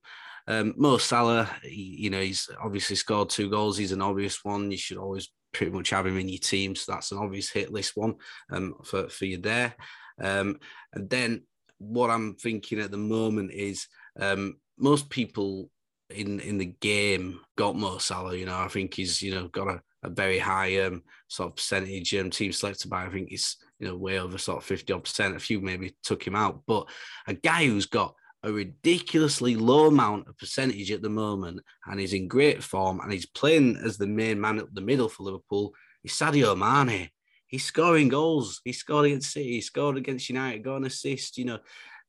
um 0.47 0.73
Mo 0.77 0.97
Salah 0.97 1.49
he, 1.63 1.97
you 1.99 2.09
know 2.09 2.21
he's 2.21 2.49
obviously 2.61 2.95
scored 2.95 3.29
two 3.29 3.49
goals 3.49 3.77
he's 3.77 3.91
an 3.91 4.01
obvious 4.01 4.43
one 4.43 4.71
you 4.71 4.77
should 4.77 4.97
always 4.97 5.31
pretty 5.53 5.71
much 5.71 5.89
have 5.91 6.05
him 6.05 6.17
in 6.17 6.29
your 6.29 6.39
team 6.39 6.75
so 6.75 6.91
that's 6.91 7.11
an 7.11 7.17
obvious 7.17 7.49
hit 7.49 7.71
list 7.71 7.93
one 7.95 8.15
um 8.51 8.75
for 8.83 9.07
for 9.07 9.25
you 9.25 9.37
there 9.37 9.73
um 10.21 10.59
and 10.93 11.09
then 11.09 11.41
what 11.77 12.09
I'm 12.09 12.35
thinking 12.35 12.79
at 12.79 12.91
the 12.91 12.97
moment 12.97 13.51
is 13.51 13.87
um 14.19 14.55
most 14.77 15.09
people 15.09 15.69
in 16.09 16.39
in 16.39 16.57
the 16.57 16.73
game 16.81 17.39
got 17.57 17.75
Mo 17.75 17.97
Salah. 17.97 18.35
You 18.35 18.45
know, 18.45 18.57
I 18.57 18.67
think 18.67 18.93
he's 18.93 19.21
you 19.21 19.33
know 19.33 19.47
got 19.47 19.67
a, 19.67 19.81
a 20.03 20.09
very 20.09 20.39
high 20.39 20.81
um 20.81 21.03
sort 21.27 21.49
of 21.49 21.55
percentage 21.55 22.13
um 22.15 22.29
team 22.29 22.51
selected 22.51 22.89
by. 22.89 23.05
I 23.05 23.09
think 23.09 23.29
he's 23.29 23.57
you 23.79 23.87
know 23.87 23.97
way 23.97 24.19
over 24.19 24.37
sort 24.37 24.59
of 24.59 24.63
fifty 24.63 24.93
odd 24.93 25.03
percent. 25.03 25.35
A 25.35 25.39
few 25.39 25.61
maybe 25.61 25.95
took 26.03 26.25
him 26.25 26.35
out, 26.35 26.61
but 26.67 26.87
a 27.27 27.33
guy 27.33 27.65
who's 27.65 27.87
got 27.87 28.15
a 28.45 28.51
ridiculously 28.51 29.55
low 29.55 29.87
amount 29.87 30.27
of 30.27 30.37
percentage 30.37 30.91
at 30.91 31.01
the 31.01 31.09
moment 31.09 31.61
and 31.87 31.99
he's 31.99 32.13
in 32.13 32.27
great 32.27 32.63
form 32.63 32.99
and 32.99 33.11
he's 33.11 33.25
playing 33.25 33.75
as 33.83 33.97
the 33.97 34.07
main 34.07 34.39
man 34.39 34.59
at 34.59 34.73
the 34.73 34.81
middle 34.81 35.09
for 35.09 35.23
Liverpool. 35.23 35.73
Is 36.03 36.11
Sadio 36.11 36.55
Mane. 36.55 37.09
He's 37.47 37.65
scoring 37.65 38.09
goals. 38.09 38.61
He 38.63 38.71
scored 38.71 39.07
against 39.07 39.31
City. 39.31 39.53
He 39.53 39.61
scored 39.61 39.97
against 39.97 40.29
United. 40.29 40.63
Got 40.63 40.77
an 40.77 40.85
assist. 40.85 41.39
You 41.39 41.45
know, 41.45 41.59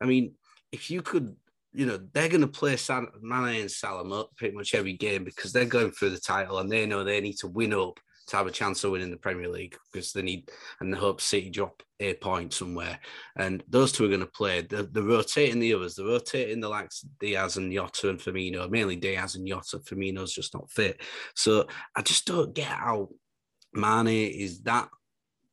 I 0.01 0.05
mean, 0.05 0.35
if 0.71 0.91
you 0.91 1.01
could 1.01 1.35
you 1.73 1.85
know, 1.85 2.01
they're 2.13 2.31
going 2.31 2.41
to 2.41 2.47
play 2.47 2.77
San- 2.77 3.09
Mane 3.21 3.61
and 3.61 3.71
Salah 3.71 4.21
up 4.21 4.35
pretty 4.37 4.57
much 4.57 4.75
every 4.75 4.95
game 4.95 5.25
because 5.25 5.53
they're 5.53 5.67
going 5.67 5.91
for 5.91 6.09
the 6.09 6.19
title 6.19 6.59
and 6.59 6.73
they 6.73 6.87
know 6.87 7.05
they 7.05 7.21
need 7.21 7.37
to 7.39 7.49
win 7.49 7.75
up 7.75 8.01
to 8.29 8.37
have 8.37 8.47
a 8.47 8.53
chance 8.53 8.83
of 8.83 8.93
winning 8.93 9.11
the 9.11 9.17
Premier 9.17 9.49
League 9.49 9.77
because 9.93 10.13
they 10.13 10.23
need 10.23 10.51
and 10.81 10.93
they 10.93 10.99
hope 10.99 11.21
City 11.21 11.51
drop 11.51 11.83
a 12.01 12.15
point 12.15 12.53
somewhere. 12.53 12.99
And 13.37 13.63
those 13.69 13.93
two 13.93 14.05
are 14.05 14.09
going 14.09 14.21
to 14.21 14.27
play. 14.27 14.63
They're, 14.63 14.83
they're 14.83 15.03
rotating 15.03 15.61
the 15.61 15.75
others. 15.75 15.95
They're 15.95 16.07
rotating 16.07 16.61
the 16.61 16.69
likes 16.69 17.05
Diaz 17.21 17.57
and 17.57 17.73
Jota 17.73 18.11
and 18.11 18.19
Firmino, 18.19 18.69
mainly 18.69 18.97
Diaz 18.97 19.37
and 19.37 19.47
Jota. 19.47 19.79
Firmino's 19.79 20.33
just 20.33 20.55
not 20.55 20.71
fit. 20.71 21.01
So 21.35 21.67
I 21.95 22.03
just 22.03 22.27
don't 22.27 22.55
get 22.55 22.67
how 22.67 23.11
Mane 23.73 24.31
is 24.31 24.63
that, 24.63 24.89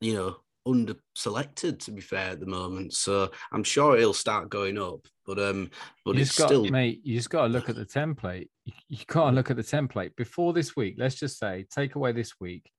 you 0.01 0.15
know, 0.15 0.37
under 0.65 0.95
selected 1.13 1.79
to 1.81 1.91
be 1.91 2.01
fair 2.01 2.31
at 2.31 2.39
the 2.39 2.45
moment. 2.45 2.93
So 2.93 3.31
I'm 3.51 3.63
sure 3.63 3.97
he'll 3.97 4.13
start 4.13 4.49
going 4.49 4.77
up. 4.77 5.05
But 5.25 5.39
um 5.39 5.69
but 6.05 6.15
you 6.15 6.21
it's 6.21 6.37
got, 6.37 6.47
still 6.47 6.65
mate, 6.65 7.01
you 7.03 7.17
just 7.17 7.29
got 7.29 7.43
to 7.43 7.53
look 7.53 7.69
at 7.69 7.75
the 7.75 7.85
template. 7.85 8.49
You, 8.65 8.97
to 9.31 9.35
look 9.35 9.51
at 9.51 9.57
the 9.57 9.63
template 9.63 10.15
before 10.15 10.53
this 10.53 10.75
week. 10.75 10.95
Let's 10.97 11.15
just 11.15 11.37
say, 11.37 11.65
take 11.69 11.95
away 11.95 12.11
this 12.11 12.39
week. 12.39 12.71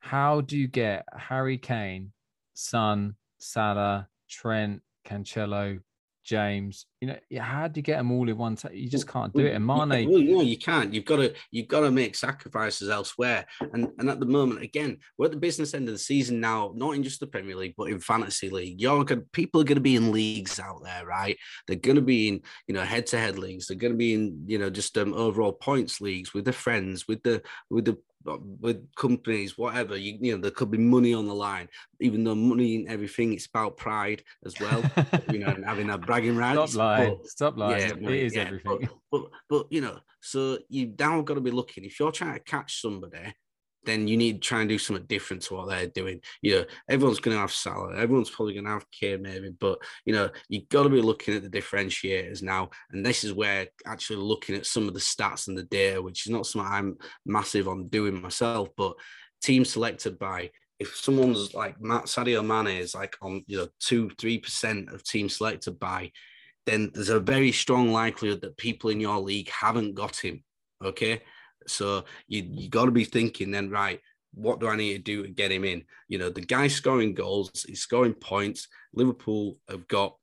How 0.00 0.40
do 0.40 0.56
you 0.56 0.66
get 0.66 1.04
Harry 1.14 1.58
Kane, 1.58 2.12
Son, 2.54 3.16
Salah, 3.38 4.08
Trent, 4.28 4.82
Cancelo, 5.06 5.80
James. 6.24 6.86
You 7.00 7.08
know, 7.08 7.40
how 7.40 7.68
do 7.68 7.78
you 7.78 7.82
get 7.82 7.98
them 7.98 8.12
all 8.12 8.28
in 8.28 8.36
one? 8.36 8.56
T- 8.56 8.68
you 8.72 8.90
just 8.90 9.08
can't 9.08 9.32
do 9.32 9.46
it. 9.46 9.54
And 9.54 9.66
Mane, 9.66 10.08
well, 10.08 10.20
no, 10.20 10.42
you 10.42 10.58
can't. 10.58 10.92
You've 10.92 11.04
got 11.04 11.16
to 11.16 11.34
you've 11.50 11.68
got 11.68 11.80
to 11.80 11.90
make 11.90 12.14
sacrifices 12.14 12.88
elsewhere. 12.88 13.46
And 13.72 13.88
and 13.98 14.10
at 14.10 14.20
the 14.20 14.26
moment, 14.26 14.62
again, 14.62 14.98
we're 15.16 15.26
at 15.26 15.32
the 15.32 15.38
business 15.38 15.74
end 15.74 15.88
of 15.88 15.94
the 15.94 15.98
season 15.98 16.40
now, 16.40 16.72
not 16.74 16.94
in 16.94 17.02
just 17.02 17.20
the 17.20 17.26
Premier 17.26 17.56
League, 17.56 17.74
but 17.76 17.90
in 17.90 18.00
fantasy 18.00 18.50
league. 18.50 18.80
You're 18.80 19.04
going 19.04 19.22
people 19.32 19.60
are 19.60 19.64
going 19.64 19.76
to 19.76 19.82
be 19.82 19.96
in 19.96 20.12
leagues 20.12 20.60
out 20.60 20.82
there, 20.84 21.06
right? 21.06 21.36
They're 21.66 21.76
going 21.76 21.96
to 21.96 22.02
be 22.02 22.28
in 22.28 22.42
you 22.66 22.74
know 22.74 22.82
head 22.82 23.06
to 23.08 23.18
head 23.18 23.38
leagues. 23.38 23.66
They're 23.66 23.76
going 23.76 23.92
to 23.92 23.98
be 23.98 24.14
in 24.14 24.44
you 24.46 24.58
know 24.58 24.70
just 24.70 24.96
um, 24.98 25.14
overall 25.14 25.52
points 25.52 26.00
leagues 26.00 26.34
with 26.34 26.44
their 26.44 26.52
friends, 26.52 27.08
with 27.08 27.22
the 27.22 27.42
with 27.70 27.86
the 27.86 27.98
with 28.24 28.86
companies, 28.94 29.56
whatever, 29.56 29.96
you, 29.96 30.18
you 30.20 30.32
know, 30.32 30.42
there 30.42 30.50
could 30.50 30.70
be 30.70 30.78
money 30.78 31.14
on 31.14 31.26
the 31.26 31.34
line, 31.34 31.68
even 32.00 32.24
though 32.24 32.34
money 32.34 32.76
and 32.76 32.88
everything, 32.88 33.32
it's 33.32 33.46
about 33.46 33.76
pride 33.76 34.22
as 34.44 34.58
well, 34.60 34.82
you 35.32 35.38
know, 35.38 35.48
and 35.48 35.64
having 35.64 35.90
a 35.90 35.98
bragging 35.98 36.36
rights. 36.36 36.72
Stop 36.72 36.78
lying. 36.78 37.16
But, 37.16 37.26
Stop 37.26 37.56
lying. 37.56 38.02
Yeah, 38.02 38.10
it 38.10 38.24
is 38.24 38.36
yeah, 38.36 38.42
everything. 38.42 38.88
But, 38.88 38.90
but, 39.10 39.30
but, 39.48 39.66
you 39.70 39.80
know, 39.80 39.98
so 40.20 40.58
you've 40.68 40.98
now 40.98 41.22
got 41.22 41.34
to 41.34 41.40
be 41.40 41.50
looking. 41.50 41.84
If 41.84 41.98
you're 41.98 42.12
trying 42.12 42.34
to 42.34 42.40
catch 42.40 42.80
somebody 42.80 43.34
then 43.84 44.06
you 44.06 44.16
need 44.16 44.42
to 44.42 44.48
try 44.48 44.60
and 44.60 44.68
do 44.68 44.78
something 44.78 45.06
different 45.06 45.42
to 45.42 45.54
what 45.54 45.68
they're 45.68 45.86
doing. 45.86 46.20
You 46.42 46.56
know, 46.56 46.64
everyone's 46.88 47.20
going 47.20 47.36
to 47.36 47.40
have 47.40 47.52
Salah, 47.52 47.96
everyone's 47.96 48.30
probably 48.30 48.54
going 48.54 48.64
to 48.64 48.72
have 48.72 48.90
Kane 48.90 49.22
maybe, 49.22 49.50
but 49.58 49.78
you 50.04 50.12
know, 50.12 50.30
you've 50.48 50.68
got 50.68 50.84
to 50.84 50.88
be 50.88 51.00
looking 51.00 51.34
at 51.34 51.42
the 51.42 51.48
differentiators 51.48 52.42
now. 52.42 52.70
And 52.90 53.04
this 53.04 53.24
is 53.24 53.32
where 53.32 53.68
actually 53.86 54.16
looking 54.16 54.54
at 54.56 54.66
some 54.66 54.88
of 54.88 54.94
the 54.94 55.00
stats 55.00 55.48
and 55.48 55.56
the 55.56 55.64
data, 55.64 56.02
which 56.02 56.26
is 56.26 56.32
not 56.32 56.46
something 56.46 56.70
I'm 56.70 56.98
massive 57.24 57.68
on 57.68 57.88
doing 57.88 58.20
myself, 58.20 58.68
but 58.76 58.94
team 59.42 59.64
selected 59.64 60.18
by 60.18 60.50
if 60.80 60.96
someone's 60.96 61.52
like 61.54 61.80
Matt 61.80 62.06
Sadio 62.06 62.44
Mane 62.44 62.78
is 62.78 62.94
like 62.94 63.16
on 63.20 63.44
you 63.46 63.58
know 63.58 63.68
two 63.78 64.10
three 64.18 64.38
percent 64.38 64.88
of 64.88 65.04
team 65.04 65.28
selected 65.28 65.78
by, 65.78 66.10
then 66.66 66.90
there's 66.94 67.10
a 67.10 67.20
very 67.20 67.52
strong 67.52 67.92
likelihood 67.92 68.40
that 68.40 68.56
people 68.56 68.90
in 68.90 68.98
your 68.98 69.18
league 69.18 69.50
haven't 69.50 69.94
got 69.94 70.16
him. 70.16 70.42
Okay, 70.82 71.20
so 71.66 72.04
you 72.28 72.46
you 72.50 72.68
got 72.68 72.86
to 72.86 72.90
be 72.90 73.04
thinking 73.04 73.50
then, 73.50 73.70
right? 73.70 74.00
What 74.32 74.60
do 74.60 74.68
I 74.68 74.76
need 74.76 74.92
to 74.92 74.98
do 74.98 75.22
to 75.22 75.28
get 75.28 75.52
him 75.52 75.64
in? 75.64 75.84
You 76.08 76.18
know, 76.18 76.30
the 76.30 76.40
guy 76.40 76.68
scoring 76.68 77.14
goals, 77.14 77.64
he's 77.66 77.80
scoring 77.80 78.14
points. 78.14 78.68
Liverpool 78.94 79.58
have 79.68 79.88
got, 79.88 80.16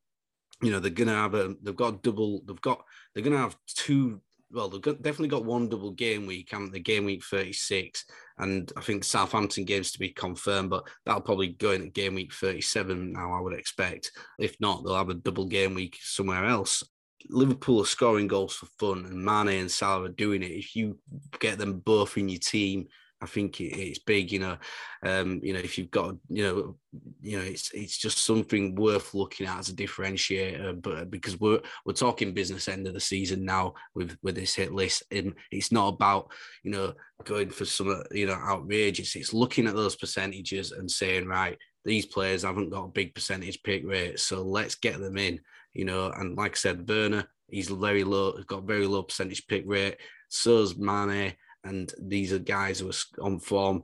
you 0.62 0.72
know, 0.72 0.80
they're 0.80 0.92
gonna 0.92 1.14
have 1.14 1.34
a 1.34 1.56
they've 1.62 1.76
got 1.76 2.04
double, 2.04 2.42
they've 2.46 2.62
got 2.62 2.84
they're 3.14 3.24
gonna 3.24 3.38
have 3.38 3.58
two. 3.68 4.22
Well, 4.50 4.70
they've 4.70 4.82
got, 4.82 5.02
definitely 5.02 5.28
got 5.28 5.44
one 5.44 5.68
double 5.68 5.92
game 5.92 6.26
week, 6.26 6.54
and 6.54 6.72
the 6.72 6.80
game 6.80 7.04
week 7.04 7.22
36. 7.26 8.06
And 8.38 8.72
I 8.78 8.82
think 8.82 9.04
Southampton 9.04 9.66
games 9.66 9.92
to 9.92 10.00
be 10.00 10.12
confirmed, 10.12 10.70
but 10.70 10.88
that'll 11.06 11.20
probably 11.20 11.50
go 11.50 11.72
into 11.72 11.90
game 11.90 12.16
week 12.16 12.34
37 12.34 13.12
now, 13.12 13.34
I 13.34 13.42
would 13.42 13.54
expect. 13.54 14.14
If 14.40 14.56
not, 14.62 14.86
they'll 14.86 14.96
have 14.96 15.10
a 15.10 15.16
double 15.16 15.48
game 15.48 15.74
week 15.74 15.98
somewhere 16.02 16.46
else. 16.46 16.82
Liverpool 17.30 17.82
are 17.82 17.86
scoring 17.86 18.28
goals 18.28 18.56
for 18.56 18.68
fun, 18.80 19.06
and 19.06 19.24
Mane 19.24 19.60
and 19.60 19.72
Salah 19.72 20.06
are 20.06 20.10
doing 20.10 20.44
it. 20.44 20.52
If 20.52 20.76
you 20.76 20.98
get 21.40 21.58
them 21.58 21.80
both 21.80 22.18
in 22.18 22.30
your 22.30 22.40
team, 22.40 22.88
I 23.20 23.26
think 23.26 23.60
it's 23.60 24.00
big. 24.00 24.32
You 24.32 24.40
know, 24.40 24.58
um, 25.04 25.40
you 25.44 25.54
know, 25.54 25.60
if 25.60 25.78
you've 25.78 25.90
got, 25.90 26.16
you 26.30 26.44
know, 26.44 26.76
you 27.22 27.38
know, 27.38 27.44
it's 27.44 27.72
it's 27.72 27.98
just 27.98 28.20
something 28.20 28.76
worth 28.76 29.14
looking 29.14 29.48
at 29.48 29.58
as 29.58 29.70
a 29.70 29.74
differentiator. 29.74 30.82
But 30.82 31.10
because 31.10 31.40
we're 31.40 31.62
we're 31.86 31.94
talking 31.94 32.34
business 32.34 32.68
end 32.68 32.88
of 32.88 32.94
the 32.94 33.00
season 33.00 33.44
now 33.44 33.74
with 33.96 34.16
with 34.22 34.36
this 34.36 34.54
hit 34.54 34.74
list, 34.74 35.04
and 35.12 35.34
it's 35.52 35.72
not 35.72 35.90
about 35.90 36.32
you 36.64 36.72
know 36.72 36.94
going 37.24 37.50
for 37.50 37.66
some 37.66 38.04
you 38.12 38.28
know 38.28 38.34
outrageous. 38.34 39.16
It's 39.16 39.34
looking 39.34 39.68
at 39.68 39.76
those 39.76 39.96
percentages 39.96 40.72
and 40.72 40.90
saying, 40.90 41.26
right, 41.26 41.58
these 41.86 42.06
players 42.06 42.44
haven't 42.44 42.70
got 42.70 42.86
a 42.86 42.90
big 42.90 43.16
percentage 43.16 43.64
pick 43.64 43.86
rate, 43.86 44.20
so 44.20 44.44
let's 44.44 44.76
get 44.76 45.00
them 45.00 45.18
in 45.18 45.40
you 45.74 45.86
know, 45.86 46.12
and 46.12 46.38
like 46.38 46.54
I 46.54 46.56
said, 46.56 46.88
Werner, 46.88 47.28
he's 47.50 47.70
very 47.70 48.04
low, 48.04 48.34
got 48.48 48.64
very 48.64 48.88
low 48.88 49.04
percentage 49.04 49.48
pick 49.48 49.64
rate. 49.66 49.98
So's 50.30 50.78
Mane, 50.78 51.34
and 51.64 51.94
these 52.02 52.34
are 52.34 52.40
guys 52.40 52.80
who 52.80 52.90
are 52.90 53.24
on 53.26 53.40
form. 53.40 53.84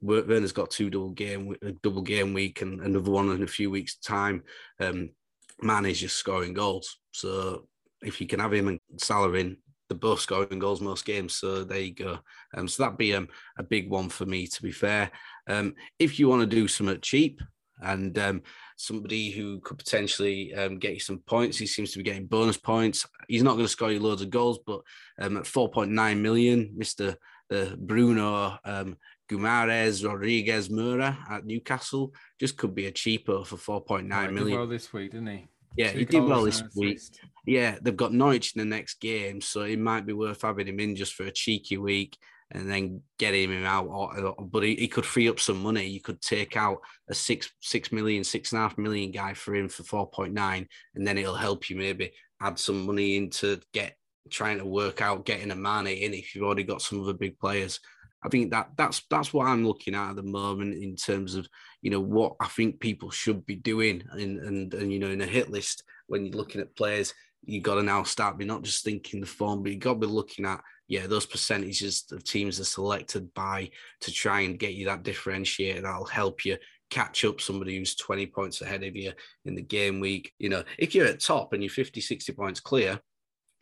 Werner's 0.00 0.52
got 0.52 0.70
two 0.70 0.90
double 0.90 1.10
game, 1.10 1.54
a 1.62 1.72
double 1.82 2.02
game 2.02 2.32
week, 2.32 2.62
and 2.62 2.80
another 2.80 3.10
one 3.10 3.30
in 3.30 3.42
a 3.42 3.48
few 3.48 3.70
weeks' 3.70 3.96
time. 3.96 4.42
Um, 4.80 5.10
Mane's 5.62 6.00
just 6.00 6.16
scoring 6.16 6.52
goals. 6.52 6.98
So 7.12 7.68
if 8.02 8.20
you 8.20 8.26
can 8.26 8.40
have 8.40 8.52
him 8.52 8.68
and 8.68 8.80
Salah 8.98 9.32
in, 9.34 9.56
they're 9.88 9.98
both 9.98 10.20
scoring 10.20 10.58
goals 10.58 10.80
most 10.80 11.04
games. 11.04 11.34
So 11.34 11.64
there 11.64 11.80
you 11.80 11.94
go. 11.94 12.18
Um, 12.54 12.68
so 12.68 12.82
that'd 12.82 12.98
be 12.98 13.14
um, 13.14 13.28
a 13.58 13.62
big 13.62 13.88
one 13.88 14.08
for 14.08 14.26
me, 14.26 14.46
to 14.48 14.62
be 14.62 14.72
fair. 14.72 15.10
Um, 15.48 15.74
if 15.98 16.18
you 16.18 16.28
want 16.28 16.42
to 16.42 16.56
do 16.56 16.68
something 16.68 17.00
cheap, 17.00 17.40
and 17.82 18.18
um, 18.18 18.42
somebody 18.76 19.30
who 19.30 19.60
could 19.60 19.78
potentially 19.78 20.54
um, 20.54 20.78
get 20.78 20.94
you 20.94 21.00
some 21.00 21.18
points. 21.20 21.58
He 21.58 21.66
seems 21.66 21.92
to 21.92 21.98
be 21.98 22.04
getting 22.04 22.26
bonus 22.26 22.56
points. 22.56 23.06
He's 23.28 23.42
not 23.42 23.54
going 23.54 23.64
to 23.64 23.68
score 23.68 23.92
you 23.92 24.00
loads 24.00 24.22
of 24.22 24.30
goals, 24.30 24.58
but 24.66 24.80
um, 25.20 25.36
at 25.36 25.44
4.9 25.44 26.20
million, 26.20 26.74
Mr. 26.78 27.16
Uh, 27.52 27.76
Bruno 27.76 28.58
um, 28.64 28.96
Guimaraes 29.30 30.06
Rodrigues 30.06 30.68
Moura 30.68 31.16
at 31.30 31.44
Newcastle 31.44 32.12
just 32.40 32.56
could 32.56 32.74
be 32.74 32.86
a 32.86 32.92
cheaper 32.92 33.44
for 33.44 33.82
4.9 33.86 34.10
right, 34.10 34.32
million. 34.32 34.58
Well, 34.58 34.66
this 34.66 34.92
week, 34.92 35.12
didn't 35.12 35.28
he? 35.28 35.48
Yeah, 35.76 35.92
Two 35.92 35.98
he 35.98 36.04
did 36.06 36.24
well 36.24 36.42
this 36.42 36.62
week. 36.74 37.00
Yeah, 37.44 37.76
they've 37.82 37.96
got 37.96 38.12
Norwich 38.12 38.56
in 38.56 38.60
the 38.60 38.76
next 38.76 38.98
game, 39.00 39.40
so 39.40 39.62
it 39.62 39.78
might 39.78 40.06
be 40.06 40.14
worth 40.14 40.42
having 40.42 40.68
him 40.68 40.80
in 40.80 40.96
just 40.96 41.14
for 41.14 41.24
a 41.24 41.30
cheeky 41.30 41.76
week 41.76 42.16
and 42.52 42.70
then 42.70 43.02
get 43.18 43.34
him 43.34 43.64
out. 43.64 43.86
Or, 43.86 44.34
but 44.38 44.62
he, 44.62 44.76
he, 44.76 44.88
could 44.88 45.04
free 45.04 45.28
up 45.28 45.40
some 45.40 45.62
money. 45.62 45.86
You 45.86 46.00
could 46.00 46.20
take 46.20 46.56
out 46.56 46.78
a 47.08 47.14
six 47.14 47.50
six 47.60 47.92
million, 47.92 48.24
six 48.24 48.52
and 48.52 48.60
a 48.60 48.62
half 48.62 48.78
million 48.78 49.10
guy 49.10 49.34
for 49.34 49.54
him 49.54 49.68
for 49.68 49.82
four 49.82 50.08
point 50.08 50.32
nine, 50.32 50.68
and 50.94 51.06
then 51.06 51.18
it'll 51.18 51.34
help 51.34 51.68
you 51.68 51.76
maybe 51.76 52.12
add 52.40 52.58
some 52.58 52.86
money 52.86 53.16
in 53.16 53.30
to 53.30 53.60
get 53.72 53.96
trying 54.30 54.58
to 54.58 54.64
work 54.64 55.00
out 55.00 55.24
getting 55.24 55.50
a 55.50 55.56
man 55.56 55.86
in 55.86 56.14
if 56.14 56.34
you've 56.34 56.44
already 56.44 56.64
got 56.64 56.82
some 56.82 57.02
other 57.02 57.14
big 57.14 57.38
players. 57.38 57.80
I 58.22 58.28
think 58.28 58.50
that 58.50 58.70
that's 58.76 59.02
that's 59.10 59.32
what 59.32 59.46
I'm 59.46 59.66
looking 59.66 59.94
at 59.94 60.10
at 60.10 60.16
the 60.16 60.22
moment 60.22 60.82
in 60.82 60.96
terms 60.96 61.34
of 61.34 61.48
you 61.82 61.90
know 61.90 62.00
what 62.00 62.34
I 62.40 62.46
think 62.46 62.80
people 62.80 63.10
should 63.10 63.46
be 63.46 63.56
doing 63.56 64.02
and 64.12 64.40
and, 64.40 64.74
and 64.74 64.92
you 64.92 64.98
know 64.98 65.10
in 65.10 65.20
a 65.20 65.26
hit 65.26 65.50
list 65.50 65.84
when 66.06 66.24
you're 66.24 66.36
looking 66.36 66.60
at 66.60 66.76
players 66.76 67.12
you 67.42 67.60
got 67.60 67.76
to 67.76 67.82
now 67.82 68.02
start 68.02 68.38
be 68.38 68.44
not 68.44 68.62
just 68.62 68.84
thinking 68.84 69.20
the 69.20 69.26
form 69.26 69.62
but 69.62 69.72
you 69.72 69.78
got 69.78 69.94
to 69.94 70.00
be 70.00 70.06
looking 70.06 70.44
at 70.44 70.60
yeah 70.88 71.06
those 71.06 71.26
percentages 71.26 72.04
of 72.12 72.24
teams 72.24 72.58
are 72.60 72.64
selected 72.64 73.32
by 73.34 73.70
to 74.00 74.12
try 74.12 74.40
and 74.40 74.58
get 74.58 74.74
you 74.74 74.86
that 74.86 75.02
differentiator 75.02 75.82
that'll 75.82 76.04
help 76.04 76.44
you 76.44 76.56
catch 76.88 77.24
up 77.24 77.40
somebody 77.40 77.76
who's 77.76 77.96
20 77.96 78.26
points 78.26 78.60
ahead 78.62 78.84
of 78.84 78.94
you 78.94 79.12
in 79.44 79.56
the 79.56 79.62
game 79.62 79.98
week. 79.98 80.32
You 80.38 80.48
know 80.48 80.62
if 80.78 80.94
you're 80.94 81.06
at 81.06 81.20
top 81.20 81.52
and 81.52 81.62
you're 81.62 81.70
50 81.70 82.00
60 82.00 82.32
points 82.32 82.60
clear 82.60 83.00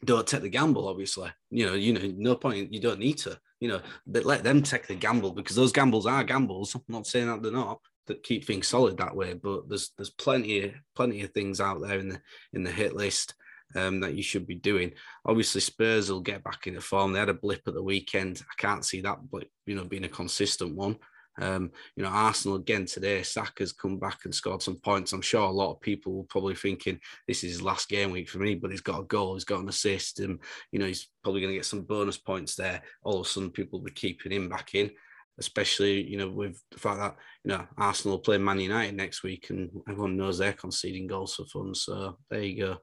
don't 0.04 0.26
take 0.26 0.42
the 0.42 0.48
gamble 0.48 0.88
obviously. 0.88 1.30
You 1.50 1.66
know 1.66 1.74
you 1.74 1.92
know 1.94 2.12
no 2.16 2.36
point 2.36 2.72
you 2.72 2.80
don't 2.80 3.00
need 3.00 3.18
to 3.18 3.38
you 3.64 3.70
know, 3.70 3.80
but 4.06 4.26
let 4.26 4.44
them 4.44 4.62
take 4.62 4.86
the 4.86 4.94
gamble 4.94 5.32
because 5.32 5.56
those 5.56 5.72
gambles 5.72 6.04
are 6.04 6.22
gambles. 6.22 6.74
I'm 6.74 6.82
not 6.86 7.06
saying 7.06 7.28
that 7.28 7.42
they're 7.42 7.50
not 7.50 7.80
that 8.06 8.22
keep 8.22 8.44
things 8.44 8.68
solid 8.68 8.98
that 8.98 9.16
way, 9.16 9.32
but 9.32 9.70
there's 9.70 9.92
there's 9.96 10.10
plenty 10.10 10.74
plenty 10.94 11.22
of 11.22 11.30
things 11.30 11.62
out 11.62 11.80
there 11.80 11.98
in 11.98 12.10
the 12.10 12.20
in 12.52 12.62
the 12.62 12.70
hit 12.70 12.94
list 12.94 13.32
um, 13.74 14.00
that 14.00 14.14
you 14.14 14.22
should 14.22 14.46
be 14.46 14.54
doing. 14.54 14.92
Obviously, 15.26 15.60
Spurs 15.60 16.10
will 16.10 16.20
get 16.20 16.44
back 16.44 16.66
into 16.66 16.80
form. 16.80 17.12
They 17.12 17.20
had 17.20 17.28
a 17.28 17.34
blip 17.34 17.62
at 17.66 17.74
the 17.74 17.82
weekend. 17.82 18.42
I 18.42 18.60
can't 18.60 18.84
see 18.84 19.00
that, 19.02 19.18
but 19.30 19.44
you 19.66 19.74
know, 19.74 19.84
being 19.84 20.04
a 20.04 20.08
consistent 20.08 20.74
one. 20.74 20.96
Um, 21.40 21.72
you 21.96 22.04
know, 22.04 22.10
Arsenal 22.10 22.58
again 22.58 22.86
today, 22.86 23.22
Saka's 23.22 23.72
come 23.72 23.98
back 23.98 24.20
and 24.24 24.34
scored 24.34 24.62
some 24.62 24.76
points. 24.76 25.12
I'm 25.12 25.20
sure 25.20 25.42
a 25.42 25.50
lot 25.50 25.72
of 25.72 25.80
people 25.80 26.14
will 26.14 26.24
probably 26.24 26.54
thinking 26.54 27.00
this 27.26 27.42
is 27.42 27.52
his 27.52 27.62
last 27.62 27.88
game 27.88 28.12
week 28.12 28.28
for 28.28 28.38
me, 28.38 28.54
but 28.54 28.70
he's 28.70 28.80
got 28.80 29.00
a 29.00 29.04
goal, 29.04 29.34
he's 29.34 29.44
got 29.44 29.60
an 29.60 29.68
assist, 29.68 30.20
and 30.20 30.38
you 30.70 30.78
know, 30.78 30.86
he's 30.86 31.08
probably 31.22 31.40
going 31.40 31.52
to 31.52 31.58
get 31.58 31.66
some 31.66 31.82
bonus 31.82 32.18
points 32.18 32.54
there. 32.54 32.82
All 33.02 33.20
of 33.20 33.26
a 33.26 33.28
sudden, 33.28 33.50
people 33.50 33.80
will 33.80 33.86
be 33.86 33.92
keeping 33.92 34.30
him 34.30 34.48
back 34.48 34.74
in, 34.74 34.92
especially, 35.38 36.02
you 36.08 36.18
know, 36.18 36.30
with 36.30 36.62
the 36.70 36.78
fact 36.78 36.98
that, 36.98 37.16
you 37.42 37.50
know, 37.50 37.66
Arsenal 37.76 38.18
play 38.18 38.38
Man 38.38 38.60
United 38.60 38.94
next 38.94 39.24
week 39.24 39.50
and 39.50 39.70
everyone 39.88 40.16
knows 40.16 40.38
they're 40.38 40.52
conceding 40.52 41.08
goals 41.08 41.34
for 41.34 41.46
fun. 41.46 41.74
So 41.74 42.18
there 42.30 42.42
you 42.42 42.64
go. 42.64 42.76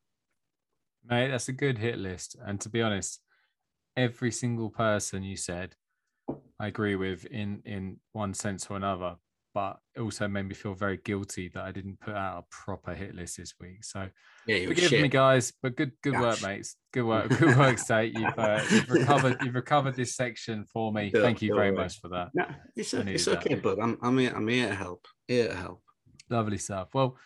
Mate, 1.10 1.30
that's 1.30 1.50
a 1.50 1.54
good 1.54 1.78
hit 1.78 1.98
list. 1.98 2.36
And 2.46 2.60
to 2.62 2.70
be 2.70 2.82
honest, 2.82 3.20
every 3.98 4.32
single 4.32 4.70
person 4.70 5.24
you 5.24 5.36
said 5.36 5.76
I 6.60 6.68
agree 6.68 6.96
with 6.96 7.26
in 7.26 7.62
in 7.66 7.98
one 8.14 8.34
sense 8.34 8.68
or 8.70 8.78
another, 8.78 9.16
but 9.54 9.80
it 9.96 10.02
also 10.02 10.28
made 10.28 10.48
me 10.48 10.54
feel 10.54 10.76
very 10.76 10.98
guilty 10.98 11.50
that 11.50 11.64
I 11.64 11.72
didn't 11.72 12.00
put 12.00 12.14
out 12.14 12.38
a 12.38 12.46
proper 12.52 12.94
hit 12.94 13.16
list 13.16 13.38
this 13.38 13.56
week. 13.60 13.84
So 13.84 14.08
yeah, 14.46 14.68
forgive 14.68 14.90
shit. 14.90 15.02
me, 15.02 15.08
guys, 15.08 15.52
but 15.62 15.76
good 15.76 15.92
good 16.04 16.14
Gosh. 16.14 16.22
work, 16.22 16.50
mates. 16.50 16.76
Good 16.94 17.04
work, 17.06 17.30
good 17.30 17.58
work, 17.58 17.80
State. 17.80 18.14
You've, 18.18 18.38
uh, 18.38 18.62
you've 18.70 18.90
recovered 18.90 19.38
you've 19.42 19.56
recovered 19.56 19.96
this 19.96 20.16
section 20.16 20.66
for 20.66 20.94
me. 20.94 21.10
Thank 21.10 21.42
you 21.42 21.56
very 21.56 21.72
much 21.72 22.00
for 22.00 22.10
that. 22.10 22.30
No, 22.34 22.46
it's, 22.76 22.94
a, 22.94 23.10
it's 23.10 23.28
okay, 23.28 23.56
but 23.56 23.82
I'm 23.82 23.98
I'm 24.02 24.18
here, 24.18 24.34
I'm 24.36 24.48
here 24.48 24.68
to 24.68 24.76
help. 24.76 25.08
Here 25.28 25.48
to 25.48 25.56
help. 25.56 25.82
Lovely 26.30 26.60
stuff. 26.60 26.90
Well, 26.94 27.18